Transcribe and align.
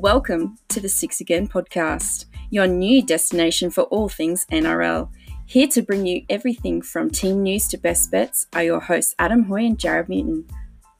Welcome 0.00 0.58
to 0.68 0.78
the 0.78 0.88
Six 0.88 1.20
Again 1.20 1.48
podcast, 1.48 2.26
your 2.50 2.68
new 2.68 3.04
destination 3.04 3.68
for 3.68 3.82
all 3.82 4.08
things 4.08 4.46
NRL. 4.52 5.10
Here 5.44 5.66
to 5.66 5.82
bring 5.82 6.06
you 6.06 6.24
everything 6.30 6.82
from 6.82 7.10
team 7.10 7.42
news 7.42 7.66
to 7.66 7.78
best 7.78 8.12
bets 8.12 8.46
are 8.52 8.62
your 8.62 8.78
hosts 8.78 9.16
Adam 9.18 9.42
Hoy 9.42 9.64
and 9.64 9.76
Jared 9.76 10.08
Mewton. 10.08 10.48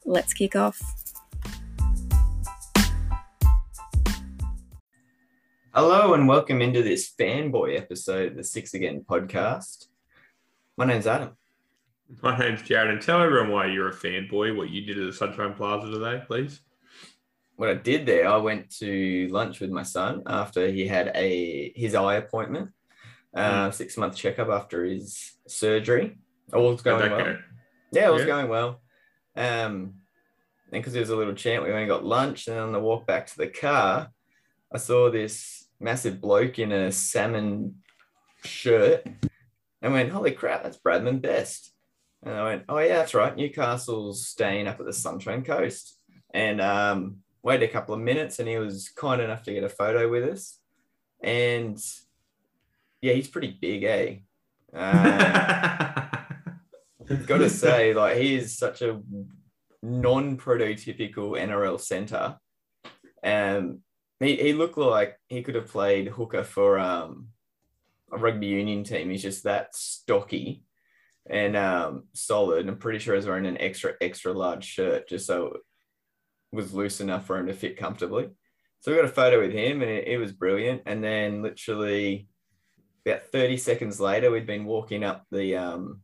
Let's 0.03 0.33
kick 0.33 0.53
off. 0.57 0.81
Hello 5.73 6.13
and 6.13 6.27
welcome 6.27 6.61
into 6.61 6.83
this 6.83 7.09
fanboy 7.17 7.77
episode 7.77 8.31
of 8.31 8.35
the 8.35 8.43
Six 8.43 8.73
Again 8.73 9.05
podcast. 9.09 9.87
My 10.75 10.83
name's 10.83 11.07
Adam. 11.07 11.37
My 12.21 12.37
name's 12.37 12.63
Jared, 12.63 12.91
and 12.91 13.01
tell 13.01 13.21
everyone 13.21 13.51
why 13.51 13.67
you're 13.67 13.87
a 13.87 13.95
fanboy, 13.95 14.57
what 14.57 14.71
you 14.71 14.81
did 14.81 14.99
at 14.99 15.05
the 15.05 15.13
Sunshine 15.13 15.53
Plaza 15.53 15.89
today, 15.89 16.21
please. 16.27 16.59
What 17.59 17.67
I 17.69 17.73
did 17.73 18.05
there, 18.05 18.25
I 18.29 18.37
went 18.37 18.69
to 18.77 19.27
lunch 19.31 19.59
with 19.59 19.69
my 19.69 19.83
son 19.83 20.23
after 20.25 20.71
he 20.71 20.87
had 20.87 21.11
a 21.13 21.73
his 21.75 21.93
eye 21.93 22.15
appointment, 22.15 22.69
uh, 23.35 23.67
Mm. 23.67 23.73
six 23.73 23.97
month 23.97 24.15
checkup 24.15 24.47
after 24.47 24.85
his 24.85 25.33
surgery. 25.45 26.17
All 26.53 26.71
was 26.71 26.81
going 26.81 27.11
well. 27.11 27.25
go? 27.25 27.37
Yeah, 27.91 28.07
it 28.07 28.13
was 28.13 28.21
Yeah. 28.21 28.27
going 28.27 28.47
well. 28.47 28.81
Um, 29.35 29.73
and 30.71 30.71
because 30.71 30.93
there 30.93 31.01
was 31.01 31.09
a 31.09 31.17
little 31.17 31.33
chant, 31.33 31.63
we 31.65 31.69
went 31.69 31.81
and 31.81 31.89
got 31.89 32.05
lunch. 32.05 32.47
And 32.47 32.57
on 32.57 32.71
the 32.71 32.79
walk 32.79 33.05
back 33.05 33.27
to 33.27 33.37
the 33.37 33.47
car, 33.49 34.09
I 34.73 34.77
saw 34.77 35.09
this 35.11 35.67
massive 35.81 36.21
bloke 36.21 36.59
in 36.59 36.71
a 36.71 36.93
salmon 36.93 37.83
shirt 38.45 39.05
and 39.81 39.91
went, 39.91 40.11
Holy 40.13 40.31
crap, 40.31 40.63
that's 40.63 40.77
Bradman 40.77 41.21
Best. 41.21 41.73
And 42.23 42.35
I 42.35 42.43
went, 42.45 42.63
Oh, 42.69 42.77
yeah, 42.79 42.99
that's 42.99 43.13
right. 43.13 43.35
Newcastle's 43.35 44.25
staying 44.25 44.65
up 44.67 44.79
at 44.79 44.85
the 44.85 44.93
Sunshine 44.93 45.43
Coast. 45.43 45.99
And 46.33 46.61
um, 46.61 47.17
waited 47.43 47.69
a 47.69 47.71
couple 47.71 47.93
of 47.93 48.01
minutes 48.01 48.39
and 48.39 48.47
he 48.47 48.57
was 48.57 48.89
kind 48.89 49.21
enough 49.21 49.43
to 49.43 49.53
get 49.53 49.63
a 49.63 49.69
photo 49.69 50.09
with 50.09 50.23
us. 50.23 50.59
And 51.21 51.77
yeah, 53.01 53.13
he's 53.13 53.27
pretty 53.27 53.57
big, 53.59 53.83
eh? 53.83 54.15
Um, 54.73 55.19
got 57.25 57.39
to 57.39 57.49
say, 57.49 57.93
like 57.93 58.17
he 58.17 58.35
is 58.35 58.57
such 58.57 58.81
a 58.81 59.01
non-prototypical 59.81 61.39
NRL 61.39 61.79
center. 61.79 62.37
Um, 63.23 63.79
he, 64.19 64.35
he 64.35 64.53
looked 64.53 64.77
like 64.77 65.17
he 65.27 65.41
could 65.41 65.55
have 65.55 65.67
played 65.67 66.07
hooker 66.07 66.43
for 66.43 66.77
um, 66.77 67.29
a 68.11 68.17
rugby 68.17 68.47
union 68.47 68.83
team. 68.83 69.09
He's 69.09 69.21
just 69.21 69.43
that 69.43 69.75
stocky 69.75 70.63
and 71.29 71.55
um, 71.55 72.03
solid. 72.13 72.67
I'm 72.67 72.77
pretty 72.77 72.99
sure 72.99 73.15
he's 73.15 73.25
wearing 73.25 73.45
an 73.45 73.61
extra 73.61 73.93
extra 74.01 74.33
large 74.33 74.65
shirt 74.65 75.07
just 75.07 75.25
so 75.25 75.57
was 76.51 76.73
loose 76.73 77.01
enough 77.01 77.25
for 77.25 77.37
him 77.37 77.47
to 77.47 77.53
fit 77.53 77.77
comfortably. 77.77 78.29
So 78.81 78.91
we 78.91 78.97
got 78.97 79.05
a 79.05 79.09
photo 79.09 79.39
with 79.39 79.51
him, 79.51 79.81
and 79.81 79.91
it, 79.91 80.17
was 80.17 80.31
brilliant. 80.31 80.83
And 80.85 81.03
then 81.03 81.41
literally 81.41 82.27
about 83.05 83.23
30 83.25 83.57
seconds 83.57 83.99
later, 83.99 84.31
we'd 84.31 84.47
been 84.47 84.65
walking 84.65 85.03
up 85.03 85.25
the 85.31 85.57
um, 85.57 86.01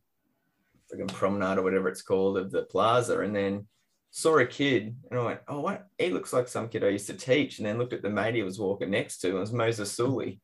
friggin' 0.92 1.12
promenade 1.12 1.58
or 1.58 1.62
whatever 1.62 1.88
it's 1.88 2.02
called 2.02 2.36
of 2.36 2.50
the 2.50 2.64
plaza, 2.64 3.20
and 3.20 3.34
then 3.34 3.66
saw 4.10 4.38
a 4.38 4.46
kid, 4.46 4.96
and 5.10 5.20
I 5.20 5.24
went, 5.24 5.40
"Oh, 5.48 5.60
what? 5.60 5.86
He 5.98 6.10
looks 6.10 6.32
like 6.32 6.48
some 6.48 6.68
kid 6.68 6.84
I 6.84 6.88
used 6.88 7.06
to 7.06 7.14
teach." 7.14 7.58
And 7.58 7.66
then 7.66 7.78
looked 7.78 7.94
at 7.94 8.02
the 8.02 8.10
mate 8.10 8.34
he 8.34 8.42
was 8.42 8.58
walking 8.58 8.90
next 8.90 9.18
to, 9.18 9.28
and 9.28 9.36
it 9.36 9.40
was 9.40 9.52
Moses 9.52 9.92
Suli 9.92 10.40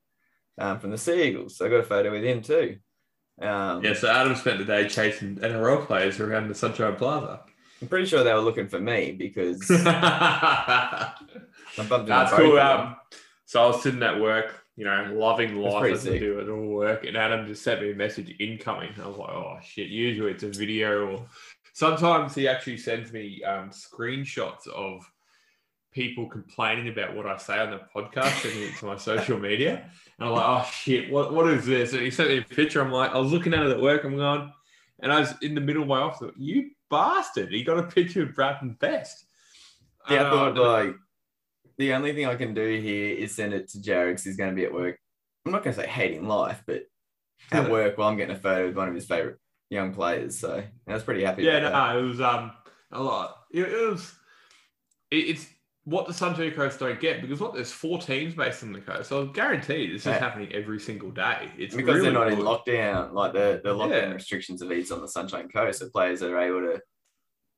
um, 0.59 0.79
from 0.79 0.91
the 0.91 0.99
Sea 0.99 1.25
Eagles. 1.25 1.57
So 1.57 1.67
I 1.67 1.69
got 1.69 1.81
a 1.81 1.85
photo 1.85 2.11
with 2.11 2.25
him 2.25 2.43
too. 2.43 2.79
Um, 3.41 3.83
yeah, 3.85 3.95
so 3.95 4.09
Adam 4.09 4.37
spent 4.37 4.59
the 4.59 4.65
day 4.65 4.89
chasing 4.89 5.37
NRL 5.37 5.87
players 5.87 6.21
around 6.21 6.49
the 6.49 6.55
Sunshine 6.55 6.97
Plaza. 6.97 7.41
I'm 7.83 7.89
pretty 7.89 8.07
sure 8.07 8.23
they 8.23 8.33
were 8.33 8.41
looking 8.41 8.69
for 8.69 8.79
me 8.79 9.11
because 9.11 9.59
That's 9.67 9.83
I 9.87 11.15
bumped 11.89 12.09
into 12.09 12.09
both 12.09 12.33
cool. 12.33 12.59
Um, 12.59 12.97
so 13.45 13.63
I 13.63 13.67
was 13.67 13.83
sitting 13.83 14.03
at 14.05 14.21
work, 14.21 14.65
you 14.77 14.85
know, 14.85 15.13
loving 15.13 15.57
life 15.57 15.93
as 15.93 16.07
I 16.07 16.17
do 16.17 16.39
it 16.39 16.49
all 16.49 16.69
work, 16.69 17.05
and 17.05 17.17
Adam 17.17 17.47
just 17.47 17.65
sent 17.65 17.83
me 17.83 17.91
a 17.91 17.95
message 17.95 18.35
incoming. 18.39 18.91
I 19.03 19.09
was 19.09 19.17
like, 19.17 19.31
oh 19.31 19.59
shit. 19.63 19.89
Usually 19.89 20.31
it's 20.31 20.45
a 20.45 20.51
video, 20.51 21.09
or 21.09 21.27
sometimes 21.73 22.37
he 22.37 22.47
actually 22.47 22.77
sends 22.77 23.13
me 23.13 23.43
um, 23.43 23.71
screenshots 23.71 24.69
of 24.69 25.05
people 25.93 26.29
complaining 26.29 26.89
about 26.89 27.17
what 27.17 27.27
I 27.27 27.37
say 27.37 27.59
on 27.59 27.73
the 27.73 27.81
podcast, 27.95 28.43
sending 28.43 28.63
it 28.63 28.77
to 28.77 28.87
my 28.87 28.97
social 28.97 29.39
media. 29.39 29.91
And 30.19 30.29
I'm 30.29 30.35
like, 30.35 30.47
oh 30.47 30.71
shit, 30.71 31.11
what, 31.11 31.35
what 31.35 31.49
is 31.49 31.67
this? 31.67 31.95
And 31.95 32.03
he 32.03 32.13
sent 32.13 32.31
me 32.31 32.39
a 32.39 32.43
picture. 32.43 32.81
I'm 32.81 32.93
like, 32.93 33.11
I 33.11 33.19
was 33.19 33.33
looking 33.33 33.53
at 33.53 33.67
it 33.67 33.73
at 33.73 33.81
work. 33.81 34.05
I'm 34.05 34.17
going, 34.17 34.53
and 35.01 35.13
I 35.13 35.21
was 35.21 35.35
in 35.43 35.57
the 35.57 35.61
middle 35.61 35.83
of 35.83 35.89
my 35.89 36.01
office. 36.01 36.33
You 36.39 36.71
bastard! 36.93 37.51
He 37.51 37.65
got 37.65 37.79
a 37.79 37.83
picture 37.85 38.23
of 38.23 38.35
Bradman 38.37 38.79
Best. 38.79 39.25
Yeah, 40.09 40.27
I 40.29 40.31
thought 40.31 40.59
uh, 40.59 40.63
like 40.73 40.95
the 41.79 41.93
only 41.95 42.13
thing 42.13 42.27
I 42.27 42.37
can 42.37 42.55
do 42.55 42.79
here 42.81 43.17
is 43.17 43.35
send 43.35 43.55
it 43.55 43.69
to 43.71 43.83
Jared 43.83 44.17
'cause 44.17 44.25
he's 44.25 44.37
going 44.37 44.51
to 44.51 44.57
be 44.57 44.65
at 44.65 44.73
work. 44.73 44.99
I'm 45.45 45.53
not 45.53 45.65
going 45.65 45.75
to 45.75 45.83
say 45.83 45.89
hating 45.89 46.29
life, 46.29 46.63
but 46.67 46.83
at 47.51 47.71
work 47.71 47.99
while 47.99 48.09
I'm 48.09 48.17
getting 48.17 48.37
a 48.37 48.39
photo 48.39 48.67
with 48.67 48.77
one 48.77 48.89
of 48.89 48.95
his 48.95 49.07
favorite 49.07 49.39
young 49.71 49.93
players. 49.93 50.39
So 50.39 50.63
I 50.87 50.93
was 50.93 51.03
pretty 51.03 51.25
happy. 51.25 51.43
Yeah, 51.43 51.57
about 51.59 51.73
that. 51.73 51.95
no, 51.95 51.99
it 51.99 52.09
was 52.09 52.21
um 52.21 52.53
a 52.93 53.03
lot. 53.03 53.37
It, 53.53 53.63
it 53.63 53.91
was 53.91 54.15
it, 55.11 55.17
it's 55.17 55.47
what 55.85 56.07
the 56.07 56.15
Sunshine 56.15 56.53
Coast 56.53 56.79
don't 56.79 57.01
get 57.01 57.21
because 57.21 57.41
what 57.41 57.55
there's 57.55 57.73
four 57.73 57.99
teams 57.99 58.35
based 58.35 58.63
on 58.63 58.73
the 58.73 58.81
coast. 58.81 59.09
So 59.09 59.23
I 59.29 59.33
guarantee 59.33 59.93
this 59.93 60.03
is 60.03 60.07
Yeah. 60.07 60.19
happening 60.19 60.53
every 60.53 60.79
single 60.79 61.11
day. 61.11 61.51
It's 61.59 61.75
because 61.75 61.97
really 61.97 62.11
they're 62.11 62.13
not 62.13 62.33
in 62.33 62.39
lockdown, 62.39 63.13
like 63.13 63.33
the, 63.33 63.61
the 63.65 63.71
lockdown 63.75 63.91
Yeah. 63.91 64.13
restrictions 64.13 64.63
of 64.63 64.71
ease 64.71 64.93
on 64.93 65.01
the 65.01 65.09
Sunshine 65.09 65.49
Coast, 65.49 65.81
so 65.81 65.89
players 65.91 66.23
are 66.23 66.39
able 66.39 66.61
to 66.61 66.81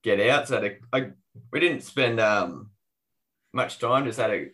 get 0.02 0.20
out. 0.20 0.48
So 0.48 0.58
to, 0.60 0.76
I, 0.92 1.10
we 1.52 1.60
didn't 1.60 1.82
spend 1.82 2.18
um, 2.18 2.70
much 3.52 3.78
time, 3.78 4.06
just 4.06 4.18
had 4.18 4.30
a 4.30 4.46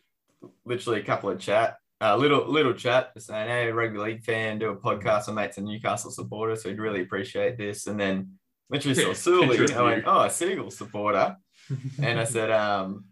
literally 0.65 1.01
a 1.01 1.05
couple 1.05 1.31
of 1.31 1.39
chat, 1.39 1.77
a 2.01 2.17
little 2.19 2.51
little 2.51 2.73
chat, 2.75 3.15
just 3.15 3.29
saying, 3.29 3.49
"Hey, 3.49 3.71
rugby 3.71 3.99
league 3.99 4.25
fan, 4.25 4.59
do 4.59 4.71
a 4.71 4.77
podcast 4.77 5.27
with 5.27 5.37
mates 5.37 5.59
and 5.59 5.67
Newcastle 5.67 6.11
supporters. 6.11 6.63
So 6.63 6.71
we'd 6.71 6.81
really 6.81 7.03
appreciate 7.03 7.57
this." 7.57 7.87
And 7.87 8.01
then 8.01 8.39
literally 8.69 8.95
saw 9.01 9.13
Suli, 9.13 9.73
I 9.75 9.83
went, 9.83 10.05
"Oh, 10.07 10.23
a 10.23 10.31
Seagull 10.31 10.71
supporter," 10.71 11.37
and 12.03 12.19
I 12.19 12.25
said, 12.25 12.51
um, 12.51 13.05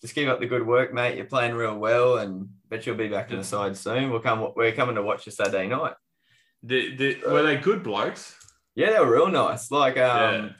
just 0.00 0.14
keep 0.14 0.28
up 0.28 0.40
the 0.40 0.46
good 0.46 0.66
work, 0.66 0.92
mate. 0.92 1.16
You're 1.16 1.24
playing 1.26 1.54
real 1.54 1.76
well, 1.76 2.18
and 2.18 2.48
bet 2.68 2.86
you'll 2.86 2.96
be 2.96 3.08
back 3.08 3.30
in 3.30 3.38
the 3.38 3.44
side 3.44 3.76
soon. 3.76 4.10
We'll 4.10 4.20
come. 4.20 4.52
We're 4.56 4.72
coming 4.72 4.94
to 4.96 5.02
watch 5.02 5.26
you 5.26 5.32
Saturday 5.32 5.66
night. 5.66 5.94
the, 6.62 6.94
the, 6.96 7.18
were 7.26 7.42
they 7.42 7.56
good 7.56 7.82
blokes? 7.82 8.36
Yeah, 8.74 8.92
they 8.92 9.00
were 9.00 9.12
real 9.12 9.28
nice. 9.28 9.70
Like, 9.70 9.96
um, 9.98 10.34
Yeah. 10.34 10.50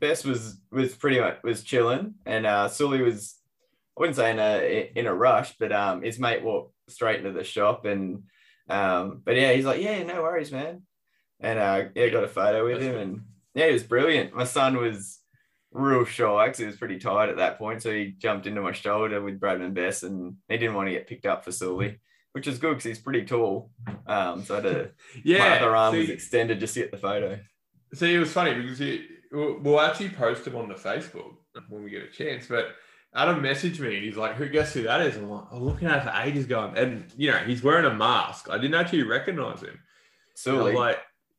Best 0.00 0.24
was 0.24 0.60
was 0.72 0.94
pretty 0.94 1.20
much 1.20 1.38
was 1.44 1.62
chilling, 1.62 2.14
and 2.26 2.46
uh, 2.46 2.68
Suli 2.68 3.00
was. 3.02 3.36
I 3.96 4.00
wouldn't 4.00 4.16
say 4.16 4.30
in 4.30 4.38
a 4.38 4.90
in 4.96 5.06
a 5.06 5.14
rush, 5.14 5.56
but 5.58 5.72
um, 5.72 6.02
his 6.02 6.18
mate 6.20 6.42
walked 6.42 6.72
straight 6.88 7.18
into 7.18 7.32
the 7.32 7.44
shop, 7.44 7.84
and 7.84 8.24
um, 8.68 9.22
but 9.24 9.36
yeah, 9.36 9.52
he's 9.52 9.64
like, 9.64 9.80
yeah, 9.80 10.02
no 10.02 10.22
worries, 10.22 10.50
man, 10.52 10.82
and 11.40 11.58
uh, 11.58 11.84
yeah, 11.94 12.08
got 12.08 12.24
a 12.24 12.28
photo 12.28 12.64
with 12.64 12.74
That's 12.80 12.84
him, 12.86 12.92
good. 12.92 13.02
and 13.02 13.20
yeah, 13.54 13.66
he 13.66 13.72
was 13.72 13.82
brilliant. 13.84 14.34
My 14.34 14.44
son 14.44 14.76
was 14.76 15.17
real 15.72 16.04
shy 16.04 16.46
because 16.46 16.58
he 16.58 16.66
was 16.66 16.76
pretty 16.76 16.98
tired 16.98 17.30
at 17.30 17.36
that 17.36 17.58
point, 17.58 17.82
so 17.82 17.92
he 17.92 18.14
jumped 18.18 18.46
into 18.46 18.60
my 18.60 18.72
shoulder 18.72 19.20
with 19.22 19.40
Bradman 19.40 19.66
and 19.66 19.74
Bess, 19.74 20.02
and 20.02 20.36
he 20.48 20.56
didn't 20.58 20.74
want 20.74 20.88
to 20.88 20.92
get 20.92 21.06
picked 21.06 21.26
up 21.26 21.44
for 21.44 21.52
Suli, 21.52 21.98
which 22.32 22.46
is 22.46 22.58
good 22.58 22.70
because 22.70 22.84
he's 22.84 22.98
pretty 22.98 23.24
tall. 23.24 23.70
Um, 24.06 24.42
so 24.44 24.54
I 24.54 24.60
had 24.60 24.64
to, 24.64 24.90
Yeah. 25.24 25.38
my 25.40 25.56
other 25.58 25.76
arm 25.76 25.96
was 25.96 26.08
extended 26.10 26.60
just 26.60 26.74
to 26.74 26.80
get 26.80 26.90
the 26.90 26.98
photo. 26.98 27.38
see, 27.94 28.14
it 28.14 28.18
was 28.18 28.32
funny 28.32 28.54
because 28.54 28.80
it, 28.80 29.02
we'll 29.32 29.80
actually 29.80 30.10
post 30.10 30.46
him 30.46 30.56
on 30.56 30.68
the 30.68 30.74
Facebook 30.74 31.34
when 31.68 31.82
we 31.84 31.90
get 31.90 32.02
a 32.02 32.10
chance. 32.10 32.46
But 32.46 32.68
Adam 33.14 33.42
messaged 33.42 33.80
me 33.80 33.96
and 33.96 34.04
he's 34.04 34.16
like, 34.16 34.34
"Who 34.36 34.48
guess 34.48 34.72
who 34.74 34.82
that 34.84 35.00
is?" 35.00 35.16
I'm 35.16 35.28
like, 35.30 35.44
"I'm 35.50 35.62
looking 35.64 35.88
at 35.88 35.98
it 35.98 36.04
for 36.04 36.12
ages, 36.28 36.46
going." 36.46 36.76
And 36.76 37.10
you 37.16 37.30
know, 37.30 37.38
he's 37.38 37.62
wearing 37.62 37.86
a 37.86 37.94
mask. 37.94 38.48
I 38.50 38.56
didn't 38.58 38.74
actually 38.74 39.02
recognize 39.02 39.62
him. 39.62 39.78
So 40.34 40.64
like, 40.74 40.98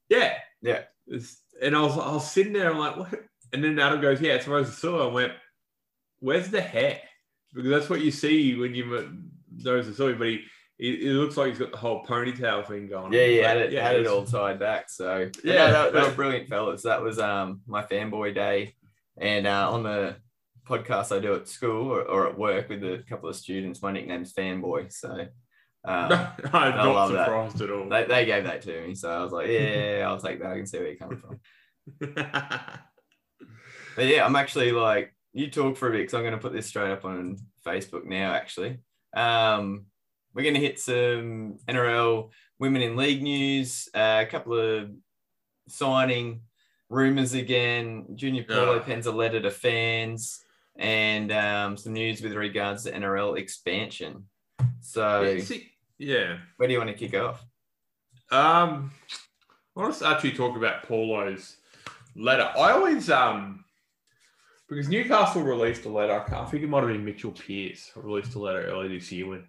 yeah, 0.10 0.34
Yeah. 0.62 0.82
It's, 1.08 1.42
and 1.62 1.76
I 1.76 1.82
was, 1.82 1.94
I 1.98 2.12
was 2.14 2.30
sitting 2.30 2.54
there. 2.54 2.72
I'm 2.72 2.78
like, 2.80 2.98
what? 2.98 3.24
And 3.54 3.63
then 3.63 3.80
Adam 3.80 4.01
goes, 4.01 4.22
yeah, 4.22 4.34
it's 4.34 4.78
Sula. 4.78 5.10
I 5.10 5.12
went, 5.12 5.34
where's 6.19 6.50
the 6.50 6.62
hair? 6.62 7.00
Because 7.54 7.69
that's 7.69 7.90
what 7.90 8.01
you 8.01 8.12
see 8.12 8.56
when 8.56 8.75
you 8.75 9.10
Sula. 9.62 10.13
But 10.13 10.28
he, 10.28 10.46
it, 10.80 11.13
looks 11.13 11.36
like 11.36 11.50
he's 11.50 11.60
got 11.60 11.72
the 11.72 11.78
whole 11.78 12.06
ponytail 12.06 12.66
thing 12.66 12.88
going. 12.88 13.12
Yeah, 13.12 13.24
on. 13.24 13.31
yeah, 13.31 13.48
had 13.48 13.57
it, 13.57 13.74
had 13.74 13.96
it 13.98 14.07
all 14.07 14.24
tied 14.24 14.60
back. 14.60 14.90
So 14.90 15.30
Yeah, 15.44 15.54
yeah, 15.54 15.72
that, 15.72 15.94
that 15.94 16.06
was 16.06 16.16
brilliant, 16.16 16.48
fellas. 16.48 16.84
That 16.84 17.01
was 17.01 17.19
um 17.19 17.62
my 17.68 17.84
fanboy 17.84 18.34
day, 18.34 18.75
and 19.18 19.46
uh, 19.46 19.72
on 19.72 19.84
the 19.84 20.16
podcast 20.68 21.16
I 21.16 21.19
do 21.19 21.34
at 21.36 21.48
school 21.48 21.92
or, 21.92 22.04
or 22.04 22.28
at 22.28 22.38
work 22.38 22.69
with 22.69 22.84
a 22.84 23.04
couple 23.10 23.28
of 23.28 23.36
students, 23.36 23.81
my 23.81 23.92
nickname's 23.92 24.34
fanboy. 24.34 24.94
So 24.94 25.10
um, 25.10 25.28
I'm 25.84 26.54
I 26.54 26.75
not 26.75 26.96
love 26.96 27.12
that. 27.12 27.25
surprised 27.25 27.62
at 27.62 27.72
all. 27.72 27.90
they, 27.90 28.06
they 28.06 28.25
gave 28.25 28.44
that 28.46 28.62
to 28.63 28.88
me, 28.88 28.96
so 28.96 29.10
I 29.10 29.24
was 29.24 29.31
like, 29.31 29.48
yeah, 29.48 30.06
I'll 30.07 30.19
take 30.19 30.40
that. 30.40 30.51
I 30.51 30.56
can 30.56 30.66
see 30.66 30.78
where 30.78 30.88
you're 30.88 30.98
coming 30.98 31.18
from. 31.19 31.40
But 33.95 34.06
yeah, 34.07 34.25
I'm 34.25 34.36
actually 34.36 34.71
like, 34.71 35.13
you 35.33 35.50
talk 35.50 35.77
for 35.77 35.88
a 35.89 35.91
bit 35.91 36.00
because 36.00 36.13
I'm 36.13 36.21
going 36.21 36.33
to 36.33 36.39
put 36.39 36.53
this 36.53 36.68
straight 36.68 36.91
up 36.91 37.06
on 37.06 37.38
Facebook 37.65 38.06
now, 38.06 38.33
actually. 38.33 38.77
Um, 39.15 39.86
we're 40.33 40.44
going 40.44 40.56
to 40.56 40.62
hit 40.62 40.80
some 40.80 41.57
NRL 41.68 42.30
women 42.59 42.81
in 42.81 42.95
league 42.95 43.21
news, 43.21 43.89
uh, 43.94 44.19
a 44.21 44.25
couple 44.30 44.57
of 44.59 44.89
signing 45.68 46.41
rumors 46.89 47.33
again. 47.33 48.06
Junior 48.15 48.44
Paulo 48.44 48.80
Ah. 48.80 48.83
pens 48.83 49.06
a 49.06 49.12
letter 49.12 49.41
to 49.41 49.51
fans. 49.51 50.44
and 50.77 51.30
um, 51.33 51.75
some 51.75 51.91
news 51.91 52.21
with 52.21 52.31
regards 52.33 52.83
to 52.86 52.91
NRL 52.94 53.38
expansion. 53.38 54.24
So, 54.80 55.21
Yeah, 55.24 55.44
see- 55.44 55.71
yeah. 55.97 56.38
where 56.56 56.68
do 56.68 56.74
you 56.74 56.80
want 56.80 56.89
to 56.89 56.95
kick 56.95 57.13
off? 57.19 57.44
Um, 58.31 58.89
I 59.75 59.81
want 59.81 59.94
to 59.95 60.07
actually 60.07 60.31
talk 60.31 60.56
about 60.56 60.83
Paulo's 60.88 61.57
letter. 62.15 62.50
I 62.57 62.71
always 62.71 63.09
um 63.09 63.65
because 64.69 64.88
Newcastle 64.89 65.42
released 65.42 65.86
a 65.86 65.89
letter. 65.89 66.24
I 66.33 66.45
think 66.45 66.63
it 66.63 66.69
might 66.69 66.80
have 66.83 66.89
been 66.89 67.04
Mitchell 67.06 67.31
Pearce 67.31 67.92
released 67.95 68.36
a 68.36 68.39
letter 68.39 68.63
earlier 68.68 68.89
this 68.89 69.12
year 69.12 69.27
when, 69.27 69.48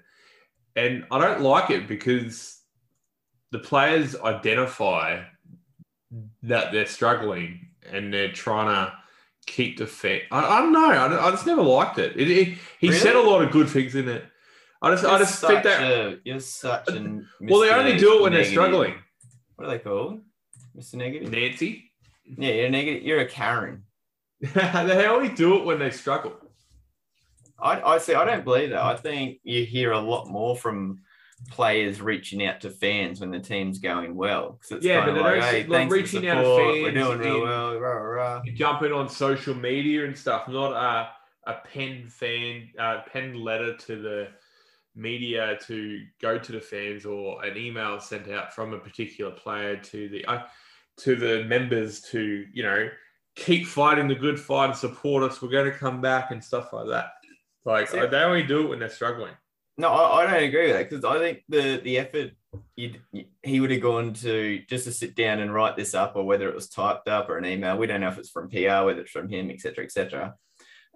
and 0.76 1.05
I 1.11 1.19
don't 1.19 1.43
like 1.43 1.70
it 1.70 1.87
because 1.87 2.61
the 3.52 3.58
players 3.58 4.17
identify 4.17 5.22
that 6.43 6.72
they're 6.72 6.87
struggling 6.87 7.69
and 7.90 8.12
they're 8.12 8.32
trying 8.32 8.69
to 8.69 8.93
keep 9.46 9.78
the 9.78 9.87
fit. 9.87 10.22
I, 10.31 10.40
I 10.40 10.61
don't 10.61 10.72
know. 10.72 10.90
I, 10.90 11.28
I 11.28 11.31
just 11.31 11.46
never 11.46 11.62
liked 11.62 11.99
it. 11.99 12.16
it, 12.16 12.31
it 12.31 12.49
he 12.78 12.88
Really? 12.88 12.99
said 13.00 13.16
a 13.16 13.20
lot 13.20 13.43
of 13.43 13.50
good 13.50 13.69
things 13.69 13.94
in 13.94 14.08
it. 14.08 14.25
I 14.82 14.90
just 14.93 15.05
I 15.05 15.11
You're 15.11 15.19
just 15.19 15.40
think 15.44 15.62
that. 15.64 15.82
a- 15.82 16.19
you're 16.25 16.40
such 16.40 16.88
a 16.88 17.20
well, 17.43 17.61
they 17.61 17.70
only 17.70 17.99
do 17.99 18.16
it 18.19 18.23
when 18.23 18.32
they're 18.32 18.44
struggling. 18.44 18.94
What 19.56 19.66
are 19.69 19.70
they 19.73 19.78
called? 19.78 20.20
Mr. 20.76 20.94
Negative. 20.94 21.31
Nancy. 21.31 21.90
Yeah, 22.38 22.52
you're 22.52 22.70
negative. 22.70 23.02
You're 23.02 23.20
a 23.20 23.26
Karen. 23.28 23.82
they 24.54 25.06
only 25.06 25.28
do 25.28 25.58
it 25.58 25.64
when 25.64 25.78
they 25.78 25.90
struggle. 25.90 26.34
I, 27.58 27.81
I 27.82 27.98
see. 27.98 28.14
I 28.14 28.25
don't 28.25 28.44
believe 28.44 28.70
that. 28.70 28.82
I 28.82 28.96
think 28.96 29.40
you 29.42 29.64
hear 29.64 29.92
a 29.92 30.00
lot 30.00 30.28
more 30.28 30.56
from 30.56 31.00
players 31.50 32.00
reaching 32.00 32.44
out 32.46 32.60
to 32.62 32.70
fans 32.70 33.20
when 33.20 33.31
the 33.31 33.40
team's 33.40 33.78
going 33.78 34.14
well. 34.14 34.58
it's 34.70 34.84
Yeah, 34.84 35.04
but 35.04 35.12
they 35.12 35.20
like, 35.20 35.34
don't 35.34 35.42
hey, 35.42 35.64
like, 35.64 35.90
reaching 35.90 36.28
out 36.28 36.42
to 36.42 36.44
support. 36.44 36.75
We're 36.75 36.92
fans 36.92 37.06
doing 37.06 37.19
real 37.19 37.42
well. 37.42 37.78
Rah, 37.78 37.88
rah, 37.90 38.02
rah. 38.02 38.42
Jumping 38.54 38.92
on 38.92 39.08
social 39.08 39.54
media 39.54 40.06
and 40.06 40.16
stuff, 40.16 40.48
not 40.48 40.72
a 40.72 41.10
a 41.46 41.54
pen 41.72 42.08
fan, 42.08 42.69
uh, 42.78 43.00
pen 43.10 43.34
letter 43.34 43.76
to 43.76 44.00
the 44.00 44.28
media 44.94 45.58
to 45.66 46.04
go 46.20 46.38
to 46.38 46.52
the 46.52 46.60
fans 46.60 47.06
or 47.06 47.42
an 47.44 47.56
email 47.56 48.00
sent 48.00 48.31
out 48.31 48.54
from 48.54 48.75
a 48.75 48.78
particular 48.78 49.31
player 49.31 49.76
to 49.76 50.08
the 50.08 50.25
uh, 50.26 50.42
to 50.98 51.16
the 51.16 51.44
members 51.44 52.00
to 52.00 52.44
you 52.52 52.62
know 52.62 52.88
keep 53.37 53.67
fighting 53.67 54.09
the 54.09 54.15
good 54.15 54.38
fight 54.38 54.67
and 54.67 54.77
support 54.77 55.23
us. 55.23 55.41
We're 55.41 55.49
going 55.49 55.71
to 55.71 55.77
come 55.77 56.00
back 56.00 56.31
and 56.31 56.43
stuff 56.43 56.73
like 56.73 56.88
that. 56.88 57.12
Like 57.65 57.91
they 57.91 58.23
only 58.23 58.43
do 58.43 58.62
it 58.62 58.69
when 58.69 58.79
they're 58.79 58.88
struggling. 58.88 59.32
No, 59.77 59.88
I, 59.88 60.21
I 60.21 60.27
don't 60.27 60.43
agree 60.43 60.67
with 60.67 60.77
that 60.77 60.91
because 60.91 61.05
I 61.05 61.19
think 61.19 61.43
the 61.49 61.81
the 61.82 61.99
effort 61.99 62.32
he 63.43 63.61
would 63.61 63.71
have 63.71 63.81
gone 63.81 64.12
to 64.15 64.61
just 64.69 64.85
to 64.85 64.93
sit 64.93 65.15
down 65.15 65.41
and 65.41 65.53
write 65.53 65.77
this 65.77 65.94
up, 65.94 66.17
or 66.17 66.25
whether 66.25 66.49
it 66.49 66.55
was 66.55 66.69
typed 66.69 67.09
up 67.09 67.29
or 67.29 67.38
an 67.38 67.47
email. 67.47 67.79
We 67.79 67.87
don't 67.87 68.00
know 68.00 68.09
if 68.09 68.19
it's 68.19 68.31
from 68.31 68.49
PR, 68.49 68.85
whether 68.85 69.03
it's 69.03 69.11
from 69.11 69.29
him, 69.29 69.50
etc., 69.50 69.85
etc. 69.85 70.35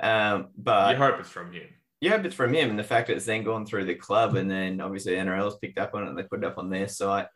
Um, 0.01 0.49
but 0.57 0.93
you 0.93 0.97
hope 0.97 1.21
it's 1.21 1.31
from 1.31 1.53
him. 1.53 1.69
Yeah, 2.01 2.11
hope 2.11 2.25
it's 2.27 2.35
from 2.35 2.53
him, 2.53 2.71
and 2.71 2.79
the 2.79 2.85
fact 2.85 3.09
that 3.09 3.17
it's 3.17 3.27
then 3.27 3.45
gone 3.45 3.67
through 3.67 3.85
the 3.85 3.95
club, 3.95 4.37
and 4.37 4.51
then 4.51 4.81
obviously 4.81 5.15
NRL's 5.15 5.59
picked 5.59 5.79
up 5.79 5.95
on 5.95 6.05
it, 6.05 6.09
and 6.09 6.19
they 6.19 6.25
put 6.25 6.41
it 6.41 6.47
up 6.47 6.59
on 6.59 6.71
their 6.71 6.89
site. 6.89 7.27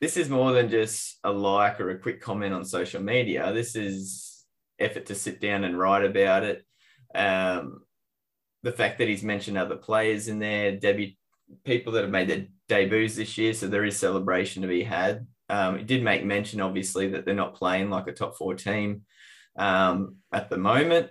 This 0.00 0.16
is 0.16 0.30
more 0.30 0.52
than 0.52 0.68
just 0.68 1.18
a 1.24 1.32
like 1.32 1.80
or 1.80 1.90
a 1.90 1.98
quick 1.98 2.20
comment 2.20 2.54
on 2.54 2.64
social 2.64 3.02
media. 3.02 3.52
This 3.52 3.74
is 3.74 4.44
effort 4.78 5.06
to 5.06 5.14
sit 5.14 5.40
down 5.40 5.64
and 5.64 5.78
write 5.78 6.04
about 6.04 6.44
it. 6.44 6.64
Um, 7.14 7.80
the 8.62 8.72
fact 8.72 8.98
that 8.98 9.08
he's 9.08 9.22
mentioned 9.24 9.58
other 9.58 9.76
players 9.76 10.28
in 10.28 10.38
there, 10.38 10.76
debut 10.76 11.12
people 11.64 11.92
that 11.94 12.02
have 12.02 12.12
made 12.12 12.28
their 12.28 12.46
debuts 12.68 13.16
this 13.16 13.36
year, 13.38 13.54
so 13.54 13.66
there 13.66 13.84
is 13.84 13.98
celebration 13.98 14.62
to 14.62 14.68
be 14.68 14.84
had. 14.84 15.26
Um, 15.48 15.76
it 15.76 15.86
did 15.86 16.04
make 16.04 16.24
mention, 16.24 16.60
obviously, 16.60 17.08
that 17.10 17.24
they're 17.24 17.34
not 17.34 17.54
playing 17.54 17.90
like 17.90 18.06
a 18.06 18.12
top 18.12 18.36
four 18.36 18.54
team 18.54 19.02
um, 19.56 20.16
at 20.32 20.48
the 20.50 20.58
moment. 20.58 21.10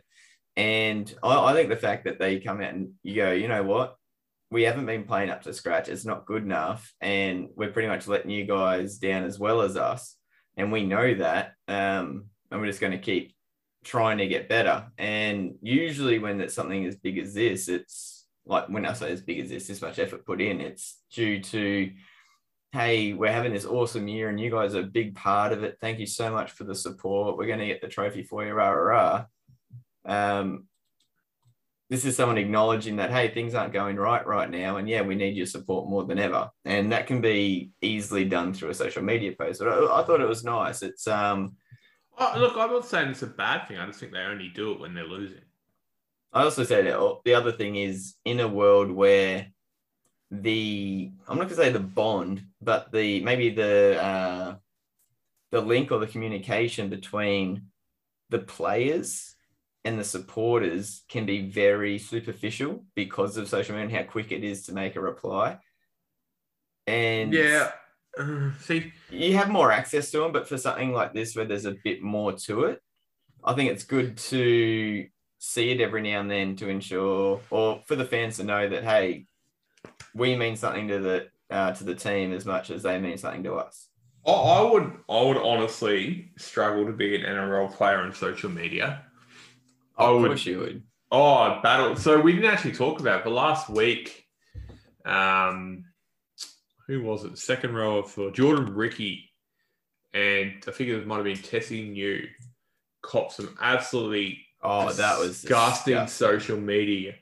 And 0.56 1.13
I, 1.22 1.51
I 1.51 1.54
think 1.54 1.69
the 1.69 1.75
fact 1.75 2.06
that 2.06 2.19
they 2.19 2.40
come 2.40 2.62
out 2.62 2.74
and 2.74 2.92
you 3.04 3.16
go, 3.16 3.31
you 3.31 3.48
know 3.48 3.63
what, 3.63 3.96
we 4.49 4.63
haven't 4.63 4.85
been 4.85 5.03
playing 5.03 5.29
up 5.29 5.41
to 5.44 5.53
scratch. 5.53 5.89
It's 5.89 6.05
not 6.05 6.25
good 6.25 6.44
enough, 6.44 6.94
and 7.01 7.49
we're 7.55 7.71
pretty 7.71 7.88
much 7.88 8.07
letting 8.07 8.31
you 8.31 8.45
guys 8.45 8.97
down 8.97 9.23
as 9.23 9.39
well 9.39 9.61
as 9.61 9.77
us, 9.77 10.15
and 10.55 10.71
we 10.71 10.83
know 10.83 11.15
that. 11.15 11.53
Um, 11.67 12.25
and 12.49 12.61
we're 12.61 12.67
just 12.67 12.81
going 12.81 12.94
to 12.94 12.97
keep 12.97 13.35
trying 13.83 14.19
to 14.19 14.27
get 14.27 14.49
better. 14.49 14.88
And 14.97 15.55
usually, 15.61 16.19
when 16.19 16.39
it's 16.39 16.53
something 16.53 16.85
as 16.85 16.95
big 16.95 17.17
as 17.17 17.33
this, 17.33 17.67
it's 17.67 18.25
like 18.45 18.69
when 18.69 18.85
I 18.85 18.94
say 18.94 19.11
as 19.11 19.21
big 19.21 19.39
as 19.39 19.49
this, 19.49 19.67
this 19.67 19.81
much 19.81 19.99
effort 19.99 20.25
put 20.25 20.41
in, 20.41 20.61
it's 20.61 21.01
due 21.11 21.41
to 21.41 21.91
hey, 22.73 23.13
we're 23.13 23.31
having 23.31 23.53
this 23.53 23.65
awesome 23.65 24.07
year 24.07 24.29
and 24.29 24.39
you 24.39 24.51
guys 24.51 24.75
are 24.75 24.81
a 24.81 24.83
big 24.83 25.15
part 25.15 25.53
of 25.53 25.63
it. 25.63 25.77
Thank 25.79 25.99
you 25.99 26.05
so 26.05 26.31
much 26.31 26.51
for 26.51 26.63
the 26.63 26.75
support. 26.75 27.38
We're 27.38 27.47
going 27.47 27.59
to 27.59 27.65
get 27.65 27.81
the 27.81 27.88
trophy 27.88 28.23
for 28.23 28.45
you, 28.45 28.53
rah, 28.53 28.69
rah, 28.69 29.25
rah. 30.05 30.39
Um, 30.39 30.67
this 31.89 32.04
is 32.06 32.16
someone 32.16 32.38
acknowledging 32.38 32.98
that, 32.98 33.12
hey, 33.12 33.30
things 33.30 33.54
aren't 33.54 33.74
going 33.74 33.95
right 33.95 34.25
right 34.28 34.50
now. 34.50 34.78
And 34.78 34.89
yeah, 34.89 35.01
we 35.01 35.16
need 35.16 35.38
your 35.38 35.45
support 35.45 35.89
more 35.89 36.04
than 36.04 36.19
ever. 36.19 36.50
And 36.66 36.92
that 36.92 37.07
can 37.07 37.22
be 37.22 37.72
easily 37.81 38.25
done 38.25 38.54
through 38.54 38.69
a 38.69 38.74
social 38.74 39.04
media 39.04 39.34
post. 39.39 39.60
But 39.60 39.69
I, 39.69 40.01
I 40.01 40.04
thought 40.04 40.22
it 40.22 40.28
was 40.28 40.44
nice. 40.44 40.81
It's, 40.81 41.07
um, 41.07 41.56
Oh, 42.19 42.34
look, 42.38 42.57
I'm 42.57 42.72
not 42.72 42.86
saying 42.86 43.10
it's 43.10 43.22
a 43.22 43.28
bad 43.28 43.68
thing. 43.68 43.78
I 43.78 43.86
just 43.86 44.00
think 44.00 44.12
they 44.12 44.19
only 44.19 44.50
do 44.50 44.72
it 44.72 44.80
when 44.80 44.95
they're 44.95 45.06
losing. 45.06 45.42
I 46.34 46.44
also 46.44 46.63
said 46.63 46.88
that 46.88 47.19
the 47.24 47.36
other 47.36 47.51
thing 47.51 47.75
is 47.75 48.16
in 48.25 48.40
a 48.40 48.48
world 48.48 48.92
where 48.92 49.48
the 50.31 51.12
I'm 51.28 51.38
not 51.38 51.45
gonna 51.45 51.56
say 51.56 51.72
the 51.72 51.80
bond, 51.80 52.44
but 52.62 52.92
the 52.92 53.22
maybe 53.22 53.51
the 53.51 54.04
uh, 54.04 54.56
the 55.51 55.62
link 55.62 55.92
or 55.92 56.00
the 56.00 56.07
communication 56.07 56.90
between 56.90 57.68
the 58.30 58.40
players 58.40 59.36
and 59.88 59.98
the 59.98 60.04
supporters 60.04 61.04
can 61.07 61.25
be 61.25 61.50
very 61.50 61.98
superficial 61.98 62.84
because 62.94 63.38
of 63.38 63.48
social 63.48 63.74
media 63.74 63.86
and 63.86 63.95
how 63.95 64.12
quick 64.12 64.34
it 64.34 64.44
is 64.44 64.63
to 64.63 64.74
make 64.74 64.98
a 64.98 65.01
reply. 65.01 65.57
And 66.86 67.34
Yeah. 67.34 67.72
Uh, 68.19 68.51
see, 68.60 68.92
you 69.10 69.38
have 69.38 69.50
more 69.50 69.72
access 69.72 70.12
to 70.12 70.19
them, 70.19 70.34
but 70.34 70.45
for 70.45 70.57
something 70.57 70.92
like 70.92 71.13
this 71.13 71.38
where 71.38 71.45
there's 71.45 71.63
a 71.63 71.78
bit 71.86 72.01
more 72.01 72.34
to 72.34 72.66
it, 72.66 72.81
I 73.45 73.54
think 73.54 73.72
it's 73.72 73.86
good 73.86 74.18
to 74.18 75.07
see 75.39 75.69
it 75.72 75.80
every 75.80 76.01
now 76.01 76.19
and 76.19 76.30
then 76.30 76.57
to 76.57 76.68
ensure, 76.68 77.40
or 77.50 77.81
for 77.86 77.95
the 77.95 78.04
fans 78.04 78.36
to 78.38 78.44
know 78.44 78.68
that 78.68 78.83
hey, 78.83 79.25
we 80.13 80.36
mean 80.36 80.57
something 80.57 80.90
to 80.90 81.00
the 81.00 81.28
uh, 81.50 81.72
to 81.72 81.86
the 81.86 81.95
team 81.95 82.33
as 82.33 82.45
much 82.45 82.72
as 82.72 82.83
they 82.83 83.00
mean 83.00 83.18
something 83.18 83.44
to 83.44 83.54
us. 83.54 83.88
I, 84.25 84.31
I 84.31 84.62
would, 84.69 84.92
I 85.07 85.22
would 85.22 85.38
honestly 85.38 86.31
struggle 86.38 86.86
to 86.88 86.92
be 86.92 87.16
an 87.16 87.22
NRL 87.22 87.74
player 87.74 88.00
on 88.00 88.13
social 88.13 88.50
media. 88.50 89.06
I 89.97 90.06
of 90.06 90.21
would- 90.21 90.27
course 90.30 90.45
you 90.45 90.59
would. 90.59 90.83
Oh, 91.11 91.59
battle. 91.63 91.95
So 91.95 92.19
we 92.19 92.33
didn't 92.33 92.51
actually 92.51 92.73
talk 92.73 92.99
about 92.99 93.19
it, 93.19 93.23
but 93.23 93.31
last 93.31 93.69
week, 93.69 94.25
um, 95.06 95.85
who 96.87 97.01
was 97.01 97.23
it? 97.23 97.37
Second 97.37 97.73
row 97.75 98.04
for 98.04 98.30
Jordan 98.31 98.73
Riki, 98.75 99.30
and 100.13 100.54
I 100.68 100.71
think 100.71 100.89
it 100.89 101.07
might 101.07 101.16
have 101.18 101.23
been 101.25 101.37
Tesi 101.37 101.92
Niu, 101.92 102.27
caught 103.01 103.31
some 103.31 103.57
absolutely 103.61 104.44
Oh, 104.61 104.92
that 104.92 105.19
was 105.19 105.42
disgusting 105.42 105.94
disgusting. 105.94 106.07
social 106.39 106.57
media 106.57 107.13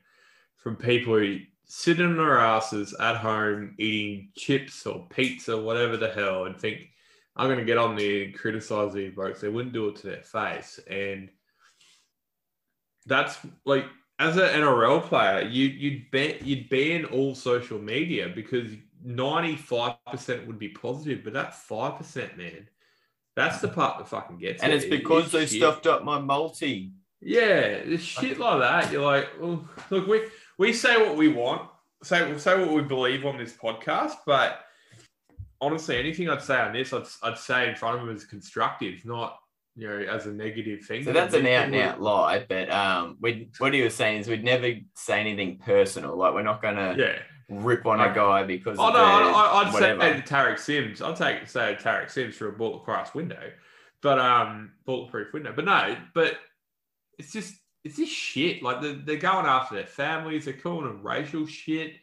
from 0.56 0.78
people 0.78 1.16
who 1.20 1.40
sit 1.66 2.00
on 2.00 2.16
their 2.18 2.40
asses 2.40 2.96
at 3.00 3.18
home 3.18 3.76
eating 3.78 4.30
chips 4.36 4.86
or 4.86 5.06
pizza, 5.10 5.56
whatever 5.62 5.98
the 5.98 6.10
hell, 6.10 6.46
and 6.46 6.58
think 6.60 6.90
I'm 7.36 7.48
going 7.48 7.60
to 7.60 7.66
get 7.66 7.78
on 7.78 7.96
there 7.98 8.24
and 8.24 8.34
criticize 8.34 8.94
these 8.94 9.14
blokes. 9.14 9.42
They 9.42 9.50
wouldn't 9.50 9.74
do 9.74 9.90
it 9.90 9.98
to 9.98 10.08
their 10.08 10.24
face, 10.24 10.80
and 10.90 11.30
that's 13.06 13.38
like 13.66 13.86
as 14.20 14.38
an 14.38 14.44
NRL 14.62 15.04
player, 15.04 15.42
you 15.48 15.68
you'd 15.68 16.12
ban 16.12 16.36
you'd 16.44 16.70
ban 16.70 17.06
all 17.06 17.36
social 17.36 17.80
media 17.80 18.30
because 18.34 18.72
95 19.04 19.96
percent 20.08 20.48
would 20.48 20.58
be 20.60 20.70
positive, 20.70 21.24
but 21.24 21.34
that 21.34 21.54
five 21.56 21.98
percent, 21.98 22.38
man. 22.38 22.68
That's 23.36 23.60
the 23.60 23.68
part 23.68 23.98
that 23.98 24.08
fucking 24.08 24.38
gets 24.38 24.64
And 24.64 24.72
it. 24.72 24.78
it's 24.78 24.86
because 24.86 25.26
it's 25.26 25.34
they 25.34 25.46
shit. 25.46 25.58
stuffed 25.62 25.88
up 25.88 26.04
my 26.06 26.20
multi. 26.20 26.94
Yeah, 27.22 27.60
it's 27.60 28.04
shit 28.04 28.40
like 28.40 28.60
that. 28.62 28.92
You're 28.92 29.04
like, 29.04 29.28
oh, 29.42 29.68
look, 29.90 30.08
we 30.08 30.22
we 30.58 30.72
say 30.74 30.98
what 30.98 31.18
we 31.18 31.28
want, 31.28 31.70
say 32.04 32.38
say 32.38 32.58
what 32.60 32.72
we 32.74 32.82
believe 32.82 33.26
on 33.26 33.38
this 33.38 33.54
podcast, 33.54 34.14
but 34.26 34.62
honestly, 35.60 35.98
anything 35.98 36.30
I'd 36.30 36.42
say 36.42 36.58
on 36.60 36.72
this, 36.74 36.94
I'd, 36.94 37.08
I'd 37.24 37.38
say 37.38 37.68
in 37.70 37.76
front 37.76 38.00
of 38.00 38.06
them 38.06 38.16
is 38.16 38.24
constructive, 38.26 39.04
not 39.06 39.40
you 39.76 39.88
know 39.88 39.98
as 40.12 40.26
a 40.26 40.32
negative 40.32 40.84
thing. 40.86 41.04
So 41.04 41.12
that's 41.14 41.34
an 41.34 41.46
out 41.48 41.66
and 41.66 41.76
out 41.76 42.02
lie. 42.02 42.46
But 42.48 42.70
um, 42.72 43.18
we 43.20 43.50
what 43.60 43.74
he 43.74 43.82
was 43.82 43.94
saying 43.94 44.22
is 44.22 44.28
we'd 44.28 44.44
never 44.44 44.72
say 44.96 45.20
anything 45.20 45.58
personal. 45.58 46.16
Like 46.18 46.34
we're 46.34 46.44
not 46.44 46.62
gonna 46.62 46.96
Yeah. 46.98 47.20
rip 47.50 47.86
on 47.86 48.00
a 48.00 48.14
guy 48.14 48.44
because 48.44 48.78
Oh 48.80 48.88
no, 48.90 48.94
their 48.94 49.04
I, 49.04 49.64
I'd 49.66 49.74
whatever. 49.74 50.02
say 50.02 50.22
Tariq 50.22 50.60
Sims. 50.60 51.02
I'd 51.02 51.16
take 51.16 51.48
say 51.48 51.78
Tariq 51.80 52.10
Sims 52.10 52.36
for 52.36 52.48
a 52.50 52.54
bullet 52.54 52.86
glass 52.86 53.14
window, 53.14 53.52
but 54.02 54.18
um, 54.20 54.72
bulletproof 54.86 55.34
window. 55.34 55.54
But 55.56 55.66
no, 55.66 55.96
but 56.14 56.38
it's 57.20 57.32
just 57.34 57.56
it's 57.84 57.98
just 57.98 58.12
shit. 58.12 58.64
Like 58.64 58.82
they're, 58.82 58.94
they're 58.94 59.18
going 59.18 59.46
after 59.46 59.76
their 59.76 59.86
families. 59.86 60.46
They're 60.46 60.54
calling 60.54 60.88
them 60.88 61.04
racial 61.04 61.46
shit. 61.46 61.94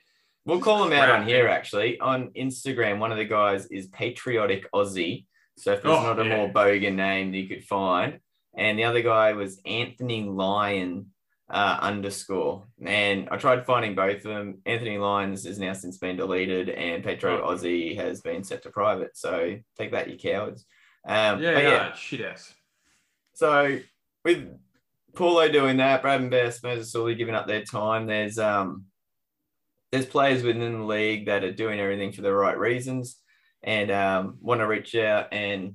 We'll 0.45 0.61
call 0.61 0.83
them 0.85 0.93
out 0.93 1.09
on 1.09 1.27
here 1.27 1.47
actually. 1.49 1.99
On 2.01 2.29
Instagram, 2.31 2.99
one 2.99 3.13
of 3.13 3.19
the 3.19 3.25
guys 3.25 3.67
is 3.67 3.87
Patriotic 3.89 4.71
Aussie. 4.73 5.25
So 5.59 5.73
if 5.73 5.83
there's 5.83 5.95
Oh, 5.99 6.03
not 6.03 6.21
a 6.21 6.25
yeah. 6.25 6.37
more 6.37 6.49
bogan 6.53 6.95
name 6.95 7.31
that 7.33 7.39
you 7.39 7.49
could 7.49 7.65
find. 7.65 8.21
And 8.57 8.79
the 8.79 8.85
other 8.85 9.03
guy 9.03 9.33
was 9.33 9.61
Anthony 9.65 10.25
Lyon 10.25 11.07
uh, 11.51 11.79
underscore. 11.81 12.65
And 12.85 13.29
I 13.31 13.37
tried 13.37 13.67
finding 13.67 13.95
both 13.95 14.17
of 14.17 14.23
them. 14.25 14.59
Anthony 14.67 14.99
Lyons 14.99 15.45
is 15.47 15.59
now 15.59 15.73
since 15.75 15.99
been 15.99 16.17
deleted, 16.17 16.69
and 16.71 17.05
Petro 17.05 17.43
Oh. 17.43 17.55
Aussie 17.55 17.97
has 17.97 18.21
been 18.23 18.43
set 18.45 18.63
to 18.63 18.71
private. 18.71 19.17
So 19.17 19.59
take 19.79 19.93
that, 19.93 20.09
you 20.11 20.19
cowards. 20.19 20.65
Um, 21.07 21.43
Yeah, 21.43 21.59
yeah, 21.59 21.93
shit 21.95 22.21
ass. 22.23 22.55
so 23.35 23.79
with 24.25 24.49
Paulo 25.15 25.49
doing 25.51 25.77
that, 25.79 26.01
Brad 26.01 26.21
and 26.23 26.31
Best, 26.31 26.63
Moses 26.63 26.91
Suli 26.93 27.15
giving 27.15 27.35
up 27.35 27.47
their 27.47 27.65
time, 27.65 28.07
there's 28.07 28.39
um 28.39 28.87
there's 29.91 30.07
players 30.07 30.43
within 30.43 30.73
the 30.79 30.85
league 30.85 31.27
that 31.27 31.45
are 31.45 31.53
doing 31.53 31.79
everything 31.81 32.13
for 32.13 32.23
the 32.23 32.33
right 32.33 32.59
reasons 32.59 33.19
and 33.63 33.91
um, 33.91 34.39
want 34.41 34.61
to 34.61 34.67
reach 34.67 34.95
out 34.95 35.33
and 35.33 35.75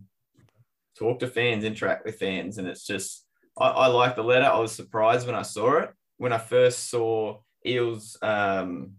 talk 0.97 1.19
to 1.19 1.27
fans, 1.27 1.63
interact 1.63 2.05
with 2.05 2.19
fans. 2.19 2.57
And 2.57 2.67
it's 2.67 2.85
just 2.85 3.25
I, 3.57 3.69
I 3.69 3.87
like 3.87 4.15
the 4.15 4.23
letter. 4.23 4.45
I 4.45 4.59
was 4.59 4.71
surprised 4.71 5.25
when 5.25 5.35
I 5.35 5.43
saw 5.43 5.77
it. 5.77 5.91
When 6.17 6.33
I 6.33 6.37
first 6.37 6.89
saw 6.89 7.39
Eels 7.65 8.17
um 8.21 8.93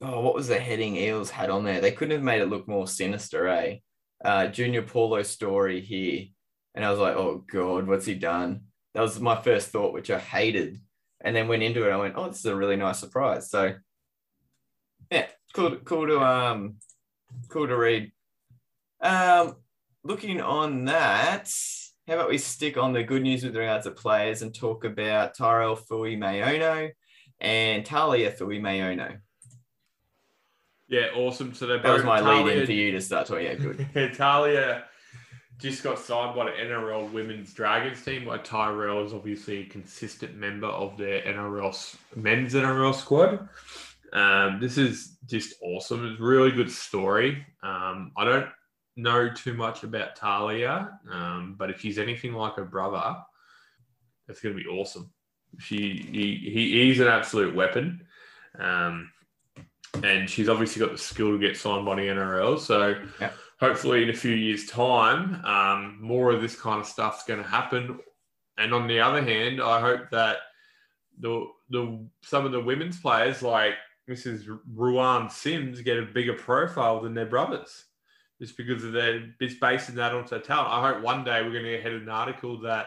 oh 0.00 0.20
what 0.20 0.34
was 0.34 0.48
the 0.48 0.58
heading 0.58 0.96
Eels 0.96 1.30
had 1.30 1.50
on 1.50 1.64
there? 1.64 1.80
They 1.80 1.92
couldn't 1.92 2.14
have 2.14 2.22
made 2.22 2.42
it 2.42 2.48
look 2.48 2.68
more 2.68 2.86
sinister, 2.86 3.48
eh? 3.48 3.76
Uh, 4.24 4.46
Junior 4.48 4.82
Paulo 4.82 5.22
story 5.22 5.80
here. 5.80 6.26
And 6.74 6.84
I 6.84 6.90
was 6.90 6.98
like, 6.98 7.16
oh 7.16 7.44
God, 7.50 7.86
what's 7.86 8.06
he 8.06 8.14
done? 8.14 8.62
That 8.94 9.02
was 9.02 9.20
my 9.20 9.40
first 9.40 9.68
thought, 9.68 9.92
which 9.92 10.10
I 10.10 10.18
hated. 10.18 10.80
And 11.22 11.34
then 11.34 11.48
went 11.48 11.62
into 11.62 11.86
it, 11.86 11.92
I 11.92 11.96
went, 11.96 12.14
oh, 12.16 12.28
this 12.28 12.40
is 12.40 12.46
a 12.46 12.56
really 12.56 12.76
nice 12.76 12.98
surprise. 12.98 13.50
So 13.50 13.74
yeah, 15.10 15.26
cool, 15.54 15.76
cool 15.76 16.06
to 16.06 16.20
um 16.20 16.76
cool 17.48 17.68
to 17.68 17.76
read. 17.76 18.12
Um 19.00 19.56
looking 20.04 20.40
on 20.40 20.84
that, 20.86 21.52
how 22.06 22.14
about 22.14 22.28
we 22.28 22.38
stick 22.38 22.76
on 22.76 22.92
the 22.92 23.02
good 23.02 23.22
news 23.22 23.42
with 23.44 23.56
regards 23.56 23.84
to 23.84 23.90
players 23.90 24.42
and 24.42 24.54
talk 24.54 24.84
about 24.84 25.34
Tyrell 25.34 25.76
Fuimaono 25.76 26.92
and 27.40 27.84
Tahlia 27.84 28.30
Fui 28.30 28.60
Mayono. 28.60 29.18
Yeah, 30.88 31.08
awesome. 31.16 31.52
So 31.52 31.66
That 31.66 31.84
was 31.84 32.04
my 32.04 32.20
lead 32.20 32.56
in 32.56 32.66
for 32.66 32.72
you 32.72 32.92
to 32.92 33.00
start 33.00 33.26
talking 33.26 33.46
about 33.46 33.92
good. 33.92 34.14
Tahlia 34.14 34.84
just 35.58 35.82
got 35.82 35.98
signed 35.98 36.36
by 36.36 36.44
the 36.44 36.50
NRL 36.52 37.10
Women's 37.10 37.52
Dragons 37.52 38.04
team. 38.04 38.24
Like 38.24 38.44
Tyrell 38.44 39.04
is 39.04 39.12
obviously 39.12 39.62
a 39.62 39.66
consistent 39.66 40.36
member 40.36 40.68
of 40.68 40.96
their 40.96 41.22
NRL 41.22 41.96
men's 42.14 42.54
NRL 42.54 42.94
squad. 42.94 43.48
Um, 44.12 44.60
this 44.60 44.78
is 44.78 45.16
just 45.26 45.54
awesome. 45.62 46.06
It's 46.06 46.20
a 46.20 46.24
really 46.24 46.50
good 46.52 46.70
story. 46.70 47.44
Um, 47.62 48.12
I 48.16 48.24
don't 48.24 48.48
know 48.96 49.28
too 49.32 49.54
much 49.54 49.82
about 49.82 50.16
Tahlia, 50.16 50.98
um, 51.10 51.56
but 51.58 51.70
if 51.70 51.80
she's 51.80 51.98
anything 51.98 52.32
like 52.32 52.54
her 52.54 52.64
brother, 52.64 53.16
it's 54.28 54.40
going 54.40 54.56
to 54.56 54.62
be 54.62 54.68
awesome. 54.68 55.10
She 55.58 55.76
he, 56.10 56.50
he 56.50 56.84
he's 56.86 57.00
an 57.00 57.08
absolute 57.08 57.54
weapon. 57.54 58.06
Um, 58.58 59.10
and 60.02 60.28
she's 60.28 60.48
obviously 60.48 60.80
got 60.80 60.92
the 60.92 60.98
skill 60.98 61.32
to 61.32 61.38
get 61.38 61.56
signed 61.56 61.86
by 61.86 61.94
the 61.94 62.02
NRL. 62.02 62.58
So 62.58 63.00
Yeah. 63.20 63.30
hopefully 63.60 64.02
in 64.02 64.10
a 64.10 64.14
few 64.14 64.34
years' 64.34 64.66
time, 64.66 65.44
um, 65.44 65.98
more 66.00 66.32
of 66.32 66.42
this 66.42 66.58
kind 66.58 66.80
of 66.80 66.86
stuff's 66.86 67.24
going 67.24 67.42
to 67.42 67.48
happen. 67.48 67.98
And 68.58 68.74
on 68.74 68.88
the 68.88 69.00
other 69.00 69.22
hand, 69.22 69.60
I 69.62 69.80
hope 69.80 70.10
that 70.10 70.38
the 71.18 71.46
the 71.70 72.06
some 72.22 72.44
of 72.44 72.52
the 72.52 72.60
women's 72.60 73.00
players 73.00 73.42
like 73.42 73.74
Mrs. 74.08 74.46
Ruan 74.74 75.28
Sims 75.30 75.80
get 75.80 75.98
a 75.98 76.02
bigger 76.02 76.34
profile 76.34 77.00
than 77.00 77.14
their 77.14 77.26
brothers, 77.26 77.84
just 78.40 78.56
because 78.56 78.84
of 78.84 78.92
their 78.92 79.34
just 79.40 79.60
basing 79.60 79.96
that 79.96 80.14
on 80.14 80.24
their 80.26 80.40
talent. 80.40 80.68
I 80.72 80.92
hope 80.92 81.02
one 81.02 81.24
day 81.24 81.42
we're 81.42 81.50
going 81.52 81.64
to 81.64 81.70
get 81.70 81.80
ahead 81.80 81.92
of 81.94 82.02
an 82.02 82.08
article 82.08 82.60
that 82.62 82.86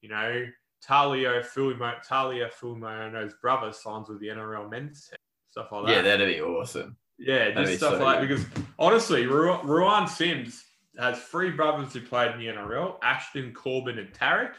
you 0.00 0.08
know 0.10 0.46
Tahlia 0.86 1.40
Fulmo, 1.42 1.94
Tahlia 2.06 2.50
Fulmo's 2.60 3.34
brother 3.40 3.72
signs 3.72 4.08
with 4.08 4.20
the 4.20 4.28
NRL 4.28 4.70
men's 4.70 5.08
team, 5.08 5.16
stuff 5.50 5.72
like 5.72 5.86
that. 5.86 5.92
Yeah, 5.96 6.02
that'd 6.02 6.28
be 6.28 6.40
awesome. 6.42 6.96
Yeah, 7.18 7.50
That'd 7.50 7.66
just 7.66 7.78
stuff 7.78 7.98
so 7.98 8.04
like 8.04 8.20
that. 8.20 8.26
good. 8.26 8.38
Because 8.38 8.64
honestly, 8.78 9.26
Ru- 9.26 9.62
Ruan 9.62 10.08
Sims 10.08 10.64
has 10.98 11.18
three 11.22 11.50
brothers 11.50 11.92
who 11.92 12.00
played 12.00 12.32
in 12.32 12.38
the 12.40 12.46
NRL: 12.48 12.96
Ashton, 13.02 13.52
Korbin, 13.54 13.98
and 13.98 14.12
Tariq. 14.12 14.52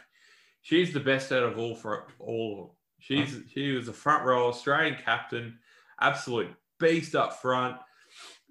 She's 0.61 0.93
the 0.93 0.99
best 1.01 1.31
out 1.33 1.43
of 1.43 1.59
all 1.59 1.75
for 1.75 2.07
all. 2.19 2.51
of 2.53 2.57
them. 2.67 2.69
She's 2.99 3.41
she 3.53 3.73
was 3.73 3.89
a 3.89 3.93
front 3.93 4.23
row 4.23 4.47
Australian 4.47 4.95
captain, 5.03 5.59
absolute 5.99 6.49
beast 6.79 7.15
up 7.15 7.41
front. 7.41 7.77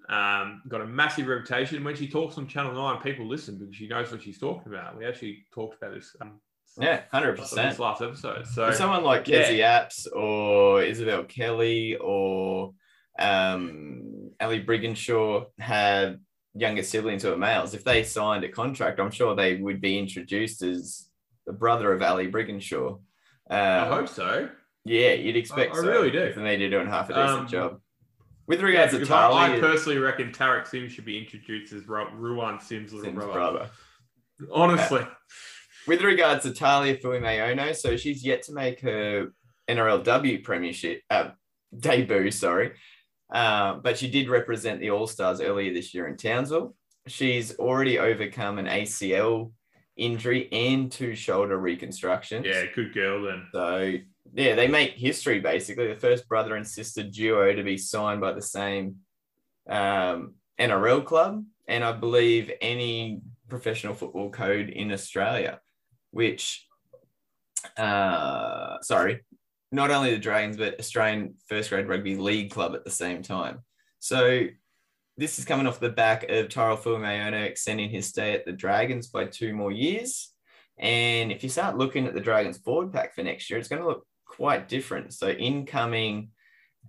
Um, 0.09 0.61
got 0.67 0.81
a 0.81 0.85
massive 0.85 1.27
reputation. 1.27 1.83
When 1.83 1.95
she 1.95 2.07
talks 2.07 2.37
on 2.37 2.47
Channel 2.47 2.73
Nine, 2.73 3.01
people 3.01 3.25
listen 3.27 3.57
because 3.57 3.75
she 3.75 3.87
knows 3.87 4.11
what 4.11 4.21
she's 4.21 4.37
talking 4.39 4.71
about. 4.73 4.97
We 4.97 5.05
actually 5.05 5.45
talked 5.53 5.77
about 5.81 5.93
this. 5.93 6.13
Um, 6.21 6.41
Yeah, 6.79 7.01
hundred 7.11 7.37
percent. 7.37 7.77
last 7.79 8.01
episode. 8.01 8.45
So 8.47 8.67
If 8.67 8.75
someone 8.75 9.03
like 9.03 9.27
yeah. 9.27 9.43
Kezie 9.43 9.59
Apps 9.59 10.07
or 10.13 10.81
Isabelle 10.83 11.23
Kelly 11.23 11.95
or 12.01 12.73
um, 13.19 14.31
Ali 14.41 14.63
Brigginshaw 14.63 15.45
had 15.59 16.19
younger 16.53 16.83
siblings 16.83 17.23
who 17.23 17.31
are 17.31 17.37
males, 17.37 17.73
if 17.73 17.83
they 17.83 18.03
signed 18.03 18.43
a 18.43 18.49
contract, 18.49 18.99
I'm 18.99 19.11
sure 19.11 19.35
they 19.35 19.55
would 19.55 19.79
be 19.81 19.97
introduced 19.99 20.61
as 20.63 21.07
the 21.47 21.53
brother 21.53 21.93
of 21.93 22.01
Ali 22.01 22.29
Brigginshaw. 22.29 22.99
I 23.49 23.77
Um, 23.79 23.87
hope 23.89 24.09
so. 24.09 24.49
Yeah, 24.85 25.13
you'd 25.13 25.35
expect 25.37 25.75
I- 25.75 25.79
I 25.79 25.81
so, 25.81 25.87
really 25.89 26.11
do. 26.11 26.19
If 26.19 26.35
they're 26.35 26.69
doing 26.69 26.87
half 26.87 27.09
a 27.09 27.13
decent 27.13 27.39
Um, 27.41 27.47
job. 27.47 27.81
With 28.47 28.59
Yeah, 28.59 28.65
regards 28.65 28.91
to 28.93 28.99
because 28.99 29.11
I, 29.33 29.55
I 29.55 29.59
personally 29.59 29.97
reckon 29.99 30.31
Tariq 30.33 30.67
Sims 30.67 30.91
should 30.91 31.05
be 31.05 31.17
introduced 31.17 31.71
as 31.71 31.87
Ru- 31.87 32.09
Ruan 32.13 32.59
Sims' 32.59 32.91
little 32.91 33.05
Sim's 33.05 33.15
brother. 33.23 33.31
brother. 33.33 33.69
Honestly, 34.51 35.07
With 35.87 36.01
regards 36.01 36.43
to 36.43 36.53
Tahlia 36.53 36.97
Fuimaono, 36.97 37.73
so 37.75 37.95
she's 37.95 38.25
yet 38.25 38.41
to 38.43 38.53
make 38.53 38.81
her 38.81 39.33
NRLW 39.69 40.43
premiership 40.43 41.01
uh, 41.09 41.29
debut, 41.77 42.31
sorry. 42.31 42.73
Uh, 43.33 43.75
but 43.75 43.97
she 43.97 44.09
did 44.09 44.27
represent 44.29 44.79
the 44.81 44.91
All 44.91 45.07
Stars 45.07 45.39
earlier 45.41 45.73
this 45.73 45.93
year 45.93 46.07
in 46.07 46.17
Townsville. 46.17 46.75
She's 47.07 47.55
already 47.57 47.97
overcome 47.99 48.59
an 48.59 48.65
ACL 48.67 49.51
injury 49.95 50.51
and 50.51 50.91
two 50.91 51.15
shoulder 51.15 51.57
reconstructions. 51.57 52.45
yeah, 52.45 52.65
good 52.75 52.93
girl 52.93 53.23
then. 53.23 53.47
So 53.53 53.93
yeah, 54.33 54.55
they 54.55 54.67
make 54.67 54.93
history 54.93 55.39
basically. 55.39 55.87
The 55.87 55.99
first 55.99 56.27
brother 56.27 56.55
and 56.55 56.67
sister 56.67 57.03
duo 57.03 57.53
to 57.53 57.63
be 57.63 57.77
signed 57.77 58.21
by 58.21 58.33
the 58.33 58.41
same 58.41 58.97
um, 59.69 60.35
NRL 60.59 61.05
club, 61.05 61.45
and 61.67 61.83
I 61.83 61.91
believe 61.91 62.51
any 62.61 63.21
professional 63.47 63.93
football 63.93 64.31
code 64.31 64.69
in 64.69 64.91
Australia, 64.91 65.59
which, 66.11 66.67
uh, 67.77 68.77
sorry, 68.81 69.21
not 69.71 69.91
only 69.91 70.11
the 70.11 70.19
Dragons 70.19 70.57
but 70.57 70.79
Australian 70.79 71.35
first 71.47 71.69
grade 71.69 71.87
rugby 71.87 72.15
league 72.15 72.51
club 72.51 72.73
at 72.75 72.83
the 72.83 72.91
same 72.91 73.21
time. 73.21 73.59
So 73.99 74.47
this 75.15 75.37
is 75.37 75.45
coming 75.45 75.67
off 75.67 75.79
the 75.79 75.89
back 75.89 76.27
of 76.29 76.49
Tyrell 76.49 76.77
Fuimaono 76.77 77.43
extending 77.45 77.89
his 77.89 78.07
stay 78.07 78.33
at 78.33 78.45
the 78.45 78.51
Dragons 78.51 79.07
by 79.07 79.25
two 79.25 79.53
more 79.53 79.71
years. 79.71 80.31
And 80.79 81.31
if 81.31 81.43
you 81.43 81.49
start 81.49 81.77
looking 81.77 82.07
at 82.07 82.15
the 82.15 82.19
Dragons 82.19 82.57
forward 82.57 82.91
pack 82.91 83.13
for 83.13 83.21
next 83.21 83.49
year, 83.49 83.59
it's 83.59 83.67
going 83.67 83.81
to 83.81 83.87
look 83.87 84.07
quite 84.37 84.67
different. 84.67 85.13
So 85.13 85.29
incoming 85.29 86.29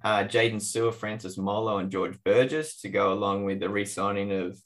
uh, 0.03 0.25
Jaydn 0.25 0.61
Su'A, 0.61 0.93
Francis 0.93 1.37
Molo, 1.39 1.79
and 1.79 1.91
George 1.91 2.19
Burgess 2.25 2.81
to 2.81 2.89
go 2.89 3.13
along 3.13 3.45
with 3.45 3.61
the 3.61 3.69
re-signing 3.69 4.33
of 4.33 4.59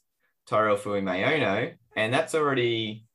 Tyrell 0.47 0.77
Fuimaono. 0.77 1.73
And 1.95 2.13
that's 2.13 2.35
already 2.35 3.05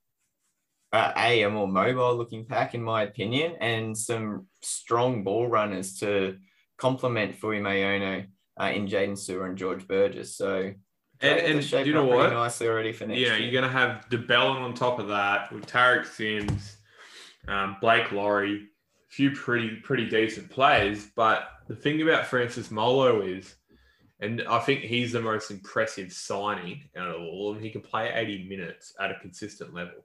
uh, 0.93 1.13
a, 1.17 1.43
a 1.43 1.51
more 1.51 1.69
mobile 1.69 2.17
looking 2.17 2.45
pack, 2.47 2.75
in 2.75 2.83
my 2.83 3.03
opinion, 3.03 3.57
and 3.61 3.97
some 3.97 4.47
strong 4.63 5.25
ball 5.25 5.49
runners 5.49 5.99
to 6.01 6.37
complement 6.79 7.41
Fuimaono 7.41 8.27
uh, 8.61 8.71
in 8.75 8.87
Jaydn 8.87 9.17
Su'A 9.17 9.47
and 9.47 9.59
George 9.59 9.87
Burgess. 9.89 10.37
So 10.37 10.73
And, 11.21 11.41
and 11.41 11.87
you 11.87 11.95
know 11.95 12.05
what? 12.05 12.33
Nicely 12.33 12.69
already 12.69 12.93
for 12.93 13.07
next 13.07 13.21
know, 13.21 13.27
year. 13.27 13.39
you're 13.39 13.53
going 13.53 13.65
to 13.65 13.79
have 13.79 14.09
de 14.11 14.19
Belin 14.19 14.63
on 14.63 14.75
top 14.75 14.99
of 14.99 15.09
that 15.09 15.53
with 15.53 15.67
Tariq 15.67 16.07
Sims, 16.07 16.77
um, 17.49 17.77
Blake 17.81 18.13
Lawrie, 18.13 18.69
few 19.15 19.31
pretty 19.31 19.77
pretty 19.77 20.09
decent 20.09 20.51
players. 20.51 21.07
But 21.15 21.49
the 21.69 21.77
thing 21.77 22.03
about 22.03 22.27
Francis 22.27 22.71
Molo 22.71 23.23
is, 23.23 23.55
and 24.21 24.43
I 24.49 24.59
think 24.59 24.81
he's 24.81 25.13
the 25.13 25.21
most 25.21 25.53
impressive 25.53 26.13
signing 26.13 26.83
out 26.97 27.11
of 27.11 27.21
all 27.23 27.51
of 27.51 27.57
them. 27.57 27.65
He 27.65 27.71
can 27.71 27.81
play 27.81 28.11
80 28.13 28.49
minutes 28.49 28.93
at 29.01 29.13
a 29.13 29.19
consistent 29.21 29.73
level. 29.73 30.05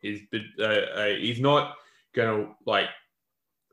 He's 0.00 0.20
uh, 0.58 0.64
uh, 0.64 1.06
he's 1.06 1.40
not 1.40 1.76
going 2.14 2.44
to 2.44 2.52
like 2.66 2.88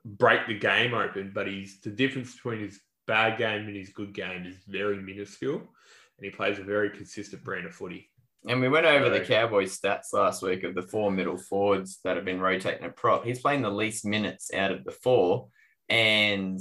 break 0.06 0.48
the 0.48 0.58
game 0.58 0.94
open, 0.94 1.32
but 1.36 1.48
he's 1.48 1.82
the 1.82 1.90
difference 1.90 2.34
between 2.36 2.62
his 2.62 2.80
bad 3.08 3.38
game 3.38 3.68
and 3.68 3.76
his 3.76 3.90
good 3.90 4.14
game 4.14 4.46
is 4.46 4.56
very 4.68 5.02
minuscule, 5.02 5.58
and 5.58 6.22
he 6.22 6.30
plays 6.30 6.60
a 6.60 6.64
very 6.64 6.90
consistent 6.90 7.44
brand 7.44 7.66
of 7.66 7.76
footy. 7.76 8.10
And 8.48 8.62
we 8.62 8.70
went 8.70 8.86
over 8.86 9.10
the. 9.10 9.22
Cowboys 9.22 9.78
stats 9.78 10.14
last 10.14 10.42
week 10.42 10.64
of 10.64 10.76
the 10.76 10.82
four 10.84 11.12
middle 11.12 11.38
forwards 11.38 12.00
that 12.04 12.16
have 12.16 12.26
been 12.26 12.40
rotating 12.40 12.84
at 12.86 12.96
prop. 12.96 13.26
He's 13.26 13.40
playing 13.42 13.62
the 13.62 13.70
least 13.70 14.06
minutes 14.06 14.54
out 14.54 14.72
of 14.72 14.84
the 14.84 14.92
four 14.92 15.48
and 15.90 16.60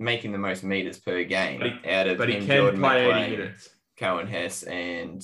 making 0.00 0.32
the 0.32 0.38
most 0.38 0.64
meters 0.64 0.98
per 0.98 1.22
game 1.24 1.60
he- 1.60 1.90
out 1.90 2.08
of 2.08 2.18
But 2.18 2.28
he 2.28 2.36
can 2.36 2.46
Jordan 2.46 2.80
play 2.80 3.06
McLean, 3.06 3.22
80 3.24 3.36
minutes. 3.36 3.68
Coen 3.98 4.28
Hess, 4.28 4.64
and 4.64 5.22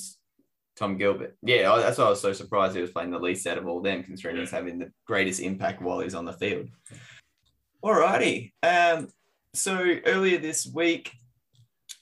Tom 0.77 0.97
Gilbert. 0.97 1.37
Yeah, 1.43 1.73
I- 1.73 1.81
that's 1.81 1.99
why 1.99 2.05
I 2.05 2.11
was 2.11 2.21
so 2.21 2.33
surprised 2.33 2.77
he 2.77 2.81
was 2.81 2.93
playing 2.93 3.11
the 3.11 3.19
least 3.19 3.47
out 3.47 3.59
of 3.59 3.67
all 3.67 3.81
them, 3.83 4.03
considering 4.05 4.37
he's 4.37 4.51
having 4.51 4.79
the 4.79 4.93
greatest 5.07 5.41
impact 5.41 5.83
while 5.83 6.01
he's 6.01 6.15
on 6.15 6.25
the 6.25 6.33
field. 6.35 6.69
Alrighty. 7.85 8.53
Um, 8.63 9.09
so 9.55 9.77
earlier 10.07 10.39
this 10.39 10.67
week, 10.67 11.13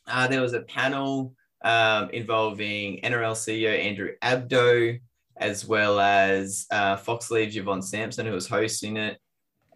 uh, 0.07 0.27
there 0.29 0.43
was 0.43 0.53
a 0.53 0.61
panel 0.63 1.35
um, 1.63 2.11
involving 2.11 3.01
NRL 3.03 3.35
CEO 3.35 3.79
Andrew 3.79 4.11
Abdo, 4.23 5.01
as 5.37 5.67
well 5.67 6.01
as 6.01 6.67
uh, 6.71 6.97
Fox 6.97 7.31
lead 7.31 7.55
Yvonne 7.55 7.83
Sampson, 7.83 8.27
who 8.27 8.33
was 8.33 8.49
hosting 8.49 8.97
it, 8.97 9.19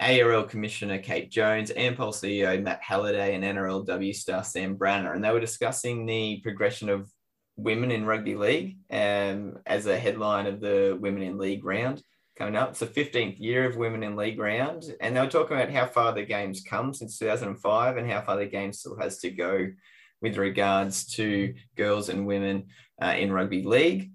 ARL 0.00 0.44
Commissioner 0.44 0.98
Kate 0.98 1.30
Jones, 1.30 1.70
Ampol 1.70 2.12
CEO 2.12 2.60
Matt 2.62 2.82
Halliday, 2.82 3.34
and 3.34 3.44
NRLW 3.44 4.14
star 4.14 4.42
Sam 4.42 4.74
Bremner. 4.74 5.12
And 5.12 5.24
they 5.24 5.30
were 5.30 5.40
discussing 5.40 6.06
the 6.06 6.40
progression 6.42 6.88
of 6.88 7.10
women 7.56 7.90
in 7.90 8.04
rugby 8.04 8.34
league 8.34 8.78
um, 8.90 9.58
as 9.66 9.86
a 9.86 9.98
headline 9.98 10.46
of 10.46 10.60
the 10.60 10.96
Women 11.00 11.22
in 11.22 11.38
League 11.38 11.64
round 11.64 12.02
coming 12.36 12.56
up. 12.56 12.70
It's 12.70 12.80
the 12.80 12.86
15th 12.86 13.38
year 13.38 13.66
of 13.66 13.76
Women 13.76 14.02
in 14.02 14.16
League 14.16 14.38
round. 14.38 14.84
And 15.00 15.14
they 15.14 15.20
were 15.20 15.28
talking 15.28 15.56
about 15.56 15.70
how 15.70 15.86
far 15.86 16.12
the 16.12 16.24
game's 16.24 16.62
come 16.62 16.94
since 16.94 17.18
2005 17.18 17.96
and 17.96 18.10
how 18.10 18.22
far 18.22 18.36
the 18.36 18.46
game 18.46 18.72
still 18.72 18.98
has 18.98 19.18
to 19.18 19.30
go 19.30 19.68
with 20.22 20.38
regards 20.38 21.04
to 21.14 21.54
girls 21.76 22.08
and 22.08 22.26
women 22.26 22.68
uh, 23.02 23.14
in 23.18 23.32
rugby 23.32 23.62
league. 23.62 24.12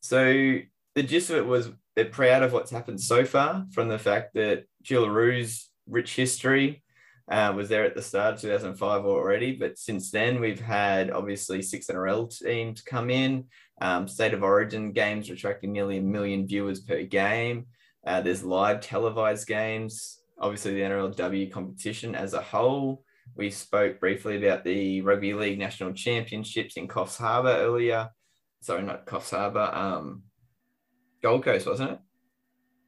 So 0.00 0.58
the 0.94 1.02
gist 1.02 1.30
of 1.30 1.36
it 1.36 1.46
was 1.46 1.70
they're 1.94 2.06
proud 2.06 2.42
of 2.42 2.52
what's 2.52 2.70
happened 2.70 3.00
so 3.00 3.24
far 3.24 3.66
from 3.72 3.88
the 3.88 3.98
fact 3.98 4.34
that 4.34 4.64
Jillaroos' 4.82 5.66
rich 5.86 6.16
history 6.16 6.82
uh, 7.30 7.52
was 7.54 7.68
there 7.68 7.84
at 7.84 7.94
the 7.94 8.02
start 8.02 8.34
of 8.34 8.40
2005 8.40 9.04
already. 9.04 9.52
But 9.52 9.78
since 9.78 10.10
then, 10.10 10.40
we've 10.40 10.60
had 10.60 11.10
obviously 11.10 11.62
six 11.62 11.86
NRL 11.86 12.36
teams 12.36 12.82
come 12.82 13.10
in, 13.10 13.44
um, 13.80 14.08
state 14.08 14.34
of 14.34 14.42
origin 14.42 14.92
games 14.92 15.30
attracting 15.30 15.72
nearly 15.72 15.98
a 15.98 16.02
million 16.02 16.46
viewers 16.46 16.80
per 16.80 17.02
game. 17.02 17.66
Uh, 18.06 18.20
there's 18.20 18.44
live 18.44 18.80
televised 18.80 19.46
games, 19.46 20.20
obviously 20.38 20.74
the 20.74 20.80
NRLW 20.80 21.50
competition 21.50 22.14
as 22.14 22.34
a 22.34 22.42
whole. 22.42 23.04
We 23.36 23.50
spoke 23.50 24.00
briefly 24.00 24.44
about 24.44 24.64
the 24.64 25.00
Rugby 25.02 25.34
League 25.34 25.58
National 25.58 25.92
Championships 25.92 26.76
in 26.76 26.88
Coffs 26.88 27.16
Harbour 27.16 27.56
earlier. 27.56 28.10
Sorry, 28.60 28.82
not 28.82 29.06
Coffs 29.06 29.30
Harbour. 29.30 29.70
Um, 29.72 30.22
Gold 31.22 31.44
Coast, 31.44 31.66
wasn't 31.66 31.92
it? 31.92 31.98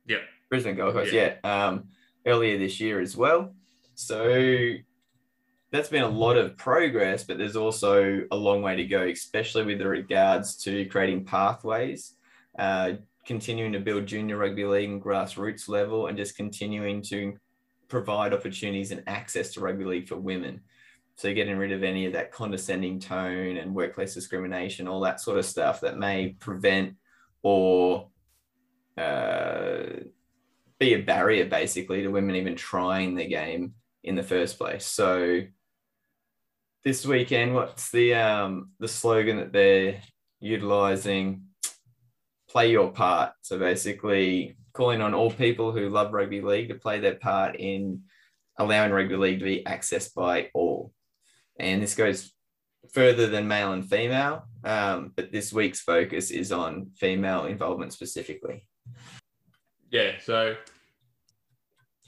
Yeah. 0.06 0.18
Brisbane 0.48 0.76
Gold 0.76 0.94
Coast, 0.94 1.12
yeah. 1.12 1.34
yeah. 1.42 1.66
Um, 1.66 1.88
earlier 2.26 2.58
this 2.58 2.80
year 2.80 3.00
as 3.00 3.16
well. 3.16 3.54
So 3.94 4.74
that's 5.72 5.88
been 5.88 6.02
a 6.02 6.08
lot 6.08 6.36
of 6.36 6.56
progress, 6.56 7.24
but 7.24 7.38
there's 7.38 7.56
also 7.56 8.22
a 8.30 8.36
long 8.36 8.62
way 8.62 8.76
to 8.76 8.84
go, 8.84 9.02
especially 9.02 9.64
with 9.64 9.80
regards 9.82 10.56
to 10.64 10.84
creating 10.86 11.24
pathways, 11.24 12.16
uh, 12.58 12.92
continuing 13.26 13.72
to 13.72 13.80
build 13.80 14.06
junior 14.06 14.36
rugby 14.36 14.64
league 14.64 14.90
and 14.90 15.02
grassroots 15.02 15.68
level, 15.68 16.06
and 16.06 16.16
just 16.16 16.36
continuing 16.36 17.02
to 17.02 17.36
provide 17.88 18.34
opportunities 18.34 18.90
and 18.90 19.02
access 19.06 19.52
to 19.54 19.60
rugby 19.60 19.84
league 19.84 20.08
for 20.08 20.16
women. 20.16 20.60
So 21.16 21.32
getting 21.32 21.56
rid 21.56 21.72
of 21.72 21.82
any 21.82 22.04
of 22.06 22.12
that 22.12 22.30
condescending 22.30 23.00
tone 23.00 23.56
and 23.56 23.74
workplace 23.74 24.12
discrimination, 24.12 24.86
all 24.86 25.00
that 25.00 25.20
sort 25.20 25.38
of 25.38 25.46
stuff 25.46 25.80
that 25.80 25.98
may 25.98 26.36
prevent 26.38 26.94
or 27.42 28.08
uh, 28.98 29.84
be 30.78 30.94
a 30.94 31.02
barrier 31.02 31.46
basically 31.46 32.02
to 32.02 32.08
women 32.08 32.36
even 32.36 32.54
trying 32.54 33.14
the 33.14 33.26
game 33.26 33.74
in 34.04 34.14
the 34.14 34.22
first 34.22 34.58
place. 34.58 34.84
So 34.84 35.42
this 36.84 37.06
weekend, 37.06 37.54
what's 37.54 37.90
the 37.90 38.14
um, 38.14 38.70
the 38.78 38.88
slogan 38.88 39.38
that 39.38 39.52
they're 39.52 40.00
utilizing? 40.40 41.42
Play 42.48 42.70
your 42.70 42.92
part. 42.92 43.32
So 43.42 43.58
basically, 43.58 44.56
calling 44.76 45.00
on 45.00 45.14
all 45.14 45.30
people 45.30 45.72
who 45.72 45.88
love 45.88 46.12
rugby 46.12 46.40
league 46.40 46.68
to 46.68 46.74
play 46.74 47.00
their 47.00 47.14
part 47.14 47.56
in 47.56 48.02
allowing 48.58 48.92
rugby 48.92 49.16
league 49.16 49.38
to 49.38 49.44
be 49.44 49.64
accessed 49.64 50.14
by 50.14 50.50
all. 50.54 50.92
And 51.58 51.82
this 51.82 51.94
goes 51.94 52.32
further 52.92 53.26
than 53.26 53.48
male 53.48 53.72
and 53.72 53.88
female, 53.88 54.44
um, 54.64 55.12
but 55.16 55.32
this 55.32 55.52
week's 55.52 55.80
focus 55.80 56.30
is 56.30 56.52
on 56.52 56.90
female 56.96 57.46
involvement 57.46 57.92
specifically. 57.92 58.66
Yeah, 59.90 60.12
so 60.22 60.56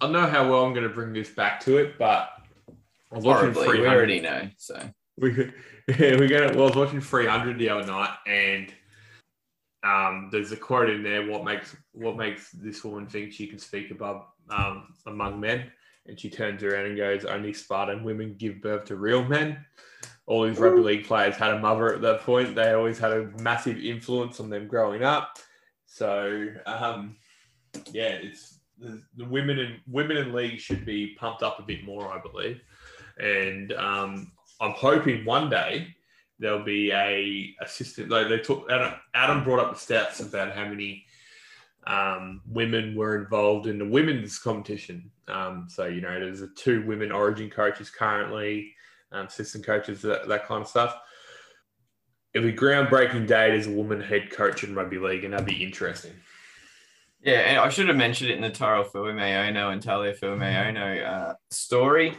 I 0.00 0.04
don't 0.04 0.12
know 0.12 0.26
how 0.26 0.48
well 0.48 0.64
I'm 0.64 0.74
going 0.74 0.88
to 0.88 0.94
bring 0.94 1.12
this 1.12 1.31
back 1.31 1.61
to 1.61 1.78
it, 1.78 1.98
but 1.98 2.31
I 3.11 3.16
was 3.16 3.24
watching 3.24 3.52
Horribly, 3.52 3.81
we 3.81 3.87
already 3.87 4.20
know. 4.20 4.48
So 4.59 4.78
we 5.16 5.33
yeah, 5.88 6.16
we're 6.16 6.28
gonna. 6.28 6.52
Well, 6.54 6.64
I 6.64 6.66
was 6.68 6.76
watching 6.76 7.00
300 7.00 7.59
the 7.59 7.70
other 7.70 7.87
night, 7.87 8.14
and 8.26 8.72
um, 9.88 10.29
there's 10.31 10.53
a 10.53 10.57
quote 10.57 10.90
in 10.90 11.03
there. 11.03 11.27
What 11.27 11.44
makes 11.44 11.77
what 11.92 12.16
makes 12.16 12.51
this 12.51 12.85
woman 12.85 13.07
think 13.07 13.33
she 13.33 13.46
can 13.46 13.59
speak 13.59 13.90
above 13.90 14.27
um, 14.51 14.94
among 15.07 15.40
men? 15.40 15.70
And 16.07 16.18
she 16.18 16.31
turns 16.31 16.62
around 16.62 16.87
and 16.87 16.96
goes, 16.96 17.24
"Only 17.24 17.53
Spartan 17.53 18.05
women 18.05 18.35
give 18.38 18.61
birth 18.61 18.85
to 18.87 18.96
real 18.96 19.24
men." 19.24 19.64
All 20.27 20.44
these 20.44 20.59
rugby 20.59 20.83
league 20.83 21.07
players 21.07 21.37
had 21.37 21.55
a 21.55 21.59
mother 21.59 21.94
at 21.94 22.03
that 22.03 22.20
point. 22.20 22.55
They 22.55 22.72
always 22.72 22.98
had 22.98 23.12
a 23.12 23.31
massive 23.40 23.79
influence 23.79 24.40
on 24.40 24.51
them 24.51 24.66
growing 24.66 25.03
up. 25.03 25.38
So 25.87 26.48
um, 26.66 27.16
yeah, 27.92 28.18
it's 28.22 28.61
the, 28.79 29.03
the 29.16 29.24
women 29.24 29.59
in 29.59 29.81
women 29.87 30.18
in 30.18 30.35
league 30.35 30.61
should 30.61 30.85
be 30.85 31.14
pumped 31.18 31.42
up 31.42 31.59
a 31.59 31.62
bit 31.62 31.85
more, 31.85 32.12
I 32.12 32.20
believe 32.20 32.61
and 33.18 33.72
um, 33.72 34.33
I'm 34.61 34.72
hoping 34.72 35.24
one 35.24 35.51
day 35.51 35.94
there'll 36.38 36.64
be 36.64 36.92
a 36.92 37.55
assistant. 37.62 38.11
Like 38.11 38.29
they 38.29 38.38
took 38.38 38.70
Adam 39.14 39.44
brought 39.44 39.61
up 39.61 39.74
the 39.74 39.94
stats 39.94 40.20
about 40.20 40.55
how 40.55 40.66
many 40.66 41.05
um, 41.87 42.42
women 42.46 42.94
were 42.94 43.16
involved 43.16 43.66
in 43.66 43.79
the 43.79 43.85
women's 43.85 44.38
competition. 44.38 45.11
Um, 45.27 45.66
so 45.68 45.87
you 45.87 46.01
know, 46.01 46.18
there's 46.20 46.42
a 46.42 46.48
two 46.48 46.87
women 46.87 47.12
Origin 47.12 47.51
coaches 47.51 47.90
currently, 47.90 48.74
um, 49.12 49.27
assistant 49.27 49.64
coaches, 49.64 50.03
that, 50.03 50.29
that 50.29 50.46
kind 50.46 50.62
of 50.62 50.68
stuff. 50.68 50.96
It'll 52.35 52.51
be 52.51 52.57
groundbreaking 52.57 53.27
day 53.27 53.57
as 53.57 53.66
a 53.66 53.70
woman 53.70 54.01
head 54.01 54.31
coach 54.31 54.62
in 54.62 54.74
rugby 54.74 54.98
league, 54.98 55.24
and 55.24 55.33
that'd 55.33 55.46
be 55.46 55.62
interesting. 55.64 56.12
Yeah, 57.20 57.40
and 57.40 57.59
I 57.59 57.68
should 57.68 57.88
have 57.88 57.96
mentioned 57.96 58.31
it 58.31 58.37
in 58.37 58.42
the 58.42 58.51
Taro 58.51 58.85
Fuimaono 58.85 59.72
and 59.72 59.83
Tahlia 59.83 60.14
Fuimaono 60.14 61.05
uh, 61.05 61.35
story 61.51 62.16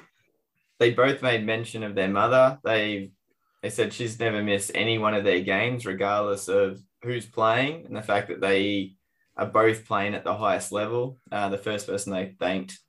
they 0.80 0.92
both 0.92 1.22
made 1.22 1.46
mention 1.46 1.84
of 1.84 1.94
their 1.94 2.08
mother. 2.08 2.58
They 2.64 3.12
they 3.62 3.70
said 3.70 3.94
she's 3.94 4.20
never 4.20 4.42
missed 4.42 4.72
any 4.74 4.98
one 4.98 5.14
of 5.14 5.24
their 5.24 5.42
games, 5.42 5.86
regardless 5.86 6.48
of 6.48 6.82
who's 7.04 7.26
playing, 7.26 7.86
and 7.86 7.96
the 7.96 8.02
fact 8.02 8.30
that 8.30 8.42
they 8.42 8.94
are 9.38 9.46
both 9.46 9.86
playing 9.86 10.16
at 10.16 10.24
the 10.24 10.36
highest 10.36 10.72
level. 10.72 11.18
Uh, 11.32 11.50
the 11.50 11.58
first 11.58 11.88
person 11.88 12.12
they 12.12 12.36
thanked 12.40 12.80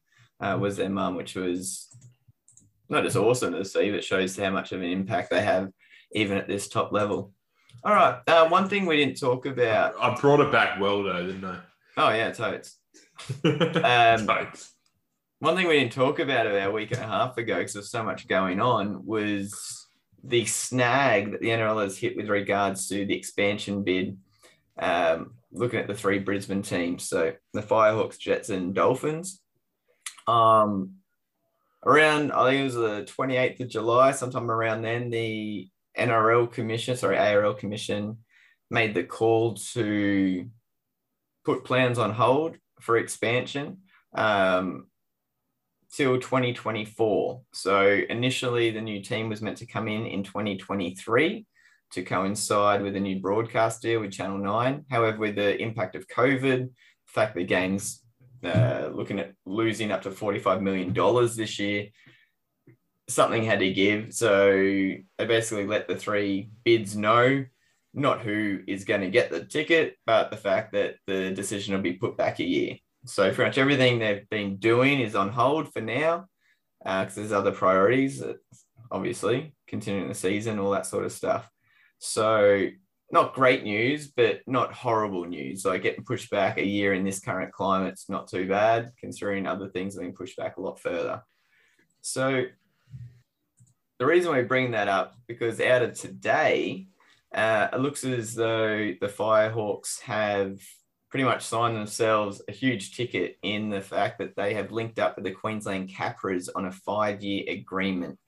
uh, 0.40 0.56
was 0.60 0.76
their 0.76 0.88
mum, 0.88 1.16
which 1.16 1.34
was 1.34 1.88
not 2.88 3.04
just 3.04 3.16
awesome 3.16 3.52
to 3.52 3.64
see, 3.64 3.90
but 3.90 4.04
shows 4.04 4.36
how 4.36 4.50
much 4.50 4.72
of 4.72 4.80
an 4.80 4.88
impact 4.88 5.30
they 5.30 5.42
have 5.42 5.70
even 6.12 6.36
at 6.36 6.48
this 6.48 6.68
top 6.68 6.92
level. 6.92 7.32
All 7.84 7.94
right, 7.94 8.20
uh, 8.26 8.48
one 8.48 8.68
thing 8.68 8.86
we 8.86 8.96
didn't 8.96 9.18
talk 9.18 9.46
about. 9.46 9.94
I 10.00 10.18
brought 10.20 10.40
it 10.40 10.52
back 10.52 10.80
well 10.80 11.02
though, 11.02 11.26
didn't 11.26 11.44
I? 11.44 11.60
Oh 11.96 12.10
yeah, 12.10 12.30
totes. 12.30 12.76
um, 13.44 14.26
totes 14.26 14.72
one 15.40 15.56
thing 15.56 15.66
we 15.66 15.78
didn't 15.78 15.92
talk 15.92 16.18
about 16.18 16.46
about 16.46 16.68
a 16.68 16.70
week 16.70 16.92
and 16.92 17.00
a 17.00 17.06
half 17.06 17.36
ago 17.38 17.56
because 17.56 17.72
there's 17.72 17.90
so 17.90 18.02
much 18.02 18.28
going 18.28 18.60
on 18.60 19.04
was 19.04 19.79
the 20.22 20.44
snag 20.44 21.32
that 21.32 21.40
the 21.40 21.48
NRL 21.48 21.82
has 21.82 21.98
hit 21.98 22.16
with 22.16 22.28
regards 22.28 22.88
to 22.88 23.06
the 23.06 23.16
expansion 23.16 23.82
bid. 23.82 24.18
Um, 24.78 25.34
looking 25.52 25.80
at 25.80 25.86
the 25.86 25.94
three 25.94 26.18
Brisbane 26.18 26.62
teams, 26.62 27.08
so 27.08 27.32
the 27.52 27.62
Firehawks, 27.62 28.18
Jets, 28.18 28.50
and 28.50 28.74
Dolphins. 28.74 29.40
Um, 30.26 30.96
around 31.84 32.32
I 32.32 32.50
think 32.50 32.60
it 32.60 32.64
was 32.64 32.74
the 32.74 33.04
28th 33.04 33.60
of 33.60 33.68
July, 33.68 34.12
sometime 34.12 34.50
around 34.50 34.82
then, 34.82 35.10
the 35.10 35.68
NRL 35.98 36.50
Commission, 36.50 36.96
sorry, 36.96 37.18
ARL 37.18 37.54
Commission, 37.54 38.18
made 38.70 38.94
the 38.94 39.04
call 39.04 39.54
to 39.54 40.48
put 41.44 41.64
plans 41.64 41.98
on 41.98 42.12
hold 42.12 42.56
for 42.80 42.96
expansion. 42.96 43.78
Um, 44.14 44.86
till 45.92 46.18
2024. 46.18 47.42
So 47.52 48.00
initially, 48.08 48.70
the 48.70 48.80
new 48.80 49.02
team 49.02 49.28
was 49.28 49.42
meant 49.42 49.58
to 49.58 49.66
come 49.66 49.88
in 49.88 50.06
in 50.06 50.22
2023 50.22 51.46
to 51.92 52.02
coincide 52.02 52.82
with 52.82 52.94
a 52.96 53.00
new 53.00 53.20
broadcast 53.20 53.82
deal 53.82 54.00
with 54.00 54.12
Channel 54.12 54.38
9. 54.38 54.84
However, 54.90 55.18
with 55.18 55.34
the 55.34 55.60
impact 55.60 55.96
of 55.96 56.06
COVID, 56.06 56.68
the 56.68 57.12
fact 57.12 57.34
that 57.34 57.44
games 57.44 58.02
uh, 58.44 58.90
looking 58.94 59.18
at 59.18 59.34
losing 59.44 59.90
up 59.90 60.02
to 60.02 60.10
$45 60.10 60.62
million 60.62 60.94
this 61.36 61.58
year, 61.58 61.88
something 63.08 63.42
had 63.42 63.58
to 63.58 63.72
give. 63.72 64.14
So 64.14 64.52
they 64.52 65.26
basically 65.26 65.66
let 65.66 65.88
the 65.88 65.96
three 65.96 66.50
bids 66.64 66.96
know 66.96 67.44
not 67.92 68.20
who 68.20 68.60
is 68.66 68.84
going 68.84 69.00
to 69.00 69.10
get 69.10 69.30
the 69.30 69.44
ticket, 69.44 69.96
but 70.06 70.30
the 70.30 70.36
fact 70.36 70.72
that 70.72 70.94
the 71.06 71.32
decision 71.32 71.74
will 71.74 71.82
be 71.82 71.94
put 71.94 72.16
back 72.16 72.38
a 72.38 72.44
year. 72.44 72.76
So 73.06 73.32
pretty 73.32 73.48
much 73.48 73.58
everything 73.58 73.98
they've 73.98 74.28
been 74.28 74.56
doing 74.56 75.00
is 75.00 75.14
on 75.14 75.30
hold 75.30 75.72
for 75.72 75.80
now 75.80 76.26
because 76.78 77.12
uh, 77.12 77.20
there's 77.20 77.32
other 77.32 77.52
priorities, 77.52 78.22
obviously, 78.90 79.54
continuing 79.66 80.08
the 80.08 80.14
season, 80.14 80.58
all 80.58 80.70
that 80.70 80.86
sort 80.86 81.04
of 81.04 81.12
stuff. 81.12 81.50
So 81.98 82.68
not 83.12 83.34
great 83.34 83.64
news, 83.64 84.08
but 84.08 84.40
not 84.46 84.72
horrible 84.72 85.24
news. 85.24 85.64
Like 85.64 85.82
getting 85.82 86.04
pushed 86.04 86.30
back 86.30 86.58
a 86.58 86.66
year 86.66 86.94
in 86.94 87.04
this 87.04 87.20
current 87.20 87.52
climate, 87.52 87.92
it's 87.92 88.08
not 88.08 88.28
too 88.28 88.46
bad, 88.46 88.92
considering 88.98 89.46
other 89.46 89.68
things 89.68 89.94
have 89.94 90.02
been 90.02 90.12
pushed 90.12 90.36
back 90.36 90.56
a 90.56 90.60
lot 90.60 90.78
further. 90.78 91.22
So 92.02 92.44
the 93.98 94.06
reason 94.06 94.32
we 94.32 94.42
bring 94.42 94.70
that 94.72 94.88
up 94.88 95.14
because 95.26 95.60
out 95.60 95.82
of 95.82 95.94
today, 95.94 96.86
uh, 97.34 97.68
it 97.72 97.80
looks 97.80 98.04
as 98.04 98.34
though 98.34 98.94
the 99.00 99.08
Firehawks 99.08 100.00
have 100.02 100.58
pretty 101.10 101.24
much 101.24 101.44
signed 101.44 101.76
themselves 101.76 102.40
a 102.48 102.52
huge 102.52 102.96
ticket 102.96 103.36
in 103.42 103.68
the 103.68 103.80
fact 103.80 104.18
that 104.18 104.36
they 104.36 104.54
have 104.54 104.70
linked 104.70 104.98
up 104.98 105.16
with 105.16 105.24
the 105.24 105.32
Queensland 105.32 105.90
Capras 105.90 106.48
on 106.54 106.66
a 106.66 106.72
five-year 106.72 107.44
agreement. 107.48 108.18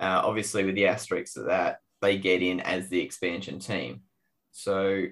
Uh, 0.00 0.22
obviously, 0.24 0.64
with 0.64 0.76
the 0.76 0.86
asterisks 0.86 1.36
of 1.36 1.46
that, 1.46 1.80
they 2.00 2.18
get 2.18 2.42
in 2.42 2.60
as 2.60 2.88
the 2.88 3.00
expansion 3.00 3.58
team. 3.58 4.02
So, 4.52 5.04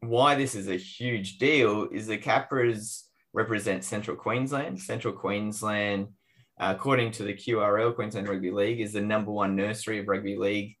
why 0.00 0.34
this 0.34 0.54
is 0.54 0.68
a 0.68 0.76
huge 0.76 1.38
deal 1.38 1.88
is 1.90 2.06
the 2.06 2.18
Capras 2.18 3.04
represent 3.32 3.82
Central 3.82 4.16
Queensland. 4.16 4.78
Central 4.78 5.14
Queensland, 5.14 6.08
uh, 6.60 6.74
according 6.76 7.10
to 7.12 7.24
the 7.24 7.34
QRL, 7.34 7.94
Queensland 7.94 8.28
Rugby 8.28 8.50
League, 8.50 8.80
is 8.80 8.92
the 8.92 9.00
number 9.00 9.30
one 9.30 9.56
nursery 9.56 9.98
of 9.98 10.08
rugby 10.08 10.36
league 10.36 10.76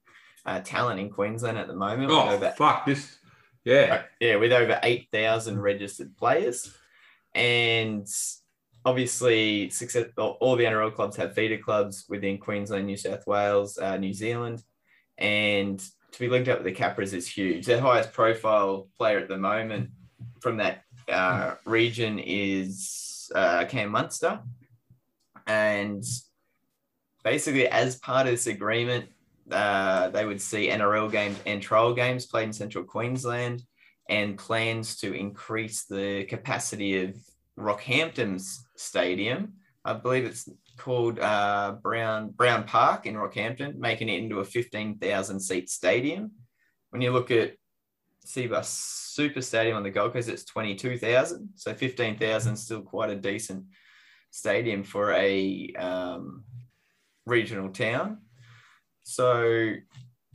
uh, 0.46 0.60
talent 0.60 1.00
in 1.00 1.10
Queensland 1.10 1.58
at 1.58 1.66
the 1.66 1.74
moment. 1.74 2.10
Oh, 2.10 2.30
over, 2.30 2.50
fuck 2.56 2.86
this. 2.86 3.18
Yeah. 3.64 4.02
Yeah, 4.20 4.36
with 4.36 4.52
over 4.52 4.78
8,000 4.82 5.60
registered 5.60 6.16
players. 6.16 6.74
And 7.34 8.06
obviously, 8.84 9.70
success, 9.70 10.06
all 10.16 10.56
the 10.56 10.64
NRL 10.64 10.94
clubs 10.94 11.16
have 11.16 11.34
feeder 11.34 11.58
clubs 11.58 12.04
within 12.08 12.38
Queensland, 12.38 12.86
New 12.86 12.96
South 12.96 13.26
Wales, 13.26 13.78
uh, 13.78 13.96
New 13.96 14.12
Zealand. 14.12 14.62
And 15.18 15.82
to 16.12 16.18
be 16.18 16.28
linked 16.28 16.48
up 16.48 16.62
with 16.62 16.66
the 16.66 16.80
Capras 16.80 17.12
is 17.12 17.28
huge. 17.28 17.66
Their 17.66 17.80
highest 17.80 18.12
profile 18.12 18.88
player 18.96 19.18
at 19.18 19.28
the 19.28 19.38
moment 19.38 19.90
from 20.40 20.58
that 20.58 20.82
uh, 21.08 21.54
region 21.64 22.18
is 22.18 23.30
uh, 23.34 23.64
Cam 23.64 23.90
Munster. 23.90 24.40
And 25.46 26.04
basically, 27.22 27.66
as 27.66 27.96
part 27.96 28.26
of 28.26 28.32
this 28.32 28.46
agreement, 28.46 29.06
uh, 29.50 30.08
they 30.08 30.24
would 30.24 30.40
see 30.40 30.68
NRL 30.68 31.10
games 31.10 31.38
and 31.46 31.60
trial 31.60 31.94
games 31.94 32.26
played 32.26 32.44
in 32.44 32.52
Central 32.52 32.84
Queensland 32.84 33.62
and 34.08 34.38
plans 34.38 34.96
to 34.96 35.12
increase 35.14 35.84
the 35.84 36.24
capacity 36.24 37.04
of 37.04 37.16
Rockhampton's 37.58 38.66
stadium. 38.76 39.54
I 39.84 39.94
believe 39.94 40.24
it's 40.24 40.48
called 40.76 41.18
uh, 41.18 41.76
Brown 41.82 42.30
Browne 42.30 42.64
Park 42.64 43.06
in 43.06 43.14
Rockhampton, 43.14 43.76
making 43.76 44.08
it 44.08 44.22
into 44.22 44.40
a 44.40 44.44
15,000 44.44 45.40
seat 45.40 45.70
stadium. 45.70 46.32
When 46.90 47.02
you 47.02 47.10
look 47.10 47.30
at 47.30 47.54
Cbus 48.26 48.64
Super 48.64 49.42
Stadium 49.42 49.76
on 49.76 49.82
the 49.82 49.90
Gold 49.90 50.14
Coast, 50.14 50.28
it's 50.28 50.44
22,000. 50.44 51.50
So 51.54 51.74
15,000 51.74 52.56
still 52.56 52.82
quite 52.82 53.10
a 53.10 53.16
decent 53.16 53.64
stadium 54.30 54.82
for 54.82 55.12
a 55.12 55.72
um, 55.78 56.44
regional 57.26 57.68
town. 57.68 58.18
So 59.04 59.74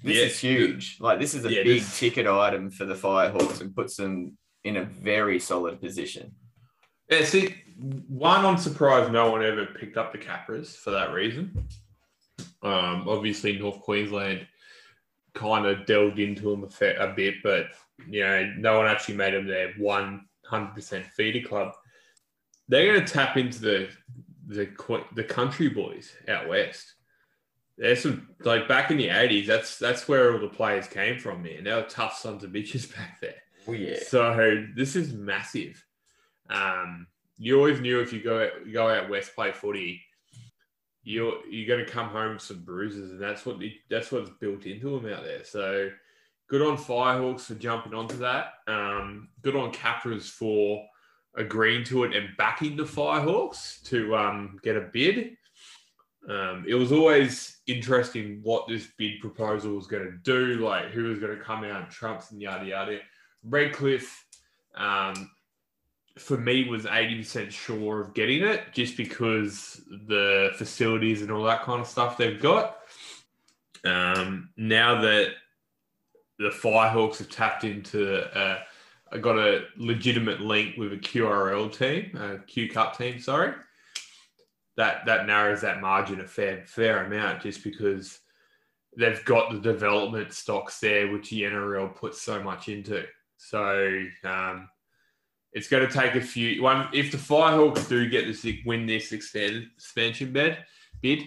this 0.04 0.18
yeah. 0.18 0.24
is 0.24 0.40
huge. 0.40 0.98
Like 1.00 1.20
this 1.20 1.34
is 1.34 1.44
a 1.46 1.52
yeah, 1.52 1.64
big 1.64 1.82
this... 1.82 2.00
ticket 2.00 2.28
item 2.28 2.72
for 2.72 2.86
the 2.86 2.94
Firehawks 2.94 3.62
and 3.62 3.76
puts 3.76 3.98
them 3.98 4.38
in 4.64 4.78
a 4.78 4.86
very 4.86 5.40
solid 5.40 5.82
position. 5.82 6.32
Yeah, 7.10 7.26
see, 7.26 7.56
one, 8.08 8.46
I'm 8.46 8.58
surprised 8.58 9.12
no 9.12 9.32
one 9.32 9.44
ever 9.44 9.66
picked 9.66 9.98
up 9.98 10.12
the 10.12 10.20
Capras 10.20 10.76
for 10.76 10.92
that 10.92 11.12
reason. 11.12 11.68
Um, 12.62 13.06
obviously, 13.08 13.58
North 13.58 13.82
Queensland 13.82 14.48
kind 15.34 15.66
of 15.66 15.86
delved 15.86 16.20
into 16.20 16.52
them 16.52 16.64
a, 16.64 16.70
fair, 16.70 16.98
a 17.00 17.14
bit, 17.14 17.36
but 17.44 17.68
you 18.08 18.22
know, 18.22 18.54
no 18.58 18.78
one 18.78 18.88
actually 18.88 19.16
made 19.16 19.34
them 19.34 19.48
their 19.48 19.74
100% 19.74 21.06
feeder 21.16 21.48
club. 21.48 21.74
They're 22.68 22.94
going 22.94 23.04
to 23.06 23.12
tap 23.12 23.38
into 23.38 23.60
the 23.60 23.90
the 24.46 24.68
the 25.14 25.24
country 25.24 25.70
boys 25.70 26.12
out 26.28 26.48
west 26.48 26.96
there's 27.80 28.04
some 28.04 28.28
like 28.44 28.68
back 28.68 28.92
in 28.92 28.98
the 28.98 29.10
eighties. 29.10 29.48
That's 29.48 29.80
that's 29.80 30.08
where 30.08 30.34
all 30.34 30.40
the 30.40 30.50
players 30.50 30.86
came 30.86 31.18
from, 31.18 31.42
man. 31.42 31.64
They 31.64 31.74
were 31.74 31.84
tough 31.84 32.18
sons 32.18 32.44
of 32.44 32.52
bitches 32.52 32.94
back 32.96 33.20
there. 33.22 33.36
Oh 33.68 33.72
yeah. 33.72 33.98
So 34.06 34.66
this 34.76 34.96
is 34.96 35.14
massive. 35.14 35.84
Um, 36.50 37.08
you 37.38 37.58
always 37.58 37.80
knew 37.80 38.02
if 38.02 38.12
you 38.12 38.22
go 38.22 38.50
go 38.72 38.90
out 38.90 39.10
west 39.10 39.34
play 39.34 39.54
footy, 39.54 40.02
you're 41.04 41.38
you're 41.50 41.68
going 41.68 41.86
to 41.86 41.92
come 41.92 42.10
home 42.10 42.34
with 42.34 42.42
some 42.42 42.64
bruises, 42.64 43.12
and 43.12 43.22
that's 43.22 43.46
what 43.46 43.58
that's 43.90 44.12
what's 44.12 44.30
built 44.42 44.66
into 44.66 45.00
them 45.00 45.12
out 45.12 45.24
there. 45.24 45.46
So 45.46 45.90
good 46.50 46.62
on 46.62 46.78
Firehawks 46.78 47.42
for 47.42 47.56
jumping 47.56 47.94
onto 47.94 48.18
that. 48.18 48.54
Um, 48.68 49.30
good 49.42 49.56
on 49.56 49.72
Capras 49.72 50.30
for 50.30 50.86
agreeing 51.38 51.86
to 51.86 52.04
it 52.04 52.14
and 52.14 52.36
backing 52.38 52.76
the 52.76 52.84
Firehawks 52.84 53.82
to 53.84 54.18
um, 54.18 54.60
get 54.64 54.76
a 54.76 54.90
bid. 54.92 55.38
Um, 56.28 56.66
it 56.68 56.76
was 56.76 56.92
always 56.92 57.60
interesting 57.68 58.40
what 58.44 58.68
this 58.68 58.88
bid 58.98 59.20
proposal 59.22 59.76
was 59.76 59.88
going 59.88 60.04
to 60.04 60.18
do, 60.24 60.66
like 60.66 60.88
who 60.88 61.06
was 61.06 61.20
going 61.20 61.38
to 61.38 61.44
come 61.44 61.64
out, 61.64 61.90
Trumps 61.90 62.32
and 62.32 62.42
yada 62.42 62.66
yada. 62.66 63.00
Redcliffe, 63.44 64.26
um, 64.76 65.32
for 66.18 66.38
me, 66.38 66.68
was 66.68 66.84
80% 66.84 67.52
sure 67.52 68.02
of 68.02 68.14
getting 68.14 68.44
it 68.44 68.74
just 68.74 68.98
because 68.98 69.82
the 70.08 70.52
facilities 70.58 71.22
and 71.22 71.32
all 71.32 71.44
that 71.44 71.64
kind 71.64 71.82
of 71.82 71.88
stuff 71.88 72.18
they've 72.18 72.42
got. 72.42 72.80
Um, 73.86 74.50
now 74.58 75.02
that 75.02 75.32
the 76.38 76.50
Firehawks 76.50 77.20
have 77.20 77.30
tapped 77.30 77.64
into, 77.64 78.26
uh, 78.38 78.60
got 79.22 79.38
a 79.38 79.64
legitimate 79.78 80.42
link 80.42 80.76
with 80.78 80.92
a 80.92 80.98
QRL 80.98 81.76
team, 81.76 82.16
a 82.18 82.40
Q 82.40 82.70
Cup 82.70 82.98
team, 82.98 83.20
sorry 83.20 83.54
that 84.80 85.06
that 85.06 85.28
narrows 85.28 85.60
that 85.60 85.82
margin 85.82 86.22
a 86.22 86.26
fair 86.26 86.64
fair 86.66 87.04
amount 87.04 87.42
just 87.42 87.66
because 87.66 88.20
they've 88.98 89.24
got 89.26 89.52
the 89.52 89.60
development 89.60 90.32
stocks 90.32 90.80
there, 90.80 91.12
which 91.12 91.30
the 91.30 91.44
NRL 91.44 91.94
puts 91.94 92.22
so 92.22 92.42
much 92.42 92.70
into. 92.70 93.04
So 93.36 94.02
um, 94.24 94.70
it's 95.52 95.68
going 95.68 95.86
to 95.86 95.94
take 95.94 96.16
a 96.16 96.22
few. 96.22 96.64
One, 96.64 96.88
if 96.94 97.12
the 97.12 97.18
Firehawks 97.18 97.90
do 97.90 98.10
get 98.10 98.26
this 98.26 98.48
win 98.66 98.86
this 98.86 99.12
expansion 99.12 100.32
bed 100.32 100.64
bid, 101.02 101.24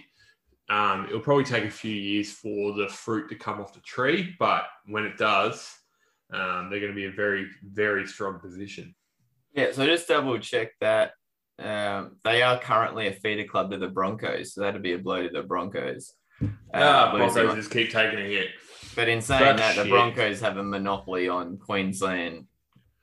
um, 0.67 1.05
it'll 1.05 1.19
probably 1.19 1.43
take 1.43 1.65
a 1.65 1.69
few 1.69 1.93
years 1.93 2.31
for 2.31 2.73
the 2.73 2.87
fruit 2.87 3.29
to 3.29 3.35
come 3.35 3.61
off 3.61 3.75
the 3.75 3.81
tree. 3.81 4.35
But 4.39 4.63
when 4.87 5.05
it 5.05 5.19
does, 5.19 5.71
um, 6.33 6.71
they're 6.71 6.79
going 6.79 6.91
to 6.91 6.95
be 6.95 7.05
a 7.05 7.11
very 7.11 7.45
very 7.63 8.07
strong 8.07 8.39
position. 8.39 8.95
Yeah. 9.53 9.73
So 9.73 9.85
just 9.85 10.07
double 10.07 10.39
check 10.39 10.71
that 10.81 11.11
um, 11.63 12.17
they 12.23 12.41
are 12.41 12.59
currently 12.59 13.07
a 13.07 13.13
feeder 13.13 13.45
club 13.45 13.71
to 13.71 13.77
the 13.77 13.87
Broncos, 13.87 14.53
so 14.53 14.61
that'd 14.61 14.81
be 14.81 14.93
a 14.93 14.99
blow 14.99 15.23
to 15.23 15.29
the 15.29 15.43
Broncos. 15.43 16.13
Uh, 16.73 17.15
Broncos 17.15 17.55
just 17.55 17.71
keep 17.71 17.91
taking 17.91 18.19
a 18.19 18.23
hit. 18.23 18.49
But 18.95 19.07
in 19.07 19.21
saying 19.21 19.57
that, 19.57 19.75
shit. 19.75 19.85
the 19.85 19.89
Broncos 19.89 20.39
have 20.41 20.57
a 20.57 20.63
monopoly 20.63 21.29
on 21.29 21.57
Queensland 21.57 22.47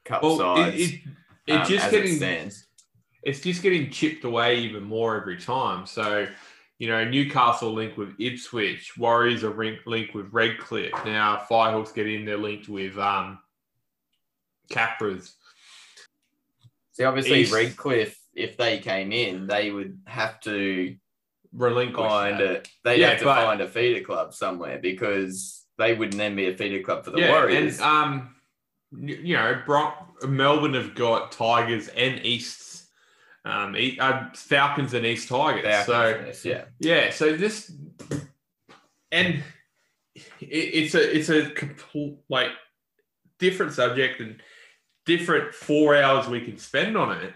Cup 0.04 0.22
well, 0.22 0.38
sides. 0.38 0.76
It, 0.76 0.80
it, 0.80 1.00
it 1.46 1.52
um, 1.54 1.66
just 1.66 1.90
getting 1.90 2.22
it 2.22 2.54
it's 3.22 3.40
just 3.40 3.62
getting 3.62 3.90
chipped 3.90 4.24
away 4.24 4.58
even 4.60 4.82
more 4.82 5.16
every 5.16 5.36
time. 5.36 5.86
So, 5.86 6.26
you 6.78 6.88
know, 6.88 7.04
Newcastle 7.04 7.72
linked 7.72 7.98
with 7.98 8.14
Ipswich, 8.18 8.96
Warriors 8.96 9.44
are 9.44 9.54
linked 9.86 10.14
with 10.14 10.32
Redcliffe. 10.32 10.92
Now, 11.04 11.44
Firehawks 11.50 11.94
get 11.94 12.08
in, 12.08 12.24
they're 12.24 12.38
linked 12.38 12.68
with 12.68 12.96
um, 12.98 13.38
Capras. 14.70 15.32
See, 16.92 17.04
obviously, 17.04 17.42
East, 17.42 17.52
Redcliffe 17.52 18.19
if 18.34 18.56
they 18.56 18.78
came 18.78 19.12
in, 19.12 19.46
they 19.46 19.70
would 19.70 19.98
have 20.06 20.40
to 20.40 20.96
relinquish 21.52 22.06
find 22.06 22.40
a 22.40 22.62
they'd 22.84 23.00
yeah, 23.00 23.10
have 23.10 23.18
to 23.18 23.24
but, 23.24 23.44
find 23.44 23.60
a 23.60 23.68
feeder 23.68 24.04
club 24.04 24.32
somewhere 24.32 24.78
because 24.78 25.64
they 25.78 25.94
wouldn't 25.94 26.16
then 26.16 26.36
be 26.36 26.46
a 26.46 26.56
feeder 26.56 26.82
club 26.82 27.04
for 27.04 27.10
the 27.10 27.20
yeah, 27.20 27.30
Warriors. 27.30 27.80
And 27.80 27.84
um, 27.84 28.34
you 28.92 29.34
know, 29.34 29.60
Bron- 29.66 29.94
Melbourne 30.26 30.74
have 30.74 30.94
got 30.94 31.32
Tigers 31.32 31.88
and 31.88 32.24
Easts, 32.24 32.88
um, 33.44 33.76
uh, 33.98 34.24
Falcons 34.34 34.94
and 34.94 35.06
East 35.06 35.28
Tigers. 35.28 35.86
Falcons 35.86 36.38
so 36.38 36.48
yeah, 36.48 36.64
yeah. 36.78 37.10
So 37.10 37.36
this 37.36 37.72
and 39.10 39.42
it, 40.14 40.24
it's 40.40 40.94
a 40.94 41.16
it's 41.16 41.28
a 41.28 41.50
complete 41.50 42.18
like 42.28 42.50
different 43.38 43.72
subject 43.72 44.20
and 44.20 44.40
different 45.06 45.54
four 45.54 45.96
hours 45.96 46.28
we 46.28 46.40
can 46.40 46.58
spend 46.58 46.96
on 46.96 47.16
it. 47.16 47.34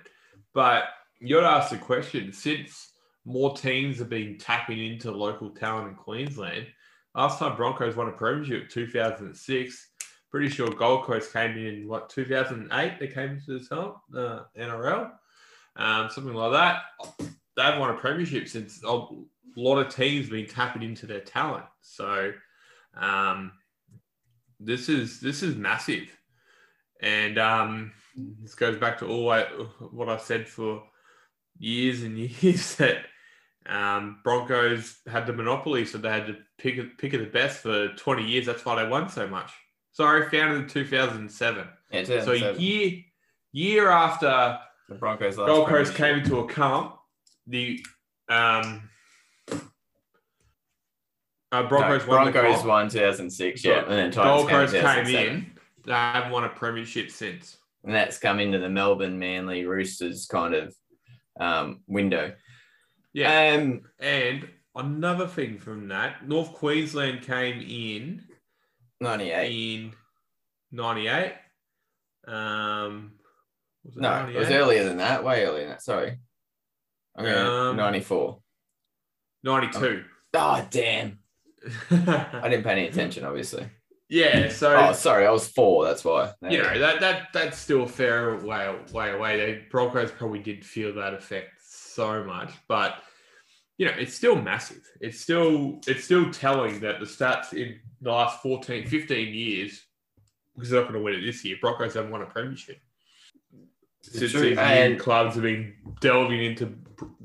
But 0.54 0.84
you 1.20 1.36
got 1.36 1.42
to 1.42 1.56
ask 1.56 1.70
the 1.70 1.78
question 1.78 2.32
since 2.32 2.92
more 3.24 3.56
teams 3.56 3.98
have 3.98 4.08
been 4.08 4.38
tapping 4.38 4.84
into 4.84 5.10
local 5.10 5.50
talent 5.50 5.88
in 5.88 5.94
Queensland. 5.94 6.66
Last 7.14 7.38
time 7.38 7.56
Broncos 7.56 7.96
won 7.96 8.08
a 8.08 8.12
premiership, 8.12 8.68
2006. 8.70 9.88
Pretty 10.30 10.48
sure 10.48 10.68
Gold 10.68 11.04
Coast 11.04 11.32
came 11.32 11.56
in 11.56 11.88
what 11.88 12.08
2008. 12.08 12.98
They 12.98 13.06
came 13.06 13.30
into 13.30 13.58
the 13.58 13.94
uh, 14.18 14.44
NRL, 14.58 15.10
um, 15.76 16.10
something 16.10 16.34
like 16.34 16.52
that. 16.52 16.82
They've 17.56 17.78
won 17.78 17.90
a 17.90 17.94
premiership 17.94 18.48
since 18.48 18.82
a 18.82 19.06
lot 19.56 19.78
of 19.78 19.94
teams 19.94 20.26
have 20.26 20.32
been 20.32 20.46
tapping 20.46 20.82
into 20.82 21.06
their 21.06 21.20
talent. 21.20 21.66
So, 21.82 22.32
um, 22.96 23.52
this 24.58 24.88
is 24.88 25.20
this 25.20 25.44
is 25.44 25.54
massive, 25.54 26.10
and 27.00 27.38
um, 27.38 27.92
this 28.16 28.54
goes 28.54 28.76
back 28.76 28.98
to 28.98 29.06
all 29.06 29.30
I, 29.30 29.42
what 29.90 30.08
I've 30.08 30.20
said 30.22 30.48
for 30.48 30.82
years 31.58 32.02
and 32.02 32.18
years 32.42 32.74
that 32.76 32.98
um, 33.66 34.20
Broncos 34.24 34.98
had 35.06 35.26
the 35.26 35.32
monopoly, 35.32 35.84
so 35.84 35.98
they 35.98 36.10
had 36.10 36.26
to 36.26 36.36
pick 36.58 36.98
pick 36.98 37.14
of 37.14 37.20
the 37.20 37.26
best 37.26 37.58
for 37.60 37.88
20 37.88 38.24
years. 38.24 38.46
That's 38.46 38.64
why 38.64 38.82
they 38.82 38.88
won 38.88 39.08
so 39.08 39.26
much. 39.26 39.50
Sorry, 39.92 40.28
founded 40.28 40.62
in 40.62 40.68
2007. 40.68 41.68
Yeah, 41.90 42.04
So 42.04 42.14
2007. 42.16 42.60
year 42.60 42.92
year 43.52 43.90
after 43.90 44.58
the 44.88 44.96
Broncos 44.96 45.36
Gold 45.36 45.68
Coast 45.68 45.94
came 45.94 46.18
into 46.18 46.38
account, 46.40 46.94
the 47.46 47.84
um, 48.28 48.88
uh, 51.52 51.62
Broncos 51.68 52.06
No, 52.06 52.16
won 52.16 52.26
the 52.26 52.32
Broncos 52.32 52.56
comp. 52.56 52.66
won 52.68 52.88
2006, 52.88 53.62
So 53.62 53.68
yeah, 53.70 53.82
and 53.82 53.92
then 53.92 54.10
Gold 54.10 54.48
Coast 54.48 54.72
came 54.72 54.82
came 54.82 55.04
2007. 55.04 55.34
in. 55.36 55.50
They 55.86 55.92
haven't 55.92 56.32
won 56.32 56.44
a 56.44 56.48
premiership 56.48 57.10
since. 57.10 57.56
And 57.84 57.94
that's 57.94 58.18
come 58.18 58.40
into 58.40 58.58
the 58.58 58.68
Melbourne 58.68 59.18
Manly 59.18 59.64
Roosters 59.66 60.26
kind 60.26 60.54
of 60.54 60.74
um, 61.38 61.80
window. 61.86 62.32
Yeah. 63.12 63.54
Um, 63.54 63.82
And 64.00 64.48
another 64.74 65.26
thing 65.26 65.58
from 65.58 65.88
that, 65.88 66.26
North 66.26 66.52
Queensland 66.54 67.22
came 67.22 67.60
in 67.60 68.22
98. 69.00 69.50
in 69.82 69.92
98. 70.72 71.34
Um, 72.26 73.12
was 73.84 73.96
it 73.96 74.00
No, 74.00 74.28
it 74.28 74.34
was 74.36 74.50
earlier 74.50 74.84
than 74.84 74.96
that. 74.98 75.22
Way 75.24 75.44
earlier 75.44 75.60
than 75.60 75.70
that. 75.70 75.82
Sorry. 75.82 76.18
I'm 77.16 77.24
going 77.24 77.46
Um, 77.46 77.76
94. 77.76 78.40
92. 79.44 80.04
Oh, 80.34 80.66
damn. 80.70 81.18
I 81.90 82.48
didn't 82.48 82.64
pay 82.64 82.72
any 82.72 82.88
attention, 82.88 83.24
obviously. 83.24 83.66
Yeah, 84.08 84.48
so 84.60 84.76
Oh, 84.76 84.92
sorry. 84.92 85.26
I 85.26 85.30
was 85.30 85.48
four. 85.48 85.84
That's 85.84 86.04
why. 86.04 86.32
There 86.40 86.52
you 86.52 86.62
know 86.62 86.78
that 86.78 87.00
that 87.00 87.28
that's 87.32 87.58
still 87.58 87.82
a 87.84 87.88
fair 87.88 88.36
way 88.38 88.74
way 88.92 89.12
away. 89.12 89.36
The 89.36 89.62
Broncos 89.70 90.10
probably 90.10 90.40
did 90.40 90.64
feel 90.64 90.94
that 90.94 91.14
effect 91.14 91.50
so 91.66 92.24
much, 92.24 92.52
but 92.68 92.96
you 93.78 93.86
know 93.86 93.92
it's 93.98 94.14
still 94.14 94.36
massive. 94.40 94.82
It's 95.00 95.20
still 95.20 95.80
it's 95.86 96.04
still 96.04 96.30
telling 96.30 96.80
that 96.80 97.00
the 97.00 97.06
stats 97.06 97.52
in 97.52 97.80
the 98.00 98.10
last 98.10 98.42
14, 98.42 98.86
15 98.86 99.34
years, 99.34 99.82
because 100.54 100.70
they're 100.70 100.80
not 100.80 100.88
going 100.90 101.00
to 101.00 101.04
win 101.04 101.14
it 101.14 101.24
this 101.24 101.44
year. 101.44 101.56
Broncos 101.60 101.94
haven't 101.94 102.10
won 102.10 102.22
a 102.22 102.26
premiership 102.26 102.78
since 104.02 104.32
these 104.32 104.58
and- 104.58 104.98
clubs 105.00 105.34
have 105.34 105.42
been 105.44 105.74
delving 106.00 106.44
into 106.44 106.74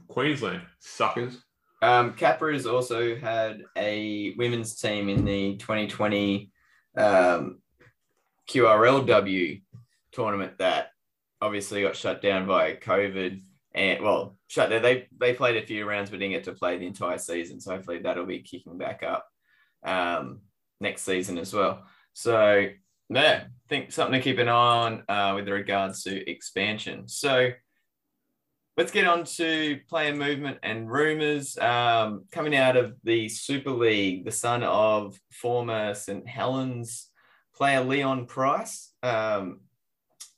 Queensland. 0.07 0.61
Suckers. 0.79 1.37
Um, 1.81 2.13
Capra 2.13 2.53
has 2.53 2.65
also 2.65 3.15
had 3.15 3.63
a 3.77 4.33
women's 4.37 4.75
team 4.79 5.07
in 5.07 5.23
the 5.23 5.55
2020 5.57 6.51
um, 6.97 7.59
QRLW 8.49 9.61
tournament 10.11 10.57
that 10.57 10.91
obviously 11.41 11.81
got 11.81 11.95
shut 11.95 12.21
down 12.21 12.47
by 12.47 12.73
COVID. 12.75 13.41
And 13.73 14.03
well, 14.03 14.37
shut 14.47 14.69
down. 14.69 14.81
They 14.81 15.07
they 15.17 15.33
played 15.33 15.57
a 15.57 15.65
few 15.65 15.87
rounds, 15.87 16.09
but 16.09 16.19
didn't 16.19 16.33
get 16.33 16.45
to 16.45 16.53
play 16.53 16.77
the 16.77 16.87
entire 16.87 17.17
season. 17.17 17.59
So 17.59 17.71
hopefully 17.71 17.99
that'll 17.99 18.25
be 18.25 18.41
kicking 18.41 18.77
back 18.77 19.03
up 19.03 19.27
um, 19.83 20.41
next 20.79 21.03
season 21.03 21.37
as 21.37 21.53
well. 21.53 21.83
So 22.13 22.67
yeah, 23.09 23.43
I 23.45 23.49
think 23.69 23.91
something 23.91 24.19
to 24.19 24.23
keep 24.23 24.39
an 24.39 24.49
eye 24.49 24.51
on 24.51 25.03
uh, 25.07 25.33
with 25.35 25.47
regards 25.47 26.03
to 26.03 26.29
expansion. 26.29 27.07
So 27.07 27.51
let's 28.79 28.91
get 28.91 29.05
on 29.05 29.25
to 29.25 29.77
player 29.89 30.15
movement 30.15 30.57
and 30.63 30.89
rumors 30.89 31.57
um, 31.57 32.23
coming 32.31 32.55
out 32.55 32.77
of 32.77 32.95
the 33.03 33.27
Super 33.27 33.71
League. 33.71 34.23
The 34.23 34.31
son 34.31 34.63
of 34.63 35.19
former 35.33 35.93
St 35.93 36.25
Helens 36.25 37.09
player 37.53 37.83
Leon 37.83 38.25
Pryce, 38.25 38.93
um, 39.03 39.59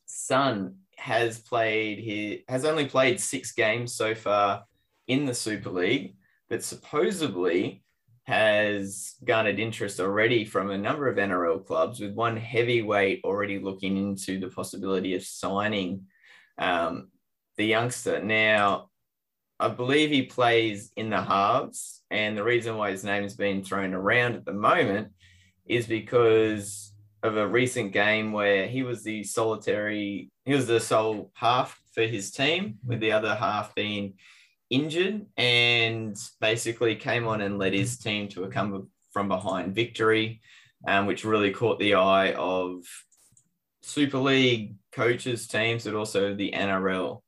son 0.08 0.78
has 0.98 1.38
played 1.38 2.00
he 2.00 2.44
has 2.48 2.66
only 2.66 2.88
played 2.88 3.20
six 3.20 3.52
games 3.52 3.94
so 3.94 4.16
far 4.16 4.64
in 5.08 5.28
the 5.28 5.36
Super 5.36 5.70
League, 5.70 6.16
but 6.50 6.64
supposedly 6.64 7.84
has 8.24 9.18
garnered 9.24 9.60
interest 9.60 10.00
already 10.00 10.46
from 10.46 10.72
a 10.72 10.78
number 10.80 11.08
of 11.08 11.18
NRL 11.18 11.64
clubs, 11.64 12.00
with 12.00 12.16
one 12.16 12.38
heavyweight 12.38 13.22
already 13.24 13.60
looking 13.60 13.98
into 13.98 14.40
the 14.40 14.50
possibility 14.50 15.14
of 15.14 15.22
signing 15.24 16.08
um, 16.58 17.10
the 17.62 17.68
youngster. 17.68 18.20
Now, 18.24 18.90
I 19.60 19.68
believe 19.68 20.10
he 20.10 20.24
plays 20.24 20.92
in 20.98 21.12
the 21.12 21.22
halves, 21.22 22.02
and 22.10 22.36
the 22.36 22.44
reason 22.44 22.76
why 22.76 22.90
his 22.90 23.04
name 23.04 23.24
is 23.24 23.36
being 23.36 23.64
thrown 23.64 23.94
around 23.94 24.34
at 24.34 24.46
the 24.46 24.54
moment 24.54 25.10
is 25.68 25.86
because 25.86 26.92
of 27.22 27.38
a 27.38 27.48
recent 27.48 27.92
game 27.92 28.32
where 28.32 28.66
he 28.68 28.82
was 28.82 29.04
the 29.04 29.24
solitary, 29.24 30.32
he 30.44 30.56
was 30.56 30.66
the 30.66 30.80
sole 30.80 31.30
half 31.36 31.80
for 31.94 32.02
his 32.02 32.32
team, 32.32 32.80
with 32.84 33.00
the 33.00 33.12
other 33.12 33.36
half 33.36 33.76
being 33.76 34.16
injured, 34.72 35.28
and 35.38 36.18
basically 36.40 36.96
came 36.96 37.28
on 37.28 37.42
and 37.42 37.60
led 37.60 37.74
his 37.74 38.00
team 38.00 38.28
to 38.30 38.46
a 38.46 38.50
come 38.50 38.88
from 39.12 39.28
behind 39.28 39.76
victory, 39.76 40.42
um, 40.88 41.06
which 41.06 41.24
really 41.24 41.52
caught 41.52 41.78
the 41.78 41.94
eye 41.94 42.34
of 42.34 42.84
Super 43.84 44.18
League 44.18 44.78
coaches, 44.92 45.48
teams, 45.48 45.84
but 45.84 45.94
also 45.94 46.34
the 46.34 46.54
NRL. 46.54 47.22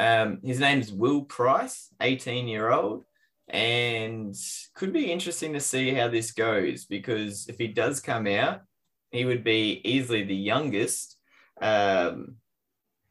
Um, 0.00 0.38
his 0.42 0.58
name's 0.58 0.90
Will 0.90 1.22
Pryce, 1.22 1.90
18 2.00 2.48
year 2.48 2.70
old, 2.70 3.04
and 3.48 4.34
could 4.74 4.94
be 4.94 5.12
interesting 5.12 5.52
to 5.52 5.60
see 5.60 5.92
how 5.92 6.08
this 6.08 6.32
goes 6.32 6.86
because 6.86 7.48
if 7.48 7.58
he 7.58 7.66
does 7.66 8.00
come 8.00 8.26
out, 8.26 8.62
he 9.10 9.26
would 9.26 9.44
be 9.44 9.82
easily 9.84 10.22
the 10.22 10.34
youngest 10.34 11.18
um, 11.60 12.36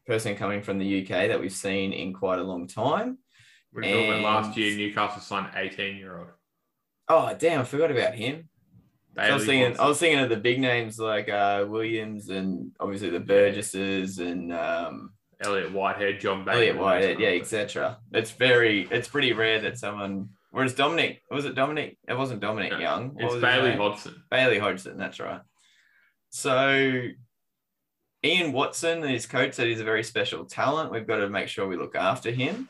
person 0.04 0.34
coming 0.34 0.62
from 0.62 0.78
the 0.78 1.02
UK 1.02 1.28
that 1.28 1.40
we've 1.40 1.52
seen 1.52 1.92
in 1.92 2.12
quite 2.12 2.40
a 2.40 2.44
long 2.44 2.66
time. 2.66 3.18
When 3.70 4.22
last 4.24 4.56
year, 4.56 4.76
Newcastle 4.76 5.22
signed 5.22 5.52
18 5.54 5.96
year 5.96 6.18
old. 6.18 6.28
Oh, 7.08 7.36
damn, 7.38 7.60
I 7.60 7.64
forgot 7.64 7.92
about 7.92 8.14
him. 8.14 8.48
So 9.14 9.22
I 9.22 9.32
was 9.32 9.46
thinking, 9.46 9.78
I 9.78 9.86
was 9.86 10.00
thinking 10.00 10.18
of 10.18 10.28
the 10.28 10.36
big 10.36 10.58
names 10.58 10.98
like 10.98 11.28
uh, 11.28 11.66
Williams 11.68 12.30
and 12.30 12.72
obviously 12.80 13.10
the 13.10 13.20
Burgesses 13.20 14.18
and 14.18 14.52
um, 14.52 15.12
Elliott 15.40 15.72
Whitehead, 15.72 16.20
John 16.20 16.40
Bateman. 16.44 16.54
Elliott 16.56 16.78
Whitehead, 16.78 17.20
yeah, 17.20 17.28
etc. 17.30 17.98
It's 18.12 18.30
very, 18.30 18.86
it's 18.90 19.08
pretty 19.08 19.32
rare 19.32 19.60
that 19.60 19.78
someone. 19.78 20.30
Whereas 20.50 20.74
Dominic, 20.74 21.22
was 21.30 21.44
it 21.44 21.54
Dominic? 21.54 21.96
It 22.08 22.18
wasn't 22.18 22.40
Dominic 22.40 22.72
No, 22.72 22.78
Young. 22.78 23.14
What 23.14 23.24
It's 23.24 23.34
was 23.34 23.42
Bailey? 23.42 23.72
Hodgson. 23.72 24.22
Bailey 24.30 24.58
Hodgson, 24.58 24.96
that's 24.98 25.20
right. 25.20 25.40
So 26.30 27.02
Ian 28.24 28.52
Watson, 28.52 29.02
his 29.02 29.26
coach, 29.26 29.54
said 29.54 29.66
he's 29.66 29.80
a 29.80 29.84
very 29.84 30.02
special 30.04 30.44
talent. 30.44 30.92
We've 30.92 31.06
got 31.06 31.16
to 31.18 31.28
make 31.28 31.48
sure 31.48 31.66
we 31.66 31.76
look 31.76 31.94
after 31.96 32.30
him. 32.30 32.68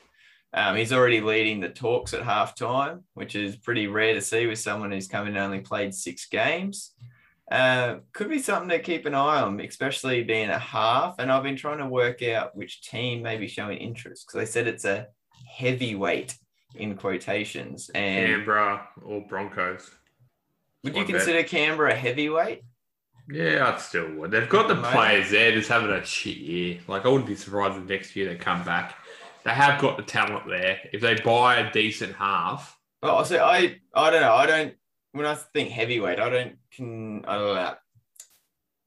Um, 0.53 0.77
he's 0.77 0.93
already 0.93 1.21
leading 1.21 1.61
the 1.61 1.69
talks 1.69 2.13
at 2.13 2.23
halftime, 2.23 3.03
which 3.15 3.35
is 3.37 3.57
pretty 3.57 3.87
rare 3.87 4.15
to 4.15 4.21
see 4.21 4.47
with 4.47 4.59
someone 4.59 4.91
who's 4.91 5.09
come 5.09 5.27
in 5.27 5.37
and 5.37 5.45
only 5.45 5.61
played 5.61 5.95
six 5.95 6.27
games. 6.27 6.93
Uh, 7.51 7.97
could 8.13 8.29
be 8.29 8.39
something 8.39 8.69
to 8.69 8.79
keep 8.79 9.07
an 9.07 9.15
eye 9.15 9.41
on, 9.41 9.59
especially 9.61 10.23
being 10.23 10.51
a 10.51 10.59
half. 10.59 11.17
And 11.19 11.33
I've 11.33 11.43
been 11.43 11.57
trying 11.57 11.79
to 11.79 11.87
work 11.87 12.23
out 12.23 12.55
which 12.57 12.83
team 12.83 13.23
may 13.23 13.37
be 13.39 13.49
showing 13.49 13.79
interest 13.79 14.27
because 14.27 14.39
they 14.39 14.51
said 14.51 14.67
it's 14.69 14.85
a 14.85 15.09
heavyweight 15.57 16.37
in 16.77 16.97
quotations. 16.97 17.91
And 17.95 18.27
Canberra 18.27 18.87
or 19.05 19.23
Broncos. 19.29 19.91
would 20.85 20.95
you 20.95 21.01
One 21.03 21.07
bet. 21.11 21.17
consider 21.17 21.43
Canberra 21.43 21.93
a 21.93 21.97
heavyweight? 21.97 22.63
Yeah, 23.29 23.69
I'd 23.73 23.81
still 23.81 24.13
would. 24.15 24.31
They've 24.31 24.49
got 24.49 24.69
the 24.69 24.77
players 24.77 25.31
there, 25.31 25.53
just 25.53 25.69
having 25.69 25.91
a 25.91 26.05
shit 26.05 26.37
year. 26.37 26.79
Like 26.89 27.05
I 27.05 27.09
wouldn't 27.09 27.29
be 27.29 27.35
surprised 27.37 27.77
if 27.79 27.89
next 27.89 28.15
year 28.17 28.29
they 28.29 28.37
come 28.37 28.65
back. 28.65 28.97
They 29.45 29.51
have 29.51 29.81
got 29.81 29.97
the 29.97 30.03
talent 30.03 30.49
there. 30.49 30.79
If 30.93 31.01
they 31.01 31.15
buy 31.21 31.57
a 31.57 31.73
decent 31.73 32.15
half, 32.17 32.77
Oh, 33.03 33.23
so 33.25 33.43
I 33.43 33.77
I 33.95 34.11
don't 34.11 34.21
know. 34.21 34.35
I 34.35 34.47
don't 34.47 34.75
when 35.13 35.27
I 35.27 35.35
think 35.35 35.71
heavyweight, 35.71 36.21
I 36.21 36.29
don't 36.31 36.57
can 36.73 37.25
I 37.27 37.35
don't 37.37 37.55
know. 37.55 37.75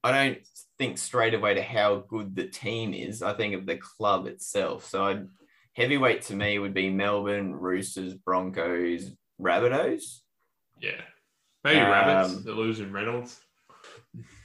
I 0.05 0.11
don't 0.11 0.37
think 0.77 0.97
straight 0.97 1.33
away 1.33 1.53
to 1.53 1.61
how 1.63 2.03
good 2.07 2.35
the 2.35 2.47
team 2.47 2.93
is. 2.93 3.21
I 3.21 3.33
think 3.33 3.53
of 3.55 3.65
the 3.65 3.77
club 3.77 4.27
itself. 4.27 4.85
So 4.85 5.05
I'd, 5.05 5.27
heavyweight 5.73 6.23
to 6.23 6.35
me 6.35 6.59
would 6.59 6.73
be 6.73 6.89
Melbourne, 6.89 7.53
Roosters, 7.55 8.13
Broncos, 8.13 9.09
Rabbitohs. 9.41 10.19
yeah, 10.81 11.01
maybe 11.63 11.79
Um, 11.79 11.89
Rabbits. 11.91 12.43
They're 12.43 12.53
losing 12.53 12.91
Reynolds. 12.91 13.39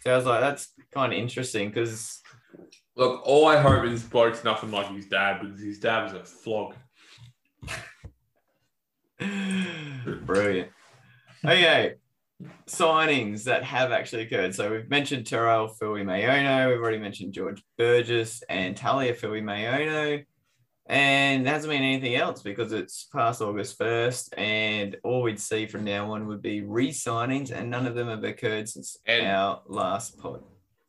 So 0.02 0.12
I 0.12 0.16
was 0.16 0.26
like, 0.26 0.40
that's 0.40 0.72
kind 0.92 1.12
of 1.12 1.18
interesting 1.18 1.68
because 1.70 2.20
Look, 2.96 3.22
all 3.24 3.46
I 3.46 3.56
hope 3.60 3.84
is 3.84 4.02
this 4.02 4.10
bloke's 4.10 4.42
nothing 4.44 4.70
like 4.72 4.88
his 4.92 5.06
dad 5.06 5.40
because 5.40 5.60
his 5.60 5.78
dad 5.78 6.04
was 6.04 6.12
a 6.14 6.24
flog. 6.24 6.74
Brilliant. 10.24 10.70
Okay. 11.44 11.94
Signings 12.66 13.44
that 13.44 13.64
have 13.64 13.90
actually 13.92 14.22
occurred. 14.22 14.54
So 14.54 14.70
we've 14.70 14.88
mentioned 14.88 15.26
Tyrell 15.26 15.68
Fuimaono. 15.80 16.68
We've 16.70 16.80
already 16.80 16.98
mentioned 16.98 17.32
George 17.32 17.62
Burgess 17.76 18.42
and 18.48 18.76
Tahlia 18.76 19.14
Fuimaono. 19.14 20.24
And 20.90 21.44
there 21.44 21.52
hasn't 21.52 21.70
been 21.70 21.82
anything 21.82 22.14
else 22.14 22.42
because 22.42 22.72
it's 22.72 23.08
past 23.12 23.42
August 23.42 23.78
1st, 23.78 24.38
and 24.38 24.96
all 25.04 25.20
we'd 25.20 25.38
see 25.38 25.66
from 25.66 25.84
now 25.84 26.12
on 26.12 26.26
would 26.28 26.40
be 26.40 26.62
re 26.62 26.90
signings, 26.90 27.50
and 27.50 27.68
none 27.68 27.86
of 27.86 27.94
them 27.94 28.08
have 28.08 28.24
occurred 28.24 28.70
since 28.70 28.96
And- 29.04 29.26
our 29.26 29.60
last 29.66 30.18
pod. 30.18 30.42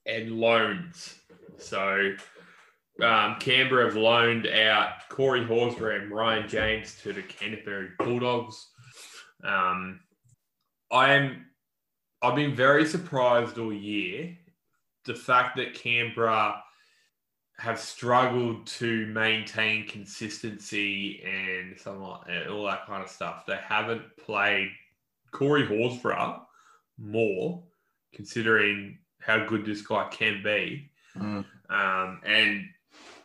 and 0.05 0.39
loans. 0.39 1.19
So 1.57 2.13
um, 3.03 3.35
Canberra 3.41 3.85
have 3.87 3.97
loaned 3.97 4.47
out 4.47 5.09
Corey 5.09 5.43
Horsburgh 5.43 6.03
and 6.03 6.11
Ryan 6.11 6.47
James 6.47 6.95
to 7.01 7.11
the 7.11 7.21
Canterbury 7.21 7.89
Bulldogs. 7.99 8.69
Um, 9.43 9.99
I 10.91 11.13
am. 11.13 11.45
I've 12.21 12.35
been 12.35 12.55
very 12.55 12.85
surprised 12.85 13.57
all 13.57 13.71
year 13.71 14.37
the 15.05 15.15
fact 15.15 15.55
that 15.57 15.73
Canberra 15.73 16.61
have 17.57 17.79
struggled 17.79 18.65
to 18.65 19.05
maintain 19.07 19.87
consistency 19.87 21.21
and 21.23 21.77
some 21.77 22.01
and 22.27 22.49
all 22.49 22.65
that 22.65 22.85
kind 22.85 23.03
of 23.03 23.09
stuff. 23.09 23.45
They 23.45 23.57
haven't 23.57 24.03
played 24.17 24.69
Corey 25.31 25.65
Horsburgh 25.65 26.41
more, 26.97 27.63
considering 28.13 28.97
how 29.19 29.45
good 29.45 29.65
this 29.65 29.81
guy 29.81 30.07
can 30.09 30.41
be. 30.43 30.89
Mm. 31.17 31.45
Um, 31.69 32.21
and 32.25 32.65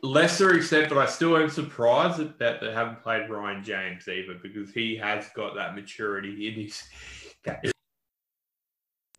lesser 0.04 0.54
extent, 0.56 0.88
but 0.88 0.98
I 0.98 1.06
still 1.06 1.36
am 1.36 1.48
surprised 1.48 2.18
that, 2.18 2.38
that 2.38 2.60
they 2.60 2.72
haven't 2.72 3.02
played 3.02 3.30
Ryan 3.30 3.64
James 3.64 4.06
either 4.08 4.38
because 4.42 4.70
he 4.72 4.96
has 4.96 5.28
got 5.34 5.54
that 5.56 5.74
maturity 5.74 6.48
in 6.48 6.54
his 6.54 6.82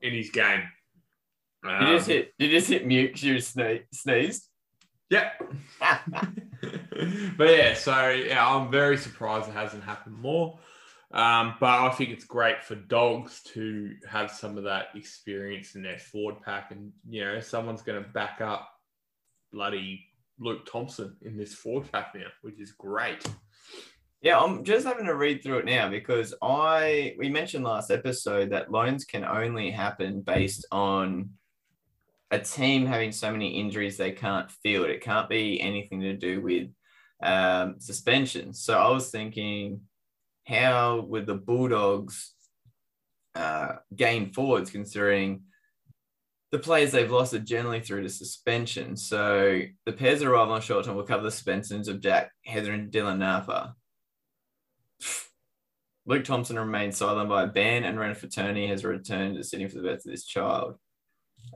in 0.01 0.13
his 0.13 0.29
game. 0.29 0.61
You 1.63 1.69
Um, 1.71 1.85
just 1.87 2.07
hit, 2.07 2.33
you 2.37 2.49
just 2.49 2.69
hit 2.69 2.85
mute 2.85 3.21
you 3.23 3.35
sne- 3.37 3.85
sneezed. 3.91 4.47
yeah. 5.09 5.31
but 5.81 7.49
yeah, 7.49 7.73
so 7.73 8.09
yeah, 8.09 8.47
I'm 8.47 8.69
very 8.71 8.97
surprised 8.97 9.49
it 9.49 9.53
hasn't 9.53 9.83
happened 9.83 10.17
more. 10.17 10.59
Um, 11.11 11.55
but 11.59 11.79
I 11.81 11.89
think 11.91 12.09
it's 12.09 12.25
great 12.25 12.63
for 12.63 12.75
dogs 12.75 13.41
to 13.53 13.95
have 14.09 14.31
some 14.31 14.57
of 14.57 14.65
that 14.65 14.87
experience 14.95 15.75
in 15.75 15.81
their 15.81 15.97
forward 15.97 16.41
pack, 16.43 16.71
and 16.71 16.91
you 17.07 17.23
know, 17.23 17.39
someone's 17.39 17.81
going 17.83 18.03
to 18.03 18.09
back 18.09 18.41
up 18.41 18.69
bloody 19.53 20.05
Luke 20.39 20.69
Thompson 20.69 21.15
in 21.21 21.37
this 21.37 21.53
forward 21.53 21.91
pack 21.91 22.13
now, 22.15 22.27
which 22.41 22.59
is 22.59 22.71
great. 22.71 23.25
Yeah, 24.21 24.39
I'm 24.39 24.63
just 24.63 24.85
having 24.85 25.05
to 25.05 25.15
read 25.15 25.43
through 25.43 25.59
it 25.59 25.65
now 25.65 25.89
because 25.89 26.33
I 26.41 27.15
we 27.17 27.29
mentioned 27.29 27.63
last 27.63 27.91
episode 27.91 28.49
that 28.51 28.71
loans 28.71 29.05
can 29.05 29.23
only 29.23 29.71
happen 29.71 30.21
based 30.21 30.65
on 30.71 31.29
a 32.31 32.39
team 32.39 32.85
having 32.85 33.11
so 33.11 33.31
many 33.31 33.59
injuries 33.59 33.97
they 33.97 34.11
can't 34.11 34.49
field. 34.49 34.89
It 34.89 35.01
can't 35.01 35.29
be 35.29 35.61
anything 35.61 36.01
to 36.01 36.13
do 36.17 36.41
with 36.41 36.69
um, 37.23 37.75
suspension. 37.79 38.53
So 38.53 38.77
I 38.77 38.89
was 38.89 39.11
thinking, 39.11 39.81
how 40.47 41.01
would 41.01 41.27
the 41.27 41.35
Bulldogs 41.35 42.33
uh, 43.35 43.75
gain 43.95 44.33
forwards 44.33 44.71
considering 44.71 45.43
the 46.55 46.63
players 46.63 46.91
they've 46.91 47.11
lost 47.11 47.33
are 47.33 47.39
generally 47.39 47.81
through 47.81 48.03
to 48.03 48.09
suspension? 48.09 48.95
So 48.95 49.59
the 49.85 49.91
pairs 49.91 50.21
arrive 50.21 50.47
on 50.47 50.61
short 50.61 50.85
term 50.85 50.95
will 50.95 51.03
cover 51.03 51.23
the 51.23 51.31
suspensions 51.31 51.89
of 51.89 51.99
Jack 51.99 52.31
Heather 52.45 52.71
and 52.71 52.89
Dylan 52.89 53.17
Napa. 53.17 53.75
Luke 56.05 56.23
Thompson 56.23 56.57
remains 56.57 56.97
sidelined 56.97 57.27
by 57.27 57.43
a 57.43 57.47
ban, 57.47 57.83
and 57.83 57.99
Renner 57.99 58.15
Fraterni 58.15 58.69
has 58.69 58.85
returned 58.85 59.35
to 59.35 59.43
Sydney 59.43 59.67
for 59.67 59.75
the 59.75 59.83
birth 59.83 60.05
of 60.05 60.11
this 60.11 60.23
child. 60.23 60.75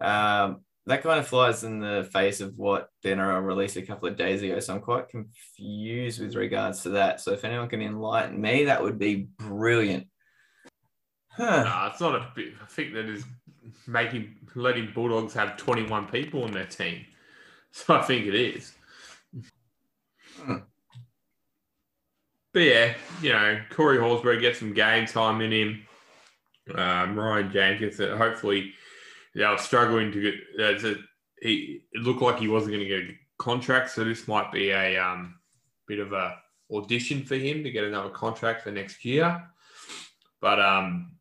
Um, 0.02 0.66
that 0.86 1.02
kind 1.02 1.20
of 1.20 1.28
flies 1.28 1.64
in 1.64 1.80
the 1.80 2.10
face 2.12 2.42
of 2.42 2.58
what 2.58 2.90
the 3.02 3.10
NRL 3.10 3.46
released 3.46 3.78
a 3.78 3.82
couple 3.82 4.10
of 4.10 4.18
days 4.18 4.42
ago. 4.42 4.60
So 4.60 4.74
I'm 4.74 4.82
quite 4.82 5.08
confused 5.08 6.20
with 6.20 6.36
regards 6.36 6.84
to 6.84 6.90
that. 6.90 7.22
So 7.22 7.32
if 7.32 7.46
anyone 7.46 7.70
can 7.70 7.82
enlighten 7.82 8.42
me, 8.42 8.66
that 8.66 8.84
would 8.84 9.00
be 9.00 9.30
brilliant. 9.38 10.08
Huh. 11.30 11.64
Nah, 11.64 11.88
it's 11.88 12.02
not 12.02 12.16
a 12.16 12.28
bit. 12.36 12.54
I 12.62 12.66
think 12.66 12.94
that 12.96 13.06
is 13.06 13.24
making 13.88 14.36
letting 14.56 14.92
Bulldogs 14.94 15.34
have 15.34 15.58
21 15.58 16.08
people 16.08 16.44
on 16.44 16.52
their 16.52 16.66
team. 16.66 17.06
So 17.72 17.94
I 17.94 18.02
think 18.02 18.26
it 18.26 18.34
is. 18.34 18.74
Hmm. 20.38 20.56
But 22.52 22.62
yeah, 22.62 22.94
you 23.22 23.32
know, 23.32 23.60
Corey 23.70 24.00
Horsburgh 24.00 24.42
gets 24.42 24.58
some 24.58 24.74
game 24.74 25.06
time 25.06 25.42
in 25.42 25.52
him. 25.52 25.86
Um, 26.74 27.18
Ryan 27.18 27.52
James 27.52 27.80
gets 27.80 28.00
it. 28.00 28.18
Hopefully, 28.18 28.74
they 29.36 29.46
were 29.46 29.58
struggling 29.60 30.12
to 30.12 30.20
get. 30.20 30.34
That's 30.58 30.84
a, 30.84 30.96
he 31.42 31.84
it 31.92 32.02
looked 32.02 32.24
like 32.24 32.40
he 32.40 32.48
wasn't 32.48 32.74
going 32.74 32.88
to 32.88 32.90
get 32.90 33.10
a 33.12 33.20
contract, 33.38 33.92
so 33.92 34.04
this 34.04 34.28
might 34.28 34.52
be 34.52 34.72
a 34.72 34.98
um, 34.98 35.36
bit 35.88 36.00
of 36.00 36.12
a 36.14 36.38
audition 36.72 37.24
for 37.24 37.36
him 37.36 37.64
to 37.64 37.72
get 37.72 37.84
another 37.84 38.10
contract 38.10 38.64
for 38.64 38.72
next 38.72 39.06
year. 39.06 39.48
But 40.42 40.60
um, 40.60 41.19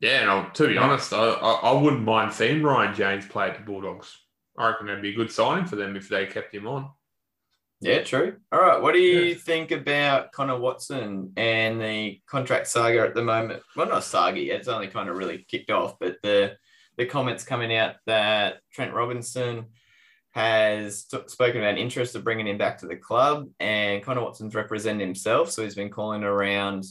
yeah, 0.00 0.20
and 0.22 0.30
I'll, 0.30 0.50
to 0.52 0.68
be 0.68 0.78
honest, 0.78 1.12
I, 1.12 1.18
I, 1.18 1.52
I 1.52 1.72
wouldn't 1.72 2.02
mind 2.04 2.32
seeing 2.32 2.62
Ryan 2.62 2.94
James 2.94 3.26
play 3.26 3.48
at 3.48 3.56
the 3.56 3.62
Bulldogs. 3.64 4.16
I 4.56 4.68
reckon 4.68 4.86
that'd 4.86 5.02
be 5.02 5.10
a 5.10 5.16
good 5.16 5.30
signing 5.32 5.66
for 5.66 5.76
them 5.76 5.96
if 5.96 6.08
they 6.08 6.26
kept 6.26 6.54
him 6.54 6.66
on. 6.66 6.90
Yeah, 7.80 8.02
true. 8.02 8.36
All 8.50 8.60
right. 8.60 8.82
What 8.82 8.92
do 8.94 8.98
you 8.98 9.20
Yeah. 9.20 9.34
think 9.36 9.70
about 9.70 10.32
Connor 10.32 10.58
Watson 10.58 11.32
and 11.36 11.80
the 11.80 12.20
contract 12.26 12.66
saga 12.66 13.02
at 13.02 13.14
the 13.14 13.22
moment? 13.22 13.62
Well, 13.76 13.86
not 13.88 14.02
saga 14.02 14.40
yet. 14.40 14.58
It's 14.58 14.66
only 14.68 14.88
kind 14.88 15.08
of 15.08 15.16
really 15.16 15.46
kicked 15.48 15.70
off, 15.70 15.96
but 16.00 16.16
the 16.22 16.56
the 16.96 17.06
comments 17.06 17.44
coming 17.44 17.72
out 17.76 17.94
that 18.06 18.58
Trent 18.72 18.92
Robinson 18.92 19.66
has 20.32 21.04
t- 21.04 21.18
spoken 21.28 21.60
about 21.60 21.78
interest 21.78 22.16
of 22.16 22.24
bringing 22.24 22.48
him 22.48 22.58
back 22.58 22.78
to 22.78 22.88
the 22.88 22.96
club, 22.96 23.48
and 23.60 24.02
Connor 24.02 24.22
Watson's 24.22 24.56
represented 24.56 25.06
himself, 25.06 25.52
so 25.52 25.62
he's 25.62 25.76
been 25.76 25.90
calling 25.90 26.24
around 26.24 26.84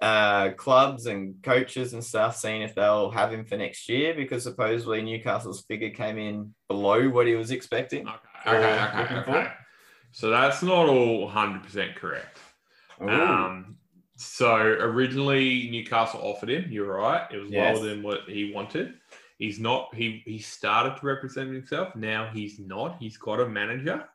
uh, 0.00 0.50
clubs 0.52 1.06
and 1.06 1.42
coaches 1.42 1.92
and 1.92 2.02
stuff, 2.02 2.36
seeing 2.36 2.62
if 2.62 2.74
they'll 2.74 3.10
have 3.10 3.32
him 3.32 3.44
for 3.44 3.56
next 3.56 3.88
year, 3.88 4.14
because 4.14 4.42
supposedly 4.42 5.02
Newcastle's 5.02 5.62
figure 5.62 5.90
came 5.90 6.18
in 6.18 6.54
below 6.68 7.08
what 7.10 7.26
he 7.26 7.34
was 7.34 7.50
expecting. 7.50 8.06
Okay, 8.08 8.56
okay, 8.56 9.02
okay, 9.02 9.14
okay. 9.16 9.52
So 10.12 10.30
that's 10.30 10.62
not 10.62 10.88
all 10.88 11.30
100% 11.30 11.94
correct. 11.96 12.38
Ooh. 13.02 13.08
Um, 13.08 13.76
so 14.16 14.54
originally 14.56 15.70
Newcastle 15.70 16.20
offered 16.22 16.50
him. 16.50 16.66
You're 16.70 16.94
right. 16.94 17.26
It 17.32 17.38
was 17.38 17.50
Yes. 17.50 17.76
lower 17.76 17.86
than 17.88 18.02
what 18.02 18.20
he 18.28 18.52
wanted. 18.52 18.94
He's 19.38 19.58
not. 19.58 19.94
He 19.94 20.22
he 20.26 20.38
started 20.38 20.98
to 21.00 21.06
represent 21.06 21.50
himself. 21.50 21.96
Now 21.96 22.30
he's 22.30 22.58
not. 22.58 22.98
He's 23.00 23.16
got 23.16 23.40
a 23.40 23.48
manager. 23.48 24.06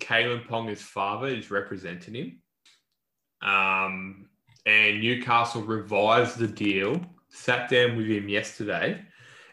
Kalyn 0.00 0.44
Ponga's 0.48 0.82
father 0.82 1.28
is 1.28 1.52
representing 1.52 2.14
him. 2.14 3.48
Um, 3.48 4.28
and 4.66 5.00
Newcastle 5.00 5.62
revised 5.62 6.38
the 6.38 6.48
deal. 6.48 7.00
Sat 7.28 7.68
down 7.68 7.96
with 7.96 8.06
him 8.06 8.28
yesterday, 8.28 9.04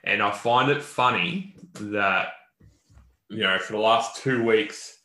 and 0.03 0.21
I 0.21 0.31
find 0.31 0.69
it 0.69 0.83
funny 0.83 1.55
that 1.73 2.33
you 3.29 3.39
know 3.39 3.57
for 3.57 3.73
the 3.73 3.79
last 3.79 4.21
two 4.21 4.43
weeks 4.43 4.99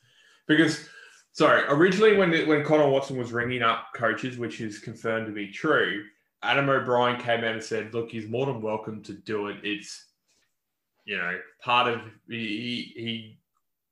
because 0.47 0.89
sorry, 1.33 1.65
originally 1.69 2.17
when 2.17 2.33
when 2.47 2.65
Connor 2.65 2.89
Watson 2.89 3.17
was 3.17 3.33
ringing 3.33 3.63
up 3.63 3.89
coaches, 3.95 4.39
which 4.39 4.61
is 4.61 4.79
confirmed 4.79 5.27
to 5.27 5.33
be 5.33 5.51
true, 5.51 6.05
Adam 6.43 6.69
O'Brien 6.69 7.21
came 7.21 7.45
out 7.45 7.55
and 7.55 7.63
said, 7.63 7.95
"Look, 7.95 8.11
he's 8.11 8.29
more 8.29 8.47
than 8.47 8.63
welcome 8.63 9.03
to 9.05 9.13
do 9.13 9.49
it. 9.49 9.59
It's 9.63 10.07
you 11.05 11.17
know 11.17 11.39
part 11.63 11.93
of 11.93 12.01
he 12.29 12.93
he, 12.97 13.39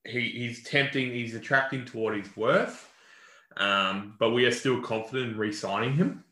he 0.07 0.21
he's 0.21 0.63
tempting, 0.65 1.11
he's 1.11 1.35
attracting 1.35 1.85
to 1.87 1.99
what 1.99 2.17
he's 2.17 2.37
worth, 2.37 2.91
um, 3.57 4.17
but 4.19 4.31
we 4.31 4.45
are 4.47 4.53
still 4.53 4.81
confident 4.81 5.33
in 5.33 5.39
re-signing 5.39 5.95
him. 5.95 6.25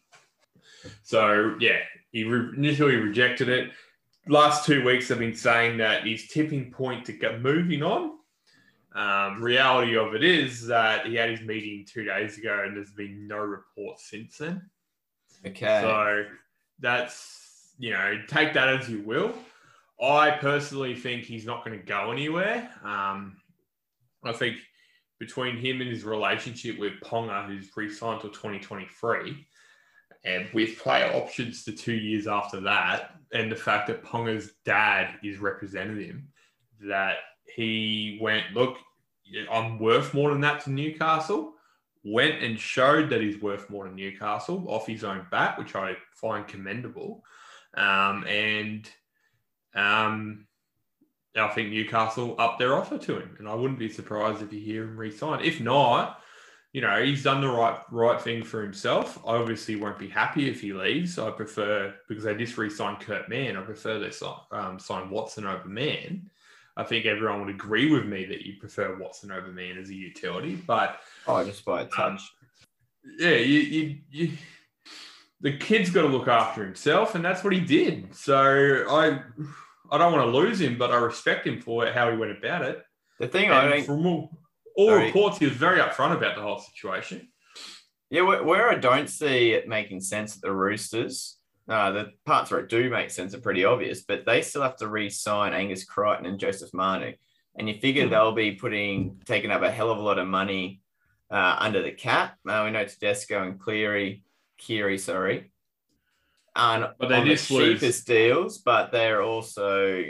So 1.03 1.57
yeah, 1.61 1.79
he 2.11 2.25
re- 2.25 2.57
initially 2.57 2.97
rejected 2.97 3.49
it. 3.49 3.71
Last 4.29 4.65
two 4.65 4.85
weeks, 4.85 5.11
I've 5.11 5.19
been 5.19 5.35
saying 5.35 5.79
that 5.79 6.07
his 6.07 6.29
tipping 6.29 6.71
point 6.71 7.05
to 7.07 7.13
get 7.13 7.43
moving 7.43 7.83
on 7.83 8.13
um, 8.95 9.43
reality 9.43 9.97
of 9.97 10.15
it 10.15 10.23
is 10.23 10.67
that 10.67 11.07
he 11.07 11.15
had 11.15 11.31
his 11.31 11.41
meeting 11.41 11.87
two 11.89 12.05
days 12.05 12.37
ago 12.39 12.63
and 12.65 12.77
there's 12.77 12.93
been 12.93 13.27
no 13.27 13.39
report 13.39 13.99
since 13.99 14.39
then. 14.39 14.69
Okay. 15.47 15.81
So 15.83 16.25
that's, 16.79 17.73
you 17.79 17.93
know, 17.93 18.21
take 18.29 18.53
that 18.55 18.69
as 18.69 18.89
you 18.89 19.03
will. 19.03 19.35
I 20.01 20.31
personally 20.33 20.95
think 20.95 21.25
he's 21.25 21.47
not 21.47 21.65
going 21.65 21.79
to 21.79 21.85
go 21.85 22.11
anywhere. 22.11 22.69
Um, 22.85 23.37
I 24.25 24.33
think 24.33 24.57
between 25.23 25.57
him 25.57 25.81
and 25.81 25.89
his 25.89 26.03
relationship 26.03 26.77
with 26.81 26.95
Ponga, 27.01 27.47
who's 27.47 27.71
re 27.77 27.89
signed 27.89 28.21
till 28.21 28.31
2023, 28.31 29.47
and 30.25 30.49
with 30.53 30.81
player 30.81 31.13
options 31.15 31.65
to 31.65 31.71
two 31.71 31.95
years 31.95 32.27
after 32.27 32.59
that, 32.63 33.15
and 33.33 33.51
the 33.51 33.55
fact 33.55 33.87
that 33.87 34.03
Ponga's 34.03 34.55
dad 34.65 35.15
is 35.23 35.39
representing 35.39 36.05
him, 36.05 36.29
that 36.81 37.19
he 37.45 38.19
went, 38.21 38.47
look, 38.53 38.79
I'm 39.49 39.79
worth 39.79 40.13
more 40.13 40.31
than 40.31 40.41
that 40.41 40.65
to 40.65 40.73
Newcastle. 40.73 41.55
Went 42.03 42.43
and 42.43 42.59
showed 42.59 43.09
that 43.11 43.21
he's 43.21 43.41
worth 43.41 43.71
more 43.71 43.85
than 43.85 43.95
Newcastle 43.95 44.65
off 44.67 44.89
his 44.89 45.05
own 45.05 45.25
bat, 45.31 45.57
which 45.57 45.77
I 45.77 45.97
find 46.15 46.49
commendable. 46.49 47.23
Um, 47.75 48.25
and 48.27 48.91
um, 49.77 50.49
I 51.37 51.49
think 51.49 51.71
Newcastle 51.71 52.35
up 52.39 52.59
their 52.59 52.75
offer 52.75 52.99
to 52.99 53.19
him, 53.19 53.37
and 53.39 53.49
I 53.49 53.55
wouldn't 53.55 53.79
be 53.79 53.89
surprised 53.89 54.43
if 54.43 54.53
you 54.53 54.61
hear 54.61 54.85
him 54.85 54.97
re-sign. 54.97 55.43
If 55.45 55.61
not, 55.61 56.21
you 56.73 56.81
know, 56.81 57.03
he's 57.03 57.23
done 57.23 57.41
the 57.41 57.49
right 57.49 57.79
right 57.91 58.21
thing 58.21 58.43
for 58.43 58.63
himself. 58.63 59.19
I 59.27 59.37
obviously 59.37 59.77
won't 59.77 59.99
be 59.99 60.09
happy 60.09 60.49
if 60.51 60.61
he 60.61 60.73
leaves. 60.73 61.19
I 61.19 61.31
prefer 61.31 61.95
because 62.09 62.25
they 62.25 62.35
just 62.35 62.57
re-signed 62.59 63.01
Kurt 63.01 63.29
Mann. 63.29 63.57
I 63.57 63.63
prefer 63.63 63.99
they 63.99 64.11
sign, 64.11 64.35
um, 64.53 64.79
sign 64.79 65.11
Watson 65.11 65.47
over 65.47 65.69
Mann. 65.69 66.31
I 66.77 66.85
think 66.85 67.05
everyone 67.05 67.41
would 67.45 67.55
agree 67.55 67.91
with 67.93 68.07
me 68.07 68.25
that 68.27 68.43
you 68.47 68.55
prefer 68.59 68.97
Watson 68.99 69.31
over 69.31 69.49
Mann 69.49 69.77
as 69.79 69.91
a 69.91 69.95
utility, 69.95 70.55
but 70.67 71.01
Oh, 71.27 71.45
just 71.45 71.65
by 71.67 71.83
a 71.83 71.87
touch. 71.87 72.23
yeah, 73.19 73.37
you, 73.37 73.59
you, 73.61 73.99
you 74.11 74.33
the 75.43 75.57
kid's 75.59 75.91
got 75.91 76.03
to 76.03 76.09
look 76.09 76.29
after 76.29 76.65
himself, 76.65 77.15
and 77.15 77.23
that's 77.25 77.43
what 77.45 77.53
he 77.53 77.61
did. 77.61 78.15
So 78.15 78.87
I, 78.89 79.21
I 79.93 79.99
don't 79.99 80.13
want 80.13 80.25
to 80.25 80.37
lose 80.39 80.59
him, 80.61 80.79
but 80.79 80.91
I 80.91 80.97
respect 80.97 81.47
him 81.47 81.61
for 81.61 81.87
how 81.87 82.11
he 82.11 82.17
went 82.17 82.37
about 82.37 82.63
it. 82.63 82.83
the 83.21 83.29
thing 83.29 83.51
I 83.53 83.65
And 83.65 83.73
think, 83.75 83.87
from 83.87 84.07
all, 84.07 84.31
all 84.77 84.89
Sorry. 84.89 85.07
reports, 85.07 85.39
he 85.39 85.45
was 85.45 85.55
very 85.55 85.79
upfront 85.81 86.17
about 86.17 86.35
the 86.35 86.41
whole 86.43 86.59
situation. 86.59 87.29
yeah, 88.11 88.23
where, 88.23 88.43
where 88.43 88.71
I 88.71 88.77
don't 88.77 89.09
see 89.09 89.53
it 89.53 89.69
making 89.69 90.01
sense 90.01 90.35
at 90.35 90.41
the 90.43 90.51
Roosters, 90.51 91.39
uh, 91.69 91.91
the 91.93 92.13
parts 92.25 92.51
where 92.51 92.61
it 92.61 92.71
do 92.71 92.89
make 92.89 93.11
sense 93.11 93.35
are 93.35 93.41
pretty 93.41 93.65
obvious, 93.67 94.01
but 94.03 94.25
they 94.25 94.41
still 94.41 94.63
have 94.63 94.77
to 94.79 94.89
re-sign 94.89 95.53
Angus 95.53 95.85
Crichton 95.85 96.25
and 96.27 96.39
Joseph 96.41 96.73
Manu, 96.73 97.13
and 97.57 97.69
you 97.69 97.75
figure 97.79 98.05
Hmm. 98.07 98.11
they'll 98.11 98.33
be 98.33 98.53
putting 98.53 99.21
taking 99.27 99.51
up 99.51 99.61
a 99.63 99.71
hell 99.71 99.91
of 99.91 99.99
a 99.99 100.03
lot 100.03 100.19
of 100.19 100.27
money 100.27 100.81
uh, 101.31 101.57
under 101.61 101.83
the 101.83 101.93
cap. 101.93 102.39
Uh, 102.49 102.63
we 102.65 102.71
know 102.71 102.85
Tedesco 102.85 103.43
and 103.43 103.61
Cleary, 103.61 104.23
Keary, 104.59 104.97
sorry, 104.99 105.52
and 106.57 106.89
But 106.99 107.09
they 107.09 107.17
on 107.17 107.29
the 107.29 107.37
cheapest 107.37 108.07
deals, 108.07 108.59
but 108.59 108.93
they're 108.93 109.23
also 109.23 110.05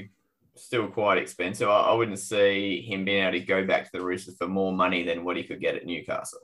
still 0.56 0.88
quite 0.88 1.18
expensive. 1.18 1.68
I, 1.68 1.80
I 1.80 1.94
wouldn't 1.94 2.18
see 2.18 2.82
him 2.82 3.04
being 3.04 3.22
able 3.22 3.38
to 3.38 3.44
go 3.44 3.66
back 3.66 3.84
to 3.84 3.90
the 3.92 4.04
Roosters 4.04 4.36
for 4.36 4.48
more 4.48 4.72
money 4.72 5.02
than 5.02 5.24
what 5.24 5.36
he 5.36 5.44
could 5.44 5.60
get 5.60 5.76
at 5.76 5.86
Newcastle. 5.86 6.40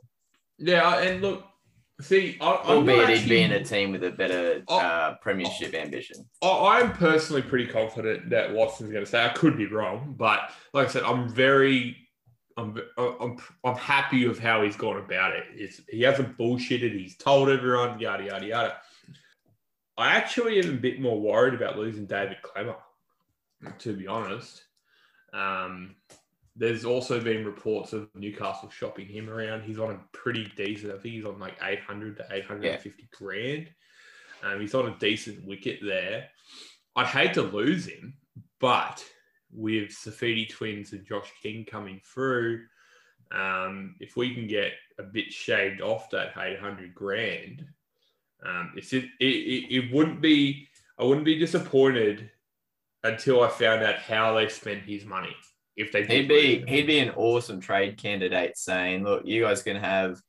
Yeah, 0.59 0.99
and 1.01 1.22
look, 1.22 1.44
see, 2.01 2.36
I, 2.40 2.44
Albeit 2.44 3.11
he'd 3.11 3.28
be 3.28 3.42
in 3.42 3.53
a 3.53 3.62
team 3.62 3.92
with 3.92 4.03
a 4.05 4.11
better 4.11 4.62
Oh. 4.68 4.78
uh, 4.78 5.14
premiership 5.20 5.74
ambition. 5.74 6.28
I, 6.42 6.80
I'm 6.80 6.92
personally 6.92 7.42
pretty 7.42 7.66
confident 7.66 8.30
that 8.30 8.53
Watson's 8.53 8.90
going 8.90 9.05
to 9.05 9.11
say. 9.11 9.24
I 9.24 9.28
could 9.30 9.57
be 9.57 9.66
wrong, 9.66 10.14
but 10.16 10.51
like 10.72 10.88
I 10.88 10.90
said, 10.90 11.03
I'm 11.05 11.28
very, 11.28 11.96
I'm, 12.57 12.76
I'm, 12.96 13.36
I'm 13.64 13.76
happy 13.76 14.26
with 14.26 14.38
how 14.40 14.64
he's 14.64 14.74
gone 14.76 14.96
about 14.96 15.32
it. 15.34 15.44
It's, 15.55 15.80
he 15.88 16.03
hasn't 16.03 16.36
bullshitted. 16.36 16.92
He's 16.99 17.16
told 17.16 17.49
everyone, 17.51 18.01
yada 18.01 18.24
yada 18.24 18.46
yada. 18.46 18.76
I 19.99 20.14
actually 20.14 20.61
am 20.61 20.70
a 20.70 20.78
bit 20.78 21.01
more 21.01 21.20
worried 21.20 21.55
about 21.55 21.76
losing 21.76 22.07
David 22.07 22.38
Klemmer, 22.42 22.76
to 23.80 23.96
be 23.96 24.07
honest. 24.07 24.62
Um, 25.32 25.96
there's 26.55 26.84
also 26.84 27.20
been 27.20 27.44
reports 27.44 27.92
of 27.92 28.09
Newcastle 28.14 28.70
shopping 28.70 29.09
him 29.09 29.28
around. 29.28 29.62
He's 29.62 29.80
on 29.80 29.90
a 29.90 30.16
pretty 30.16 30.51
decent. 30.57 30.92
I 30.92 30.99
think 30.99 31.14
he's 31.14 31.24
on 31.24 31.40
like 31.40 31.55
800 31.61 32.16
to 32.18 32.26
850 32.30 33.09
grand. 33.12 33.70
Um, 34.44 34.61
he's 34.61 34.74
on 34.74 34.86
a 34.86 34.99
decent 34.99 35.44
wicket 35.44 35.80
there. 35.82 36.28
I'd 36.94 37.07
hate 37.07 37.34
to 37.34 37.42
lose 37.42 37.86
him, 37.86 38.14
but 38.61 39.05
with 39.53 39.90
Saifiti 39.90 40.49
twins 40.49 40.92
and 40.92 41.05
Josh 41.05 41.30
King 41.42 41.64
coming 41.68 42.01
through, 42.05 42.62
um, 43.32 43.96
if 43.99 44.16
we 44.16 44.32
can 44.32 44.46
get 44.46 44.72
a 44.99 45.03
bit 45.03 45.32
shaved 45.32 45.80
off 45.80 46.09
that 46.11 46.36
800 46.36 46.94
grand, 46.94 47.64
um, 48.45 48.72
it's 48.76 48.93
it, 48.93 49.05
it, 49.20 49.74
it, 49.74 49.93
wouldn't 49.93 50.20
be 50.20 50.68
I 50.99 51.05
wouldn't 51.05 51.24
be 51.24 51.39
disappointed 51.39 52.30
until 53.05 53.43
I 53.43 53.49
found 53.49 53.82
out 53.82 53.97
how 53.97 54.34
they 54.34 54.49
spent 54.49 54.82
his 54.82 55.05
money. 55.05 55.34
If 55.76 55.93
they 55.93 56.03
did 56.03 56.11
He'd 56.11 56.28
be 56.28 56.64
he'd 56.66 56.86
be 56.86 56.99
an 56.99 57.11
awesome 57.11 57.61
trade 57.61 57.97
candidate. 57.97 58.57
Saying, 58.57 59.05
look, 59.05 59.24
you 59.24 59.43
guys 59.43 59.62
can 59.62 59.76
have 59.76 60.20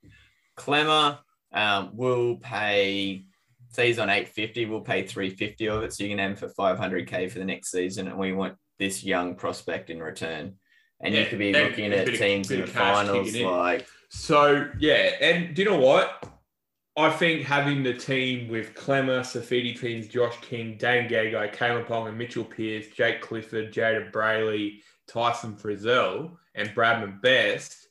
Klemmer. 0.58 1.20
Um, 1.52 1.92
we'll 1.94 2.36
pay. 2.36 3.26
Say 3.72 3.88
he's 3.88 4.00
on 4.00 4.10
eight 4.10 4.30
fifty. 4.30 4.66
We'll 4.66 4.82
pay 4.82 5.06
three 5.06 5.30
fifty 5.30 5.68
of 5.70 5.84
it, 5.84 5.94
so 5.94 6.04
you 6.04 6.10
can 6.10 6.20
have 6.20 6.32
him 6.32 6.38
for 6.38 6.50
five 6.50 6.78
hundred 6.78 7.08
k 7.08 7.28
for 7.30 7.40
the 7.40 7.46
next 7.46 7.72
season, 7.72 8.08
and 8.08 8.18
we 8.18 8.34
want 8.34 8.56
this 8.80 9.04
young 9.04 9.36
prospect 9.36 9.90
in 9.90 10.02
return. 10.02 10.56
And 11.02 11.16
you 11.16 11.26
could 11.26 11.40
be 11.40 11.54
looking 11.54 11.94
at 11.94 12.10
of- 12.10 12.18
teams 12.18 12.52
in 12.52 12.62
the 12.62 12.68
finals 12.68 13.36
like 13.36 13.88
So 14.10 14.70
yeah, 14.80 15.14
and 15.22 15.56
do 15.56 15.64
you 15.64 15.70
know 15.70 15.80
what? 15.80 16.28
I 17.00 17.12
think 17.12 17.44
having 17.44 17.84
the 17.84 17.94
team 17.94 18.48
with 18.50 18.74
Klemmer, 18.74 19.22
Saifiti 19.22 19.78
Twins, 19.78 20.08
Josh 20.08 20.36
King, 20.42 20.78
Dane 20.78 21.10
Gagai, 21.10 21.54
Kalyn 21.54 21.86
Ponga, 21.86 22.10
and 22.10 22.18
Mitchell 22.18 22.44
Pearce, 22.44 22.88
Jake 22.96 23.22
Clifford, 23.22 23.74
Jayden 23.74 24.12
Brailey, 24.12 24.82
Tyson 25.08 25.56
Frizell, 25.56 26.32
and 26.56 26.70
Bradman 26.70 27.22
Best. 27.22 27.88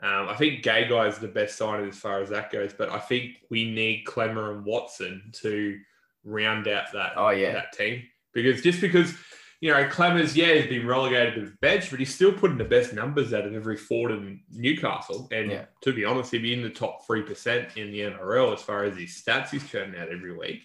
Um, 0.00 0.28
I 0.28 0.34
think 0.34 0.62
Gagai 0.62 1.08
is 1.08 1.18
the 1.18 1.28
best 1.28 1.56
signing 1.56 1.88
as 1.88 1.98
far 1.98 2.20
as 2.20 2.30
that 2.30 2.52
goes, 2.52 2.72
but 2.72 2.90
I 2.90 2.98
think 2.98 3.36
we 3.50 3.64
need 3.70 4.04
Klemmer 4.06 4.54
and 4.54 4.64
Watson 4.64 5.30
to 5.42 5.78
round 6.24 6.68
out 6.68 6.92
that 6.92 7.14
Oh, 7.16 7.30
yeah. 7.30 7.52
that 7.52 7.72
team 7.72 8.02
because 8.32 8.62
just 8.62 8.80
because 8.80 9.12
you 9.60 9.72
know 9.72 9.84
Klemmer's 9.84 10.36
yeah 10.36 10.54
he's 10.54 10.66
been 10.66 10.86
relegated 10.86 11.34
to 11.34 11.40
the 11.50 11.56
bench, 11.60 11.90
but 11.90 11.98
he's 11.98 12.14
still 12.14 12.32
putting 12.32 12.58
the 12.58 12.64
best 12.64 12.92
numbers 12.92 13.32
out 13.34 13.44
of 13.46 13.54
every 13.54 13.76
forward 13.76 14.12
in 14.12 14.40
Newcastle. 14.50 15.28
And 15.32 15.50
Yeah. 15.50 15.64
to 15.82 15.92
be 15.92 16.04
honest, 16.04 16.30
he'd 16.30 16.42
be 16.42 16.54
in 16.54 16.62
the 16.62 16.70
top 16.70 17.06
three 17.06 17.22
percent 17.22 17.76
in 17.76 17.90
the 17.90 18.00
NRL 18.00 18.52
as 18.54 18.62
far 18.62 18.84
as 18.84 18.96
his 18.96 19.10
stats 19.22 19.50
he's 19.50 19.68
churning 19.68 19.98
out 20.00 20.08
every 20.08 20.36
week. 20.36 20.62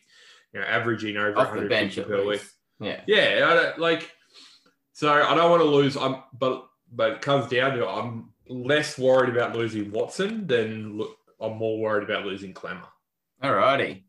You 0.54 0.60
know, 0.60 0.66
averaging 0.68 1.18
over 1.18 1.40
off 1.40 1.54
the 1.54 1.68
bench 1.68 1.98
150 1.98 2.02
at 2.02 2.08
per 2.08 2.26
week. 2.26 2.42
Yeah. 2.80 3.02
Yeah, 3.08 3.50
I 3.50 3.54
don't, 3.56 3.80
like 3.80 4.12
so 4.94 5.12
I 5.12 5.34
don't 5.36 5.50
want 5.50 5.62
to 5.64 5.68
lose. 5.70 5.98
I'm 5.98 6.18
but 6.38 6.66
but 6.92 7.12
it 7.14 7.22
comes 7.22 7.50
down 7.50 7.76
to 7.78 7.88
I'm 7.88 8.30
less 8.48 9.00
worried 9.00 9.36
about 9.36 9.56
losing 9.56 9.92
Watson 9.92 10.46
than 10.46 10.98
look. 10.98 11.18
I'm 11.42 11.58
more 11.58 11.80
worried 11.80 12.04
about 12.08 12.26
losing 12.26 12.54
Klemmer. 12.54 12.86
Alrighty. 13.44 14.04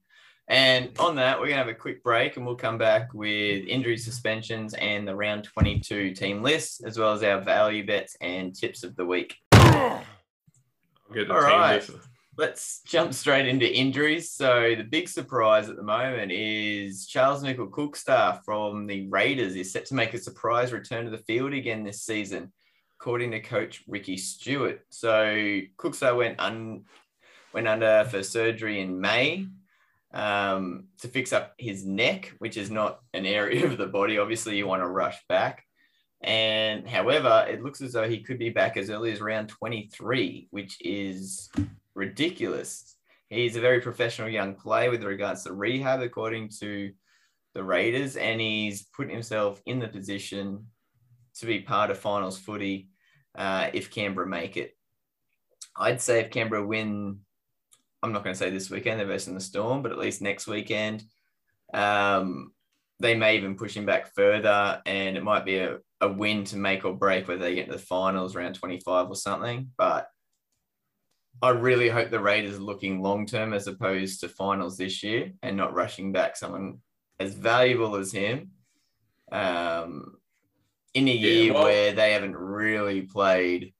And 0.48 0.90
on 0.98 1.16
that, 1.16 1.38
we're 1.38 1.46
going 1.46 1.58
to 1.58 1.64
have 1.64 1.68
a 1.68 1.74
quick 1.74 2.02
break 2.02 2.36
and 2.36 2.44
we'll 2.44 2.54
come 2.54 2.76
back 2.76 3.14
with 3.14 3.66
injury 3.66 3.96
suspensions 3.96 4.74
and 4.74 5.08
the 5.08 5.14
round 5.14 5.44
22 5.44 6.12
team 6.12 6.42
list, 6.42 6.84
as 6.84 6.98
well 6.98 7.12
as 7.12 7.22
our 7.22 7.40
value 7.40 7.86
bets 7.86 8.16
and 8.20 8.54
tips 8.54 8.84
of 8.84 8.94
the 8.96 9.06
week. 9.06 9.36
I'll 9.52 10.04
get 11.14 11.28
the 11.28 11.34
All 11.34 11.40
right. 11.40 11.76
list. 11.76 11.92
Let's 12.36 12.82
jump 12.84 13.14
straight 13.14 13.46
into 13.46 13.72
injuries. 13.72 14.32
So, 14.32 14.74
the 14.76 14.82
big 14.82 15.08
surprise 15.08 15.68
at 15.68 15.76
the 15.76 15.84
moment 15.84 16.32
is 16.32 17.06
Charnze 17.06 17.44
Nicoll-Klokstad 17.44 18.40
from 18.44 18.88
the 18.88 19.06
Raiders 19.08 19.54
is 19.54 19.72
set 19.72 19.86
to 19.86 19.94
make 19.94 20.14
a 20.14 20.18
surprise 20.18 20.72
return 20.72 21.04
to 21.04 21.12
the 21.12 21.18
field 21.18 21.52
again 21.52 21.84
this 21.84 22.02
season, 22.02 22.52
according 22.98 23.30
to 23.30 23.40
coach 23.40 23.84
Ricky 23.86 24.16
Stuart. 24.16 24.80
So, 24.90 25.60
Klokstad 25.76 26.16
went, 26.16 26.40
un- 26.40 26.86
went 27.52 27.68
under 27.68 28.04
for 28.10 28.24
surgery 28.24 28.80
in 28.80 29.00
May 29.00 29.46
um, 30.14 30.84
to 31.00 31.08
fix 31.08 31.32
up 31.32 31.54
his 31.58 31.84
neck, 31.84 32.32
which 32.38 32.56
is 32.56 32.70
not 32.70 33.00
an 33.12 33.26
area 33.26 33.66
of 33.70 33.76
the 33.76 33.86
body. 33.86 34.18
Obviously, 34.18 34.56
you 34.56 34.66
want 34.66 34.82
to 34.82 34.88
rush 34.88 35.18
back. 35.28 35.64
And 36.22 36.88
however, 36.88 37.44
it 37.48 37.62
looks 37.62 37.82
as 37.82 37.92
though 37.92 38.08
he 38.08 38.22
could 38.22 38.38
be 38.38 38.48
back 38.48 38.78
as 38.78 38.88
early 38.88 39.12
as 39.12 39.20
round 39.20 39.50
23, 39.50 40.48
which 40.50 40.78
is 40.80 41.50
ridiculous. 41.94 42.96
He's 43.28 43.56
a 43.56 43.60
very 43.60 43.80
professional 43.80 44.28
young 44.28 44.54
player 44.54 44.90
with 44.90 45.02
regards 45.02 45.44
to 45.44 45.52
rehab, 45.52 46.00
according 46.00 46.50
to 46.60 46.92
the 47.54 47.62
Raiders, 47.62 48.16
and 48.16 48.40
he's 48.40 48.84
putting 48.84 49.12
himself 49.12 49.60
in 49.66 49.80
the 49.80 49.88
position 49.88 50.66
to 51.36 51.46
be 51.46 51.60
part 51.60 51.90
of 51.90 51.98
finals 51.98 52.38
footy 52.38 52.88
uh, 53.36 53.68
if 53.74 53.90
Canberra 53.90 54.26
make 54.26 54.56
it. 54.56 54.76
I'd 55.76 56.00
say 56.00 56.20
if 56.20 56.30
Canberra 56.30 56.64
win, 56.64 57.20
I'm 58.04 58.12
not 58.12 58.22
going 58.22 58.34
to 58.34 58.38
say 58.38 58.50
this 58.50 58.68
weekend, 58.68 59.00
they're 59.00 59.06
versing 59.06 59.34
the 59.34 59.40
Storm, 59.40 59.82
but 59.82 59.90
at 59.90 59.98
least 59.98 60.20
next 60.20 60.46
weekend, 60.46 61.04
um, 61.72 62.52
they 63.00 63.14
may 63.14 63.36
even 63.38 63.56
push 63.56 63.74
him 63.74 63.86
back 63.86 64.14
further, 64.14 64.82
and 64.84 65.16
it 65.16 65.24
might 65.24 65.46
be 65.46 65.56
a, 65.56 65.78
a 66.02 66.08
win 66.12 66.44
to 66.44 66.56
make 66.58 66.84
or 66.84 66.92
break 66.94 67.26
whether 67.26 67.40
they 67.40 67.54
get 67.54 67.66
to 67.66 67.72
the 67.72 67.78
finals 67.78 68.36
around 68.36 68.56
25 68.56 69.08
or 69.08 69.16
something. 69.16 69.70
But 69.78 70.06
I 71.40 71.48
really 71.48 71.88
hope 71.88 72.10
the 72.10 72.20
Raiders 72.20 72.56
are 72.56 72.62
looking 72.62 73.00
long 73.00 73.24
term 73.24 73.54
as 73.54 73.66
opposed 73.68 74.20
to 74.20 74.28
finals 74.28 74.76
this 74.76 75.02
year 75.02 75.32
and 75.42 75.56
not 75.56 75.72
rushing 75.74 76.12
back 76.12 76.36
someone 76.36 76.80
as 77.18 77.32
valuable 77.32 77.96
as 77.96 78.12
him 78.12 78.50
um, 79.32 80.16
in 80.92 81.08
a 81.08 81.10
Yeah, 81.10 81.28
year 81.30 81.52
well- 81.54 81.64
where 81.64 81.92
they 81.92 82.12
haven't 82.12 82.36
really 82.36 83.00
played 83.00 83.72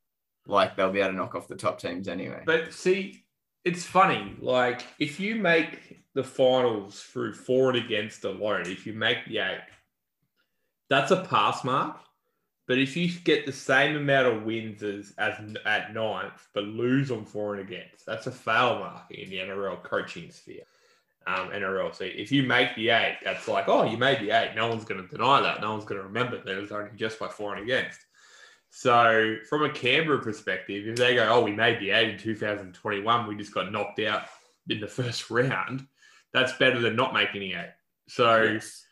like 0.47 0.77
they'll 0.77 0.91
be 0.93 1.01
able 1.01 1.11
to 1.11 1.17
knock 1.17 1.35
off 1.35 1.47
the 1.49 1.57
top 1.57 1.79
teams 1.79 2.09
anyway. 2.09 2.43
But 2.45 2.73
see, 2.73 3.24
it's 3.65 3.85
funny. 3.85 4.35
Like 4.41 4.87
if 4.99 5.19
you 5.19 5.37
make 5.37 5.99
the 6.15 6.25
finals 6.25 7.01
through 7.01 7.35
for 7.35 7.71
and 7.71 7.85
against 7.85 8.25
alone, 8.25 8.65
if 8.67 8.87
you 8.87 8.93
make 8.93 9.27
the 9.27 9.39
eight, 9.39 9.63
that's 10.89 11.11
a 11.11 11.25
pass 11.25 11.65
mark. 11.65 11.99
But 12.67 12.79
if 12.79 12.97
you 12.97 13.11
get 13.25 13.45
the 13.45 13.53
same 13.53 13.95
amount 13.95 14.27
of 14.27 14.43
wins 14.45 14.83
as, 14.83 15.13
as 15.19 15.35
at 15.67 15.93
ninth, 15.93 16.49
but 16.55 16.65
lose 16.65 17.11
on 17.11 17.27
for 17.27 17.55
and 17.55 17.69
against, 17.69 18.07
that's 18.07 18.27
a 18.27 18.31
fail 18.31 18.79
mark 18.79 19.11
in 19.11 19.29
the 19.29 19.37
NRL 19.37 19.83
coaching 19.83 20.31
sphere. 20.31 20.63
Um, 21.27 21.51
NRL. 21.51 21.95
So 21.95 22.05
if 22.05 22.31
you 22.31 22.43
make 22.43 22.75
the 22.75 22.91
eight, 22.91 23.19
that's 23.25 23.49
like, 23.49 23.67
oh, 23.69 23.85
you 23.85 23.97
made 23.97 24.21
the 24.21 24.31
eight. 24.31 24.53
No 24.55 24.69
one's 24.69 24.85
going 24.85 25.03
to 25.03 25.09
deny 25.09 25.41
that. 25.41 25.63
No 25.63 25.73
one's 25.73 25.85
going 25.85 26.01
to 26.01 26.07
remember 26.07 26.43
that 26.43 26.57
it 26.57 26.61
was 26.61 26.71
only 26.71 26.91
just 26.97 27.19
by 27.19 27.29
four 27.29 27.55
and 27.55 27.63
against. 27.63 27.99
So, 28.77 29.37
from 29.49 29.63
a 29.63 29.71
Canberra 29.71 30.21
perspective, 30.21 30.89
if 30.89 30.97
they 30.97 31.15
go, 31.15 31.29
oh, 31.31 31.45
we 31.45 31.53
made 31.53 31.79
the 31.79 31.91
eight 31.91 32.11
in 32.11 32.19
2021, 32.19 33.27
we 33.29 33.37
just 33.37 33.55
got 33.55 33.71
knocked 33.71 34.01
out 34.01 34.23
in 34.69 34.81
the 34.81 34.89
first 34.89 35.31
round, 35.31 35.87
that's 36.33 36.55
better 36.55 36.81
than 36.81 36.97
not 36.97 37.15
making 37.15 37.41
the 37.43 37.53
eight. 37.53 37.73
So, 38.09 38.43
Yes. 38.43 38.85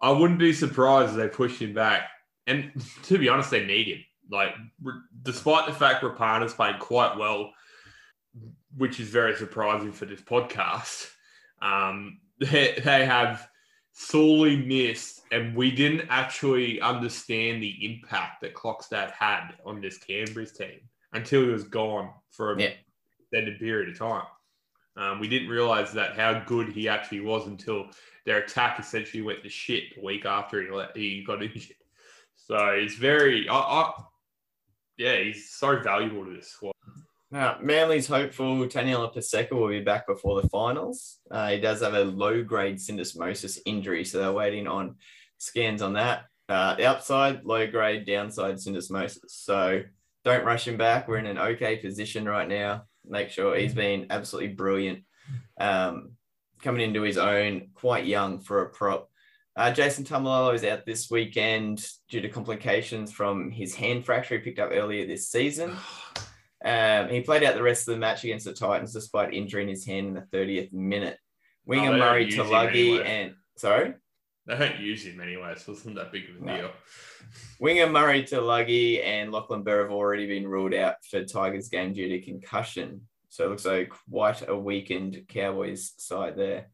I 0.00 0.12
wouldn't 0.12 0.38
be 0.38 0.52
surprised 0.52 1.10
if 1.10 1.16
they 1.16 1.26
pushed 1.26 1.60
him 1.60 1.74
back. 1.74 2.02
And 2.46 2.70
to 3.04 3.18
be 3.18 3.28
honest, 3.28 3.50
they 3.50 3.66
need 3.66 3.88
him. 3.88 4.04
Like, 4.30 4.54
r- 4.86 5.02
despite 5.24 5.66
the 5.66 5.74
fact 5.74 6.04
Rapana's 6.04 6.54
played 6.54 6.78
quite 6.78 7.16
well, 7.18 7.50
which 8.76 9.00
is 9.00 9.08
very 9.08 9.34
surprising 9.34 9.90
for 9.90 10.04
this 10.06 10.20
podcast, 10.20 11.10
um, 11.60 12.20
they, 12.38 12.80
they 12.84 13.04
have 13.04 13.48
sorely 13.94 14.56
missed, 14.56 15.22
and 15.30 15.56
we 15.56 15.70
didn't 15.70 16.06
actually 16.10 16.80
understand 16.80 17.62
the 17.62 17.84
impact 17.84 18.40
that 18.42 18.52
Klokstad 18.54 19.12
had 19.12 19.54
on 19.64 19.80
this 19.80 19.98
Canberra's 19.98 20.52
team 20.52 20.80
until 21.12 21.42
he 21.42 21.48
was 21.48 21.64
gone 21.64 22.12
for 22.30 22.52
a 22.52 22.60
Yeah. 22.60 22.72
extended 23.20 23.58
period 23.58 23.88
of 23.88 23.98
time. 23.98 24.26
Um, 24.96 25.20
we 25.20 25.28
didn't 25.28 25.48
realize 25.48 25.92
that 25.92 26.16
how 26.16 26.40
good 26.40 26.68
he 26.68 26.88
actually 26.88 27.20
was 27.20 27.46
until 27.46 27.90
their 28.26 28.38
attack 28.38 28.78
essentially 28.78 29.22
went 29.22 29.42
to 29.42 29.48
shit 29.48 29.94
the 29.94 30.02
week 30.02 30.24
after 30.24 30.60
he 30.62 30.70
let, 30.70 30.96
he 30.96 31.22
got 31.24 31.42
injured. 31.42 31.76
So 32.36 32.56
it's 32.68 32.94
very, 32.96 33.48
I, 33.48 33.56
I, 33.56 33.92
yeah, 34.96 35.16
he's 35.22 35.50
so 35.50 35.80
valuable 35.80 36.24
to 36.24 36.32
this 36.34 36.48
squad. 36.48 36.73
Now, 37.34 37.58
Manly's 37.60 38.06
hopeful 38.06 38.64
Taniela 38.68 39.12
Paseka 39.12 39.50
will 39.50 39.66
be 39.66 39.80
back 39.80 40.06
before 40.06 40.40
the 40.40 40.48
finals. 40.50 41.18
Uh, 41.28 41.48
he 41.48 41.58
does 41.58 41.80
have 41.80 41.94
a 41.94 42.04
low 42.04 42.44
grade 42.44 42.76
syndesmosis 42.76 43.58
injury, 43.66 44.04
so 44.04 44.18
they're 44.18 44.30
waiting 44.30 44.68
on 44.68 44.94
scans 45.38 45.82
on 45.82 45.94
that. 45.94 46.26
Uh, 46.48 46.76
the 46.76 46.84
upside, 46.84 47.44
low 47.44 47.66
grade, 47.66 48.06
downside 48.06 48.54
syndesmosis. 48.54 49.30
So 49.30 49.82
don't 50.24 50.44
rush 50.44 50.68
him 50.68 50.76
back. 50.76 51.08
We're 51.08 51.18
in 51.18 51.26
an 51.26 51.38
okay 51.38 51.74
position 51.74 52.24
right 52.24 52.48
now. 52.48 52.84
Make 53.04 53.30
sure 53.30 53.56
he's 53.56 53.74
been 53.74 54.06
absolutely 54.10 54.54
brilliant. 54.54 55.00
Um, 55.58 56.12
coming 56.62 56.82
into 56.82 57.02
his 57.02 57.18
own, 57.18 57.70
quite 57.74 58.06
young 58.06 58.42
for 58.42 58.62
a 58.62 58.68
prop. 58.68 59.10
Uh, 59.56 59.72
Jason 59.72 60.04
Taumalolo 60.04 60.54
is 60.54 60.62
out 60.62 60.86
this 60.86 61.10
weekend 61.10 61.84
due 62.08 62.20
to 62.20 62.28
complications 62.28 63.10
from 63.10 63.50
his 63.50 63.74
hand 63.74 64.04
fracture 64.04 64.36
he 64.36 64.40
picked 64.44 64.60
up 64.60 64.70
earlier 64.72 65.04
this 65.04 65.28
season. 65.28 65.76
Um, 66.64 67.08
he 67.10 67.20
played 67.20 67.44
out 67.44 67.54
the 67.54 67.62
rest 67.62 67.86
of 67.86 67.94
the 67.94 68.00
match 68.00 68.24
against 68.24 68.46
the 68.46 68.52
Titans 68.54 68.92
despite 68.92 69.34
injuring 69.34 69.68
his 69.68 69.84
hand 69.84 70.06
in 70.08 70.14
the 70.14 70.22
30th 70.36 70.72
minute. 70.72 71.18
Winger 71.66 71.92
Oh, 71.92 71.98
Murray 71.98 72.26
Taulagi 72.28 72.68
anyway. 72.94 73.06
and 73.06 73.34
sorry, 73.56 73.94
They 74.46 74.58
don't 74.58 74.80
use 74.80 75.04
him 75.04 75.20
anyway, 75.20 75.54
so 75.56 75.72
it 75.72 75.76
wasn't 75.76 75.96
that 75.96 76.12
big 76.12 76.28
of 76.30 76.36
a 76.42 76.44
No. 76.44 76.56
deal. 76.56 76.70
winger 77.60 77.88
Murray 77.88 78.24
to 78.24 78.36
Taulagi 78.36 79.04
and 79.04 79.32
Lachlan 79.32 79.62
Burr 79.62 79.82
have 79.82 79.92
already 79.92 80.26
been 80.26 80.46
ruled 80.48 80.74
out 80.74 80.96
for 81.10 81.24
Tigers 81.24 81.68
game 81.68 81.92
due 81.92 82.08
to 82.08 82.20
concussion. 82.20 83.08
So 83.30 83.44
it 83.46 83.50
looks 83.50 83.64
like 83.64 83.90
quite 84.10 84.46
a 84.48 84.56
weakened 84.56 85.24
Cowboys 85.28 85.92
side 85.98 86.36
there. 86.36 86.66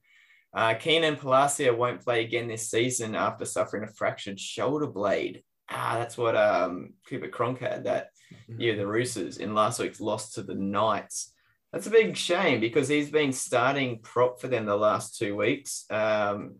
Uh, 0.52 0.74
Keenan 0.74 1.16
Palasia 1.16 1.76
won't 1.76 2.02
play 2.04 2.24
again 2.24 2.48
this 2.48 2.68
season 2.70 3.14
after 3.14 3.44
suffering 3.44 3.84
a 3.84 3.86
fractured 3.92 4.38
shoulder 4.40 4.86
blade. 4.88 5.42
Ah, 5.70 5.94
that's 5.98 6.18
what 6.18 6.36
um, 6.36 6.94
Cooper 7.08 7.28
Cronk 7.28 7.60
had 7.60 7.84
that 7.84 8.08
year, 8.48 8.76
the 8.76 8.86
Roosters, 8.86 9.38
in 9.38 9.54
last 9.54 9.78
week's 9.78 10.00
loss 10.00 10.32
to 10.34 10.42
the 10.42 10.54
Knights. 10.54 11.32
That's 11.72 11.86
a 11.86 11.90
big 11.90 12.16
shame 12.16 12.60
because 12.60 12.88
he's 12.88 13.10
been 13.10 13.32
starting 13.32 14.00
prop 14.00 14.40
for 14.40 14.48
them 14.48 14.66
the 14.66 14.76
last 14.76 15.16
two 15.18 15.36
weeks. 15.36 15.84
Um, 15.90 16.56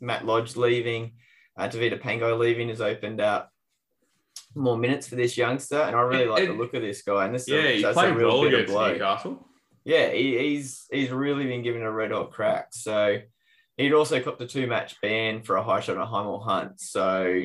Matt 0.00 0.26
Lodge 0.26 0.56
leaving, 0.56 1.12
uh, 1.58 1.68
Tevita 1.68 2.00
Pangai 2.00 2.38
leaving 2.38 2.68
has 2.68 2.80
opened 2.80 3.20
up 3.20 3.50
more 4.54 4.76
minutes 4.76 5.06
for 5.08 5.14
this 5.14 5.36
youngster, 5.36 5.80
and 5.80 5.94
I 5.96 6.00
really 6.00 6.26
like 6.26 6.46
the 6.46 6.52
look 6.52 6.74
of 6.74 6.82
this 6.82 7.02
guy. 7.02 7.24
And 7.24 7.34
this 7.34 7.48
Yeah, 7.48 7.60
is 7.60 7.84
he 7.84 7.92
played 7.92 8.10
a 8.10 8.14
real 8.14 8.28
well 8.28 8.44
against 8.44 8.72
blow. 8.72 8.92
Newcastle. 8.92 9.46
Yeah, 9.84 10.10
he, 10.10 10.36
he's 10.36 10.86
he's 10.90 11.10
really 11.10 11.46
been 11.46 11.62
given 11.62 11.82
a 11.82 11.90
red 11.90 12.10
hot 12.10 12.32
crack. 12.32 12.68
So 12.72 13.18
he'd 13.76 13.94
also 13.94 14.20
copped 14.20 14.42
a 14.42 14.46
two 14.46 14.66
match 14.66 15.00
ban 15.00 15.42
for 15.42 15.56
a 15.56 15.62
high 15.62 15.80
shot 15.80 15.96
on 15.96 16.06
Hymel 16.06 16.44
Hunt. 16.44 16.80
So 16.80 17.44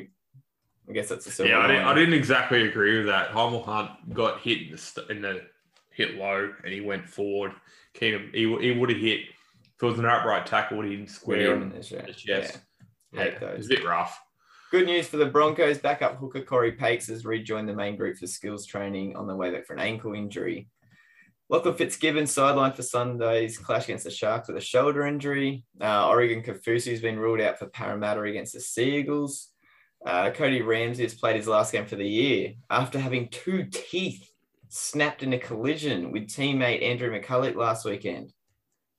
I 0.89 0.93
guess 0.93 1.09
that's 1.09 1.25
a 1.27 1.31
silver 1.31 1.51
Yeah, 1.51 1.59
I 1.59 1.67
didn't, 1.67 1.85
I 1.85 1.93
didn't 1.93 2.13
exactly 2.13 2.67
agree 2.67 2.97
with 2.97 3.07
that. 3.07 3.31
Hymel 3.31 3.65
Hunt 3.65 4.13
got 4.13 4.39
hit 4.41 4.63
in 4.63 4.71
the, 4.71 4.77
st- 4.77 5.09
in 5.09 5.21
the 5.21 5.41
hit 5.91 6.15
low 6.15 6.53
and 6.63 6.73
he 6.73 6.81
went 6.81 7.07
forward. 7.09 7.53
Keenum, 7.95 8.33
he, 8.33 8.41
he 8.59 8.71
would 8.77 8.89
have 8.89 8.99
hit, 8.99 9.21
if 9.21 9.81
it 9.81 9.85
was 9.85 9.99
an 9.99 10.05
upright 10.05 10.45
tackle, 10.45 10.81
have 10.81 10.91
hit 10.91 11.09
square 11.09 11.55
on 11.55 11.63
in 11.63 11.69
the 11.69 11.79
chest. 11.79 12.27
Yeah, 12.27 12.41
hate 12.41 12.59
Yeah, 13.13 13.21
it 13.23 13.57
was 13.57 13.67
those. 13.67 13.77
a 13.77 13.81
bit 13.81 13.85
rough. 13.85 14.19
Good 14.71 14.87
news 14.87 15.07
for 15.07 15.17
the 15.17 15.25
Broncos. 15.25 15.77
Backup 15.77 16.17
hooker 16.17 16.41
Cory 16.41 16.73
Paix 16.73 17.07
has 17.07 17.23
rejoined 17.25 17.69
the 17.69 17.73
main 17.73 17.95
group 17.95 18.17
for 18.17 18.27
skills 18.27 18.65
training 18.65 19.15
on 19.15 19.27
the 19.27 19.35
way 19.35 19.51
back 19.51 19.65
for 19.65 19.73
an 19.73 19.79
ankle 19.79 20.13
injury. 20.13 20.67
Lachlan 21.47 21.75
Fitzgibbon 21.75 22.23
sidelined 22.23 22.75
for 22.75 22.81
Sunday's 22.81 23.57
clash 23.57 23.83
against 23.85 24.03
the 24.03 24.09
Sharks 24.11 24.47
with 24.47 24.57
a 24.57 24.61
shoulder 24.61 25.05
injury. 25.05 25.63
Uh, 25.79 26.07
Oregon 26.09 26.41
Kaufusi 26.41 26.89
has 26.91 27.01
been 27.01 27.19
ruled 27.19 27.39
out 27.39 27.59
for 27.59 27.67
Parramatta 27.67 28.21
against 28.23 28.53
the 28.53 28.59
Sea 28.59 28.97
Eagles. 28.97 29.51
Uh, 30.05 30.29
Cody 30.31 30.61
Ramsey 30.61 31.03
has 31.03 31.15
played 31.15 31.35
his 31.35 31.47
last 31.47 31.71
game 31.71 31.85
for 31.87 31.95
the 31.95 32.07
year 32.07 32.53
after 32.69 32.99
having 32.99 33.27
two 33.29 33.65
teeth 33.71 34.29
snapped 34.69 35.23
in 35.23 35.33
a 35.33 35.39
collision 35.39 36.11
with 36.11 36.27
teammate 36.27 36.83
Andrew 36.83 37.09
McCullough 37.09 37.55
last 37.55 37.85
weekend. 37.85 38.31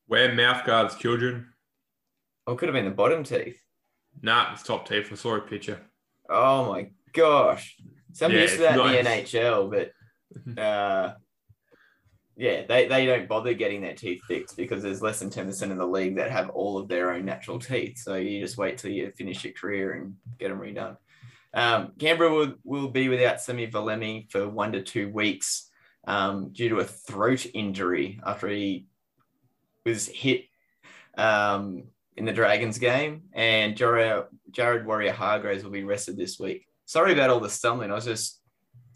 Wear 0.08 0.34
mouth 0.34 0.64
guards, 0.66 0.96
children. 0.96 1.46
Or 2.46 2.54
it 2.54 2.56
could 2.58 2.68
have 2.68 2.74
been 2.74 2.84
the 2.86 2.90
bottom 2.90 3.22
teeth. 3.22 3.60
Nah, 4.22 4.52
it's 4.52 4.62
top 4.62 4.88
teeth. 4.88 5.08
I 5.12 5.14
saw 5.14 5.36
a 5.36 5.40
picture. 5.40 5.80
Oh 6.28 6.72
my 6.72 6.90
gosh. 7.12 7.76
So 8.12 8.26
I'm 8.26 8.32
Yeah, 8.32 8.40
used 8.42 8.54
to 8.54 8.60
that 8.62 8.78
it's 8.78 8.98
in 8.98 9.04
the. 9.04 9.10
NHL, 9.10 9.70
but 10.56 10.60
uh, 10.62 11.14
yeah, 12.36 12.66
they, 12.68 12.86
they 12.86 13.06
don't 13.06 13.28
bother 13.28 13.54
getting 13.54 13.80
their 13.80 13.94
teeth 13.94 14.20
fixed 14.28 14.58
because 14.58 14.82
there's 14.82 15.00
less 15.00 15.20
than 15.20 15.30
10% 15.30 15.62
in 15.62 15.78
the 15.78 15.86
league 15.86 16.16
that 16.16 16.30
have 16.30 16.50
all 16.50 16.76
of 16.76 16.86
their 16.86 17.12
own 17.12 17.24
natural 17.24 17.58
teeth. 17.58 17.98
So 17.98 18.16
you 18.16 18.40
just 18.40 18.58
wait 18.58 18.76
till 18.76 18.90
you 18.90 19.10
finish 19.16 19.42
your 19.42 19.54
career 19.54 19.94
and 19.94 20.16
get 20.38 20.48
them 20.48 20.60
redone. 20.60 20.98
Um, 21.54 21.92
Canberra 21.98 22.30
will, 22.30 22.54
will 22.62 22.88
be 22.88 23.08
without 23.08 23.40
Semi 23.40 23.66
Valemei 23.66 24.30
for 24.30 24.46
one 24.46 24.72
to 24.72 24.82
two 24.82 25.08
weeks 25.08 25.70
um, 26.06 26.50
due 26.52 26.68
to 26.68 26.80
a 26.80 26.84
throat 26.84 27.46
injury 27.54 28.20
after 28.24 28.48
he 28.48 28.86
was 29.86 30.06
hit 30.06 30.44
um, 31.16 31.84
in 32.18 32.26
the 32.26 32.34
Dragons 32.34 32.78
game. 32.78 33.22
And 33.32 33.78
Jared, 33.78 34.24
Jared 34.50 34.84
Waerea-Hargreaves 34.84 35.64
will 35.64 35.70
be 35.70 35.84
rested 35.84 36.18
this 36.18 36.38
week. 36.38 36.66
Sorry 36.84 37.14
about 37.14 37.30
all 37.30 37.40
the 37.40 37.48
stumbling. 37.48 37.90
I 37.90 37.94
was 37.94 38.04
just 38.04 38.42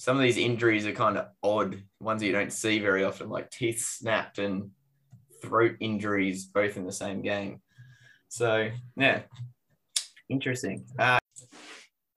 some 0.01 0.17
of 0.17 0.23
these 0.23 0.39
injuries 0.39 0.87
are 0.87 0.93
kind 0.93 1.19
of 1.19 1.27
odd, 1.43 1.83
ones 2.01 2.21
that 2.21 2.27
you 2.27 2.33
don't 2.33 2.55
see 2.55 2.79
very 2.79 3.05
often, 3.05 3.29
like 3.29 3.51
teeth 3.51 3.85
snapped 3.87 4.39
and 4.39 4.71
throat 5.43 5.77
injuries, 5.79 6.47
both 6.47 6.79
in 6.79 6.87
the 6.87 6.93
same 6.93 7.21
game. 7.21 7.61
So 8.29 8.71
yeah, 8.97 9.21
interesting. 10.31 10.87
Uh, 10.99 11.19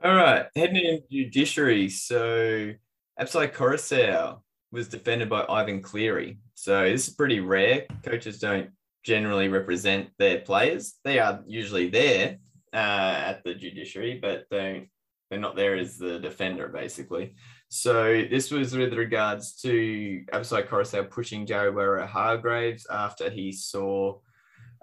all 0.01 0.15
right, 0.15 0.45
heading 0.55 0.77
into 0.77 1.03
judiciary. 1.11 1.89
So 1.89 2.71
Api 3.19 3.47
Koroisau 3.47 4.39
was 4.71 4.87
defended 4.87 5.27
by 5.29 5.45
Ivan 5.49 5.81
Cleary. 5.81 6.37
So 6.53 6.83
this 6.83 7.09
is 7.09 7.13
pretty 7.13 7.41
rare. 7.41 7.85
Coaches 8.05 8.39
don't 8.39 8.69
generally 9.03 9.49
represent 9.49 10.07
their 10.17 10.39
players. 10.39 10.93
They 11.03 11.19
are 11.19 11.43
usually 11.45 11.89
there 11.89 12.37
uh, 12.71 12.77
at 12.77 13.43
the 13.43 13.53
judiciary, 13.53 14.19
but 14.21 14.45
don't 14.49 14.87
they're 15.29 15.39
not 15.39 15.57
there 15.57 15.75
as 15.75 15.97
the 15.97 16.19
defender 16.19 16.69
basically. 16.69 17.33
So 17.75 18.23
this 18.29 18.51
was 18.51 18.77
with 18.77 18.93
regards 18.93 19.55
to 19.63 20.23
Api 20.31 20.61
Koroisau 20.67 21.09
pushing 21.09 21.47
Jared 21.47 21.73
Waerea-Hargreaves 21.73 22.85
after 22.87 23.31
he 23.31 23.51
saw 23.51 24.19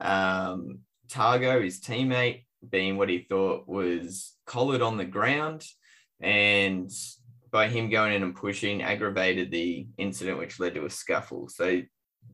um, 0.01 0.80
Tago, 1.09 1.62
his 1.62 1.80
teammate, 1.80 2.47
being 2.68 2.97
what 2.97 3.09
he 3.09 3.20
thought 3.28 3.68
was 3.68 4.32
collared 4.45 4.82
on 4.82 4.97
the 4.97 5.05
ground. 5.05 5.64
And 6.18 6.91
by 7.53 7.68
him 7.68 7.91
going 7.91 8.12
in 8.12 8.24
and 8.24 8.34
pushing, 8.34 8.82
aggravated 8.82 9.53
the 9.53 9.86
incident, 9.97 10.38
which 10.38 10.59
led 10.59 10.74
to 10.74 10.84
a 10.84 10.91
scuffle. 10.91 11.49
So 11.49 11.82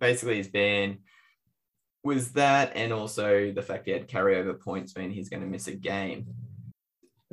basically, 0.00 0.38
his 0.38 0.48
ban 0.48 1.00
was 2.02 2.32
that, 2.32 2.72
and 2.74 2.94
also 2.94 3.52
the 3.52 3.60
fact 3.60 3.84
he 3.84 3.92
had 3.92 4.08
carryover 4.08 4.58
points 4.58 4.96
mean 4.96 5.10
he's 5.10 5.28
going 5.28 5.42
to 5.42 5.48
miss 5.48 5.66
a 5.66 5.72
game. 5.72 6.28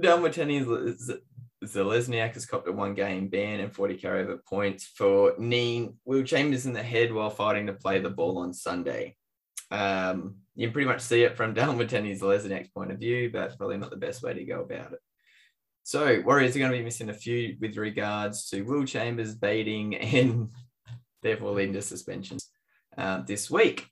Dalmatini 0.02 1.20
Zelezniak 1.64 2.34
has 2.34 2.46
copped 2.46 2.68
a 2.68 2.72
one 2.72 2.94
game 2.94 3.28
ban 3.28 3.60
and 3.60 3.74
40 3.74 3.98
carryover 3.98 4.44
points 4.46 4.86
for 4.86 5.34
kneeing 5.38 5.98
Will 6.06 6.24
Chambers 6.24 6.66
in 6.66 6.74
the 6.74 6.84
head 6.84 7.14
while 7.14 7.30
fighting 7.30 7.68
to 7.68 7.74
play 7.74 8.00
the 8.00 8.10
ball 8.10 8.38
on 8.40 8.54
Sunday. 8.54 9.16
Um, 9.72 10.36
you 10.56 10.68
can 10.68 10.74
pretty 10.74 10.88
much 10.88 11.02
see 11.02 11.24
it 11.24 11.36
from 11.36 11.54
Dallin 11.56 11.78
Watene-Zelezniak's 11.78 12.70
point 12.70 12.92
of 12.92 13.00
view, 13.00 13.30
but 13.32 13.44
it's 13.44 13.56
probably 13.56 13.78
not 13.78 13.90
the 13.90 13.98
best 13.98 14.22
way 14.24 14.34
to 14.34 14.44
go 14.46 14.62
about 14.62 14.94
it. 14.94 15.00
So, 15.86 16.22
Warriors 16.22 16.56
are 16.56 16.60
going 16.60 16.72
to 16.72 16.78
be 16.78 16.84
missing 16.84 17.10
a 17.10 17.14
few 17.14 17.58
with 17.60 17.76
regards 17.76 18.50
to 18.50 18.62
Will 18.62 18.86
Chambers 18.86 19.36
baiting 19.36 19.96
and 19.98 20.50
therefore 21.22 21.52
leading 21.52 21.74
to 21.74 21.82
suspensions 21.82 22.50
um, 22.98 23.26
this 23.28 23.50
week. 23.50 23.88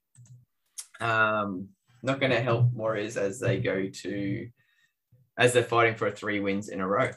Um, 1.00 1.70
not 2.04 2.20
going 2.20 2.32
to 2.32 2.42
help 2.42 2.72
Warriors 2.72 3.18
as 3.18 3.40
they 3.40 3.60
go 3.60 3.90
to, 3.90 4.50
as 5.38 5.54
they're 5.54 5.64
fighting 5.64 5.96
for 5.96 6.10
three 6.10 6.40
wins 6.40 6.70
in 6.70 6.80
a 6.80 6.88
row. 6.88 7.12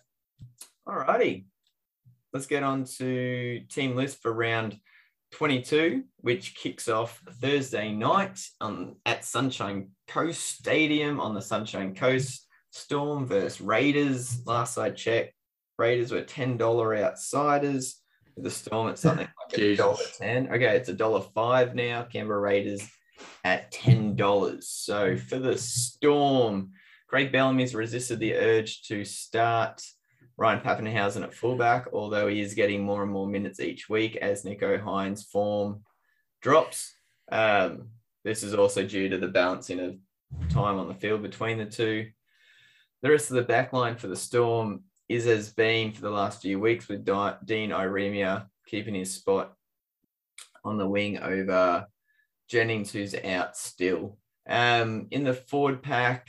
Alrighty. 0.87 1.47
let's 2.33 2.47
get 2.47 2.63
on 2.63 2.85
to 2.85 3.61
team 3.71 3.97
list 3.97 4.21
for 4.21 4.33
round 4.33 4.79
22, 5.33 6.05
which 6.19 6.55
kicks 6.55 6.89
off 6.89 7.23
Thursday 7.41 7.91
night 7.91 8.39
um, 8.61 8.97
at 9.07 9.25
Sunshine 9.25 9.91
Coast 10.09 10.43
Stadium 10.43 11.21
on 11.21 11.35
the 11.35 11.41
Sunshine 11.41 11.95
Coast. 11.95 12.47
Storm 12.71 13.27
versus 13.27 13.61
Raiders. 13.61 14.45
Last 14.47 14.77
I 14.77 14.91
checked, 14.91 15.33
Raiders 15.79 16.13
were 16.13 16.23
$10 16.23 17.03
outsiders. 17.03 18.01
With 18.35 18.45
the 18.45 18.51
Storm 18.51 18.89
at 18.89 18.99
something 18.99 19.29
like 19.51 19.59
a 19.59 19.77
dollar 19.77 19.97
ten. 20.19 20.49
Okay, 20.49 20.77
it's 20.77 20.89
a 20.89 20.93
dollar 20.93 21.21
five 21.21 21.77
now. 21.77 22.03
Canberra 22.03 22.41
Raiders 22.41 22.83
at 23.45 23.71
ten 23.71 24.17
dollars. 24.17 24.69
So 24.69 25.17
for 25.17 25.39
the 25.39 25.57
Storm, 25.57 26.73
Craig 27.07 27.31
Bellamy's 27.31 27.77
resisted 27.77 28.19
the 28.19 28.35
urge 28.35 28.83
to 28.89 29.05
start 29.05 29.83
Ryan 30.37 30.61
Papenhuyzen 30.61 31.23
at 31.23 31.35
fullback, 31.35 31.87
although 31.93 32.27
he 32.27 32.41
is 32.41 32.55
getting 32.55 32.83
more 32.83 33.03
and 33.03 33.13
more 33.13 33.27
minutes 33.27 33.61
each 33.61 33.89
week 33.89 34.17
as 34.17 34.43
Nicho 34.43 34.83
Hynes' 34.83 35.25
form 35.25 35.83
drops. 36.43 36.95
Um, 37.31 37.89
this 38.25 38.43
is 38.43 38.55
also 38.55 38.85
due 38.85 39.09
to 39.11 39.19
the 39.19 39.29
balancing 39.29 39.81
of 39.81 39.97
time 40.51 40.79
on 40.79 40.89
the 40.89 40.95
field 40.95 41.23
between 41.23 41.59
the 41.59 41.67
two. 41.67 42.11
The 43.03 43.11
rest 43.11 43.31
of 43.31 43.37
the 43.37 43.43
back 43.43 43.73
line 43.73 43.97
for 43.97 44.09
the 44.09 44.17
Storm 44.17 44.85
is 45.09 45.27
as 45.27 45.53
been 45.53 45.93
for 45.93 46.01
the 46.01 46.11
last 46.11 46.43
few 46.43 46.59
weeks 46.59 46.89
with 46.89 47.05
Dean 47.05 47.71
Ieremia 47.71 48.47
keeping 48.67 48.95
his 48.95 49.13
spot 49.13 49.53
on 50.65 50.79
the 50.79 50.89
wing 50.89 51.19
over 51.19 51.87
Jennings, 52.49 52.91
who's 52.91 53.15
out 53.15 53.57
still. 53.57 54.19
Um, 54.49 55.09
in 55.11 55.25
the 55.25 55.35
forward 55.35 55.83
pack, 55.83 56.27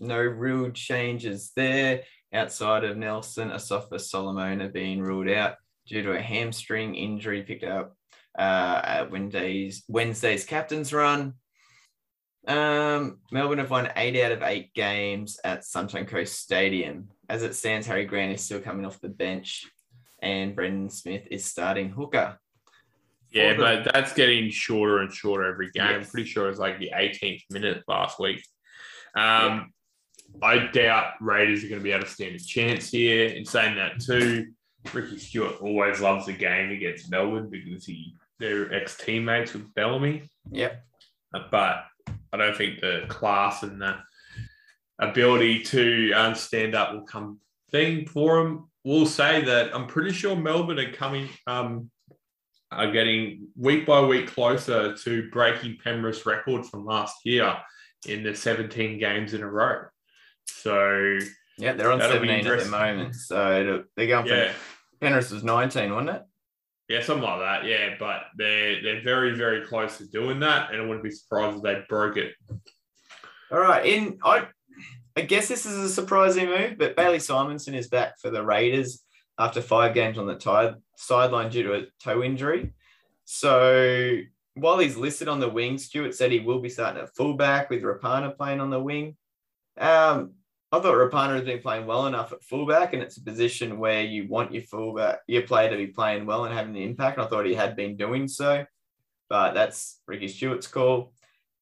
no 0.00 0.18
real 0.18 0.70
changes 0.70 1.52
there 1.54 2.02
outside 2.32 2.84
of 2.84 2.96
Nelson. 2.96 3.50
Asofa 3.50 4.00
Solomona 4.00 4.68
being 4.68 5.00
ruled 5.00 5.28
out 5.28 5.56
due 5.86 6.02
to 6.02 6.12
a 6.12 6.20
hamstring 6.20 6.94
injury 6.94 7.42
picked 7.42 7.64
up 7.64 7.96
uh, 8.38 8.80
at 8.84 9.10
Wednesday's, 9.10 9.84
Wednesday's 9.88 10.44
captain's 10.44 10.92
run. 10.92 11.34
Um, 12.46 13.18
Melbourne 13.30 13.58
have 13.58 13.70
won 13.70 13.90
eight 13.96 14.20
out 14.22 14.32
of 14.32 14.42
eight 14.42 14.72
games 14.74 15.38
at 15.44 15.64
Sunshine 15.64 16.06
Coast 16.06 16.38
Stadium. 16.38 17.08
As 17.28 17.42
it 17.42 17.54
stands, 17.54 17.86
Harry 17.86 18.06
Grant 18.06 18.32
is 18.32 18.42
still 18.42 18.60
coming 18.60 18.86
off 18.86 19.00
the 19.00 19.08
bench, 19.08 19.66
and 20.22 20.56
Brandon 20.56 20.88
Smith 20.88 21.26
is 21.30 21.44
starting 21.44 21.90
hooker. 21.90 22.38
Yeah, 23.30 23.52
the... 23.52 23.58
but 23.58 23.92
that's 23.92 24.14
getting 24.14 24.50
shorter 24.50 25.00
and 25.00 25.12
shorter 25.12 25.44
every 25.44 25.70
game. 25.70 25.86
Yes. 25.86 25.94
I'm 25.94 26.10
pretty 26.10 26.28
sure 26.28 26.48
it's 26.48 26.58
like 26.58 26.78
the 26.78 26.92
18th 26.94 27.42
minute 27.50 27.82
last 27.86 28.18
week. 28.18 28.42
Um, 29.14 29.22
yeah. 29.22 29.64
I 30.42 30.66
doubt 30.66 31.14
Raiders 31.20 31.64
are 31.64 31.68
going 31.68 31.80
to 31.80 31.84
be 31.84 31.92
able 31.92 32.04
to 32.04 32.10
stand 32.10 32.36
a 32.36 32.38
chance 32.38 32.90
here. 32.90 33.26
In 33.28 33.44
saying 33.44 33.76
that 33.76 34.00
too, 34.00 34.48
Ricky 34.92 35.18
Stuart 35.18 35.60
always 35.60 36.00
loves 36.00 36.26
the 36.26 36.32
game 36.32 36.70
against 36.70 37.10
Melbourne 37.10 37.50
because 37.50 37.84
he 37.84 38.14
they're 38.38 38.72
ex 38.72 38.96
teammates 38.96 39.52
with 39.52 39.74
Bellamy. 39.74 40.28
Yep. 40.50 40.84
But 41.50 41.84
I 42.32 42.36
don't 42.36 42.56
think 42.56 42.80
the 42.80 43.04
class 43.08 43.62
and 43.62 43.80
the 43.80 43.96
ability 44.98 45.62
to 45.64 46.12
um, 46.12 46.34
stand 46.34 46.74
up 46.74 46.92
will 46.92 47.02
come 47.02 47.40
thing 47.70 48.06
for 48.06 48.40
him. 48.40 48.68
We'll 48.84 49.06
say 49.06 49.44
that 49.44 49.74
I'm 49.74 49.86
pretty 49.86 50.12
sure 50.12 50.36
Melbourne 50.36 50.78
are 50.78 50.92
coming, 50.92 51.28
um, 51.46 51.90
are 52.70 52.90
getting 52.90 53.48
week 53.56 53.86
by 53.86 54.00
week 54.00 54.28
closer 54.28 54.96
to 54.96 55.30
breaking 55.30 55.78
Penrith's 55.82 56.24
record 56.24 56.64
from 56.64 56.86
last 56.86 57.16
year 57.24 57.56
in 58.06 58.22
the 58.22 58.34
17 58.34 58.98
games 58.98 59.34
in 59.34 59.42
a 59.42 59.50
row. 59.50 59.84
So 60.48 61.18
yeah, 61.58 61.72
they're 61.72 61.92
on 61.92 62.00
17 62.00 62.46
at 62.46 62.60
the 62.60 62.66
moment. 62.66 63.14
So 63.14 63.84
they're 63.96 64.06
going 64.06 64.26
for 64.26 64.34
yeah. 64.34 64.52
Penrith 65.00 65.30
was 65.30 65.44
19, 65.44 65.92
wasn't 65.92 66.10
it? 66.10 66.22
Yeah, 66.88 67.02
something 67.02 67.24
like 67.24 67.40
that. 67.40 67.64
Yeah, 67.64 67.94
but 67.98 68.22
they're 68.36 68.82
they're 68.82 69.02
very 69.02 69.34
very 69.34 69.66
close 69.66 69.98
to 69.98 70.06
doing 70.06 70.40
that, 70.40 70.72
and 70.72 70.80
I 70.80 70.84
wouldn't 70.84 71.04
be 71.04 71.10
surprised 71.10 71.58
if 71.58 71.62
they 71.62 71.82
broke 71.88 72.16
it. 72.16 72.32
All 73.52 73.60
right, 73.60 73.84
in 73.84 74.18
I 74.24 74.48
I 75.16 75.22
guess 75.22 75.48
this 75.48 75.66
is 75.66 75.76
a 75.76 75.88
surprising 75.88 76.46
move, 76.46 76.78
but 76.78 76.96
Bailey 76.96 77.18
Simonsson 77.18 77.74
is 77.74 77.88
back 77.88 78.18
for 78.20 78.30
the 78.30 78.42
Raiders 78.42 79.02
after 79.38 79.60
five 79.60 79.92
games 79.92 80.16
on 80.16 80.26
the 80.26 80.34
tie, 80.34 80.74
sideline 80.96 81.50
due 81.50 81.64
to 81.64 81.74
a 81.74 81.86
toe 82.02 82.22
injury. 82.22 82.72
So 83.24 84.18
while 84.54 84.78
he's 84.78 84.96
listed 84.96 85.28
on 85.28 85.40
the 85.40 85.48
wing, 85.48 85.76
Stuart 85.76 86.14
said 86.14 86.32
he 86.32 86.40
will 86.40 86.60
be 86.60 86.68
starting 86.68 87.02
at 87.02 87.14
fullback 87.14 87.68
with 87.68 87.82
Rapana 87.82 88.36
playing 88.36 88.60
on 88.60 88.70
the 88.70 88.80
wing. 88.80 89.16
Um, 89.76 90.34
I 90.70 90.80
thought 90.80 90.94
Rapana 90.94 91.36
has 91.36 91.44
been 91.44 91.60
playing 91.60 91.86
well 91.86 92.06
enough 92.06 92.32
at 92.32 92.44
fullback, 92.44 92.92
and 92.92 93.02
it's 93.02 93.16
a 93.16 93.24
position 93.24 93.78
where 93.78 94.02
you 94.02 94.28
want 94.28 94.52
your 94.52 94.64
fullback, 94.64 95.20
your 95.26 95.42
player 95.42 95.70
to 95.70 95.76
be 95.76 95.86
playing 95.86 96.26
well 96.26 96.44
and 96.44 96.54
having 96.54 96.76
an 96.76 96.82
impact. 96.82 97.16
And 97.16 97.26
I 97.26 97.30
thought 97.30 97.46
he 97.46 97.54
had 97.54 97.74
been 97.74 97.96
doing 97.96 98.28
so, 98.28 98.66
but 99.30 99.54
that's 99.54 100.00
Ricky 100.06 100.28
Stuart's 100.28 100.66
call. 100.66 101.14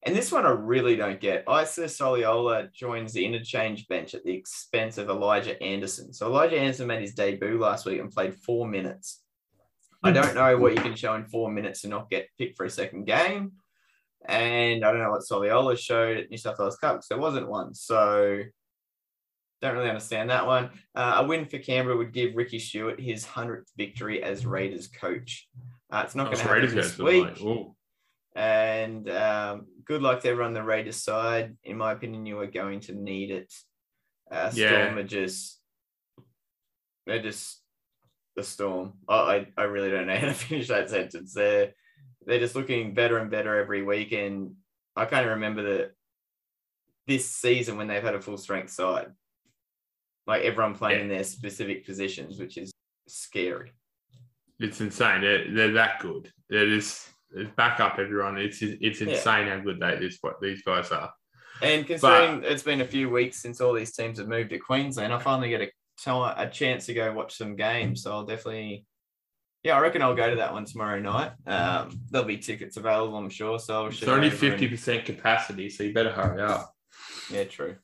And 0.02 0.14
this 0.14 0.32
one 0.32 0.44
I 0.44 0.50
really 0.50 0.96
don't 0.96 1.20
get. 1.20 1.44
Isa 1.48 1.84
Soliola 1.84 2.72
joins 2.72 3.12
the 3.12 3.24
interchange 3.24 3.86
bench 3.88 4.14
at 4.14 4.24
the 4.24 4.32
expense 4.32 4.98
of 4.98 5.08
Elijah 5.08 5.60
Anderson. 5.62 6.12
So 6.12 6.26
Elijah 6.26 6.58
Anderson 6.58 6.86
made 6.88 7.00
his 7.00 7.14
debut 7.14 7.58
last 7.58 7.86
week 7.86 8.00
and 8.00 8.10
played 8.10 8.34
four 8.34 8.68
minutes. 8.68 9.22
I 10.02 10.12
don't 10.12 10.34
know 10.34 10.56
what 10.58 10.74
you 10.74 10.80
can 10.80 10.94
show 10.94 11.14
in 11.14 11.24
four 11.24 11.50
minutes 11.50 11.82
to 11.82 11.88
not 11.88 12.10
get 12.10 12.28
picked 12.38 12.56
for 12.56 12.66
a 12.66 12.70
second 12.70 13.06
game. 13.06 13.52
And 14.28 14.84
I 14.84 14.92
don't 14.92 15.02
know 15.02 15.10
what 15.10 15.22
Soliola 15.22 15.76
showed 15.78 16.18
at 16.18 16.30
New 16.30 16.36
South 16.36 16.58
Wales 16.58 16.76
Cup 16.76 16.96
because 16.96 17.08
there 17.08 17.18
wasn't 17.18 17.48
one. 17.48 17.74
So 17.74 18.42
don't 19.62 19.74
really 19.74 19.88
understand 19.88 20.30
that 20.30 20.46
one. 20.46 20.70
Uh, 20.94 21.16
a 21.18 21.26
win 21.26 21.46
for 21.46 21.58
Canberra 21.58 21.96
would 21.96 22.12
give 22.12 22.36
Ricky 22.36 22.58
Stuart 22.58 23.00
his 23.00 23.24
100th 23.24 23.68
victory 23.76 24.22
as 24.22 24.44
Raiders 24.44 24.88
coach. 24.88 25.48
Uh, 25.90 26.02
it's 26.04 26.14
not 26.14 26.24
going 26.24 26.38
to 26.38 26.42
happen 26.42 26.74
this 26.74 26.98
week. 26.98 27.28
And 28.34 29.08
um, 29.08 29.66
good 29.84 30.02
luck 30.02 30.20
to 30.20 30.28
everyone 30.28 30.48
on 30.48 30.54
the 30.54 30.62
Raiders 30.62 31.02
side. 31.02 31.56
In 31.64 31.78
my 31.78 31.92
opinion, 31.92 32.26
you 32.26 32.38
are 32.40 32.46
going 32.46 32.80
to 32.80 32.92
need 32.92 33.30
it. 33.30 33.52
Uh, 34.30 34.50
Storm 34.50 34.70
yeah. 34.70 34.94
are 34.94 35.04
just, 35.04 35.58
they're 37.06 37.22
just 37.22 37.62
the 38.34 38.42
Storm. 38.42 38.94
I, 39.08 39.46
I 39.56 39.62
really 39.62 39.90
don't 39.90 40.06
know 40.06 40.16
how 40.16 40.26
to 40.26 40.34
finish 40.34 40.68
that 40.68 40.90
sentence. 40.90 41.32
They're, 41.32 41.72
they're 42.26 42.40
just 42.40 42.56
looking 42.56 42.92
better 42.92 43.16
and 43.16 43.30
better 43.30 43.58
every 43.58 43.82
week. 43.82 44.12
And 44.12 44.56
I 44.94 45.06
kind 45.06 45.24
of 45.24 45.32
remember 45.32 45.62
that 45.62 45.92
this 47.06 47.30
season 47.30 47.78
when 47.78 47.86
they've 47.86 48.02
had 48.02 48.16
a 48.16 48.20
full 48.20 48.36
strength 48.36 48.72
side 48.72 49.12
like 50.26 50.42
everyone 50.42 50.74
playing 50.74 50.98
yeah. 50.98 51.02
in 51.04 51.08
their 51.08 51.24
specific 51.24 51.86
positions, 51.86 52.38
which 52.38 52.58
is 52.58 52.72
scary. 53.08 53.72
It's 54.58 54.80
insane. 54.80 55.20
They're, 55.20 55.52
they're 55.52 55.72
that 55.72 56.00
good. 56.00 56.30
They're 56.48 56.68
just 56.68 57.08
back 57.56 57.80
up 57.80 57.98
everyone. 57.98 58.38
It's 58.38 58.62
it's 58.62 59.00
insane 59.00 59.46
yeah. 59.46 59.56
how 59.56 59.62
good 59.62 59.80
they 59.80 59.96
this 59.96 60.18
what 60.20 60.40
these 60.40 60.62
guys 60.62 60.90
are. 60.90 61.12
And 61.62 61.86
considering 61.86 62.40
but, 62.40 62.50
it's 62.50 62.62
been 62.62 62.80
a 62.80 62.86
few 62.86 63.10
weeks 63.10 63.40
since 63.40 63.60
all 63.60 63.72
these 63.72 63.94
teams 63.94 64.18
have 64.18 64.28
moved 64.28 64.50
to 64.50 64.58
Queensland, 64.58 65.12
I 65.12 65.18
finally 65.18 65.48
get 65.48 65.62
a 65.62 65.70
a 66.06 66.48
chance 66.52 66.86
to 66.86 66.94
go 66.94 67.12
watch 67.12 67.36
some 67.36 67.56
games. 67.56 68.02
So 68.02 68.12
I'll 68.12 68.26
definitely, 68.26 68.84
yeah, 69.62 69.76
I 69.76 69.80
reckon 69.80 70.02
I'll 70.02 70.14
go 70.14 70.28
to 70.28 70.36
that 70.36 70.52
one 70.52 70.66
tomorrow 70.66 71.00
night. 71.00 71.32
Um, 71.46 71.98
there'll 72.10 72.26
be 72.26 72.36
tickets 72.36 72.76
available, 72.76 73.16
I'm 73.16 73.30
sure. 73.30 73.58
So 73.58 73.84
I'll 73.84 73.86
it's 73.88 74.02
only 74.04 74.30
fifty 74.30 74.68
percent 74.68 75.06
capacity, 75.06 75.70
so 75.70 75.84
you 75.84 75.94
better 75.94 76.12
hurry 76.12 76.42
up. 76.42 76.74
Yeah, 77.30 77.44
true. 77.44 77.76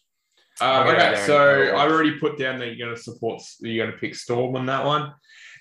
Uh, 0.62 0.84
okay, 0.86 1.22
so 1.26 1.76
I've 1.76 1.90
already 1.90 2.18
put 2.18 2.38
down 2.38 2.58
that 2.60 2.68
you're 2.68 2.86
going 2.86 2.96
to 2.96 3.02
support, 3.02 3.42
you're 3.60 3.84
going 3.84 3.94
to 3.94 3.98
pick 4.00 4.14
Storm 4.14 4.54
on 4.56 4.66
that 4.66 4.84
one. 4.84 5.12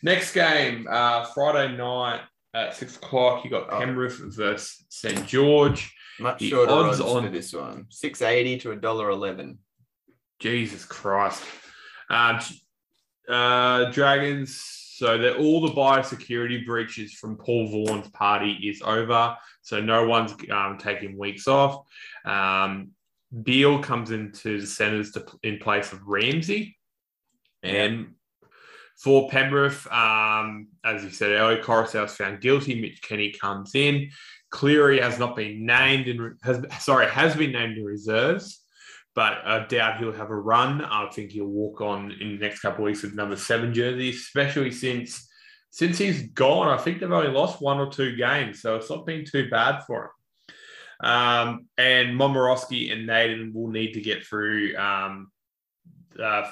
Next 0.04 0.34
game, 0.34 0.88
uh, 0.89 1.26
Friday 1.26 1.76
night 1.76 2.22
at 2.54 2.76
six 2.76 2.97
o'clock, 2.97 3.43
you 3.43 3.49
got 3.49 3.68
oh. 3.72 3.80
Penrith 3.80 4.22
oh. 4.24 4.30
versus 4.30 4.86
St 4.89 5.26
George. 5.28 5.93
Much 6.20 6.39
the 6.39 6.49
shorter 6.49 6.72
odds, 6.72 7.02
odds 7.02 7.26
on 7.26 7.32
this 7.32 7.54
one, 7.54 7.86
six 7.89 8.22
eighty 8.22 8.58
to 8.60 8.72
a 8.72 8.76
dollar 8.76 9.10
eleven. 9.10 9.58
Jesus 10.39 10.86
Christ, 10.86 11.43
uh, 12.10 12.39
uh, 13.28 13.91
Dragons. 13.91 14.78
So 15.02 15.18
that 15.18 15.38
all 15.38 15.62
the 15.62 15.74
biosecurity 15.74 16.64
breaches 16.64 17.14
from 17.14 17.36
Paul 17.36 17.66
Vaughan's 17.70 18.10
party 18.10 18.52
is 18.52 18.84
over. 18.84 19.36
So 19.64 19.80
no 19.80 20.06
one's 20.08 20.36
um, 20.52 20.78
taking 20.78 21.18
weeks 21.18 21.47
off. 21.47 21.88
Um, 22.24 22.91
Beale 23.43 23.79
comes 23.79 24.11
into 24.11 24.59
the 24.59 24.67
centres 24.67 25.11
to, 25.13 25.25
in 25.43 25.57
place 25.57 25.93
of 25.93 26.05
Ramsey. 26.05 26.77
And 27.63 28.15
for 28.97 29.29
Penrith, 29.29 29.91
um, 29.91 30.67
as 30.84 31.03
you 31.03 31.09
said 31.09 31.32
earlier, 31.32 31.61
Koroisau's 31.63 32.15
found 32.15 32.41
guilty. 32.41 32.79
Mitch 32.79 33.01
Kenny 33.01 33.32
comes 33.32 33.73
in. 33.73 34.09
Cleary 34.51 34.99
has 34.99 35.17
not 35.17 35.36
been 35.36 35.65
named 35.65 36.07
in 36.07 36.38
has 36.43 36.63
sorry 36.79 37.07
has 37.07 37.36
been 37.36 37.53
named 37.53 37.77
in 37.77 37.86
reserves, 37.86 38.59
but 39.15 39.39
I 39.45 39.65
doubt 39.65 39.97
he'll 39.97 40.11
have 40.11 40.29
a 40.29 40.36
run. 40.36 40.84
I 40.84 41.07
think 41.09 41.32
he'll 41.32 41.45
walk 41.45 41.79
on 41.79 42.11
in 42.11 42.34
the 42.34 42.38
next 42.38 42.59
couple 42.59 42.84
of 42.84 42.88
weeks 42.88 43.01
with 43.01 43.15
number 43.15 43.38
seven 43.38 43.73
jersey, 43.73 44.09
especially 44.09 44.71
since 44.71 45.29
since 45.69 45.97
he's 45.97 46.27
gone. 46.34 46.67
I 46.67 46.77
think 46.77 46.99
they've 46.99 47.11
only 47.11 47.32
lost 47.32 47.61
one 47.61 47.79
or 47.79 47.89
two 47.89 48.17
games, 48.17 48.61
so 48.61 48.75
it's 48.75 48.89
not 48.89 49.05
been 49.05 49.23
too 49.23 49.49
bad 49.49 49.84
for 49.88 50.03
him. 50.03 50.11
Um, 51.02 51.68
and 51.78 52.20
Momirovski 52.20 52.91
and 52.91 53.08
Naden 53.08 53.54
will 53.54 53.70
need 53.70 53.93
to 53.93 54.02
get 54.02 54.26
through 54.26 54.76
um, 54.78 55.32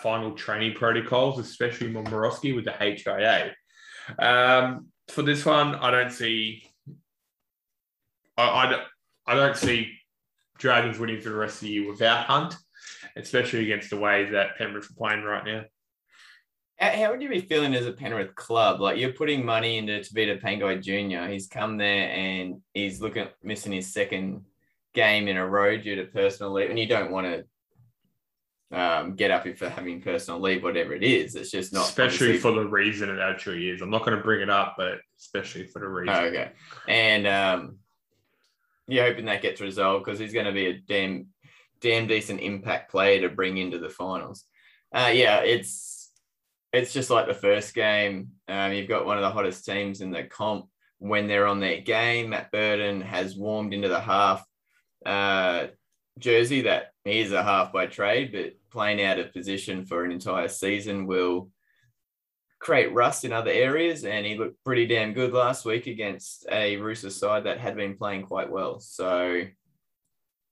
final 0.01 0.33
training 0.33 0.73
protocols, 0.73 1.39
especially 1.39 1.91
Momirovski 1.91 2.55
with 2.55 2.65
the 2.65 2.71
HIA. 2.71 3.53
Um, 4.17 4.87
for 5.07 5.21
this 5.21 5.45
one, 5.45 5.75
I 5.75 5.91
don't 5.91 6.11
see. 6.11 6.63
I, 8.37 8.43
I, 8.43 8.83
I 9.27 9.35
don't 9.35 9.57
see 9.57 9.91
Dragons 10.57 10.97
winning 10.97 11.21
for 11.21 11.29
the 11.29 11.35
rest 11.35 11.55
of 11.55 11.61
the 11.61 11.69
year 11.69 11.89
without 11.89 12.25
Hunt, 12.25 12.55
especially 13.15 13.63
against 13.63 13.89
the 13.89 13.97
way 13.97 14.29
that 14.31 14.57
Penrith 14.57 14.89
are 14.89 14.95
playing 14.97 15.23
right 15.23 15.45
now. 15.45 15.63
How 16.79 17.11
would 17.11 17.21
you 17.21 17.29
be 17.29 17.41
feeling 17.41 17.75
as 17.75 17.85
a 17.85 17.91
Penrith 17.91 18.35
club? 18.35 18.79
Like 18.79 18.97
you're 18.97 19.11
putting 19.11 19.45
money 19.45 19.77
into 19.77 19.99
Tevita 19.99 20.41
Pangai 20.41 20.81
Jr. 20.81 21.29
He's 21.29 21.47
come 21.47 21.77
there 21.77 22.09
and 22.09 22.61
he's 22.73 23.01
looking 23.01 23.27
missing 23.43 23.73
his 23.73 23.91
second 23.91 24.45
game 24.93 25.27
in 25.27 25.37
a 25.37 25.45
row 25.45 25.77
due 25.77 25.95
to 25.95 26.05
personal 26.05 26.53
leave, 26.53 26.69
and 26.69 26.79
you 26.79 26.87
don't 26.87 27.11
want 27.11 27.27
to 27.27 27.45
um, 28.71 29.15
get 29.15 29.31
up 29.31 29.47
for 29.57 29.69
having 29.69 30.01
personal 30.01 30.39
leave, 30.39 30.63
whatever 30.63 30.93
it 30.93 31.03
is. 31.03 31.35
It's 31.35 31.51
just 31.51 31.73
not 31.73 31.87
especially 31.87 32.37
for 32.37 32.51
the 32.51 32.65
reason 32.65 33.09
it 33.09 33.19
actually 33.19 33.69
is. 33.69 33.81
I'm 33.81 33.89
not 33.89 34.05
going 34.05 34.17
to 34.17 34.23
bring 34.23 34.41
it 34.41 34.49
up, 34.49 34.75
but 34.77 34.99
especially 35.17 35.65
for 35.65 35.79
the 35.79 35.87
reason. 35.87 36.15
Oh, 36.15 36.27
okay. 36.27 36.51
And 36.87 37.27
um, 37.27 37.77
you're 38.87 39.05
hoping 39.05 39.25
that 39.25 39.41
gets 39.41 39.61
resolved 39.61 40.05
because 40.05 40.19
he's 40.19 40.33
going 40.33 40.45
to 40.45 40.51
be 40.51 40.67
a 40.67 40.77
damn, 40.77 41.27
damn 41.81 42.07
decent 42.07 42.41
impact 42.41 42.91
player 42.91 43.21
to 43.21 43.35
bring 43.35 43.57
into 43.57 43.79
the 43.79 43.89
finals. 43.89 44.43
Uh, 44.93 45.11
yeah, 45.13 45.39
it's 45.39 45.88
it's 46.71 46.93
just 46.93 47.09
like 47.09 47.27
the 47.27 47.33
first 47.33 47.73
game. 47.73 48.31
Um, 48.47 48.73
you've 48.73 48.89
got 48.89 49.05
one 49.05 49.17
of 49.17 49.23
the 49.23 49.31
hottest 49.31 49.65
teams 49.65 50.01
in 50.01 50.11
the 50.11 50.23
comp 50.23 50.65
when 50.99 51.27
they're 51.27 51.47
on 51.47 51.59
their 51.59 51.81
game. 51.81 52.29
Matt 52.29 52.51
Burton 52.51 53.01
has 53.01 53.35
warmed 53.35 53.73
into 53.73 53.87
the 53.87 53.99
half 53.99 54.45
uh, 55.05 55.67
jersey 56.19 56.61
that 56.61 56.91
he 57.05 57.21
is 57.21 57.31
a 57.31 57.43
half 57.43 57.73
by 57.73 57.87
trade, 57.87 58.31
but 58.31 58.53
playing 58.71 59.01
out 59.01 59.19
of 59.19 59.33
position 59.33 59.85
for 59.85 60.03
an 60.05 60.11
entire 60.11 60.47
season 60.47 61.07
will 61.07 61.49
create 62.59 62.93
rust 62.93 63.23
in 63.23 63.33
other 63.33 63.51
areas. 63.51 64.03
And 64.03 64.25
he 64.25 64.37
looked 64.37 64.63
pretty 64.63 64.85
damn 64.85 65.13
good 65.13 65.33
last 65.33 65.65
week 65.65 65.87
against 65.87 66.45
a 66.51 66.77
Roosters 66.77 67.15
side 67.15 67.45
that 67.45 67.59
had 67.59 67.75
been 67.75 67.97
playing 67.97 68.23
quite 68.23 68.51
well. 68.51 68.79
So, 68.79 69.43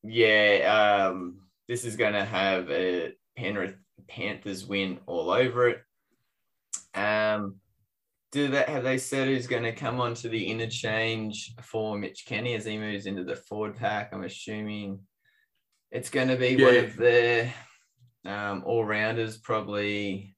yeah, 0.03 1.09
um, 1.11 1.41
this 1.67 1.85
is 1.85 1.95
going 1.95 2.13
to 2.13 2.25
have 2.25 2.71
a 2.71 3.13
Penrith 3.35 3.75
Panthers 4.07 4.65
win 4.65 4.99
all 5.05 5.29
over 5.29 5.67
it. 5.67 5.79
Um, 6.97 7.55
do 8.31 8.49
that? 8.49 8.69
Have 8.69 8.83
they 8.83 8.97
said 8.97 9.27
who's 9.27 9.47
going 9.47 9.63
to 9.63 9.71
come 9.71 10.01
onto 10.01 10.29
the 10.29 10.47
interchange 10.47 11.53
for 11.61 11.97
Mitch 11.97 12.25
Kenny 12.25 12.55
as 12.55 12.65
he 12.65 12.77
moves 12.77 13.05
into 13.05 13.23
the 13.23 13.35
forward 13.35 13.77
pack? 13.77 14.09
I'm 14.11 14.23
assuming 14.23 14.99
it's 15.91 16.09
going 16.09 16.27
to 16.27 16.35
be 16.35 16.61
one 16.61 16.75
of 16.75 16.95
their 16.97 17.53
um, 18.25 18.63
all 18.65 18.83
rounders, 18.83 19.37
probably. 19.37 20.35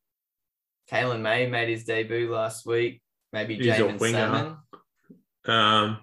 Kalen 0.92 1.22
May 1.22 1.48
made 1.48 1.70
his 1.70 1.84
debut 1.84 2.32
last 2.32 2.66
week. 2.66 3.02
Maybe 3.32 3.56
He's 3.56 3.68
Jaeman. 3.68 4.12
Salmon. 4.12 4.58
Um, 5.46 6.00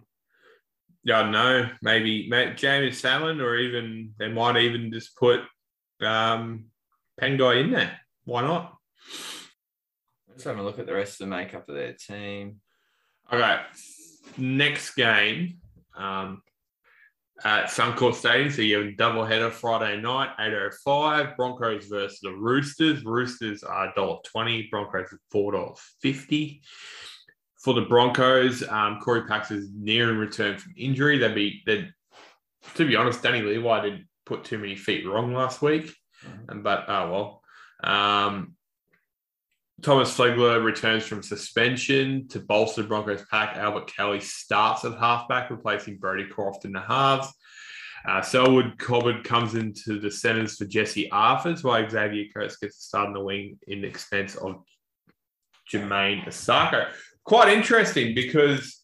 yeah, 1.03 1.21
I 1.21 1.23
don't 1.23 1.33
know. 1.33 1.69
Maybe, 1.83 2.31
James 2.57 3.01
Salmon, 3.01 3.41
or 3.41 3.57
even 3.57 4.13
they 4.19 4.29
might 4.29 4.57
even 4.59 4.93
just 4.93 5.17
put 5.17 5.41
um, 6.03 6.67
Pangai 7.21 7.65
in 7.65 7.73
there. 7.73 7.99
Why 8.25 8.43
not? 8.43 8.77
Let's 10.37 10.45
have 10.45 10.59
a 10.59 10.63
look 10.63 10.79
at 10.79 10.85
the 10.85 10.93
rest 10.93 11.15
of 11.15 11.31
the 11.31 11.35
makeup 11.35 11.67
of 11.67 11.75
their 11.75 11.95
team. 11.95 12.57
Okay, 13.33 13.59
next 14.37 14.95
game 14.95 15.61
um, 15.97 16.43
at 17.43 17.71
Suncorp 17.71 18.13
Stadium. 18.13 18.51
So 18.51 18.61
you 18.61 18.77
have 18.77 18.87
a 18.89 18.93
double 18.93 19.25
header 19.25 19.51
Friday 19.51 19.99
night, 19.99 20.37
8.05. 20.39 21.37
Broncos 21.39 21.87
versus 21.87 22.21
the 22.23 22.33
Roosters. 22.33 23.03
Roosters 23.03 23.63
are 23.63 23.95
$1.20. 23.97 24.69
Broncos 24.69 25.07
are 25.11 25.21
$4.50. 25.35 26.61
For 27.63 27.73
the 27.73 27.87
Broncos, 27.87 28.63
um, 28.69 29.01
Cory 29.01 29.23
Paix 29.27 29.51
is 29.51 29.71
nearing 29.75 30.19
return 30.19 30.59
from 30.59 30.75
injury. 30.77 31.17
They'd 31.17 31.35
be, 31.35 31.63
they'd, 31.65 31.91
to 32.75 32.87
be 32.87 32.95
honest, 32.95 33.23
Danny 33.23 33.41
Levi 33.41 33.81
didn't 33.81 34.07
put 34.27 34.45
too 34.45 34.59
many 34.59 34.77
feet 34.77 35.09
wrong 35.09 35.33
last 35.33 35.63
week. 35.63 35.95
Mhm. 36.23 36.63
But, 36.63 36.85
oh 36.89 37.11
well. 37.11 37.43
Um, 37.83 38.56
Thomas 39.83 40.17
Flegler 40.17 40.65
returns 40.65 41.05
from 41.05 41.23
suspension 41.23 42.27
to 42.29 42.41
bolster 42.41 42.83
Broncos 42.83 43.25
pack. 43.31 43.57
Albert 43.57 43.93
Kelly 43.95 44.21
starts 44.21 44.85
at 44.85 44.99
halfback, 44.99 45.51
replacing 45.51 45.99
Brodie 45.99 46.27
Croft 46.27 46.65
in 46.65 46.73
the 46.73 46.81
halves. 46.81 47.29
Uh, 48.09 48.23
Selwyn 48.23 48.73
Cobbo 48.79 49.23
comes 49.23 49.55
into 49.55 49.99
the 49.99 50.11
centres 50.11 50.57
for 50.57 50.65
Jesse 50.65 51.11
Arthars, 51.13 51.63
while 51.63 51.89
Xavier 51.89 52.27
Coates 52.35 52.57
gets 52.57 52.77
to 52.79 52.83
start 52.85 53.09
in 53.09 53.13
the 53.15 53.21
wing 53.21 53.59
in 53.67 53.83
the 53.83 53.89
expense 53.89 54.37
of 54.37 54.63
Jamayne 55.71 56.25
Isaako. 56.25 56.89
Quite 57.25 57.53
interesting 57.53 58.15
because 58.15 58.83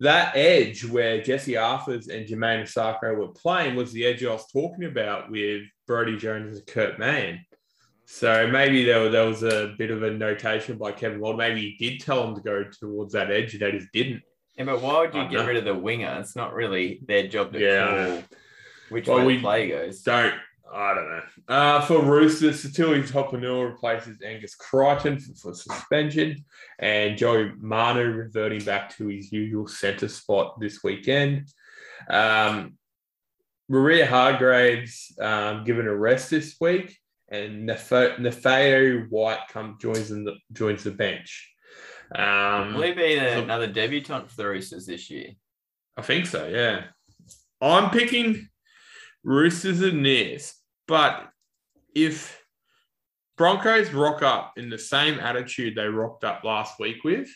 that 0.00 0.34
edge 0.34 0.84
where 0.84 1.22
Jesse 1.22 1.52
Arthars 1.52 2.08
and 2.08 2.26
Jamayne 2.26 2.62
Isaako 2.62 3.16
were 3.16 3.28
playing 3.28 3.76
was 3.76 3.92
the 3.92 4.06
edge 4.06 4.24
I 4.24 4.32
was 4.32 4.46
talking 4.50 4.84
about 4.84 5.30
with 5.30 5.62
Brody 5.86 6.16
Jones 6.16 6.58
and 6.58 6.66
Kurt 6.66 6.98
Mann. 6.98 7.44
So 8.10 8.46
maybe 8.46 8.84
there, 8.84 9.10
there 9.10 9.26
was 9.26 9.42
a 9.42 9.74
bit 9.76 9.90
of 9.90 10.02
a 10.02 10.10
notation 10.10 10.78
by 10.78 10.92
Kevin 10.92 11.20
Wald. 11.20 11.36
Maybe 11.36 11.60
he 11.60 11.90
did 11.90 12.00
tell 12.00 12.26
him 12.26 12.34
to 12.36 12.40
go 12.40 12.64
towards 12.64 13.12
that 13.12 13.30
edge, 13.30 13.52
and 13.52 13.60
they 13.60 13.70
just 13.72 13.92
didn't. 13.92 14.22
Yeah, 14.56 14.64
but 14.64 14.80
why 14.80 15.00
would 15.00 15.14
you 15.14 15.20
I 15.20 15.24
get 15.28 15.40
know. 15.40 15.46
rid 15.46 15.56
of 15.58 15.66
the 15.66 15.74
winger? 15.74 16.16
It's 16.18 16.34
not 16.34 16.54
really 16.54 17.00
their 17.06 17.28
job 17.28 17.52
to 17.52 17.60
Yeah. 17.60 18.06
call 18.06 18.22
which 18.88 19.06
Well, 19.08 19.26
way 19.26 19.36
the 19.36 19.42
play 19.42 19.68
goes. 19.68 20.00
Don't 20.02 20.34
I 20.72 20.94
don't 20.94 21.08
know. 21.08 21.22
Uh, 21.54 21.80
for 21.82 22.02
Roosters, 22.02 22.64
Sitili 22.64 23.06
Tupouniua 23.06 23.70
replaces 23.72 24.22
Angus 24.22 24.54
Crichton 24.54 25.18
for, 25.20 25.34
for 25.34 25.54
suspension, 25.54 26.44
and 26.78 27.16
Joey 27.18 27.52
Manu 27.58 28.04
reverting 28.10 28.64
back 28.64 28.94
to 28.96 29.08
his 29.08 29.30
usual 29.30 29.68
centre 29.68 30.08
spot 30.08 30.58
this 30.60 30.82
weekend. 30.82 31.52
Um, 32.08 32.78
Waerea-Hargreaves 33.70 35.12
um, 35.20 35.64
given 35.64 35.86
a 35.86 35.94
rest 35.94 36.30
this 36.30 36.56
week, 36.60 36.98
and 37.30 37.66
Nef- 37.66 37.90
Naufahu 37.90 39.08
Whyte 39.10 39.40
come 39.50 39.76
joins 39.80 40.10
in 40.10 40.24
the 40.24 40.34
joins 40.52 40.84
the 40.84 40.90
bench. 40.90 41.52
Um, 42.14 42.74
Will 42.74 42.82
he 42.82 42.92
be 42.92 43.14
the- 43.18 43.34
so- 43.34 43.42
another 43.42 43.66
debutant 43.66 44.30
for 44.30 44.36
the 44.36 44.48
Roosters 44.48 44.86
this 44.86 45.10
year? 45.10 45.32
I 45.96 46.02
think 46.02 46.26
so, 46.26 46.46
yeah. 46.48 46.84
I'm 47.60 47.90
picking 47.90 48.48
Roosters 49.24 49.82
and 49.82 50.04
this, 50.06 50.54
but 50.86 51.28
if 51.94 52.40
Broncos 53.36 53.90
rock 53.92 54.22
up 54.22 54.54
in 54.56 54.70
the 54.70 54.78
same 54.78 55.18
attitude 55.18 55.74
they 55.74 55.86
rocked 55.86 56.24
up 56.24 56.44
last 56.44 56.78
week 56.78 57.02
with, 57.04 57.28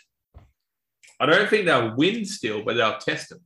I 1.21 1.27
don't 1.27 1.49
think 1.51 1.67
they'll 1.67 1.95
win 1.97 2.25
still, 2.25 2.63
but 2.65 2.75
they'll 2.75 2.99
test 2.99 3.29
them. 3.31 3.41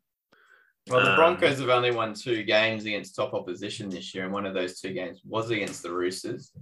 Well, 0.89 1.05
the 1.05 1.11
Um, 1.11 1.17
Broncos 1.17 1.59
have 1.59 1.69
only 1.69 1.91
won 1.91 2.15
two 2.15 2.45
games 2.45 2.85
against 2.85 3.17
top 3.17 3.35
opposition 3.35 3.89
this 3.89 4.15
year, 4.15 4.25
and 4.25 4.33
one 4.33 4.47
of 4.47 4.55
those 4.55 4.81
two 4.81 4.93
games 4.93 5.21
was 5.25 5.51
against 5.51 5.83
the 5.83 5.91
Roosters. 5.91 6.53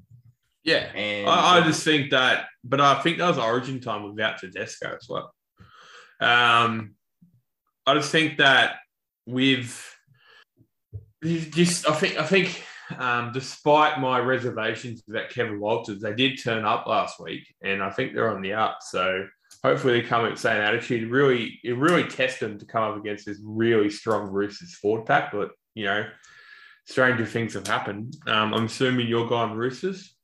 Yeah. 0.62 0.90
And 0.94 1.28
I, 1.28 1.58
I 1.58 1.60
just 1.60 1.84
think 1.84 2.10
that, 2.10 2.46
but 2.62 2.80
I 2.80 3.00
think 3.02 3.18
that 3.18 3.28
was 3.28 3.38
origin 3.38 3.80
time 3.80 4.02
without 4.02 4.38
Tedesco 4.38 4.96
as 4.96 5.06
well. 5.08 5.34
Um, 6.20 6.94
I 7.86 7.94
just 7.94 8.10
think 8.10 8.38
that 8.38 8.76
with 9.26 9.94
just, 11.22 11.88
I 11.88 11.92
think, 11.94 12.18
I 12.18 12.24
think, 12.24 12.64
um, 12.98 13.32
despite 13.32 14.00
my 14.00 14.18
reservations 14.20 15.02
about 15.08 15.28
Kevin 15.28 15.60
Walters, 15.60 16.00
they 16.00 16.14
did 16.14 16.42
turn 16.42 16.64
up 16.64 16.86
last 16.86 17.20
week, 17.20 17.54
and 17.62 17.82
I 17.82 17.90
think 17.90 18.14
they're 18.14 18.34
on 18.34 18.40
the 18.40 18.54
up. 18.54 18.78
So 18.80 19.26
hopefully 19.64 20.00
they 20.00 20.06
come 20.06 20.22
with 20.22 20.34
the 20.34 20.38
same 20.38 20.60
attitude. 20.60 21.10
Really, 21.10 21.58
it 21.64 21.76
really 21.76 22.04
tests 22.04 22.38
them 22.38 22.58
to 22.58 22.66
come 22.66 22.82
up 22.84 22.96
against 22.96 23.26
this 23.26 23.40
really 23.42 23.90
strong 23.90 24.30
Roosters 24.30 24.74
forward 24.74 25.06
pack. 25.06 25.32
But 25.32 25.50
you 25.74 25.86
know, 25.86 26.06
stranger 26.86 27.26
things 27.26 27.54
have 27.54 27.66
happened. 27.66 28.16
Um, 28.26 28.54
I'm 28.54 28.66
assuming 28.66 29.08
you're 29.08 29.26
going 29.26 29.54
Roosters. 29.54 30.14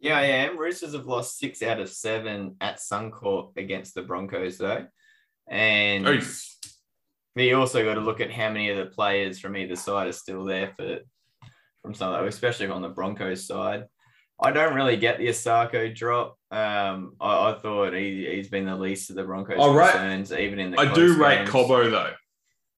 Yeah, 0.00 0.18
I 0.18 0.24
am. 0.24 0.58
Roosters 0.58 0.92
have 0.92 1.06
lost 1.06 1.38
six 1.38 1.62
out 1.62 1.80
of 1.80 1.88
seven 1.88 2.56
at 2.60 2.78
Suncorp 2.78 3.56
against 3.56 3.94
the 3.94 4.02
Broncos, 4.02 4.58
though. 4.58 4.86
And 5.48 6.06
Oh, 6.06 6.20
you 7.34 7.58
also 7.58 7.84
got 7.84 7.94
to 7.94 8.00
look 8.00 8.20
at 8.20 8.32
how 8.32 8.48
many 8.48 8.70
of 8.70 8.76
the 8.76 8.86
players 8.86 9.38
from 9.38 9.56
either 9.56 9.76
side 9.76 10.08
are 10.08 10.12
still 10.12 10.44
there 10.44 10.72
for 10.76 10.98
from 11.82 11.94
some, 11.94 12.12
especially 12.26 12.68
on 12.68 12.82
the 12.82 12.88
Broncos 12.88 13.46
side. 13.46 13.84
I 14.40 14.52
don't 14.52 14.74
really 14.74 14.96
get 14.96 15.18
the 15.18 15.26
Isaako 15.28 15.94
drop. 15.94 16.38
Um, 16.50 17.14
I, 17.20 17.50
I 17.50 17.58
thought 17.60 17.92
he, 17.92 18.26
he's 18.30 18.48
been 18.48 18.66
the 18.66 18.76
least 18.76 19.10
of 19.10 19.16
the 19.16 19.24
Broncos' 19.24 19.56
concerns, 19.56 20.32
even 20.32 20.58
in 20.60 20.70
the. 20.70 20.78
I 20.80 20.92
do 20.94 21.16
rate 21.20 21.38
games. 21.38 21.50
Cobbo 21.50 21.90
though. 21.90 22.12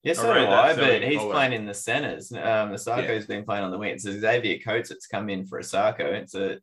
Yes, 0.03 0.19
I 0.19 0.23
so 0.23 0.35
do 0.35 0.41
I, 0.47 0.75
but 0.75 1.03
he's 1.03 1.21
Cobbo. 1.21 1.31
playing 1.33 1.53
in 1.53 1.67
the 1.67 1.75
centres. 1.75 2.33
Um, 2.33 2.73
Isaako's 2.73 3.27
been 3.27 3.45
playing 3.45 3.65
on 3.65 3.71
the 3.71 3.79
wing. 3.79 3.99
So 3.99 4.11
Xavier 4.11 4.59
Coates 4.65 4.89
that's 4.89 5.07
come 5.07 5.29
in 5.29 5.45
for 5.45 5.61
Isaako. 5.61 6.01
It's 6.01 6.35
a 6.35 6.59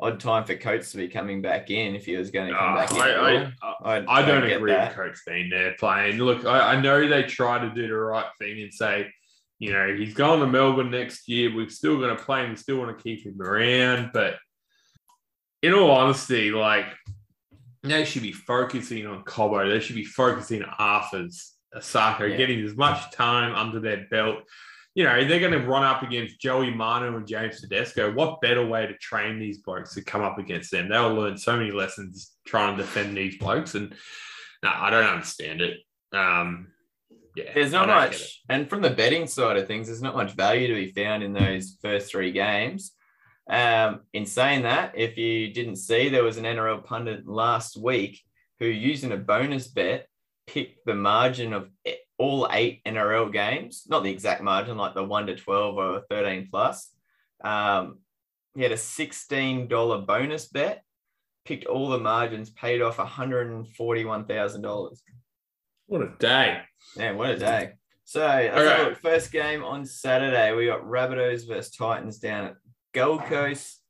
odd 0.00 0.18
time 0.18 0.44
for 0.44 0.56
Coates 0.56 0.90
to 0.90 0.96
be 0.96 1.06
coming 1.06 1.40
back 1.42 1.70
in 1.70 1.94
if 1.94 2.06
he 2.06 2.16
was 2.16 2.30
going 2.32 2.48
to 2.48 2.54
come 2.58 2.72
Uh, 2.72 2.76
back 2.76 2.90
in. 2.90 3.00
I, 3.00 3.10
at 3.10 3.52
I. 3.62 3.74
I, 3.84 3.98
I, 3.98 4.18
I 4.22 4.26
don't 4.26 4.46
get 4.48 4.56
agree 4.56 4.72
with 4.72 4.92
Coach 4.94 5.18
being 5.26 5.50
there 5.50 5.76
playing. 5.78 6.16
Look, 6.18 6.44
I, 6.44 6.72
I 6.74 6.80
know 6.80 7.06
they 7.06 7.22
try 7.22 7.58
to 7.60 7.70
do 7.70 7.86
the 7.86 7.94
right 7.94 8.26
thing 8.40 8.60
and 8.62 8.74
say 8.74 9.12
You 9.60 9.72
know, 9.74 9.94
he's 9.94 10.14
going 10.14 10.40
to 10.40 10.46
Melbourne 10.46 10.90
next 10.90 11.28
year. 11.28 11.54
We're 11.54 11.68
still 11.68 11.98
going 11.98 12.16
to 12.16 12.22
play 12.22 12.42
him. 12.44 12.50
We 12.50 12.56
still 12.56 12.78
want 12.78 12.96
to 12.96 13.02
keep 13.02 13.24
him 13.24 13.40
around. 13.40 14.10
But 14.12 14.36
in 15.62 15.74
all 15.74 15.90
honesty, 15.90 16.50
like 16.50 16.86
they 17.82 18.04
should 18.06 18.22
be 18.22 18.32
focusing 18.32 19.06
on 19.06 19.22
Cobbo. 19.24 19.68
They 19.70 19.80
should 19.80 19.96
be 19.96 20.04
focusing 20.04 20.62
on 20.64 20.74
Arthur's 20.78 21.54
Isaako, 21.76 22.30
Yeah. 22.30 22.36
getting 22.36 22.64
as 22.64 22.74
much 22.74 23.12
time 23.12 23.54
under 23.54 23.80
their 23.80 24.06
belt. 24.10 24.38
You 24.94 25.04
know, 25.04 25.24
they're 25.24 25.38
going 25.40 25.52
to 25.52 25.66
run 25.68 25.84
up 25.84 26.02
against 26.02 26.40
Joey 26.40 26.72
Manu 26.74 27.16
and 27.16 27.26
James 27.26 27.60
Tedesco. 27.60 28.12
What 28.12 28.40
better 28.40 28.66
way 28.66 28.86
to 28.86 28.94
train 28.94 29.38
these 29.38 29.58
blokes 29.58 29.94
to 29.94 30.02
come 30.02 30.22
up 30.22 30.38
against 30.38 30.70
them? 30.72 30.88
They'll 30.88 31.14
learn 31.14 31.36
so 31.36 31.56
many 31.56 31.70
lessons 31.70 32.32
trying 32.46 32.76
to 32.76 32.82
defend 32.82 33.16
these 33.16 33.36
blokes. 33.36 33.74
And 33.74 33.94
no, 34.62 34.70
I 34.74 34.90
don't 34.90 35.04
understand 35.04 35.60
it. 35.60 35.78
Um, 36.12 36.72
yeah, 37.44 37.52
There's 37.54 37.72
not 37.72 37.86
don't 37.86 37.88
get 37.88 37.96
it. 38.06 38.10
much, 38.10 38.42
and 38.48 38.68
from 38.68 38.82
the 38.82 38.90
betting 38.90 39.26
side 39.26 39.56
of 39.56 39.66
things, 39.66 39.86
there's 39.86 40.02
not 40.02 40.16
much 40.16 40.32
value 40.32 40.68
to 40.68 40.74
be 40.74 40.92
found 40.92 41.22
in 41.22 41.32
those 41.32 41.76
first 41.82 42.10
three 42.10 42.32
games. 42.32 42.92
Um, 43.48 44.00
in 44.12 44.26
saying 44.26 44.62
that, 44.62 44.92
if 44.96 45.16
you 45.16 45.52
didn't 45.52 45.76
see, 45.76 46.08
there 46.08 46.24
was 46.24 46.36
an 46.36 46.44
NRL 46.44 46.84
pundit 46.84 47.26
last 47.26 47.76
week 47.76 48.20
who, 48.58 48.66
using 48.66 49.12
a 49.12 49.16
bonus 49.16 49.68
bet, 49.68 50.06
picked 50.46 50.84
the 50.86 50.94
margin 50.94 51.52
of 51.52 51.68
all 52.18 52.48
eight 52.52 52.82
NRL 52.84 53.32
games, 53.32 53.84
not 53.88 54.02
the 54.02 54.10
exact 54.10 54.42
margin, 54.42 54.76
like 54.76 54.94
the 54.94 55.02
one 55.02 55.26
to 55.26 55.34
12 55.34 55.76
or 55.76 56.02
13 56.10 56.48
plus. 56.50 56.90
Um, 57.42 58.00
he 58.54 58.62
had 58.62 58.72
a 58.72 58.76
$16 58.76 60.06
bonus 60.06 60.46
bet, 60.48 60.84
picked 61.44 61.66
all 61.66 61.88
the 61.88 61.98
margins, 61.98 62.50
paid 62.50 62.82
off 62.82 62.98
$141,000. 62.98 64.98
What 65.90 66.02
a 66.02 66.12
day. 66.20 66.60
Yeah, 66.96 67.12
what 67.12 67.30
a 67.30 67.36
day. 67.36 67.72
So 68.04 68.20
let's 68.20 68.56
Okay. 68.56 68.84
look. 68.84 68.98
first 69.00 69.32
game 69.32 69.64
on 69.64 69.84
Saturday. 69.84 70.52
We 70.54 70.66
got 70.66 70.82
Rabbitohs 70.84 71.48
versus 71.48 71.74
Titans 71.74 72.20
down 72.20 72.44
at 72.44 72.54
Gold 72.92 73.24
Coast. 73.24 73.82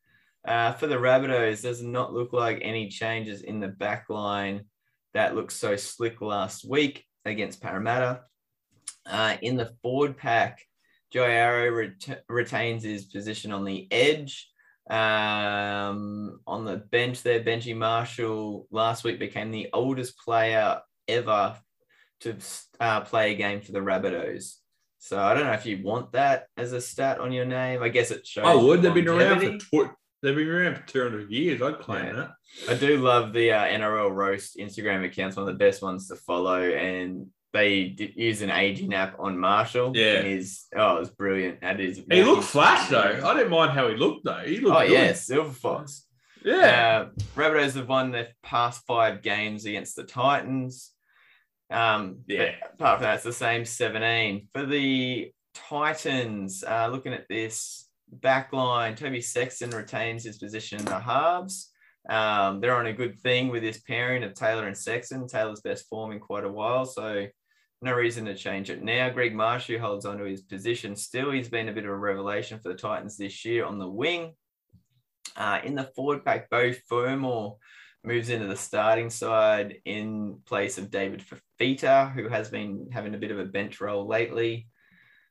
Uh, 0.48 0.72
for 0.72 0.86
the 0.86 0.94
Rabbitohs, 0.96 1.61
does 1.62 1.82
not 1.82 2.14
look 2.14 2.32
like 2.32 2.61
any 2.62 2.88
changes 2.88 3.42
in 3.42 3.61
the 3.61 3.68
back 3.68 4.09
line 4.09 4.64
that 5.12 5.34
looked 5.34 5.53
so 5.53 5.76
slick 5.76 6.22
last 6.22 6.64
week 6.66 7.05
against 7.26 7.61
Parramatta. 7.61 8.22
Uh, 9.05 9.36
in 9.42 9.59
the 9.59 9.74
forward 9.82 10.16
pack, 10.16 10.62
Jai 11.12 11.32
Arrow 11.32 11.70
ret- 11.70 12.24
retains 12.30 12.82
his 12.82 13.05
position 13.05 13.53
on 13.53 13.66
the 13.66 13.86
edge. 13.92 14.51
Um, 14.88 16.40
on 16.46 16.64
the 16.64 16.78
bench 16.78 17.22
there, 17.22 17.44
Benji 17.44 17.76
Marshall 17.76 18.66
last 18.70 19.05
week 19.05 19.18
became 19.18 19.51
the 19.51 19.68
oldest 19.74 20.16
player 20.18 20.80
ever 21.07 21.59
to 22.21 22.37
uh, 22.81 23.01
play 23.03 23.33
a 23.33 23.37
game 23.37 23.61
for 23.61 23.73
the 23.73 23.79
Rabbitohs. 23.81 24.57
So 24.99 25.18
I 25.18 25.33
don't 25.35 25.45
know 25.47 25.53
if 25.53 25.64
you 25.66 25.83
want 25.83 26.12
that 26.12 26.47
as 26.57 26.73
a 26.73 26.81
stat 26.81 27.21
on 27.21 27.33
your 27.33 27.47
name. 27.47 27.83
I 27.83 27.89
guess 27.89 28.11
it 28.11 28.27
shows. 28.27 28.45
Oh, 28.47 28.66
would 28.66 28.83
they've 28.83 28.93
been 28.93 29.09
around 29.09 29.41
for 29.41 29.57
tw- 29.87 29.91
they've 30.23 30.35
been 30.37 30.49
around 30.49 30.77
for 30.77 30.87
200 30.87 31.31
years. 31.31 31.62
I'd 31.62 31.79
claim 31.79 32.05
Yeah. 32.07 32.12
that. 32.12 32.31
I 32.68 32.75
do 32.75 32.99
love 32.99 33.33
the 33.33 33.53
uh, 33.53 33.64
NRL 33.64 34.11
roast 34.14 34.59
Instagram 34.59 35.05
accounts. 35.07 35.37
One 35.37 35.49
of 35.49 35.55
the 35.55 35.59
best 35.64 35.81
ones 35.83 36.09
to 36.09 36.16
follow, 36.16 36.61
and 36.61 37.29
they 37.55 37.85
did 37.89 38.14
use 38.16 38.43
an 38.43 38.51
aging 38.51 38.93
app 38.93 39.18
on 39.18 39.39
Marshall. 39.39 39.93
Yeah. 39.97 40.16
and 40.18 40.27
his 40.27 40.66
oh, 40.77 40.97
it 40.97 41.01
was 41.01 41.11
brilliant. 41.11 41.62
That 41.62 41.81
is. 41.81 42.03
He 42.11 42.23
looked 42.23 42.45
flash 42.45 42.91
though. 42.91 43.21
I 43.25 43.35
didn't 43.35 43.51
mind 43.51 43.71
how 43.73 43.89
he 43.89 43.97
looked 43.97 44.25
though. 44.27 44.43
He 44.45 44.59
looked 44.59 44.77
Oh 44.77 44.87
good. 44.87 44.93
yeah, 44.93 45.12
Silver 45.14 45.51
Fox. 45.53 46.05
yeah. 46.45 47.07
Uh, 47.07 47.21
Rabbitohs 47.37 47.75
have 47.77 47.89
won 47.89 48.11
their 48.11 48.29
past 48.43 48.83
five 48.87 49.23
games 49.23 49.64
against 49.64 49.97
the 49.97 50.05
Titans. 50.05 50.93
Um, 51.71 52.25
Yeah. 52.27 52.55
but 52.61 52.75
apart 52.75 52.99
from 52.99 53.03
that, 53.05 53.14
it's 53.16 53.25
the 53.25 53.33
same 53.33 53.64
17. 53.64 54.49
For 54.53 54.66
the 54.66 55.33
Titans, 55.55 56.64
uh, 56.64 56.89
looking 56.89 57.12
at 57.12 57.29
this 57.29 57.89
back 58.09 58.53
line, 58.53 58.97
Toby 58.97 59.21
Sexton 59.21 59.71
retains 59.71 60.25
his 60.25 60.39
position 60.39 60.79
in 60.81 60.85
the 60.85 60.99
halves. 60.99 61.73
Um, 62.09 62.61
they're 62.61 62.77
on 62.77 62.87
a 62.87 62.93
good 62.93 63.21
thing 63.21 63.49
with 63.49 63.62
this 63.62 63.81
pairing 63.81 64.25
of 64.25 64.35
Taylor 64.35 64.66
and 64.66 64.77
Sexton. 64.77 65.29
Taylor's 65.29 65.61
best 65.61 65.89
form 65.89 66.12
in 66.12 66.18
quite 66.18 66.45
a 66.45 66.49
while, 66.51 66.87
so 66.87 67.27
no 67.83 67.93
reason 67.93 68.25
to 68.25 68.35
change 68.35 68.68
it 68.71 68.83
now. 68.83 69.09
Greg 69.11 69.35
Marzhew 69.35 69.79
holds 69.79 70.05
onto 70.07 70.25
his 70.25 70.43
position 70.43 70.97
still. 70.97 71.31
He's 71.31 71.49
been 71.49 71.68
a 71.68 71.73
bit 71.73 71.85
of 71.85 71.91
a 71.91 71.97
revelation 71.97 72.59
for 72.59 72.71
the 72.71 72.75
Titans 72.79 73.16
this 73.16 73.45
year 73.45 73.64
on 73.64 73.79
the 73.79 73.89
wing. 73.89 74.35
Uh, 75.37 75.61
in 75.64 75.75
the 75.75 75.85
forward 75.95 76.25
pack, 76.25 76.51
Beau 76.51 76.73
Fermor 76.89 77.53
moves 78.05 78.30
into 78.30 78.46
the 78.46 78.57
starting 78.57 79.11
side 79.11 79.76
in 79.84 80.38
place 80.46 80.78
of 80.78 80.90
David 80.90 81.22
Fifita, 81.22 82.12
who 82.12 82.28
has 82.28 82.48
been 82.48 82.88
having 82.92 83.14
a 83.14 83.18
bit 83.18 83.30
of 83.30 83.38
a 83.38 83.44
bench 83.44 83.80
role 83.80 84.07
lately. 84.07 84.68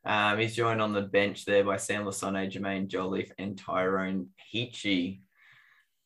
Um, 0.04 0.38
he's 0.38 0.54
joined 0.54 0.80
on 0.80 0.92
the 0.92 1.02
bench 1.02 1.44
there 1.44 1.64
by 1.64 1.76
Sam 1.76 2.04
Lisone, 2.04 2.50
Jermaine 2.50 2.88
Jolliffe, 2.88 3.32
and 3.38 3.58
Tyrone 3.58 4.28
Peachey. 4.52 5.20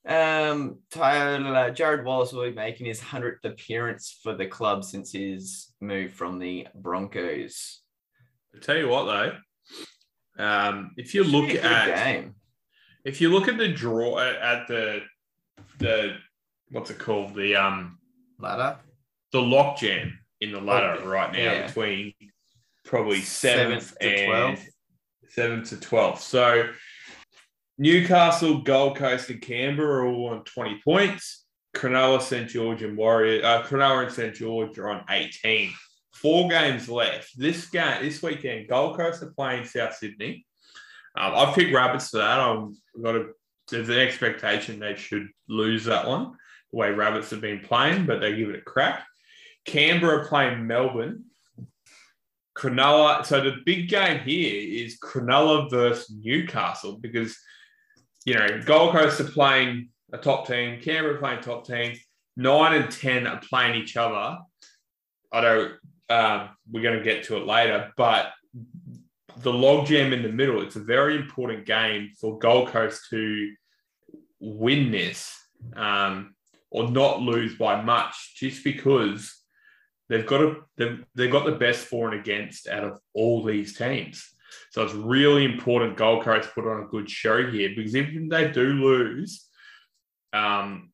Um, 0.07 0.81
Tyler, 0.91 1.71
Jarrod 1.71 2.05
Wallace 2.05 2.33
will 2.33 2.45
be 2.45 2.55
making 2.55 2.87
his 2.87 3.01
100th 3.01 3.45
appearance 3.45 4.19
for 4.23 4.35
the 4.35 4.47
club 4.47 4.85
since 4.85 5.13
his 5.13 5.73
move 5.81 6.13
from 6.13 6.39
the 6.39 6.67
Broncos. 6.75 7.81
I 8.55 8.59
tell 8.59 8.77
you 8.77 8.89
what 8.89 9.05
though, 9.05 10.45
um, 10.45 10.93
if 10.97 11.15
you 11.15 11.25
look 11.25 11.49
be 11.49 11.57
a 11.57 11.63
good 11.63 11.73
at 11.73 12.05
game. 12.05 12.35
if 13.05 13.21
you 13.21 13.31
look 13.31 13.49
at 13.49 13.57
the 13.57 13.69
draw 13.69 14.19
at, 14.19 14.37
at 14.37 14.69
the 14.69 15.01
the 15.79 16.17
what's 16.75 16.91
it 16.91 16.99
called 16.99 17.35
the 17.35 17.55
um 17.57 17.99
Ladder. 18.39 18.79
the 19.33 19.41
lock 19.41 19.79
jam 19.79 20.19
in 20.41 20.51
the 20.53 20.61
ladder 20.61 20.99
Okay. 20.99 21.07
right 21.07 21.33
now 21.33 21.39
Yeah. 21.39 21.67
between 21.69 22.15
probably 22.85 23.21
seventh, 23.21 23.85
Seventh 23.85 23.99
to 24.01 24.07
and 24.09 24.59
12th. 24.59 24.69
seventh 25.29 25.69
to 25.71 25.81
twelfth. 25.81 26.23
So 26.23 26.69
Newcastle, 27.79 28.59
Gold 28.63 28.97
Coast, 28.97 29.31
and 29.31 29.41
Canberra 29.41 30.05
are 30.05 30.07
all 30.07 30.29
on 30.31 30.45
twenty 30.45 30.81
points. 30.85 31.47
Cronulla, 31.75 32.21
St 32.23 32.49
George, 32.49 32.83
and 32.83 32.97
Warrior. 32.97 33.45
Uh, 33.45 33.63
Cronulla 33.65 34.05
and 34.05 34.13
St 34.13 34.35
George 34.35 34.79
are 34.79 34.91
on 34.91 35.05
eighteen. 35.11 35.73
Four 36.13 36.49
games 36.49 36.89
left. 36.89 37.37
This 37.37 37.69
game 37.69 38.03
this 38.03 38.23
weekend, 38.23 38.69
Gold 38.69 38.97
Coast 38.97 39.23
are 39.23 39.33
playing 39.37 39.65
South 39.65 39.95
Sydney. 39.97 40.47
Um, 41.17 41.33
I've 41.35 41.55
picked 41.55 41.75
Rabbits 41.75 42.11
for 42.11 42.19
that. 42.19 42.39
I've 42.41 42.69
got 43.03 43.17
a 43.17 43.27
there's 43.69 43.89
an 43.89 43.99
expectation 43.99 44.79
they 44.79 44.95
should 44.95 45.29
lose 45.49 45.85
that 45.87 46.07
one, 46.07 46.37
the 46.75 46.81
way 46.81 46.91
Rabbits 46.91 47.31
have 47.31 47.41
been 47.41 47.61
playing, 47.61 48.05
but 48.05 48.21
they 48.21 48.35
give 48.35 48.51
it 48.51 48.59
a 48.59 48.63
crack. 48.63 49.05
Canberra 49.65 50.27
playing 50.27 50.67
Melbourne. 50.67 51.25
Cronulla. 52.57 53.25
So 53.25 53.41
the 53.41 53.57
big 53.65 53.89
game 53.89 54.21
here 54.21 54.85
is 54.85 54.99
Cronulla 54.99 55.71
versus 55.71 56.13
Newcastle 56.21 56.99
because 57.01 57.37
you 58.25 58.35
know 58.35 58.61
Gold 58.65 58.93
Coast 58.93 59.21
are 59.21 59.25
playing 59.25 59.89
a 60.13 60.19
top 60.19 60.47
team, 60.47 60.81
Canberra 60.81 61.19
playing 61.19 61.41
top 61.41 61.67
team. 61.67 61.97
Nine 62.37 62.83
and 62.83 62.91
ten 62.91 63.27
are 63.27 63.41
playing 63.49 63.81
each 63.81 63.97
other. 63.97 64.39
I 65.33 65.41
don't. 65.41 65.73
Um, 66.11 66.51
we're 66.71 66.83
going 66.83 66.99
to 66.99 67.05
get 67.05 67.25
to 67.25 67.37
it 67.37 67.47
later, 67.47 67.93
but 67.97 68.33
the 69.39 69.53
logjam 69.53 70.13
in 70.13 70.23
the 70.23 70.29
middle. 70.29 70.63
It's 70.63 70.77
a 70.77 70.81
very 70.81 71.17
important 71.17 71.67
game 71.67 72.11
for 72.21 72.39
Gold 72.39 72.69
Coast 72.69 73.07
to 73.11 73.53
win 74.41 74.93
this 74.93 75.35
um, 75.75 76.34
or 76.75 76.91
not 76.91 77.23
lose 77.23 77.55
by 77.57 77.81
much, 77.81 78.35
just 78.37 78.65
because 78.65 79.33
they've 80.09 80.27
got 80.27 80.43
a 80.43 80.57
they've, 80.77 81.05
they've 81.15 81.31
got 81.31 81.47
the 81.47 81.53
best 81.53 81.87
for 81.87 82.11
and 82.11 82.21
against 82.21 82.69
out 82.69 82.83
of 82.83 82.99
all 83.15 83.45
these 83.45 83.79
teams. 83.79 84.29
So 84.73 84.83
it's 84.83 84.93
really 84.93 85.45
important 85.45 85.97
Gold 85.97 86.25
Coast 86.25 86.53
put 86.53 86.67
on 86.67 86.83
a 86.83 86.89
good 86.89 87.09
show 87.09 87.49
here 87.49 87.71
because 87.77 87.95
if 87.95 88.09
they 88.29 88.51
do 88.51 88.73
lose, 88.73 89.49
um, 90.33 90.91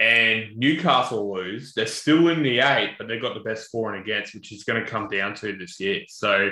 and 0.00 0.56
Newcastle 0.56 1.32
lose, 1.32 1.74
they're 1.74 1.86
still 1.86 2.28
in 2.28 2.42
the 2.42 2.58
eight, 2.58 2.96
but 2.98 3.06
they've 3.06 3.22
got 3.22 3.34
the 3.34 3.40
best 3.40 3.70
for 3.70 3.94
and 3.94 4.02
against, 4.02 4.34
which 4.34 4.52
is 4.52 4.64
going 4.64 4.84
to 4.84 4.90
come 4.90 5.08
down 5.08 5.34
to 5.36 5.56
this 5.56 5.78
year. 5.78 6.02
So 6.08 6.50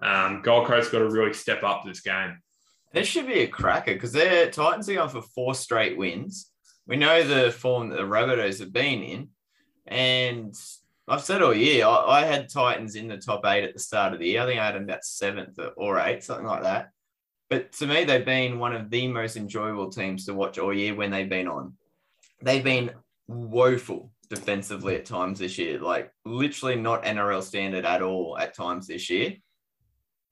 um, 0.00 0.40
Gold 0.42 0.68
Coast 0.68 0.92
got 0.92 1.00
to 1.00 1.08
really 1.08 1.32
step 1.32 1.64
up 1.64 1.82
this 1.84 2.00
game. 2.00 2.38
This 2.92 3.08
should 3.08 3.26
be 3.26 3.40
a 3.40 3.48
cracker 3.48 3.94
because 3.94 4.12
their 4.12 4.50
Titans 4.50 4.88
are 4.88 4.94
going 4.94 5.08
for 5.08 5.22
four 5.22 5.54
straight 5.56 5.96
wins. 5.96 6.51
We 6.86 6.96
know 6.96 7.22
the 7.22 7.50
form 7.50 7.90
that 7.90 7.96
the 7.96 8.02
Rabbitohs 8.02 8.58
have 8.60 8.72
been 8.72 9.02
in, 9.02 9.28
and 9.86 10.54
I've 11.08 11.22
said 11.22 11.42
all 11.42 11.54
year 11.54 11.86
I, 11.86 12.22
I 12.22 12.24
had 12.24 12.48
Titans 12.48 12.94
in 12.94 13.08
the 13.08 13.18
top 13.18 13.44
eight 13.46 13.64
at 13.64 13.74
the 13.74 13.80
start 13.80 14.12
of 14.12 14.18
the 14.18 14.26
year. 14.26 14.42
I 14.42 14.46
think 14.46 14.60
I 14.60 14.66
had 14.66 14.74
them 14.74 14.84
about 14.84 15.04
seventh 15.04 15.58
or 15.76 15.98
eighth, 15.98 16.24
something 16.24 16.46
like 16.46 16.62
that. 16.62 16.90
But 17.50 17.72
to 17.72 17.86
me, 17.86 18.04
they've 18.04 18.24
been 18.24 18.58
one 18.58 18.74
of 18.74 18.88
the 18.88 19.08
most 19.08 19.36
enjoyable 19.36 19.90
teams 19.90 20.24
to 20.24 20.34
watch 20.34 20.58
all 20.58 20.72
year 20.72 20.94
when 20.94 21.10
they've 21.10 21.28
been 21.28 21.48
on. 21.48 21.74
They've 22.40 22.64
been 22.64 22.92
woeful 23.28 24.10
defensively 24.30 24.96
at 24.96 25.04
times 25.04 25.38
this 25.38 25.58
year, 25.58 25.78
like 25.78 26.10
literally 26.24 26.76
not 26.76 27.04
NRL 27.04 27.42
standard 27.42 27.84
at 27.84 28.00
all 28.00 28.38
at 28.38 28.54
times 28.54 28.86
this 28.86 29.10
year. 29.10 29.34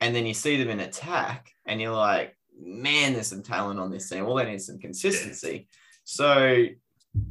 And 0.01 0.17
then 0.17 0.25
you 0.25 0.33
see 0.33 0.57
them 0.57 0.71
in 0.71 0.81
attack, 0.81 1.53
and 1.67 1.79
you're 1.79 1.93
like, 1.95 2.35
man, 2.59 3.13
there's 3.13 3.27
some 3.27 3.43
talent 3.43 3.79
on 3.79 3.91
this 3.91 4.09
team. 4.09 4.25
All 4.25 4.37
they 4.37 4.47
need 4.47 4.63
some 4.63 4.79
consistency. 4.79 5.69
So 6.05 6.67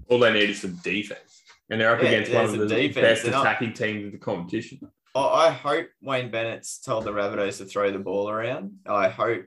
All 0.10 0.20
they 0.20 0.34
need 0.34 0.50
is 0.50 0.62
some 0.62 0.76
defense, 0.84 1.42
and 1.70 1.80
they're 1.80 1.94
up 1.96 2.02
Yeah, 2.02 2.10
against 2.10 2.34
one 2.34 2.46
of 2.46 2.58
the 2.58 2.68
defense. 2.68 2.96
best 3.06 3.24
They're 3.24 3.32
not- 3.32 3.46
attacking 3.46 3.74
teams 3.74 4.04
in 4.06 4.12
the 4.12 4.18
competition. 4.18 4.80
I 5.16 5.50
hope 5.52 5.88
Wayne 6.02 6.30
Bennett's 6.32 6.80
told 6.80 7.04
the 7.04 7.12
Rabbitohs 7.12 7.58
to 7.58 7.66
throw 7.66 7.92
the 7.92 8.00
ball 8.00 8.30
around. 8.30 8.74
I 8.86 9.10
hope 9.10 9.46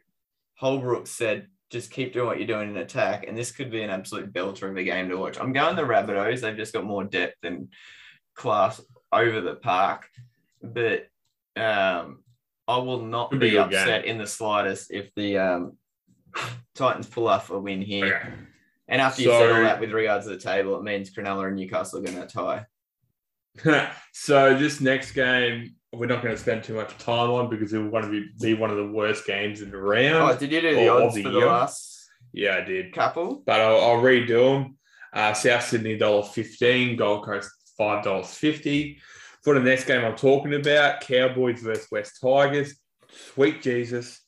Holbrook 0.57 1.07
said 1.07 1.49
just 1.71 1.91
keep 1.91 2.13
doing 2.13 2.27
what 2.27 2.39
you're 2.39 2.47
doing 2.47 2.69
in 2.71 2.77
attack, 2.77 3.25
and 3.27 3.37
this 3.39 3.51
could 3.53 3.71
be 3.71 3.83
an 3.83 3.89
absolute 3.89 4.33
belter 4.33 4.69
of 4.71 4.77
a 4.77 4.83
game 4.85 5.09
to 5.09 5.17
watch. 5.17 5.39
I'm 5.41 5.53
going 5.55 5.75
the 5.77 5.83
Rabbitohs. 5.83 6.41
They've 6.41 6.57
just 6.57 6.75
got 6.75 6.85
more 6.85 7.05
depth 7.05 7.37
and 7.45 7.69
class 8.35 8.81
over 9.13 9.41
the 9.41 9.55
park, 9.55 10.07
but 10.63 11.07
um, 11.57 12.23
I 12.69 12.77
will 12.79 13.01
not 13.03 13.31
be 13.31 13.39
be 13.39 13.59
upset 13.59 14.05
in 14.05 14.19
the 14.19 14.27
slightest 14.27 14.91
if 14.91 15.11
the 15.15 15.39
um, 15.39 15.79
Titans 16.75 17.07
pull 17.07 17.29
off 17.29 17.51
a 17.51 17.59
win 17.59 17.81
here. 17.81 18.17
Okay. 18.17 18.35
And 18.89 19.01
after 19.01 19.23
you've 19.23 19.33
said 19.33 19.53
all 19.53 19.63
that 19.63 19.81
with 19.81 19.93
regards 19.93 20.27
to 20.27 20.33
the 20.33 20.39
table, 20.39 20.77
it 20.77 20.83
means 20.83 21.15
Cronulla 21.15 21.47
and 21.47 21.57
Newcastle 21.57 22.01
are 22.01 22.03
going 22.03 22.21
to 22.21 22.27
tie. 22.27 22.67
so 24.13 24.57
this 24.57 24.81
next 24.81 25.13
game, 25.13 25.75
we're 25.93 26.07
not 26.07 26.23
going 26.23 26.35
to 26.35 26.41
spend 26.41 26.65
too 26.65 26.75
much 26.75 26.97
time 26.99 27.31
on 27.31 27.51
because 27.51 27.73
it 27.73 27.79
will 27.79 27.91
want 27.91 28.07
to 28.07 28.27
be, 28.41 28.55
one 28.55 28.71
of 28.71 28.77
the 28.77 28.87
worst 28.87 29.27
games 29.27 29.61
in 29.63 29.71
the 29.71 29.77
round. 29.77 30.31
Oh, 30.31 30.37
did 30.37 30.53
you 30.53 30.61
do 30.61 30.75
the 30.75 30.89
odds 30.89 31.15
the 31.15 31.23
for 31.23 31.29
the 31.29 31.39
year. 31.39 31.47
last 31.47 32.11
yeah, 32.33 32.57
I 32.57 32.61
did. 32.63 32.95
couple? 32.95 33.43
but 33.47 33.61
I'll, 33.61 33.81
I'll 33.81 34.03
redo 34.03 34.63
them. 34.65 34.79
Uh, 35.13 35.35
South 35.35 35.65
Sydney 35.65 35.99
dollar 35.99 36.23
fifteen, 36.23 36.97
Gold 36.97 37.27
Coast 37.27 37.51
five 37.77 38.03
dollars 38.03 38.33
fifty. 38.33 38.99
For 39.43 39.55
the 39.55 39.61
next 39.61 39.85
game 39.85 40.05
I'm 40.05 40.17
talking 40.17 40.55
about, 40.55 41.01
Cowboys 41.01 41.61
versus 41.61 41.89
West 41.91 42.19
Tigers. 42.23 42.75
Sweet 43.35 43.61
Jesus, 43.61 44.21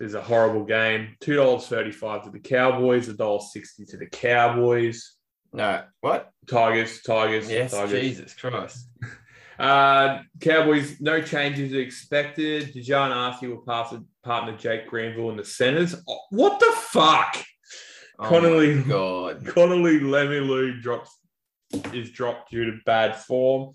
is 0.00 0.14
a 0.14 0.20
horrible 0.22 0.64
game. 0.64 1.16
Two 1.20 1.36
dollars 1.36 1.66
thirty 1.68 1.92
five 1.92 2.24
to 2.24 2.30
the 2.30 2.40
Cowboys, 2.40 3.08
a 3.08 3.14
dollar 3.14 3.40
sixty 3.40 3.84
to 3.86 3.96
the 3.96 4.06
Cowboys. 4.06 5.14
No. 5.52 5.82
What? 6.00 6.30
Tigers, 6.48 7.02
Tigers, 7.02 7.50
Yes, 7.50 7.72
Tigers. 7.72 7.92
Jesus 8.00 8.34
Christ. 8.34 8.88
Uh, 9.58 10.22
Cowboys, 10.40 10.98
no 11.02 11.20
changes 11.20 11.74
expected. 11.74 12.72
Dejan 12.72 13.14
Arthur 13.14 13.50
will 13.50 13.58
pass 13.66 13.92
partner 14.24 14.56
Jake 14.56 14.86
Granville 14.88 15.28
in 15.28 15.36
the 15.36 15.44
centers. 15.44 15.94
Oh, 16.08 16.18
what 16.30 16.58
the 16.58 16.72
fuck? 16.78 17.36
Oh 18.18 18.26
Connelly- 18.26 18.82
God. 18.82 19.44
Connelly 19.46 20.00
Lemuelu 20.00 20.80
drops 20.80 21.14
is 21.92 22.10
dropped 22.10 22.50
due 22.50 22.64
to 22.70 22.78
bad 22.86 23.16
form. 23.16 23.74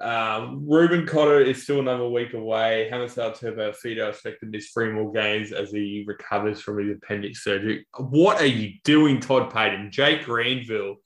Um, 0.00 0.66
Reuben 0.68 1.06
Cotter 1.06 1.40
is 1.40 1.62
still 1.62 1.80
another 1.80 2.08
week 2.08 2.34
away. 2.34 2.88
Hamiso 2.92 3.36
Tabuai-Fidow 3.36 4.08
expected 4.08 4.40
to 4.40 4.46
miss 4.46 4.70
three 4.70 4.90
more 4.90 5.12
games 5.12 5.52
as 5.52 5.70
he 5.70 6.04
recovers 6.06 6.60
from 6.60 6.78
his 6.78 6.96
appendix 6.96 7.44
surgery. 7.44 7.86
What 7.96 8.40
are 8.40 8.46
you 8.46 8.74
doing, 8.82 9.20
Todd 9.20 9.52
Payton, 9.52 9.92
Jake 9.92 10.24
Granville, 10.24 10.96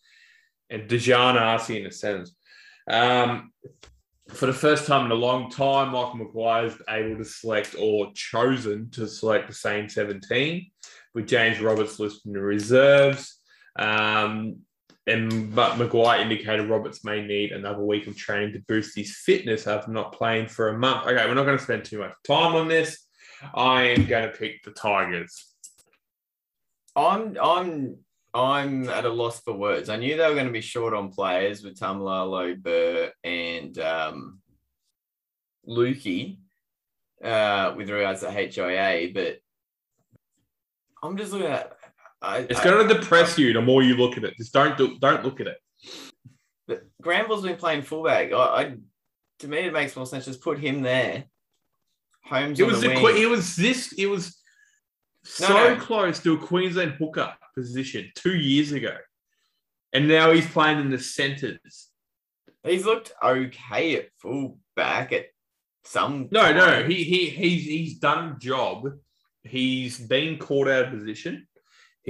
and 0.70 0.88
Dejan 0.88 1.40
Arce 1.40 1.70
in 1.70 1.84
the 1.84 1.90
centers? 1.90 2.34
Um, 2.90 3.52
for 4.28 4.46
the 4.46 4.52
first 4.52 4.86
time 4.86 5.06
in 5.06 5.12
a 5.12 5.16
long 5.16 5.50
time, 5.50 5.90
Michael 5.90 6.16
Maguire 6.16 6.66
is 6.66 6.76
able 6.88 7.16
to 7.16 7.24
select 7.24 7.74
or 7.78 8.10
chosen 8.14 8.90
to 8.90 9.06
select 9.06 9.48
the 9.48 9.54
same 9.54 9.88
17 9.88 10.70
with 11.14 11.28
James 11.28 11.60
Roberts 11.60 11.98
listed 11.98 12.26
in 12.26 12.32
the 12.34 12.40
reserves. 12.40 13.38
Um, 13.78 14.60
and 15.08 15.54
but 15.54 15.78
Maguire 15.78 16.20
indicated 16.20 16.68
Roberts 16.68 17.04
may 17.04 17.24
need 17.24 17.52
another 17.52 17.82
week 17.82 18.06
of 18.06 18.16
training 18.16 18.52
to 18.52 18.60
boost 18.68 18.96
his 18.96 19.16
fitness 19.16 19.66
after 19.66 19.90
not 19.90 20.12
playing 20.12 20.48
for 20.48 20.68
a 20.68 20.78
month. 20.78 21.06
Okay, 21.06 21.26
we're 21.26 21.34
not 21.34 21.44
going 21.44 21.58
to 21.58 21.64
spend 21.64 21.84
too 21.84 21.98
much 21.98 22.12
time 22.26 22.54
on 22.54 22.68
this. 22.68 23.06
I 23.54 23.84
am 23.84 24.04
going 24.06 24.30
to 24.30 24.36
pick 24.36 24.62
the 24.62 24.70
Tigers. 24.70 25.54
I'm 26.94 27.36
I'm 27.40 27.96
I'm 28.34 28.88
at 28.90 29.06
a 29.06 29.08
loss 29.08 29.40
for 29.40 29.54
words. 29.54 29.88
I 29.88 29.96
knew 29.96 30.16
they 30.16 30.28
were 30.28 30.34
going 30.34 30.46
to 30.46 30.52
be 30.52 30.60
short 30.60 30.92
on 30.92 31.10
players 31.10 31.62
with 31.62 31.78
Taumalolo, 31.78 32.60
Burr, 32.60 33.10
and 33.24 33.78
um, 33.78 34.40
Lukey 35.66 36.38
uh, 37.24 37.72
with 37.76 37.88
regards 37.88 38.20
to 38.20 38.30
HIA, 38.30 39.10
but 39.14 39.38
I'm 41.02 41.16
just 41.16 41.32
looking 41.32 41.48
at. 41.48 41.77
I, 42.20 42.38
It's 42.38 42.60
I- 42.60 42.64
going 42.64 42.88
to 42.88 42.94
depress 42.94 43.38
you 43.38 43.52
the 43.52 43.62
more 43.62 43.82
you 43.82 43.96
look 43.96 44.16
at 44.16 44.24
it. 44.24 44.36
Just 44.36 44.52
don't 44.52 44.76
do, 44.76 44.98
don't 44.98 45.24
look 45.24 45.40
at 45.40 45.46
it. 45.46 45.58
But 46.66 46.82
Granville's 47.00 47.42
been 47.44 47.56
playing 47.56 47.82
fullback. 47.82 48.32
I, 48.32 48.36
I 48.36 48.76
to 49.40 49.48
me 49.48 49.58
it 49.58 49.72
makes 49.72 49.94
more 49.96 50.06
sense. 50.06 50.24
Just 50.24 50.40
put 50.42 50.58
him 50.58 50.82
there. 50.82 51.24
Holmes 52.24 52.60
It 52.60 52.66
was 52.66 52.80
the 52.82 52.88
wing. 52.88 53.16
it 53.22 53.28
was 53.28 53.56
this 53.56 53.92
it 53.96 54.06
was 54.06 54.36
so 55.24 55.48
no. 55.48 55.76
close 55.76 56.18
to 56.20 56.34
a 56.34 56.38
Queensland 56.38 56.92
hooker 56.98 57.32
position 57.54 58.10
two 58.14 58.36
years 58.36 58.72
ago, 58.72 58.96
and 59.92 60.08
now 60.08 60.30
he's 60.32 60.46
playing 60.46 60.78
in 60.80 60.90
the 60.90 60.98
centers. 60.98 61.88
He's 62.64 62.84
looked 62.84 63.12
okay 63.22 63.96
at 63.96 64.08
fullback 64.18 65.12
at 65.12 65.26
some. 65.84 66.28
No, 66.30 66.52
no, 66.52 66.82
he 66.82 67.04
he 67.04 67.30
he's 67.30 67.64
he's 67.64 67.98
done 67.98 68.32
a 68.36 68.38
job. 68.38 68.90
He's 69.44 69.98
been 69.98 70.36
caught 70.38 70.68
out 70.68 70.86
of 70.86 70.90
position. 70.90 71.46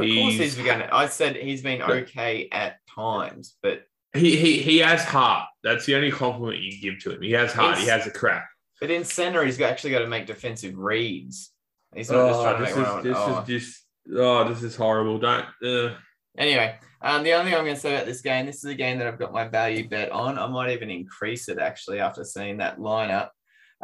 Of 0.01 0.15
course, 0.15 0.35
He's- 0.35 0.55
begun. 0.57 0.83
I 0.83 1.07
said 1.09 1.37
he's 1.37 1.63
been 1.63 1.83
okay 1.83 2.49
at 2.53 2.77
times, 2.95 3.57
but 3.63 3.83
He 4.15 4.37
he 4.37 4.59
he 4.61 4.79
has 4.79 5.05
heart. 5.05 5.49
That's 5.63 5.85
the 5.87 5.95
only 5.97 6.11
compliment 6.11 6.59
you 6.61 6.81
give 6.81 6.99
to 7.03 7.11
him. 7.13 7.23
He 7.23 7.33
has 7.33 7.53
heart. 7.53 7.79
He 7.79 7.87
has 7.89 8.07
a 8.07 8.11
crack. 8.11 8.49
but 8.81 8.91
in 8.91 9.05
center 9.05 9.45
he's 9.45 9.61
actually 9.61 9.91
got 9.91 9.99
to 10.01 10.07
make 10.07 10.27
defensive 10.27 10.77
reads. 10.77 11.53
He's 11.95 12.11
not 12.11 12.29
just 12.29 12.41
Oh, 12.41 12.43
trying 12.45 12.57
to 12.59 12.65
this 12.65 12.77
make 12.77 12.87
is 12.87 12.93
one. 12.93 13.05
this 13.05 13.17
oh. 13.19 13.41
is 13.41 13.47
just 13.65 13.87
oh 14.17 14.49
this 14.49 14.63
is 14.63 14.77
horrible. 14.77 15.19
Don't. 15.19 15.47
Uh, 15.65 15.95
Anyway, 16.37 16.77
um, 17.03 17.25
the 17.25 17.33
only 17.33 17.51
thing 17.51 17.59
I'm 17.59 17.65
going 17.65 17.75
to 17.75 17.81
say 17.81 17.95
about 17.97 18.07
this 18.07 18.21
game, 18.21 18.47
this 18.47 18.59
is 18.59 18.71
a 18.71 18.75
game 18.75 18.99
that 18.99 19.09
I've 19.09 19.19
got 19.19 19.33
my 19.33 19.49
value 19.49 19.89
bet 19.89 20.13
on. 20.13 20.39
I 20.39 20.47
might 20.47 20.71
even 20.71 20.89
increase 20.89 21.49
it 21.49 21.59
actually 21.59 21.99
after 21.99 22.23
seeing 22.23 22.59
that 22.59 22.79
lineup. 22.79 23.31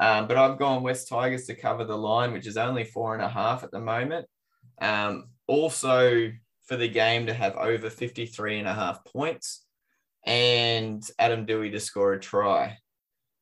Um, 0.01 0.29
but 0.29 0.37
I've 0.37 0.57
gone 0.59 0.85
West 0.85 1.09
Tigers 1.09 1.47
to 1.47 1.57
cover 1.57 1.85
the 1.85 1.97
line, 1.99 2.33
which 2.33 2.47
is 2.47 2.57
only 2.57 2.85
four 2.85 3.13
and 3.15 3.23
a 3.25 3.29
half 3.29 3.65
at 3.65 3.73
the 3.73 3.81
moment. 3.81 4.27
Um, 4.81 5.31
also 5.47 6.31
for 6.67 6.77
the 6.77 6.89
game 6.89 7.27
to 7.27 7.35
have 7.35 7.57
over 7.57 7.91
53 7.91 8.59
and 8.59 8.69
a 8.69 8.75
half 8.75 9.05
points 9.05 9.65
and 10.25 11.07
Adam 11.19 11.47
Doueihi 11.47 11.73
to 11.73 11.81
score 11.81 12.15
a 12.15 12.21
try. 12.21 12.79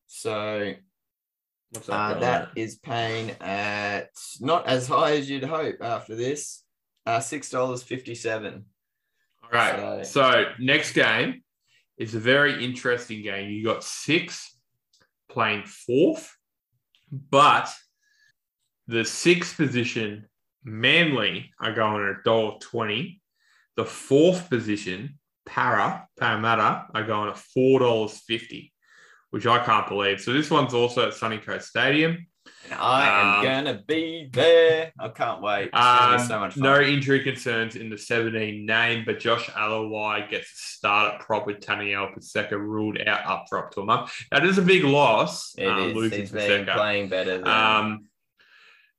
So 0.07 0.73
uh, 1.89 2.19
that 2.19 2.49
is 2.55 2.75
paying 2.75 3.31
at 3.41 4.09
not 4.39 4.67
as 4.67 4.87
high 4.87 5.17
as 5.17 5.29
you'd 5.29 5.43
hope 5.43 5.77
after 5.81 6.15
this. 6.15 6.63
Uh, 7.05 7.19
$6.57. 7.19 8.63
All 9.43 9.49
right. 9.51 10.05
So 10.05 10.45
next 10.59 10.93
game 10.93 11.43
is 11.97 12.15
a 12.15 12.19
very 12.19 12.63
interesting 12.63 13.23
game. 13.23 13.49
You 13.49 13.63
got 13.63 13.83
six 13.83 14.55
playing 15.29 15.63
fourth, 15.65 16.35
but 17.11 17.69
the 18.87 19.03
sixth 19.03 19.57
position, 19.57 20.27
Manly, 20.63 21.51
are 21.59 21.73
going 21.73 22.03
at 22.03 22.19
a 22.19 22.23
dollar 22.23 22.57
twenty. 22.59 23.21
The 23.75 23.85
fourth 23.85 24.49
position, 24.49 25.17
Para, 25.45 26.07
Parramatta, 26.19 26.85
are 26.93 27.03
going 27.03 27.29
at 27.29 27.37
four 27.37 27.79
dollars 27.79 28.21
fifty, 28.27 28.71
which 29.31 29.45
I 29.47 29.63
can't 29.63 29.87
believe. 29.87 30.21
So 30.21 30.31
this 30.33 30.49
one's 30.51 30.73
also 30.73 31.07
at 31.07 31.13
Sunny 31.13 31.37
Coast 31.39 31.67
Stadium. 31.69 32.27
And 32.69 32.79
I 32.79 33.07
am 33.21 33.37
Um, 33.39 33.43
gonna 33.45 33.83
be 33.87 34.29
there. 34.31 34.91
I 34.99 35.09
can't 35.09 35.41
wait. 35.41 35.63
It's 35.65 35.71
gonna 35.73 36.15
be 36.17 36.21
Um, 36.21 36.27
so 36.27 36.39
much 36.39 36.53
fun. 36.53 36.63
no 36.63 36.81
injury 36.81 37.21
concerns 37.21 37.75
in 37.75 37.89
the 37.89 37.97
17 37.97 38.65
name, 38.65 39.03
but 39.05 39.19
Josh 39.19 39.47
Aloiai 39.49 40.29
gets 40.29 40.51
a 40.51 40.55
start 40.77 41.15
at 41.15 41.19
prop 41.21 41.45
with 41.45 41.59
Taniel 41.61 42.13
Paseka 42.13 42.51
ruled 42.51 42.99
out 43.05 43.25
up 43.25 43.45
for 43.49 43.57
up 43.59 43.71
to 43.73 43.81
a 43.81 43.85
month. 43.85 44.13
That 44.31 44.45
is 44.45 44.57
a 44.57 44.61
big 44.61 44.83
loss, 44.83 45.55
It 45.57 45.67
um, 45.67 45.79
is. 45.89 45.95
losing 45.95 46.19
He's 46.21 46.31
been 46.31 46.65
playing 46.65 47.09
better 47.09 47.37
than 47.39 47.47
Um, 47.47 48.05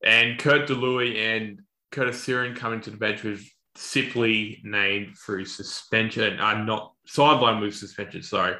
and 0.04 0.38
Kurt 0.38 0.66
De 0.66 0.74
Luis 0.74 1.16
and 1.18 1.60
Curtis 1.90 2.24
Sironen 2.24 2.56
coming 2.56 2.80
to 2.82 2.90
the 2.90 2.96
bench 2.96 3.22
with 3.22 3.44
Sipley 3.76 4.60
named 4.62 5.16
through 5.18 5.46
suspension. 5.46 6.38
I'm 6.40 6.66
not 6.66 6.92
sideline 7.06 7.60
with 7.60 7.74
suspension, 7.74 8.22
sorry. 8.22 8.56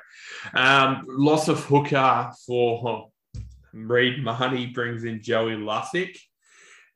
Um, 0.54 1.04
loss 1.06 1.48
of 1.48 1.64
hooker 1.64 2.32
for 2.46 3.10
Reed 3.72 4.22
Mahoney 4.22 4.66
brings 4.66 5.04
in 5.04 5.22
Joey 5.22 5.56
Lussick. 5.56 6.16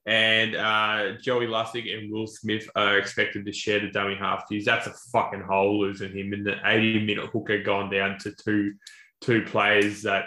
And 0.07 0.57
uh, 0.57 1.18
Joey 1.20 1.46
Lussick 1.46 1.94
and 1.94 2.11
Will 2.11 2.26
Smith 2.26 2.68
are 2.74 2.96
expected 2.96 3.44
to 3.44 3.53
share 3.53 3.80
the 3.80 3.90
dummy 3.90 4.14
half 4.14 4.49
duties. 4.49 4.64
That's 4.64 4.86
a 4.86 4.94
fucking 5.12 5.42
hole 5.42 5.80
losing 5.80 6.16
him 6.16 6.32
in 6.32 6.44
the 6.44 6.57
80 6.64 7.05
minute 7.05 7.26
hooker 7.26 7.62
gone 7.62 7.90
down 7.90 8.16
to 8.20 8.32
two 8.32 8.72
two 9.20 9.42
players 9.42 10.03
that 10.03 10.26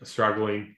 are 0.00 0.06
struggling. 0.06 0.74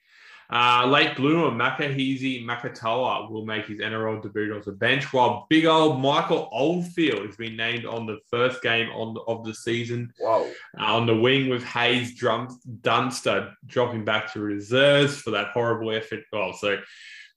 Uh, 0.54 0.86
late 0.86 1.16
bloomer 1.16 1.50
Makahesi 1.50 2.44
Makatoa 2.44 3.28
will 3.28 3.44
make 3.44 3.66
his 3.66 3.80
NRL 3.80 4.22
debut 4.22 4.54
on 4.54 4.62
the 4.64 4.70
bench, 4.70 5.12
while 5.12 5.48
big 5.50 5.64
old 5.64 6.00
Michael 6.00 6.48
Oldfield 6.52 7.26
has 7.26 7.34
been 7.34 7.56
named 7.56 7.84
on 7.84 8.06
the 8.06 8.18
first 8.30 8.62
game 8.62 8.88
on 8.90 9.16
of 9.26 9.44
the 9.44 9.52
season 9.52 10.12
whoa. 10.20 10.48
uh, 10.78 10.94
on 10.94 11.06
the 11.06 11.16
wing 11.16 11.48
with 11.48 11.64
Haze 11.64 12.14
Drum- 12.14 12.56
Dunster 12.82 13.52
dropping 13.66 14.04
back 14.04 14.32
to 14.32 14.40
reserves 14.40 15.16
for 15.16 15.32
that 15.32 15.48
horrible 15.48 15.90
effort. 15.90 16.20
Well, 16.32 16.52
so 16.52 16.78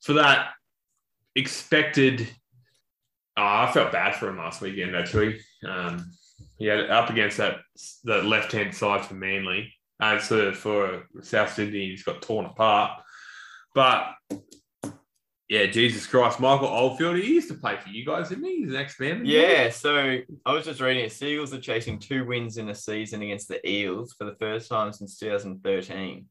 for 0.03 0.13
that 0.13 0.49
expected, 1.33 2.21
oh, 3.35 3.43
I 3.43 3.71
felt 3.73 3.91
bad 3.91 4.13
for 4.13 4.29
him 4.29 4.37
last 4.37 4.61
weekend 4.61 4.95
actually. 4.95 5.39
Um, 5.67 6.11
yeah, 6.59 6.75
up 6.75 7.09
against 7.09 7.37
that 7.37 7.61
the 8.03 8.21
left 8.21 8.51
hand 8.51 8.75
side 8.75 9.03
for 9.03 9.15
Manly. 9.15 9.73
And 9.99 10.21
so 10.21 10.53
for 10.53 11.07
South 11.23 11.53
Sydney, 11.53 11.89
he's 11.89 12.03
got 12.03 12.21
torn 12.21 12.45
apart. 12.45 13.01
But 13.73 14.15
yeah, 15.49 15.65
Jesus 15.67 16.05
Christ, 16.05 16.39
Michael 16.41 16.67
Oldfield, 16.67 17.15
he 17.17 17.33
used 17.33 17.47
to 17.47 17.53
play 17.53 17.77
for 17.77 17.89
you 17.89 18.05
guys, 18.05 18.29
didn't 18.29 18.43
he? 18.43 18.57
He's 18.57 18.69
an 18.69 18.75
ex-man. 18.75 19.21
Yeah, 19.23 19.69
so 19.69 20.17
I 20.45 20.53
was 20.53 20.65
just 20.65 20.81
reading 20.81 21.05
it. 21.05 21.11
Seagulls 21.13 21.53
are 21.53 21.61
chasing 21.61 21.99
two 21.99 22.25
wins 22.25 22.57
in 22.57 22.67
a 22.69 22.75
season 22.75 23.21
against 23.21 23.47
the 23.47 23.65
Eels 23.67 24.13
for 24.17 24.25
the 24.25 24.35
first 24.35 24.69
time 24.69 24.91
since 24.91 25.17
2013, 25.17 26.25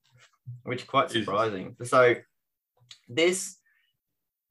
which 0.64 0.82
is 0.82 0.88
quite 0.88 1.08
Jesus. 1.08 1.24
surprising. 1.24 1.76
So 1.84 2.16
this, 3.08 3.56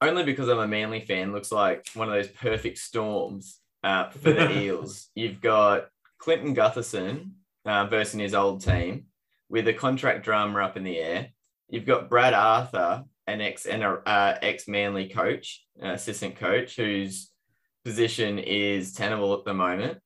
only 0.00 0.24
because 0.24 0.48
I'm 0.48 0.58
a 0.58 0.66
Manly 0.66 1.00
fan, 1.00 1.32
looks 1.32 1.52
like 1.52 1.86
one 1.94 2.08
of 2.08 2.14
those 2.14 2.28
perfect 2.28 2.78
storms 2.78 3.60
uh, 3.84 4.10
for 4.10 4.32
the 4.32 4.50
Eels. 4.58 5.10
You've 5.14 5.40
got 5.40 5.86
Clinton 6.18 6.56
Gutherson 6.56 7.30
uh, 7.64 7.86
versus 7.86 8.18
his 8.18 8.34
old 8.34 8.62
team 8.64 9.06
with 9.48 9.68
a 9.68 9.72
contract 9.72 10.24
drama 10.24 10.58
up 10.60 10.76
in 10.76 10.82
the 10.82 10.98
air. 10.98 11.28
You've 11.68 11.86
got 11.86 12.08
Brad 12.08 12.34
Arthur, 12.34 13.04
an 13.26 13.40
ex 13.40 13.66
and 13.66 13.82
uh, 13.82 14.34
ex 14.42 14.68
Manly 14.68 15.08
coach, 15.08 15.64
assistant 15.80 16.36
coach, 16.36 16.76
whose 16.76 17.30
position 17.84 18.38
is 18.38 18.92
tenable 18.92 19.34
at 19.34 19.44
the 19.44 19.54
moment. 19.54 19.98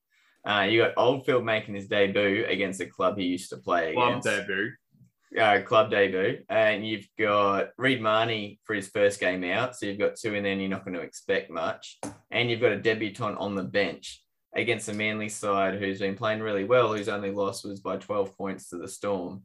Uh, 0.47 0.67
you 0.69 0.81
got 0.81 0.95
Oldfield 0.97 1.45
making 1.45 1.75
his 1.75 1.87
debut 1.87 2.47
against 2.49 2.81
a 2.81 2.87
club 2.87 3.19
he 3.19 3.25
used 3.25 3.51
to 3.51 3.59
play 3.59 3.93
Club 3.93 4.09
against 4.09 4.27
debut. 4.27 4.71
uh, 5.39 5.61
club 5.63 5.91
debut, 5.91 6.39
and 6.49 6.87
you've 6.87 7.07
got 7.19 7.69
Reed 7.77 8.01
Mahoney 8.01 8.59
for 8.65 8.75
his 8.75 8.89
first 8.89 9.21
game 9.21 9.45
out. 9.45 9.77
So 9.77 9.85
you've 9.85 9.99
got 9.99 10.17
two 10.17 10.35
in 10.35 10.43
there, 10.43 10.53
and 10.53 10.61
you're 10.63 10.71
not 10.71 10.85
going 10.85 10.97
to 10.97 11.03
expect 11.03 11.51
much. 11.51 11.99
And 12.31 12.51
you've 12.51 12.61
got 12.63 12.73
a 12.73 12.81
debutant 12.81 13.37
on 13.37 13.55
the 13.55 13.65
bench 13.65 14.23
against 14.57 14.89
a 14.89 14.95
Manly 14.95 15.29
side 15.29 15.79
who's 15.79 16.01
been 16.01 16.17
playing 16.17 16.41
really 16.41 16.65
well, 16.65 16.95
whose 16.95 17.09
only 17.09 17.31
loss 17.31 17.63
was 17.63 17.81
by 17.81 17.99
12 17.99 18.37
points 18.37 18.71
to 18.71 18.79
the 18.79 18.89
Storm. 18.89 19.43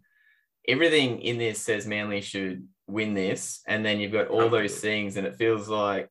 Everything 0.68 1.22
in 1.22 1.38
this 1.38 1.60
says 1.62 1.86
Manly 1.86 2.22
should 2.22 2.68
win 2.88 3.14
this, 3.14 3.62
and 3.68 3.86
then 3.86 4.00
you've 4.00 4.12
got 4.12 4.28
all 4.28 4.50
those 4.50 4.80
things, 4.80 5.18
and 5.18 5.26
it 5.28 5.36
feels 5.36 5.68
like. 5.70 6.10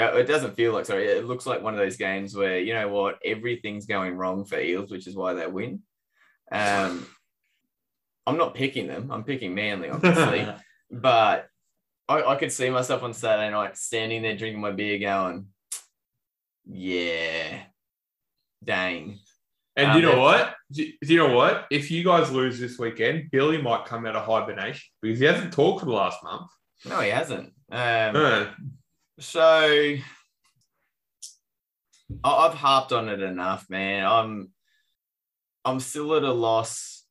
uh, 0.00 0.16
It 0.16 0.24
doesn't 0.26 0.54
feel 0.56 0.72
like 0.72 0.86
sorry. 0.86 1.06
It 1.06 1.26
looks 1.26 1.46
like 1.46 1.62
one 1.62 1.74
of 1.74 1.78
those 1.80 1.96
games 1.96 2.34
where 2.36 2.58
you 2.58 2.74
know 2.74 2.88
what 2.88 3.18
everything's 3.24 3.86
going 3.86 4.16
wrong 4.16 4.44
for 4.44 4.58
Eels, 4.60 4.90
which 4.90 5.06
is 5.06 5.14
why 5.16 5.34
they 5.34 5.46
win. 5.46 5.82
Um, 6.52 7.06
I'm 8.26 8.36
not 8.38 8.54
picking 8.54 8.86
them. 8.86 9.10
I'm 9.12 9.24
picking 9.24 9.54
Manly, 9.54 9.90
obviously. 9.90 10.46
but 10.90 11.46
I, 12.08 12.22
I 12.22 12.36
could 12.36 12.52
see 12.52 12.70
myself 12.70 13.02
on 13.02 13.12
Saturday 13.14 13.50
night 13.50 13.76
standing 13.76 14.22
there 14.22 14.36
drinking 14.36 14.60
my 14.60 14.70
beer 14.72 14.98
going, 14.98 15.46
yeah, 16.66 17.60
dang. 18.62 19.18
And 19.76 19.90
Um, 19.90 19.96
you 19.96 20.02
know 20.02 20.20
what? 20.20 20.54
Do 20.74 20.92
you 21.02 21.18
know 21.18 21.34
what? 21.34 21.66
If 21.70 21.90
you 21.90 22.02
guys 22.02 22.32
lose 22.32 22.58
this 22.58 22.78
weekend, 22.78 23.30
Billy 23.30 23.62
might 23.62 23.84
come 23.84 24.06
out 24.06 24.16
of 24.16 24.26
hibernation 24.26 24.82
because 25.00 25.20
he 25.20 25.24
hasn't 25.24 25.52
talked 25.52 25.80
for 25.80 25.86
the 25.86 25.92
last 25.92 26.22
month. 26.24 26.50
No, 26.84 27.00
he 27.00 27.10
hasn't. 27.10 27.52
Um, 27.70 28.16
Uh, 28.16 28.46
so 29.20 29.96
I've 32.24 32.54
harped 32.54 32.92
on 32.92 33.08
it 33.08 33.20
enough, 33.20 33.66
man. 33.70 34.04
I'm 34.04 34.52
I'm 35.64 35.80
still 35.80 36.14
at 36.16 36.24
a 36.24 36.32
loss 36.32 37.04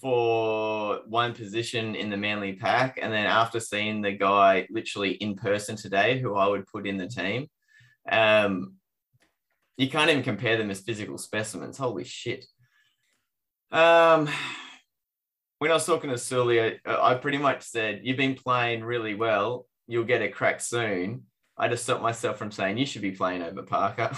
for 0.00 1.00
one 1.06 1.34
position 1.34 1.94
in 1.94 2.08
the 2.08 2.16
Manly 2.16 2.54
pack, 2.54 2.98
and 3.00 3.12
then 3.12 3.26
after 3.26 3.60
seeing 3.60 4.00
the 4.00 4.12
guy 4.12 4.66
literally 4.70 5.12
in 5.12 5.36
person 5.36 5.76
today, 5.76 6.18
who 6.18 6.34
I 6.34 6.48
would 6.48 6.66
put 6.66 6.86
in 6.86 6.96
the 6.96 7.06
team, 7.06 7.48
um, 8.10 8.74
you 9.76 9.88
can't 9.90 10.10
even 10.10 10.22
compare 10.22 10.56
them 10.56 10.70
as 10.70 10.80
physical 10.80 11.18
specimens. 11.18 11.78
Holy 11.78 12.04
shit. 12.04 12.46
Um, 13.74 14.28
when 15.58 15.70
I 15.70 15.74
was 15.74 15.84
talking 15.86 16.10
to 16.10 16.18
Sully, 16.18 16.60
I, 16.60 16.78
I 16.86 17.14
pretty 17.14 17.38
much 17.38 17.62
said, 17.62 18.00
You've 18.04 18.16
been 18.16 18.34
playing 18.34 18.84
really 18.84 19.14
well. 19.14 19.66
You'll 19.86 20.04
get 20.04 20.22
a 20.22 20.28
crack 20.28 20.60
soon. 20.60 21.24
I 21.58 21.68
just 21.68 21.82
stopped 21.84 22.02
myself 22.02 22.38
from 22.38 22.50
saying 22.50 22.78
you 22.78 22.86
should 22.86 23.02
be 23.02 23.10
playing 23.10 23.42
over 23.42 23.62
Parker. 23.62 24.10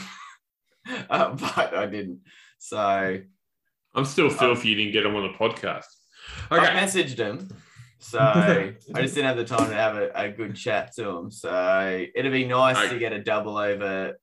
uh, 1.11 1.31
but 1.35 1.75
I 1.75 1.87
didn't. 1.87 2.21
So 2.59 3.19
I'm 3.95 4.05
still 4.05 4.31
filthy 4.31 4.69
you 4.69 4.75
didn't 4.77 4.93
get 4.93 5.07
him 5.07 5.17
on 5.17 5.23
the 5.23 5.39
podcast. 5.39 5.85
I 6.51 6.59
messaged 6.69 7.19
him. 7.19 7.49
So 7.99 8.19
I 8.95 9.03
just 9.03 9.15
didn't 9.15 9.29
have 9.29 9.37
the 9.37 9.45
time 9.45 9.69
to 9.71 9.75
have 9.75 9.97
a, 9.97 10.11
a 10.15 10.29
good 10.31 10.55
chat 10.55 10.95
to 10.97 11.09
him. 11.09 11.31
So 11.31 12.05
it'd 12.15 12.33
be 12.33 12.45
nice 12.45 12.77
Okay. 12.77 12.91
to 12.91 12.99
get 12.99 13.13
a 13.13 13.23
double 13.23 13.57
over 13.57 14.15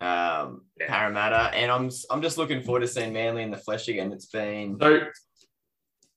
um, 0.00 0.62
Yeah. 0.78 0.86
Parramatta. 0.88 1.54
And 1.56 1.70
I'm 1.70 1.90
I'm 2.10 2.22
just 2.22 2.38
looking 2.38 2.62
forward 2.62 2.80
to 2.80 2.88
seeing 2.88 3.12
Manly 3.12 3.42
in 3.42 3.50
the 3.50 3.56
flesh 3.56 3.88
again. 3.88 4.12
It's 4.12 4.26
been 4.26 4.78
So 4.80 5.00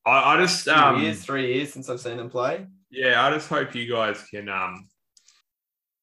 I, 0.06 0.36
I 0.36 0.38
just 0.42 0.68
um 0.68 1.02
years, 1.02 1.24
three 1.24 1.54
years 1.56 1.74
since 1.74 1.90
I've 1.90 2.00
seen 2.00 2.18
them 2.18 2.30
play. 2.30 2.66
yeah, 2.90 3.26
I 3.26 3.32
just 3.32 3.48
hope 3.50 3.76
you 3.76 3.92
guys 3.92 4.22
can 4.32 4.50
um 4.50 4.88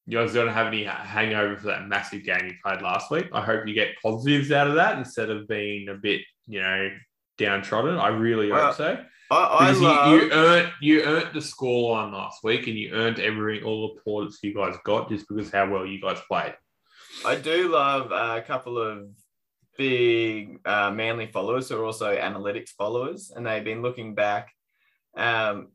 you 0.05 0.17
guys 0.17 0.33
don't 0.33 0.47
have 0.47 0.67
any 0.67 0.85
hangover 0.85 1.57
for 1.57 1.67
that 1.67 1.87
massive 1.87 2.23
game 2.23 2.45
you 2.45 2.53
played 2.63 2.81
last 2.81 3.11
week. 3.11 3.27
I 3.33 3.41
hope 3.41 3.67
you 3.67 3.73
get 3.73 3.89
positives 4.01 4.51
out 4.53 4.67
of 4.67 4.75
that 4.75 4.97
instead 4.97 5.29
of 5.29 5.47
being 5.49 5.89
a 5.89 5.95
bit, 5.95 6.21
you 6.45 6.61
know, 6.61 6.89
downtrodden. 7.37 7.97
I 7.97 8.07
really 8.07 8.49
Well, 8.49 8.67
hope 8.67 8.75
so. 8.75 9.03
I, 9.29 9.35
I 9.35 9.71
love, 9.71 10.13
you, 10.13 10.21
you 10.27 10.31
earned 10.31 10.71
you 10.79 11.01
earned 11.03 11.33
the 11.33 11.41
scoreline 11.41 12.13
last 12.13 12.41
week 12.41 12.67
and 12.67 12.77
you 12.77 12.93
earned 12.93 13.19
everything 13.19 13.65
all 13.65 13.93
the 13.95 14.01
plaudits 14.01 14.37
you 14.41 14.53
guys 14.53 14.75
got 14.85 15.09
just 15.09 15.27
because 15.27 15.51
how 15.51 15.69
well 15.69 15.85
you 15.85 15.99
guys 15.99 16.19
played. 16.29 16.55
I 17.25 17.35
do 17.35 17.69
love 17.69 18.11
a 18.11 18.41
couple 18.41 18.77
of 18.77 19.09
big 19.77 20.59
uh, 20.65 20.91
Manly 20.91 21.27
followers 21.27 21.69
who 21.69 21.77
are 21.77 21.85
also 21.85 22.15
analytics 22.15 22.69
followers, 22.69 23.31
and 23.35 23.45
they've 23.45 23.63
been 23.63 23.81
looking 23.81 24.15
back. 24.15 24.53
Um, 25.15 25.69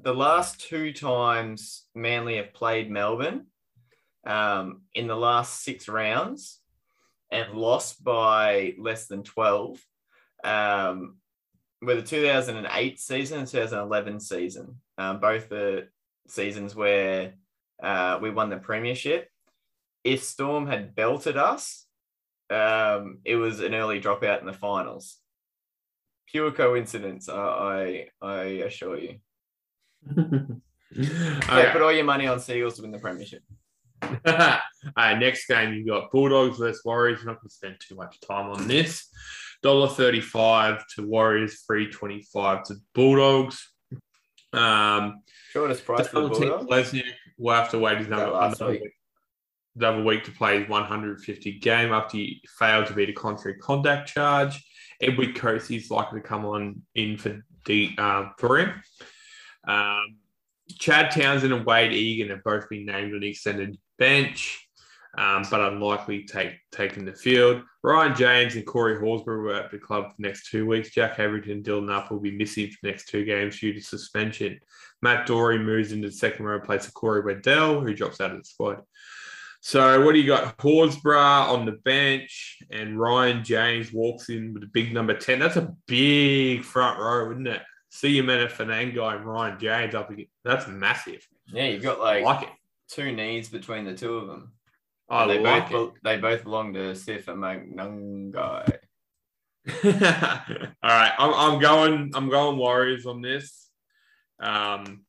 the 0.00 0.14
last 0.14 0.60
two 0.60 0.92
times 0.92 1.86
Manly 1.94 2.36
have 2.36 2.52
played 2.52 2.90
Melbourne 2.90 3.46
um, 4.26 4.82
in 4.94 5.06
the 5.06 5.16
last 5.16 5.62
six 5.62 5.88
rounds 5.88 6.60
and 7.30 7.54
lost 7.54 8.02
by 8.02 8.74
less 8.78 9.06
than 9.06 9.22
12 9.22 9.78
um, 10.44 11.16
were 11.80 11.96
the 11.96 12.02
2008 12.02 13.00
season 13.00 13.38
and 13.38 13.48
2011 13.48 14.20
season, 14.20 14.76
um, 14.98 15.20
both 15.20 15.48
the 15.48 15.88
seasons 16.28 16.74
where 16.74 17.34
uh, 17.82 18.18
we 18.20 18.30
won 18.30 18.50
the 18.50 18.56
premiership 18.56 19.29
if 20.04 20.22
Storm 20.22 20.66
had 20.66 20.94
belted 20.94 21.36
us, 21.36 21.86
um, 22.50 23.18
it 23.24 23.36
was 23.36 23.60
an 23.60 23.74
early 23.74 24.00
dropout 24.00 24.40
in 24.40 24.46
the 24.46 24.52
finals. 24.52 25.18
Pure 26.26 26.52
coincidence, 26.52 27.28
I 27.28 28.08
I, 28.20 28.26
I 28.26 28.42
assure 28.66 28.98
you. 28.98 29.18
So 30.92 31.02
Okay. 31.02 31.70
put 31.72 31.82
all 31.82 31.92
your 31.92 32.04
money 32.04 32.26
on 32.26 32.40
Seagulls 32.40 32.74
to 32.76 32.82
win 32.82 32.90
the 32.90 32.98
premiership. 32.98 33.42
uh, 34.02 34.58
next 34.96 35.46
game, 35.46 35.74
you 35.74 35.86
got 35.86 36.10
Bulldogs 36.10 36.58
versus 36.58 36.82
Warriors. 36.84 37.20
We're 37.20 37.32
not 37.32 37.40
going 37.40 37.48
to 37.48 37.54
spend 37.54 37.76
too 37.78 37.94
much 37.94 38.18
time 38.20 38.50
on 38.50 38.66
this. 38.66 39.08
Dollar 39.62 39.88
thirty-five 39.88 40.84
to 40.96 41.06
Warriors, 41.06 41.62
three 41.66 41.90
twenty-five 41.90 42.64
to 42.64 42.74
Bulldogs. 42.94 43.72
Um, 44.52 45.22
Shortest 45.52 45.84
price 45.84 46.08
for 46.08 46.22
the 46.22 46.28
Bulldogs. 46.28 46.66
Lesniak 46.66 47.12
will 47.38 47.54
have 47.54 47.70
to 47.70 47.78
wait 47.78 47.98
his 47.98 48.06
another, 48.06 48.30
last 48.30 48.60
another 48.60 48.80
week. 49.76 50.04
week. 50.04 50.24
To 50.24 50.32
play 50.32 50.60
his 50.60 50.68
150 50.68 51.58
game 51.58 51.92
after 51.92 52.16
he 52.16 52.42
failed 52.58 52.86
to 52.86 52.94
beat 52.94 53.08
a 53.08 53.12
contrary 53.12 53.58
contact 53.58 54.08
charge. 54.08 54.62
Edward 55.00 55.34
Coates 55.34 55.70
is 55.70 55.90
likely 55.90 56.20
to 56.20 56.26
come 56.26 56.44
on 56.44 56.82
in 56.94 57.16
for 57.16 57.42
D, 57.64 57.94
uh, 57.98 58.30
for 58.38 58.58
him. 58.58 58.82
Um, 59.66 60.16
Chad 60.78 61.10
Townsend 61.10 61.52
and 61.52 61.66
Wade 61.66 61.92
Egan 61.92 62.30
have 62.30 62.44
both 62.44 62.68
been 62.68 62.86
named 62.86 63.14
on 63.14 63.20
the 63.20 63.30
extended 63.30 63.78
bench, 63.98 64.68
um, 65.16 65.44
but 65.50 65.60
unlikely 65.60 66.24
take 66.24 66.54
taking 66.70 67.04
the 67.04 67.14
field. 67.14 67.62
Ryan 67.82 68.14
James 68.14 68.56
and 68.56 68.66
Corey 68.66 68.96
Horsburgh 68.96 69.42
were 69.42 69.54
at 69.54 69.70
the 69.70 69.78
club 69.78 70.08
for 70.08 70.14
the 70.18 70.28
next 70.28 70.50
two 70.50 70.66
weeks. 70.66 70.90
Jack 70.90 71.18
Everton 71.18 71.52
and 71.52 71.64
Dylan 71.64 71.90
Up 71.90 72.10
will 72.10 72.20
be 72.20 72.30
missing 72.30 72.68
for 72.68 72.76
the 72.82 72.90
next 72.90 73.08
two 73.08 73.24
games 73.24 73.58
due 73.58 73.72
to 73.72 73.80
suspension. 73.80 74.60
Matt 75.02 75.26
Doorey 75.26 75.58
moves 75.58 75.92
into 75.92 76.08
the 76.08 76.14
second 76.14 76.44
row 76.44 76.60
place 76.60 76.86
of 76.86 76.94
Corey 76.94 77.22
Waddell, 77.22 77.80
who 77.80 77.94
drops 77.94 78.20
out 78.20 78.32
of 78.32 78.38
the 78.38 78.44
squad. 78.44 78.82
So 79.60 80.04
what 80.04 80.12
do 80.12 80.18
you 80.20 80.26
got? 80.26 80.56
Horsburgh 80.58 81.48
on 81.50 81.66
the 81.66 81.72
bench, 81.72 82.58
and 82.70 82.98
Ryan 82.98 83.44
James 83.44 83.92
walks 83.92 84.30
in 84.30 84.54
with 84.54 84.62
a 84.62 84.70
big 84.72 84.92
number 84.92 85.14
10. 85.14 85.38
That's 85.38 85.56
a 85.56 85.74
big 85.86 86.64
front 86.64 86.98
row, 86.98 87.30
isn't 87.30 87.46
it? 87.46 87.62
See 87.90 88.16
you 88.16 88.22
Mena 88.22 88.46
Fanango 88.46 89.14
and 89.14 89.24
Ryan 89.24 89.58
James 89.58 89.94
up 89.94 90.10
again. 90.10 90.26
That's 90.44 90.66
massive. 90.66 91.26
Yeah, 91.52 91.66
you've 91.66 91.82
got 91.82 92.00
like 92.00 92.24
like 92.24 92.42
it. 92.44 92.50
two 92.88 93.12
knees 93.12 93.48
between 93.48 93.84
the 93.84 93.94
two 93.94 94.16
of 94.16 94.28
them. 94.28 94.52
I 95.10 95.26
they 95.26 95.40
like 95.40 95.64
both 95.64 95.70
bel- 95.70 95.94
they 96.04 96.16
both 96.18 96.44
belong 96.44 96.72
to 96.74 96.94
Sif 96.94 97.28
and 97.28 97.38
Mangungai. 97.42 98.78
All 99.84 100.90
right, 100.90 101.12
I'm, 101.18 101.34
I'm 101.34 101.60
going. 101.60 102.12
I'm 102.14 102.30
going 102.30 102.56
Warriors 102.56 103.06
on 103.06 103.20
this, 103.20 103.68
um, 104.40 105.04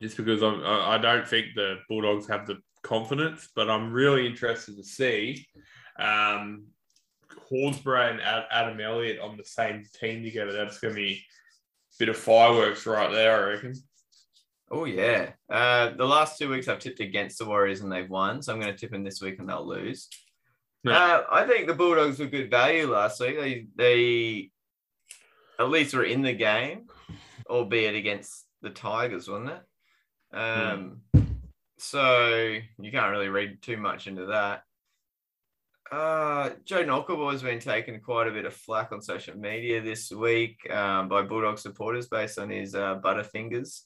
just 0.00 0.16
because 0.16 0.42
I'm, 0.42 0.62
I 0.64 0.96
don't 0.98 1.26
think 1.26 1.48
the 1.54 1.78
Bulldogs 1.88 2.28
have 2.28 2.46
the 2.46 2.58
confidence, 2.86 3.48
but 3.54 3.68
I'm 3.68 3.92
really 3.92 4.26
interested 4.26 4.76
to 4.76 4.84
see 4.84 5.46
um, 5.98 6.66
Horsburgh 7.50 8.12
and 8.12 8.20
Adam 8.50 8.80
Elliott 8.80 9.20
on 9.20 9.36
the 9.36 9.44
same 9.44 9.84
team 9.98 10.22
together, 10.22 10.52
that's 10.52 10.78
going 10.78 10.94
to 10.94 11.00
be 11.00 11.14
a 11.14 11.96
bit 11.98 12.08
of 12.08 12.16
fireworks 12.16 12.86
right 12.86 13.10
there, 13.10 13.36
I 13.36 13.52
reckon. 13.52 13.74
Oh 14.70 14.84
yeah. 14.84 15.30
Uh, 15.50 15.90
the 15.96 16.06
last 16.06 16.38
two 16.38 16.48
weeks 16.50 16.68
I've 16.68 16.80
tipped 16.80 17.00
against 17.00 17.38
the 17.38 17.44
Warriors 17.44 17.82
and 17.82 17.92
they've 17.92 18.10
won, 18.10 18.42
so 18.42 18.52
I'm 18.52 18.60
going 18.60 18.72
to 18.72 18.78
tip 18.78 18.90
them 18.90 19.04
this 19.04 19.22
week 19.22 19.38
and 19.38 19.48
they'll 19.48 19.66
lose. 19.66 20.08
No. 20.82 20.92
Uh, 20.92 21.24
I 21.30 21.46
think 21.46 21.66
the 21.66 21.74
Bulldogs 21.74 22.18
were 22.18 22.26
good 22.26 22.50
value 22.50 22.90
last 22.90 23.20
week. 23.20 23.36
They 23.38 23.66
they 23.76 24.50
at 25.58 25.70
least 25.70 25.94
were 25.94 26.04
in 26.04 26.22
the 26.22 26.32
game, 26.32 26.86
albeit 27.48 27.94
against 27.94 28.44
the 28.62 28.70
Tigers, 28.70 29.28
wasn't 29.28 29.50
it? 29.50 30.36
Um, 30.36 31.00
so 31.78 32.58
you 32.80 32.92
can't 32.92 33.10
really 33.10 33.28
read 33.28 33.62
too 33.62 33.76
much 33.76 34.06
into 34.06 34.26
that. 34.26 34.62
Uh, 35.90 36.50
Joe 36.64 36.84
Knockleball 36.84 37.32
has 37.32 37.42
been 37.42 37.60
taking 37.60 38.00
quite 38.00 38.26
a 38.26 38.32
bit 38.32 38.44
of 38.44 38.54
flack 38.54 38.90
on 38.90 39.00
social 39.00 39.36
media 39.36 39.80
this 39.80 40.10
week 40.10 40.58
um, 40.70 41.08
by 41.08 41.22
Bulldog 41.22 41.58
supporters 41.58 42.08
based 42.08 42.38
on 42.38 42.50
his 42.50 42.74
uh, 42.74 42.96
Butterfingers 42.96 43.82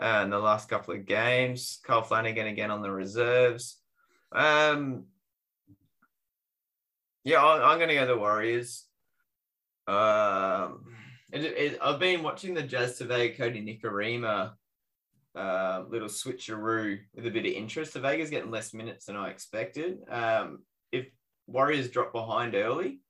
uh, 0.00 0.22
in 0.24 0.30
the 0.30 0.38
last 0.38 0.68
couple 0.68 0.94
of 0.94 1.06
games. 1.06 1.78
Kyle 1.84 2.02
Flanagan 2.02 2.48
again 2.48 2.72
on 2.72 2.82
the 2.82 2.90
reserves. 2.90 3.78
Um, 4.32 5.04
yeah, 7.24 7.42
I, 7.42 7.70
I'm 7.70 7.78
going 7.78 7.90
to 7.90 7.94
go 7.94 8.06
the 8.06 8.16
Warriors. 8.16 8.86
Um, 9.86 10.86
it, 11.32 11.44
it, 11.44 11.78
I've 11.80 12.00
been 12.00 12.22
watching 12.22 12.54
the 12.54 12.62
Jazz 12.62 12.98
today, 12.98 13.34
Kodi 13.34 13.62
Nikorima 13.62 14.52
uh, 15.36 15.84
little 15.88 16.08
switcheroo 16.08 16.98
with 17.14 17.26
a 17.26 17.30
bit 17.30 17.46
of 17.46 17.52
interest. 17.52 17.94
The 17.94 18.00
Vegas 18.00 18.30
getting 18.30 18.50
less 18.50 18.74
minutes 18.74 19.06
than 19.06 19.16
I 19.16 19.30
expected. 19.30 19.98
Um, 20.10 20.60
if 20.92 21.06
Warriors 21.46 21.88
drop 21.90 22.12
behind 22.12 22.54
early, 22.54 23.00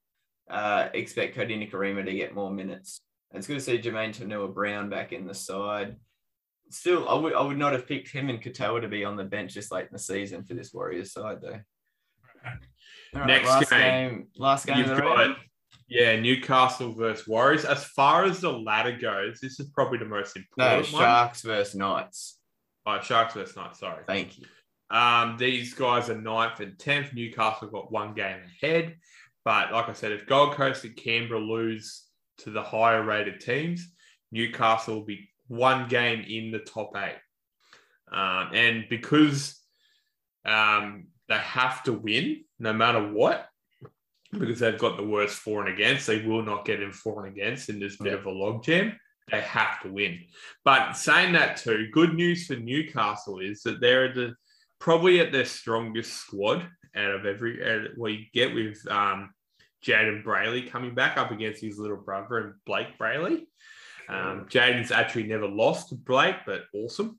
uh, 0.50 0.88
expect 0.94 1.36
Kodi 1.36 1.58
Nikorima 1.58 2.04
to 2.04 2.12
get 2.12 2.34
more 2.34 2.50
minutes. 2.50 3.00
And 3.30 3.38
it's 3.38 3.46
good 3.46 3.54
to 3.54 3.60
see 3.60 3.78
Jermaine 3.78 4.14
Tanua 4.14 4.52
Brown 4.52 4.88
back 4.88 5.12
in 5.12 5.26
the 5.26 5.34
side. 5.34 5.96
Still, 6.70 7.08
I 7.08 7.14
would 7.14 7.34
I 7.34 7.42
would 7.42 7.58
not 7.58 7.72
have 7.72 7.86
picked 7.86 8.10
him 8.10 8.28
and 8.28 8.42
Katoa 8.42 8.80
to 8.82 8.88
be 8.88 9.04
on 9.04 9.16
the 9.16 9.24
bench 9.24 9.54
just 9.54 9.72
late 9.72 9.86
in 9.86 9.92
the 9.92 9.98
season 9.98 10.44
for 10.44 10.54
this 10.54 10.72
Warriors 10.72 11.12
side 11.12 11.38
though. 11.40 11.60
Right, 13.14 13.26
Next 13.26 13.48
last 13.48 13.70
game. 13.70 14.26
last 14.36 14.66
game. 14.66 14.78
You've 14.78 14.90
of 14.90 14.96
the 14.96 15.02
got 15.02 15.16
round. 15.16 15.36
Yeah, 15.88 16.20
Newcastle 16.20 16.92
versus 16.92 17.26
Warriors. 17.26 17.64
As 17.64 17.84
far 17.84 18.24
as 18.24 18.40
the 18.40 18.52
latter 18.52 18.96
goes, 18.96 19.40
this 19.40 19.58
is 19.58 19.68
probably 19.70 19.98
the 19.98 20.04
most 20.04 20.36
No, 20.36 20.42
important 20.64 20.92
one. 20.92 21.02
Sharks 21.02 21.42
versus 21.42 21.74
Knights. 21.74 22.38
Oh, 22.86 23.00
Sharks 23.00 23.34
versus 23.34 23.56
Knights, 23.56 23.80
sorry. 23.80 24.04
Thank 24.06 24.38
you. 24.38 24.46
Um, 24.90 25.36
these 25.38 25.74
guys 25.74 26.10
are 26.10 26.20
ninth 26.20 26.60
and 26.60 26.78
tenth. 26.78 27.12
Newcastle 27.12 27.68
got 27.68 27.90
one 27.90 28.14
game 28.14 28.40
ahead. 28.62 28.96
But 29.44 29.72
like 29.72 29.88
I 29.88 29.92
said, 29.94 30.12
if 30.12 30.26
Gold 30.26 30.52
Coast 30.52 30.84
and 30.84 30.96
Canberra 30.96 31.40
lose 31.40 32.04
to 32.38 32.50
the 32.50 32.62
higher 32.62 33.02
rated 33.02 33.40
teams, 33.40 33.86
Newcastle 34.30 34.96
will 34.96 35.04
be 35.04 35.30
one 35.46 35.88
game 35.88 36.24
in 36.28 36.50
the 36.50 36.58
top 36.58 36.94
eight. 36.96 37.18
Um, 38.12 38.50
and 38.52 38.84
because 38.88 39.58
um, 40.44 41.08
they 41.28 41.36
have 41.36 41.82
to 41.84 41.92
win 41.92 42.44
no 42.58 42.72
matter 42.72 43.12
what, 43.12 43.46
because 44.32 44.58
they've 44.58 44.78
got 44.78 44.96
the 44.96 45.06
worst 45.06 45.36
for 45.36 45.64
and 45.64 45.72
against, 45.72 46.06
they 46.06 46.26
will 46.26 46.42
not 46.42 46.64
get 46.64 46.82
in 46.82 46.92
for 46.92 47.24
and 47.24 47.34
against 47.34 47.68
in 47.68 47.78
this 47.78 47.96
bit 47.96 48.14
of 48.14 48.26
a 48.26 48.30
logjam. 48.30 48.94
They 49.30 49.40
have 49.40 49.80
to 49.82 49.92
win. 49.92 50.20
But 50.64 50.94
saying 50.94 51.32
that 51.32 51.58
too, 51.58 51.88
good 51.92 52.14
news 52.14 52.46
for 52.46 52.56
Newcastle 52.56 53.40
is 53.40 53.62
that 53.62 53.80
they're 53.80 54.12
the 54.12 54.34
probably 54.78 55.20
at 55.20 55.32
their 55.32 55.44
strongest 55.44 56.14
squad 56.14 56.66
out 56.94 57.10
of 57.10 57.26
every 57.26 57.64
out 57.68 57.88
we 57.98 58.30
get 58.32 58.54
with 58.54 58.78
um, 58.90 59.30
Jayden 59.84 60.24
Brailey 60.24 60.70
coming 60.70 60.94
back 60.94 61.16
up 61.16 61.30
against 61.30 61.60
his 61.62 61.78
little 61.78 61.96
brother 61.96 62.38
and 62.38 62.54
Blake 62.66 62.98
Brailey. 62.98 63.46
Um, 64.08 64.46
Jayden's 64.48 64.90
actually 64.90 65.24
never 65.24 65.46
lost 65.46 65.90
to 65.90 65.94
Blake, 65.94 66.36
but 66.46 66.62
awesome. 66.72 67.18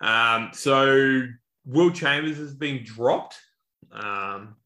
Um, 0.00 0.50
so 0.52 1.26
Will 1.66 1.90
Chambers 1.90 2.38
has 2.38 2.54
been 2.54 2.84
dropped. 2.84 3.36
Um, 3.92 4.56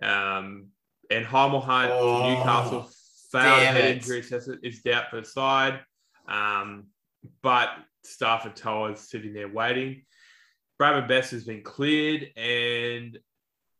um, 0.00 0.68
and 1.10 1.24
Hymel 1.26 1.62
Hunt, 1.62 1.90
Oh, 1.92 2.28
Newcastle 2.28 2.90
failed 3.30 3.62
head 3.62 3.96
injury 3.96 4.20
assessment 4.20 4.60
is 4.62 4.82
doubt 4.82 5.10
for 5.10 5.20
the 5.20 5.26
side. 5.26 5.80
Um, 6.28 6.86
but 7.42 7.70
Stafford 8.02 8.56
Tower's 8.56 9.00
sitting 9.00 9.32
there 9.32 9.48
waiting. 9.48 10.02
Bradman 10.80 11.08
Best 11.08 11.30
has 11.32 11.44
been 11.44 11.62
cleared, 11.62 12.30
and 12.36 13.18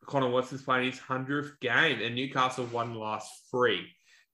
Connor 0.06 0.28
Watts 0.28 0.52
is 0.52 0.62
playing 0.62 0.90
his 0.90 0.98
hundredth 0.98 1.58
game, 1.60 2.00
and 2.00 2.14
Newcastle 2.14 2.66
won 2.66 2.92
the 2.92 2.98
last 2.98 3.30
three. 3.50 3.88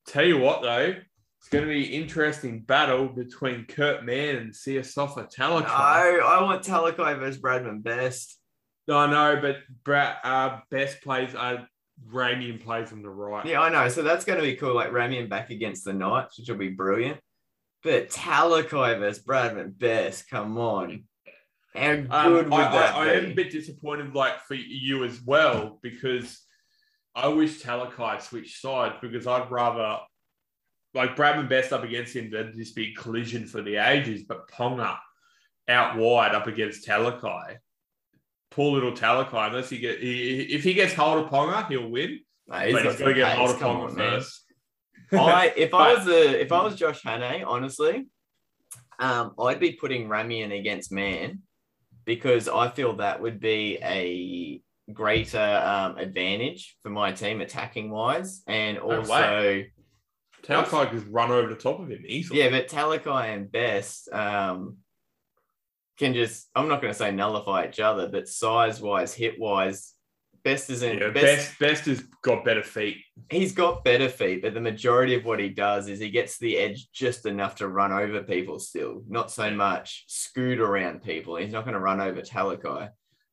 Tell 0.07 0.25
you 0.25 0.39
what, 0.39 0.63
though, 0.63 0.95
it's 1.39 1.49
going 1.49 1.65
to 1.65 1.71
be 1.71 1.87
an 1.87 2.03
interesting 2.03 2.61
battle 2.61 3.09
between 3.09 3.65
Kurt 3.65 4.05
Mann 4.05 4.37
and 4.37 4.53
Siosifa 4.53 5.17
No, 5.17 5.25
Talakai. 5.25 6.21
I 6.23 6.43
want 6.43 6.63
Talakai 6.63 7.19
versus 7.19 7.41
Bradman 7.41 7.83
Best. 7.83 8.39
I 8.91 9.07
know, 9.11 9.41
but 9.41 9.59
Brad, 9.85 10.17
uh, 10.25 10.59
Best 10.71 11.01
plays, 11.03 11.35
uh, 11.35 11.65
Ramien 12.09 12.63
plays 12.63 12.93
on 12.93 13.03
the 13.03 13.11
right. 13.11 13.45
Yeah, 13.45 13.61
I 13.61 13.69
know. 13.69 13.89
So 13.89 14.03
that's 14.03 14.25
going 14.25 14.39
to 14.39 14.45
be 14.45 14.57
cool. 14.57 14.75
Like 14.75 14.91
Ramien 14.91 15.29
back 15.29 15.51
against 15.51 15.85
the 15.85 15.93
Knights, 15.93 16.39
which 16.39 16.49
will 16.49 16.57
be 16.57 16.69
brilliant. 16.69 17.21
But 17.83 18.11
Talakai 18.11 18.99
versus 18.99 19.25
Bradman 19.25 19.79
Best, 19.79 20.29
come 20.29 20.59
on. 20.59 21.05
How 21.75 21.95
good 21.95 22.11
Um, 22.11 22.51
would 22.51 22.53
I, 22.53 22.73
that 22.73 22.95
I, 22.95 23.11
I 23.11 23.13
am 23.15 23.27
a 23.27 23.35
bit 23.35 23.51
disappointed, 23.51 24.15
like 24.15 24.41
for 24.41 24.55
you 24.55 25.05
as 25.05 25.21
well, 25.23 25.79
because 25.83 26.41
I 27.15 27.29
wish 27.29 27.63
Talakai 27.63 28.21
switched 28.21 28.61
sides 28.61 28.97
because 29.01 29.27
I'd 29.27 29.51
rather 29.51 30.01
like 30.95 31.17
Bradman 31.17 31.49
Best 31.49 31.73
up 31.73 31.85
against 31.85 32.15
him. 32.17 32.31
That'd 32.31 32.57
just 32.57 32.75
be 32.75 32.95
collision 32.95 33.47
for 33.47 33.63
the 33.63 33.77
ages. 33.77 34.25
But 34.29 34.49
Ponga 34.49 34.99
out 35.69 35.97
wide 35.97 36.35
up 36.35 36.49
against 36.49 36.87
Talakai, 36.87 37.57
poor 38.51 38.73
little 38.73 38.93
Talakai. 38.93 39.49
Unless 39.49 39.71
he 39.71 39.79
get 39.79 40.01
he, 40.01 40.43
if 40.43 40.63
he 40.63 40.75
gets 40.75 40.95
hold 40.95 41.25
of 41.25 41.31
Ponga, 41.31 41.69
he'll 41.69 41.89
win. 41.89 42.21
No, 42.49 42.57
but 42.57 42.67
he's 42.67 42.97
got 42.97 43.07
to 43.07 43.15
get 43.15 43.37
hold 43.37 43.51
of 43.51 43.57
Ponga 43.57 43.89
on, 43.91 43.97
first. 43.97 44.45
I 45.13 45.53
if 45.57 45.75
I 45.75 45.95
was 45.95 46.07
a 46.07 46.41
if 46.41 46.53
I 46.53 46.63
was 46.63 46.77
Josh 46.77 47.03
Hannay, 47.03 47.45
honestly, 47.47 48.07
um, 48.99 49.33
I'd 49.41 49.61
be 49.61 49.73
putting 49.73 50.09
Rami 50.09 50.43
in 50.43 50.53
against 50.53 50.93
Man 50.93 51.41
because 52.05 52.49
I 52.49 52.69
feel 52.69 52.97
that 52.97 53.21
would 53.21 53.41
be 53.41 53.79
a 53.83 54.61
greater 54.93 55.39
um, 55.39 55.99
advantage 55.99 56.77
for 56.83 56.91
my 56.91 57.13
team 57.13 57.41
attacking 57.41 57.91
wise, 57.91 58.43
and 58.47 58.79
also 58.79 59.65
Talakai 60.43 60.93
just 60.93 61.07
run 61.09 61.31
over 61.31 61.49
the 61.49 61.61
top 61.61 61.81
of 61.81 61.89
him 61.91 62.03
easily. 62.07 62.41
yeah, 62.41 62.51
but 62.51 62.69
Talakai 62.69 63.35
and 63.35 63.51
Best 63.51 64.13
um, 64.13 64.79
can 66.01 66.15
just 66.15 66.49
I'm 66.57 66.69
not 66.69 66.81
going 66.81 66.93
to 66.93 66.99
say 66.99 67.13
nullify 67.13 67.69
each 67.69 67.79
other, 67.79 68.09
but 68.09 68.27
size 68.27 68.81
wise, 68.81 69.15
hit 69.15 69.39
wise, 69.39 69.95
Best 70.43 70.71
isn't 70.71 70.99
Yeah, 70.99 71.11
best 71.11 71.59
best 71.59 71.59
best 71.59 71.85
has 71.87 72.01
got 72.23 72.45
better 72.45 72.63
feet. 72.63 72.97
he's 73.31 73.53
got 73.53 73.85
better 73.85 74.09
feet, 74.09 74.41
but 74.43 74.55
the 74.55 74.61
majority 74.61 75.15
of 75.15 75.25
what 75.25 75.39
he 75.39 75.51
does 75.51 75.87
is 75.89 76.01
he 76.01 76.09
gets 76.11 76.39
the 76.39 76.57
edge 76.57 76.91
just 76.93 77.27
enough 77.27 77.57
to 77.57 77.69
run 77.69 77.93
over 77.93 78.23
people 78.23 78.59
still, 78.59 79.03
not 79.07 79.31
so 79.31 79.51
much 79.51 80.05
scoot 80.09 80.59
around 80.59 81.03
people. 81.03 81.37
He's 81.37 81.53
not 81.53 81.65
going 81.65 81.75
to 81.75 81.81
run 81.81 82.01
over 82.01 82.23
Talakai. 82.23 82.89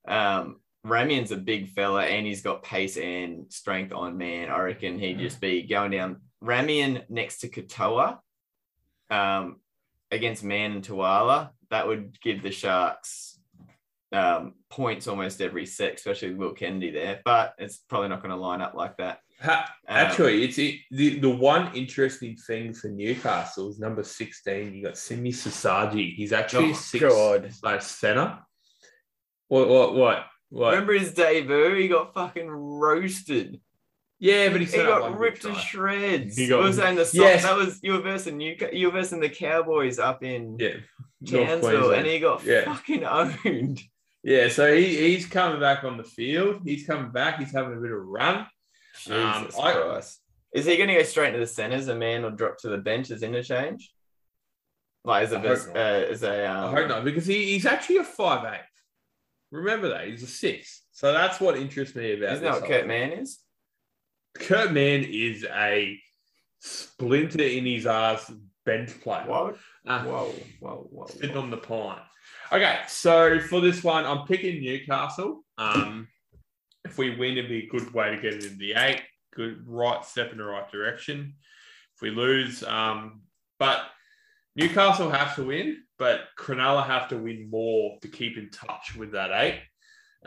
Um, 0.05 0.59
Ramien's 0.85 1.31
a 1.31 1.37
big 1.37 1.69
fella 1.69 2.03
and 2.03 2.25
he's 2.25 2.41
got 2.41 2.63
pace 2.63 2.97
and 2.97 3.51
strength 3.51 3.93
on 3.93 4.17
man. 4.17 4.49
I 4.49 4.59
reckon 4.59 4.99
he'd 4.99 5.19
just 5.19 5.39
be 5.39 5.63
going 5.63 5.91
down 5.91 6.21
Ramien 6.43 7.03
next 7.09 7.39
to 7.39 7.49
Katoa 7.49 8.19
um, 9.09 9.61
against 10.11 10.43
Man 10.43 10.73
and 10.73 10.83
Tuala. 10.83 11.51
That 11.71 11.87
would 11.87 12.19
give 12.21 12.41
the 12.43 12.51
Sharks 12.51 13.39
um, 14.13 14.53
points 14.69 15.07
almost 15.07 15.41
every 15.41 15.65
set, 15.65 15.95
especially 15.95 16.29
with 16.29 16.37
Will 16.37 16.53
Kennedy 16.53 16.91
there, 16.91 17.19
but 17.25 17.55
it's 17.57 17.77
probably 17.89 18.07
not 18.09 18.21
going 18.21 18.29
to 18.33 18.37
line 18.37 18.61
up 18.61 18.73
like 18.73 18.95
that. 18.97 19.19
Ha- 19.41 19.69
Um, 19.87 19.95
Actually, 19.97 20.43
it's 20.43 20.57
it, 20.57 20.79
the 20.91 21.19
the 21.19 21.29
one 21.29 21.75
interesting 21.75 22.35
thing 22.35 22.73
for 22.73 22.87
Newcastle 22.87 23.69
is 23.69 23.79
number 23.79 24.03
sixteen. 24.03 24.73
You 24.73 24.83
got 24.85 24.97
Simi 24.97 25.31
Sasagi. 25.31 26.15
He's 26.15 26.33
actually 26.33 26.69
Oh, 26.69 26.71
a 26.71 26.75
six 26.75 27.03
God. 27.03 27.53
slash 27.53 27.83
center. 27.83 28.39
What 29.49 29.67
what 29.69 29.93
what 29.93 30.25
what? 30.49 30.71
Remember 30.71 30.93
his 30.93 31.13
debut? 31.13 31.75
He 31.75 31.87
got 31.87 32.13
fucking 32.13 32.49
roasted. 32.49 33.59
Yeah, 34.19 34.49
but 34.49 34.61
He, 34.61 34.65
he, 34.67 34.77
got 34.77 35.17
ripped 35.17 35.43
to 35.43 35.53
shreds. 35.55 36.35
He 36.35 36.43
He 36.43 36.49
got- 36.49 36.57
got, 36.59 36.63
was 36.67 36.77
saying 36.77 36.95
the 36.95 37.05
song, 37.05 37.21
Yes. 37.25 37.43
that 37.43 37.55
was 37.57 37.79
you 37.83 37.93
were 37.93 38.01
versing 38.01 38.37
New 38.37 38.55
you 38.73 38.87
were 38.87 38.93
versing 38.93 39.19
the 39.19 39.29
Cowboys 39.29 39.99
up 39.99 40.23
in 40.23 40.57
Yeah, 40.59 40.75
North 41.21 41.47
Townsville, 41.47 41.91
and 41.91 42.07
he 42.07 42.19
got 42.19 42.43
Yeah. 42.43 42.65
fucking 42.65 43.03
owned. 43.05 43.81
yeah. 44.23 44.49
So 44.49 44.75
he, 44.75 44.95
he's 45.13 45.25
coming 45.25 45.59
back 45.59 45.83
on 45.83 45.97
the 45.97 46.03
field. 46.03 46.61
He's 46.65 46.85
coming 46.85 47.11
back. 47.11 47.39
He's 47.39 47.51
having 47.51 47.73
a 47.77 47.81
bit 47.81 47.91
of 47.91 47.97
a 47.97 48.01
run. 48.01 48.35
Um, 49.09 49.43
Jesus 49.43 49.59
I- 49.59 49.73
Christ. 49.73 50.21
Is 50.53 50.65
he 50.65 50.77
going 50.77 50.87
to 50.87 50.95
go 50.95 51.03
straight 51.03 51.27
into 51.27 51.39
the 51.39 51.45
centers? 51.45 51.87
A 51.89 51.93
man 51.95 52.23
will 52.23 52.31
drop 52.31 52.57
to 52.59 52.69
the 52.69 52.77
bench 52.77 53.11
as 53.11 53.21
interchange. 53.21 53.91
Like 55.03 55.23
as 55.25 55.31
a 55.33 55.37
I 55.39 55.41
vers- 55.41 55.67
uh, 55.67 56.07
as 56.09 56.23
a 56.23 56.49
um, 56.49 56.65
I 56.73 56.79
hope 56.79 56.87
not 56.89 57.03
because 57.03 57.25
he, 57.25 57.51
he's 57.53 57.65
actually 57.65 57.97
a 57.97 58.03
five 58.03 58.45
eight. 58.53 58.61
Remember 59.51 59.89
that 59.89 60.07
he's 60.07 60.23
a 60.23 60.27
six. 60.27 60.83
So 60.91 61.13
that's 61.13 61.39
what 61.39 61.57
interests 61.57 61.95
me 61.95 62.13
about. 62.13 62.31
Isn't 62.33 62.43
that 62.45 62.53
what 62.61 62.65
Kurt 62.65 62.87
Mann 62.87 63.11
is? 63.11 63.37
Kurt 64.39 64.71
Mann 64.71 65.03
is 65.03 65.45
a 65.45 65.99
splinter 66.59 67.43
in 67.43 67.65
his 67.65 67.85
ass 67.85 68.31
bench 68.65 68.99
player. 69.01 69.25
What? 69.25 69.57
Uh, 69.85 70.03
Whoa, 70.03 70.33
whoa, 70.59 70.87
whoa. 70.91 71.07
sitting 71.07 71.35
whoa. 71.35 71.41
on 71.41 71.51
the 71.51 71.57
pine. 71.57 71.99
Okay, 72.51 72.79
so 72.87 73.39
for 73.39 73.61
this 73.61 73.83
one, 73.83 74.05
I'm 74.05 74.25
picking 74.25 74.61
Newcastle. 74.61 75.43
Um, 75.57 76.07
if 76.85 76.97
we 76.97 77.15
win, 77.15 77.37
it'd 77.37 77.49
be 77.49 77.65
a 77.65 77.67
good 77.67 77.93
way 77.93 78.11
to 78.15 78.21
get 78.21 78.33
it 78.33 78.45
in 78.45 78.57
the 78.57 78.73
eight. 78.73 79.01
Good 79.33 79.67
right 79.67 80.03
step 80.03 80.31
in 80.31 80.37
the 80.37 80.45
right 80.45 80.69
direction. 80.71 81.35
If 81.95 82.01
we 82.01 82.09
lose, 82.09 82.63
um, 82.63 83.21
but 83.59 83.81
Newcastle 84.55 85.09
have 85.09 85.35
to 85.35 85.43
win, 85.43 85.77
but 85.99 86.21
Cronulla 86.37 86.85
have 86.85 87.09
to 87.09 87.17
win 87.17 87.49
more 87.49 87.97
to 88.01 88.07
keep 88.07 88.37
in 88.37 88.49
touch 88.49 88.95
with 88.95 89.11
that 89.11 89.31
eight. 89.31 89.61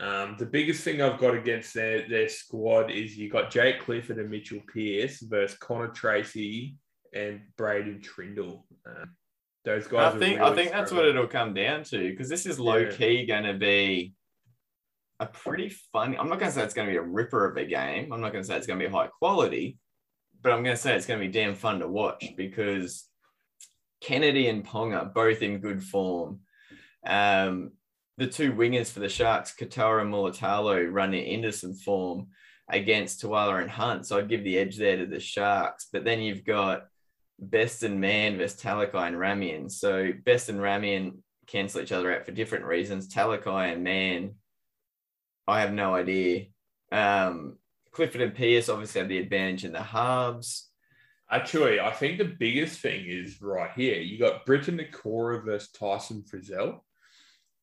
Um, 0.01 0.37
the 0.39 0.47
biggest 0.47 0.83
thing 0.83 1.03
I've 1.03 1.21
got 1.21 1.35
against 1.35 1.75
their, 1.75 2.09
their 2.09 2.29
squad 2.29 2.91
is 2.91 3.19
you 3.19 3.29
got 3.29 3.51
Jake 3.51 3.81
Clifford 3.81 4.19
and 4.19 4.31
Mitchell 4.31 4.61
Pearce 4.67 5.21
versus 5.21 5.59
Connor 5.59 5.89
Tracey 5.89 6.77
and 7.13 7.43
Braydon 7.59 8.01
Trindall. 8.01 8.65
Um, 8.87 9.15
those 9.65 9.87
guys. 9.87 10.15
I 10.15 10.19
think 10.19 10.41
I 10.41 10.55
think 10.55 10.71
that's 10.71 10.91
what 10.91 11.05
it'll 11.05 11.27
come 11.27 11.53
down 11.53 11.85
to 11.85 12.11
because 12.11 12.31
this 12.31 12.47
is 12.47 12.59
low 12.59 12.91
key 12.91 13.27
going 13.27 13.45
to 13.45 13.55
be 13.55 14.15
a 15.19 15.27
pretty 15.27 15.69
funny. 15.93 16.17
I'm 16.17 16.31
not 16.31 16.39
going 16.39 16.51
to 16.51 16.55
say 16.55 16.65
it's 16.65 16.73
going 16.73 16.89
to 16.89 16.93
be 16.93 16.97
a 16.97 17.03
ripper 17.03 17.45
of 17.45 17.59
a 17.59 17.67
game. 17.67 18.11
I'm 18.11 18.23
not 18.23 18.33
going 18.33 18.43
to 18.43 18.49
say 18.49 18.57
it's 18.57 18.67
going 18.67 18.79
to 18.79 18.87
be 18.87 18.91
high 18.91 19.09
quality, 19.19 19.77
but 20.41 20.53
I'm 20.53 20.63
going 20.63 20.77
to 20.77 20.81
say 20.81 20.97
it's 20.97 21.05
going 21.05 21.21
to 21.21 21.27
be 21.27 21.33
damn 21.33 21.55
fun 21.55 21.81
to 21.81 21.89
watch 21.89 22.25
because 22.39 23.07
Kennedy 24.01 24.49
and 24.49 24.67
Ponga 24.67 25.13
both 25.13 25.43
in 25.43 25.59
good 25.59 25.83
form. 25.83 26.41
Um, 27.07 27.73
the 28.19 28.27
two 28.27 28.53
wingers 28.53 28.91
for 28.91 29.01
the 29.01 29.09
Sharks, 29.09 29.55
Katoa 29.59 30.03
and 30.03 30.13
Mulitalo, 30.13 30.87
running 30.91 31.25
into 31.25 31.53
some 31.53 31.75
form 31.75 32.29
against 32.69 33.21
Tuala 33.21 33.61
and 33.61 33.71
Hunt. 33.71 34.07
So 34.07 34.19
I'd 34.19 34.29
give 34.29 34.45
the 34.45 34.59
edge 34.59 34.77
there 34.77 34.97
to 34.99 35.07
the 35.07 35.21
Sharks. 35.21 35.89
But 35.93 36.05
then 36.05 36.21
you've 36.21 36.45
got 36.45 36.87
Best 37.39 37.83
and 37.83 38.01
Man 38.01 38.37
versus 38.37 38.61
Talakai 38.61 39.09
and 39.09 39.17
Ramien. 39.17 39.71
So 39.71 40.13
Best 40.25 40.49
and 40.49 40.61
Ramien 40.61 41.19
cancel 41.47 41.81
each 41.81 41.93
other 41.93 42.15
out 42.15 42.27
for 42.27 42.33
different 42.33 42.67
reasons. 42.67 43.09
Talakai 43.09 43.73
and 43.73 43.83
Man, 43.83 44.35
I 45.49 45.61
have 45.61 45.73
no 45.73 45.95
idea. 45.95 46.47
Um, 46.93 47.57
Clifford 47.93 48.21
and 48.21 48.35
Pearce 48.35 48.69
obviously 48.69 49.01
have 49.01 49.09
the 49.09 49.19
advantage 49.19 49.65
in 49.65 49.73
the 49.73 49.83
halves. 49.83 50.69
Actually, 51.31 51.81
I 51.81 51.91
think 51.93 52.19
the 52.19 52.37
biggest 52.39 52.81
thing 52.81 53.05
is 53.07 53.41
right 53.41 53.71
here. 53.75 54.01
You 54.01 54.19
got 54.19 54.45
Briton 54.47 54.79
Nikora 54.79 55.45
versus 55.45 55.71
Tyson 55.71 56.23
Frizell. 56.23 56.81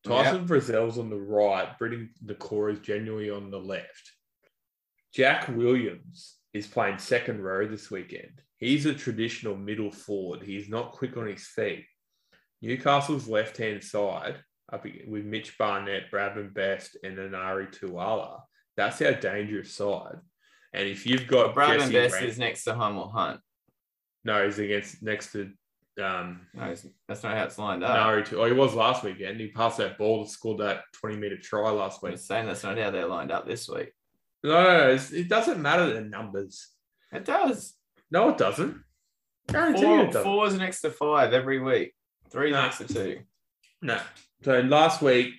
Tyson 0.04 0.46
Frizell's 0.46 0.98
on 0.98 1.10
the 1.10 1.16
right. 1.16 1.76
Briton 1.78 2.10
Nikora 2.24 2.72
is 2.72 2.78
genuinely 2.80 3.30
on 3.30 3.50
the 3.50 3.58
left. 3.58 4.12
Jack 5.12 5.48
Williams 5.48 6.36
is 6.52 6.66
playing 6.66 6.98
second 6.98 7.42
row 7.42 7.66
this 7.66 7.90
weekend. 7.90 8.42
He's 8.58 8.86
a 8.86 8.94
traditional 8.94 9.56
middle 9.56 9.90
forward. 9.90 10.42
He's 10.42 10.68
not 10.68 10.92
quick 10.92 11.16
on 11.16 11.26
his 11.26 11.46
feet. 11.46 11.84
Newcastle's 12.60 13.28
left 13.28 13.56
hand 13.56 13.82
side, 13.84 14.36
up 14.72 14.84
with 15.06 15.24
Mitch 15.24 15.56
Barnett, 15.58 16.10
Bradman 16.10 16.52
Best, 16.52 16.96
and 17.02 17.16
Enari 17.16 17.70
Tuala. 17.70 18.40
That's 18.76 19.00
our 19.02 19.14
dangerous 19.14 19.72
side. 19.72 20.18
And 20.72 20.88
if 20.88 21.06
you've 21.06 21.26
got 21.26 21.54
Bradman 21.54 21.90
Jesse 21.90 21.92
Best 21.92 22.22
is 22.22 22.38
next 22.38 22.64
to 22.64 22.72
Hymel 22.72 23.12
Hunt. 23.12 23.40
no, 24.24 24.44
he's 24.44 24.58
against 24.58 25.02
next 25.02 25.32
to 25.32 25.50
um 25.98 26.46
No, 26.54 26.74
that's 27.08 27.22
not 27.22 27.36
how 27.36 27.44
it's 27.44 27.58
lined 27.58 27.82
up. 27.84 27.94
Nari 27.94 28.24
to 28.24 28.40
oh 28.40 28.44
he 28.46 28.52
was 28.52 28.74
last 28.74 29.02
weekend. 29.04 29.40
He 29.40 29.48
passed 29.48 29.78
that 29.78 29.98
ball 29.98 30.24
to 30.24 30.30
scored 30.30 30.58
that 30.58 30.82
20 30.92 31.16
meter 31.16 31.36
try 31.38 31.70
last 31.70 32.00
I'm 32.02 32.10
week. 32.10 32.18
saying 32.18 32.46
that's 32.46 32.62
not 32.64 32.78
how 32.78 32.90
they're 32.90 33.06
lined 33.06 33.30
up 33.32 33.46
this 33.46 33.68
week. 33.68 33.92
No, 34.44 34.50
no, 34.62 34.78
no 34.86 34.90
it's, 34.92 35.12
it 35.12 35.28
doesn't 35.28 35.60
matter 35.60 35.92
the 35.92 36.00
numbers. 36.02 36.68
It 37.12 37.24
does. 37.24 37.74
No, 38.10 38.28
it 38.30 38.38
doesn't. 38.38 38.82
Guarantee 39.48 39.82
Four, 39.82 40.00
it 40.00 40.06
doesn't. 40.06 40.22
four's 40.22 40.54
next 40.58 40.80
to 40.82 40.90
five 40.90 41.32
every 41.32 41.58
week. 41.60 41.94
Three's 42.30 42.52
Nah. 42.52 42.62
next 42.62 42.78
to 42.78 42.84
two. 42.88 43.20
No. 43.82 43.98
So 44.44 44.60
last 44.60 45.02
week 45.02 45.34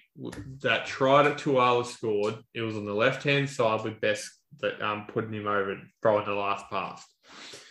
that 0.62 0.86
try 0.86 1.24
that 1.24 1.38
Tuala 1.38 1.86
scored, 1.86 2.36
it 2.54 2.62
was 2.62 2.76
on 2.76 2.86
the 2.86 2.94
left 2.94 3.24
hand 3.24 3.50
side 3.50 3.84
with 3.84 4.02
Best 4.02 4.30
that 4.62 4.82
um 4.82 5.06
putting 5.08 5.32
him 5.32 5.48
over 5.48 5.72
and 5.72 5.88
throwing 6.02 6.26
the 6.26 6.34
last 6.34 6.66
pass. 6.70 7.06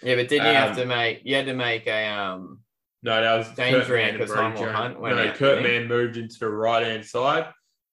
Yeah, 0.02 0.14
but 0.14 0.28
didn't 0.28 0.46
you 0.46 0.52
have 0.54 0.70
Um, 0.70 0.76
to 0.76 0.86
make? 0.86 1.20
You 1.24 1.34
had 1.34 1.46
to 1.46 1.54
make 1.54 1.86
a 1.88 2.06
um. 2.06 2.60
No, 3.02 3.20
that 3.22 3.36
was 3.36 3.48
Danger 3.56 3.80
Kurt 3.80 3.88
Mann 3.88 3.94
ran 3.96 4.08
and 4.10 4.18
'cause 4.18 4.28
Brody 4.30 4.56
Hymel 4.56 4.72
Hunt 4.72 5.00
No, 5.00 5.18
out, 5.18 5.34
Kurt? 5.36 5.62
Mann 5.62 5.86
moved 5.86 6.16
into 6.16 6.38
the 6.40 6.48
right 6.48 6.84
hand 6.84 7.04
side. 7.06 7.52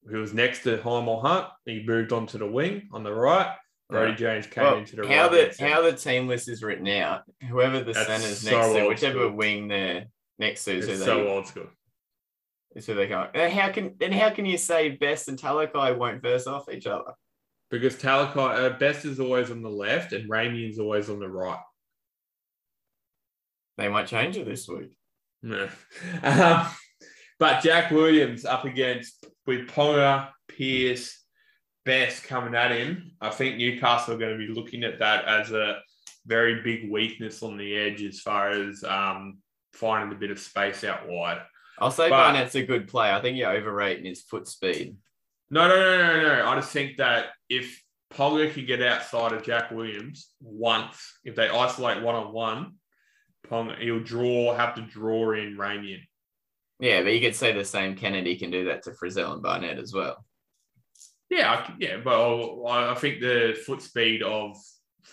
He 0.09 0.15
was 0.15 0.33
next 0.33 0.63
to 0.63 0.77
Hymel 0.77 1.21
Hunt. 1.21 1.47
He 1.65 1.83
moved 1.83 2.11
onto 2.11 2.37
the 2.37 2.47
wing 2.47 2.89
on 2.91 3.03
the 3.03 3.13
right. 3.13 3.55
Brody 3.89 4.09
Right. 4.09 4.17
James 4.17 4.47
came 4.47 4.63
Well, 4.63 4.77
into 4.77 4.95
the 4.95 5.07
how 5.07 5.29
right. 5.29 5.55
the 5.55 5.67
how 5.67 5.81
the 5.83 5.93
team 5.93 6.27
list 6.27 6.49
is 6.49 6.63
written 6.63 6.87
out. 6.87 7.21
Whoever 7.47 7.79
the 7.81 7.93
That's 7.93 8.07
center's 8.07 8.39
so 8.41 8.49
next 8.57 8.73
to, 8.73 8.87
whichever 8.87 9.19
school. 9.25 9.31
wing 9.35 9.67
they're 9.67 10.07
next 10.39 10.65
to, 10.65 10.71
is 10.75 10.87
it's 10.87 10.99
they 11.01 11.05
so 11.05 11.27
old 11.27 11.45
school. 11.45 11.67
is 12.75 12.87
who 12.87 12.95
they 12.95 13.07
go. 13.07 13.29
And 13.35 13.53
how 13.53 13.71
can 13.71 13.95
then 13.99 14.11
how 14.11 14.31
can 14.31 14.47
you 14.47 14.57
say 14.57 14.89
Best 14.89 15.27
and 15.27 15.37
Talakai 15.39 15.95
won't 15.95 16.21
verse 16.23 16.47
off 16.47 16.67
each 16.69 16.87
other? 16.87 17.13
Because 17.69 17.95
Talakai, 17.95 18.37
uh, 18.73 18.77
Best 18.79 19.05
is 19.05 19.19
always 19.19 19.51
on 19.51 19.61
the 19.61 19.69
left 19.69 20.13
and 20.13 20.27
Raimi 20.29 20.67
is 20.69 20.79
always 20.79 21.07
on 21.09 21.19
the 21.19 21.29
right. 21.29 21.61
They 23.77 23.89
might 23.89 24.07
change 24.07 24.37
it 24.37 24.45
this 24.45 24.67
week. 24.67 24.91
No. 25.41 25.67
Um, 26.23 26.67
but 27.37 27.61
Jack 27.61 27.91
Williams 27.91 28.45
up 28.45 28.63
against 28.63 29.25
with 29.45 29.67
Ponga, 29.67 30.29
Pearce, 30.47 31.21
Best 31.83 32.23
coming 32.23 32.55
at 32.55 32.71
him. 32.71 33.11
I 33.21 33.29
think 33.29 33.57
Newcastle 33.57 34.15
are 34.15 34.17
going 34.17 34.39
to 34.39 34.47
be 34.47 34.51
looking 34.51 34.83
at 34.83 34.99
that 34.99 35.25
as 35.25 35.51
a 35.51 35.79
very 36.25 36.61
big 36.63 36.89
weakness 36.89 37.43
on 37.43 37.57
the 37.57 37.75
edge 37.77 38.01
as 38.01 38.21
far 38.21 38.49
as 38.49 38.83
um, 38.83 39.37
finding 39.73 40.15
a 40.15 40.19
bit 40.19 40.31
of 40.31 40.39
space 40.39 40.83
out 40.83 41.07
wide. 41.07 41.41
I'll 41.77 41.91
say 41.91 42.09
But- 42.09 42.17
Barnett's 42.33 42.55
a 42.55 42.65
good 42.65 42.87
player. 42.87 43.13
I 43.13 43.21
think 43.21 43.37
you're 43.37 43.51
overrating 43.51 44.05
his 44.05 44.23
foot 44.23 44.47
speed. 44.47 44.95
No, 45.51 45.67
no, 45.67 45.75
no, 45.75 46.21
no, 46.21 46.21
no. 46.39 46.47
I 46.47 46.55
just 46.55 46.71
think 46.71 46.97
that 46.97 47.27
if 47.49 47.83
Ponga 48.11 48.51
can 48.51 48.65
get 48.65 48.81
outside 48.81 49.33
of 49.33 49.43
Jack 49.43 49.69
Williams 49.69 50.29
once, 50.41 51.19
if 51.23 51.35
they 51.35 51.49
isolate 51.49 52.01
one 52.01 52.15
on 52.15 52.33
one, 52.33 52.73
Ponga 53.49 53.79
he'll 53.79 53.99
draw, 53.99 54.55
have 54.55 54.75
to 54.75 54.81
draw 54.81 55.31
in 55.33 55.57
Ramien. 55.57 56.01
Yeah, 56.79 57.03
but 57.03 57.13
you 57.13 57.21
could 57.21 57.35
say 57.35 57.53
the 57.53 57.63
same. 57.63 57.95
Kennedy 57.95 58.35
can 58.35 58.51
do 58.51 58.65
that 58.65 58.83
to 58.83 58.91
Frizell 58.91 59.33
and 59.33 59.41
Barnett 59.41 59.79
as 59.79 59.93
well. 59.93 60.25
Yeah, 61.29 61.51
I, 61.51 61.73
yeah, 61.79 61.97
but 62.03 62.63
I 62.65 62.91
I 62.91 62.95
think 62.95 63.21
the 63.21 63.57
foot 63.65 63.81
speed 63.81 64.21
of 64.21 64.57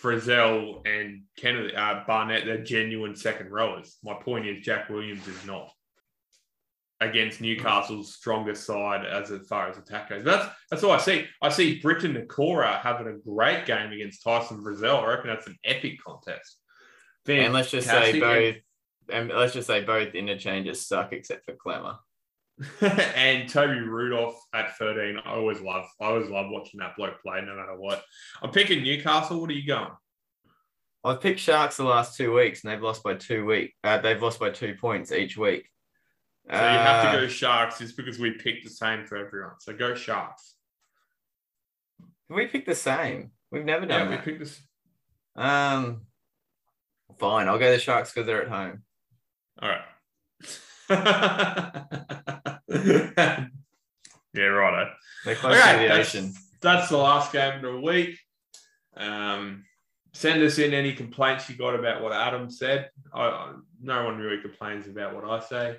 Frizell 0.01 0.85
and 0.85 1.23
Kennedy, 1.37 1.75
uh, 1.75 2.03
Barnett, 2.05 2.45
they're 2.45 2.63
genuine 2.63 3.15
second 3.15 3.51
rowers. 3.51 3.97
My 4.03 4.13
point 4.13 4.45
is, 4.45 4.65
Jack 4.65 4.89
Williams 4.89 5.27
is 5.27 5.45
not 5.45 5.71
against 6.99 7.41
Newcastle's 7.41 8.13
strongest 8.13 8.65
side 8.65 9.05
as 9.05 9.31
far 9.47 9.69
as 9.69 9.77
attack 9.77 10.09
goes. 10.09 10.23
That's 10.23 10.47
that's 10.69 10.83
all 10.83 10.91
I 10.91 10.97
see. 10.97 11.25
I 11.41 11.49
see 11.49 11.79
Briton 11.79 12.15
Nikora 12.15 12.79
having 12.81 13.07
a 13.07 13.17
great 13.17 13.65
game 13.65 13.91
against 13.91 14.23
Tyson 14.23 14.63
Frizell. 14.63 15.03
I 15.03 15.07
reckon 15.07 15.27
that's 15.27 15.47
an 15.47 15.57
epic 15.63 15.99
contest. 16.05 16.59
And 17.27 17.53
let's 17.53 17.71
just 17.71 17.87
say 17.87 18.19
both. 18.19 18.55
And 19.11 19.29
let's 19.29 19.53
just 19.53 19.67
say 19.67 19.83
both 19.83 20.15
interchanges 20.15 20.85
suck 20.87 21.13
except 21.13 21.45
for 21.45 21.53
Klemmer. 21.53 21.97
and 23.15 23.49
Toby 23.49 23.79
Rudolph 23.79 24.39
at 24.53 24.77
13. 24.77 25.17
I 25.25 25.31
always 25.31 25.59
love, 25.59 25.85
I 25.99 26.05
always 26.05 26.29
love 26.29 26.47
watching 26.49 26.79
that 26.79 26.95
bloke 26.95 27.21
play, 27.21 27.41
no 27.41 27.55
matter 27.55 27.75
what. 27.77 28.03
I'm 28.41 28.51
picking 28.51 28.83
Newcastle. 28.83 29.41
What 29.41 29.49
are 29.49 29.53
you 29.53 29.67
going? 29.67 29.89
I've 31.03 31.19
picked 31.19 31.39
Sharks 31.41 31.77
the 31.77 31.83
last 31.83 32.15
two 32.15 32.33
weeks, 32.33 32.63
and 32.63 32.71
they've 32.71 32.81
lost 32.81 33.03
by 33.03 33.15
two 33.15 33.45
week. 33.45 33.73
Uh, 33.83 33.97
they've 33.97 34.21
lost 34.21 34.39
by 34.39 34.51
two 34.51 34.75
points 34.75 35.11
each 35.11 35.35
week. 35.35 35.69
So 36.49 36.55
you 36.55 36.59
have 36.61 37.05
Uh, 37.05 37.11
to 37.11 37.17
go 37.21 37.27
Sharks 37.27 37.79
just 37.79 37.97
because 37.97 38.19
we 38.19 38.31
picked 38.31 38.63
the 38.63 38.69
same 38.69 39.05
for 39.05 39.17
everyone. 39.17 39.53
So 39.59 39.73
go 39.73 39.95
Sharks. 39.95 40.55
We 42.29 42.47
picked 42.47 42.67
the 42.67 42.75
same. 42.75 43.31
We've 43.51 43.65
never 43.65 43.85
done 43.85 43.99
Yeah, 44.09 44.15
done 44.15 44.25
we 44.25 44.31
picked 44.31 44.39
this. 44.39 44.61
Um, 45.35 46.05
fine. 47.19 47.47
I'll 47.47 47.59
go 47.59 47.71
the 47.71 47.79
Sharks 47.79 48.11
because 48.11 48.25
they're 48.27 48.43
at 48.43 48.49
home. 48.49 48.83
All 49.61 49.69
right. 49.69 49.81
yeah, 54.33 54.43
righto. 54.43 54.91
They're 55.25 55.35
close 55.35 55.57
Okay, 55.57 55.71
to 55.73 55.77
the 55.79 55.87
that's- 55.87 56.15
ocean. 56.15 56.33
That's 56.61 56.89
the 56.89 56.97
last 56.97 57.33
game 57.33 57.55
of 57.57 57.61
the 57.61 57.79
week. 57.81 58.17
Um, 58.95 59.65
send 60.13 60.41
us 60.43 60.59
in 60.59 60.73
any 60.73 60.93
complaints 60.93 61.49
you 61.49 61.57
got 61.57 61.75
about 61.77 62.01
what 62.01 62.13
Adam 62.13 62.49
said. 62.49 62.89
I, 63.13 63.23
I, 63.25 63.53
no 63.81 64.05
one 64.05 64.17
really 64.17 64.41
complains 64.41 64.87
about 64.87 65.13
what 65.13 65.25
I 65.25 65.39
say. 65.45 65.77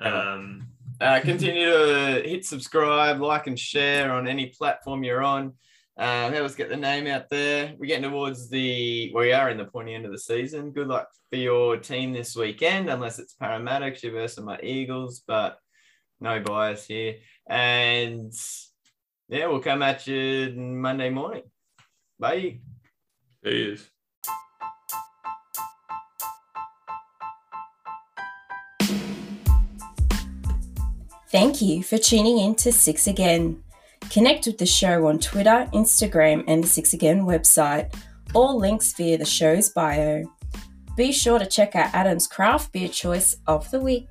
Um, 0.00 0.66
Uh, 1.00 1.20
continue 1.20 1.70
to 1.70 2.22
hit 2.24 2.44
subscribe, 2.44 3.20
like, 3.20 3.46
and 3.46 3.58
share 3.58 4.12
on 4.12 4.26
any 4.26 4.46
platform 4.46 5.04
you're 5.04 5.22
on. 5.22 5.52
Um, 5.98 6.32
help 6.32 6.44
us 6.44 6.54
get 6.54 6.68
the 6.68 6.76
name 6.76 7.06
out 7.06 7.30
there. 7.30 7.74
We're 7.78 7.86
getting 7.86 8.10
towards 8.10 8.50
the, 8.50 9.12
we 9.14 9.32
are 9.32 9.48
in 9.48 9.56
the 9.56 9.64
pointy 9.64 9.94
end 9.94 10.04
of 10.04 10.12
the 10.12 10.18
season. 10.18 10.72
Good 10.72 10.88
luck 10.88 11.08
for 11.30 11.36
your 11.36 11.78
team 11.78 12.12
this 12.12 12.36
weekend, 12.36 12.90
unless 12.90 13.18
it's 13.18 13.34
Paramedics, 13.40 14.02
you 14.02 14.10
versus 14.10 14.44
my 14.44 14.60
Eagles, 14.62 15.22
but 15.26 15.58
no 16.20 16.40
bias 16.40 16.86
here. 16.86 17.16
And 17.48 18.32
yeah, 19.28 19.46
we'll 19.46 19.60
come 19.60 19.82
at 19.82 20.06
you 20.06 20.52
Monday 20.54 21.08
morning. 21.08 21.44
Bye. 22.18 22.60
Cheers. 23.42 23.88
Thank 31.30 31.60
you 31.60 31.82
for 31.82 31.98
tuning 31.98 32.38
in 32.38 32.54
to 32.56 32.72
Six 32.72 33.06
Again. 33.06 33.62
Connect 34.10 34.46
with 34.46 34.58
the 34.58 34.66
show 34.66 35.06
on 35.06 35.18
Twitter, 35.18 35.68
Instagram, 35.72 36.44
and 36.46 36.64
the 36.64 36.68
Six 36.68 36.92
Again 36.92 37.22
website. 37.22 37.94
All 38.34 38.58
links 38.58 38.92
via 38.94 39.18
the 39.18 39.24
show's 39.24 39.68
bio. 39.70 40.24
Be 40.96 41.12
sure 41.12 41.38
to 41.38 41.46
check 41.46 41.76
out 41.76 41.94
Adam's 41.94 42.26
craft 42.26 42.72
beer 42.72 42.88
choice 42.88 43.36
of 43.46 43.70
the 43.70 43.80
week. 43.80 44.08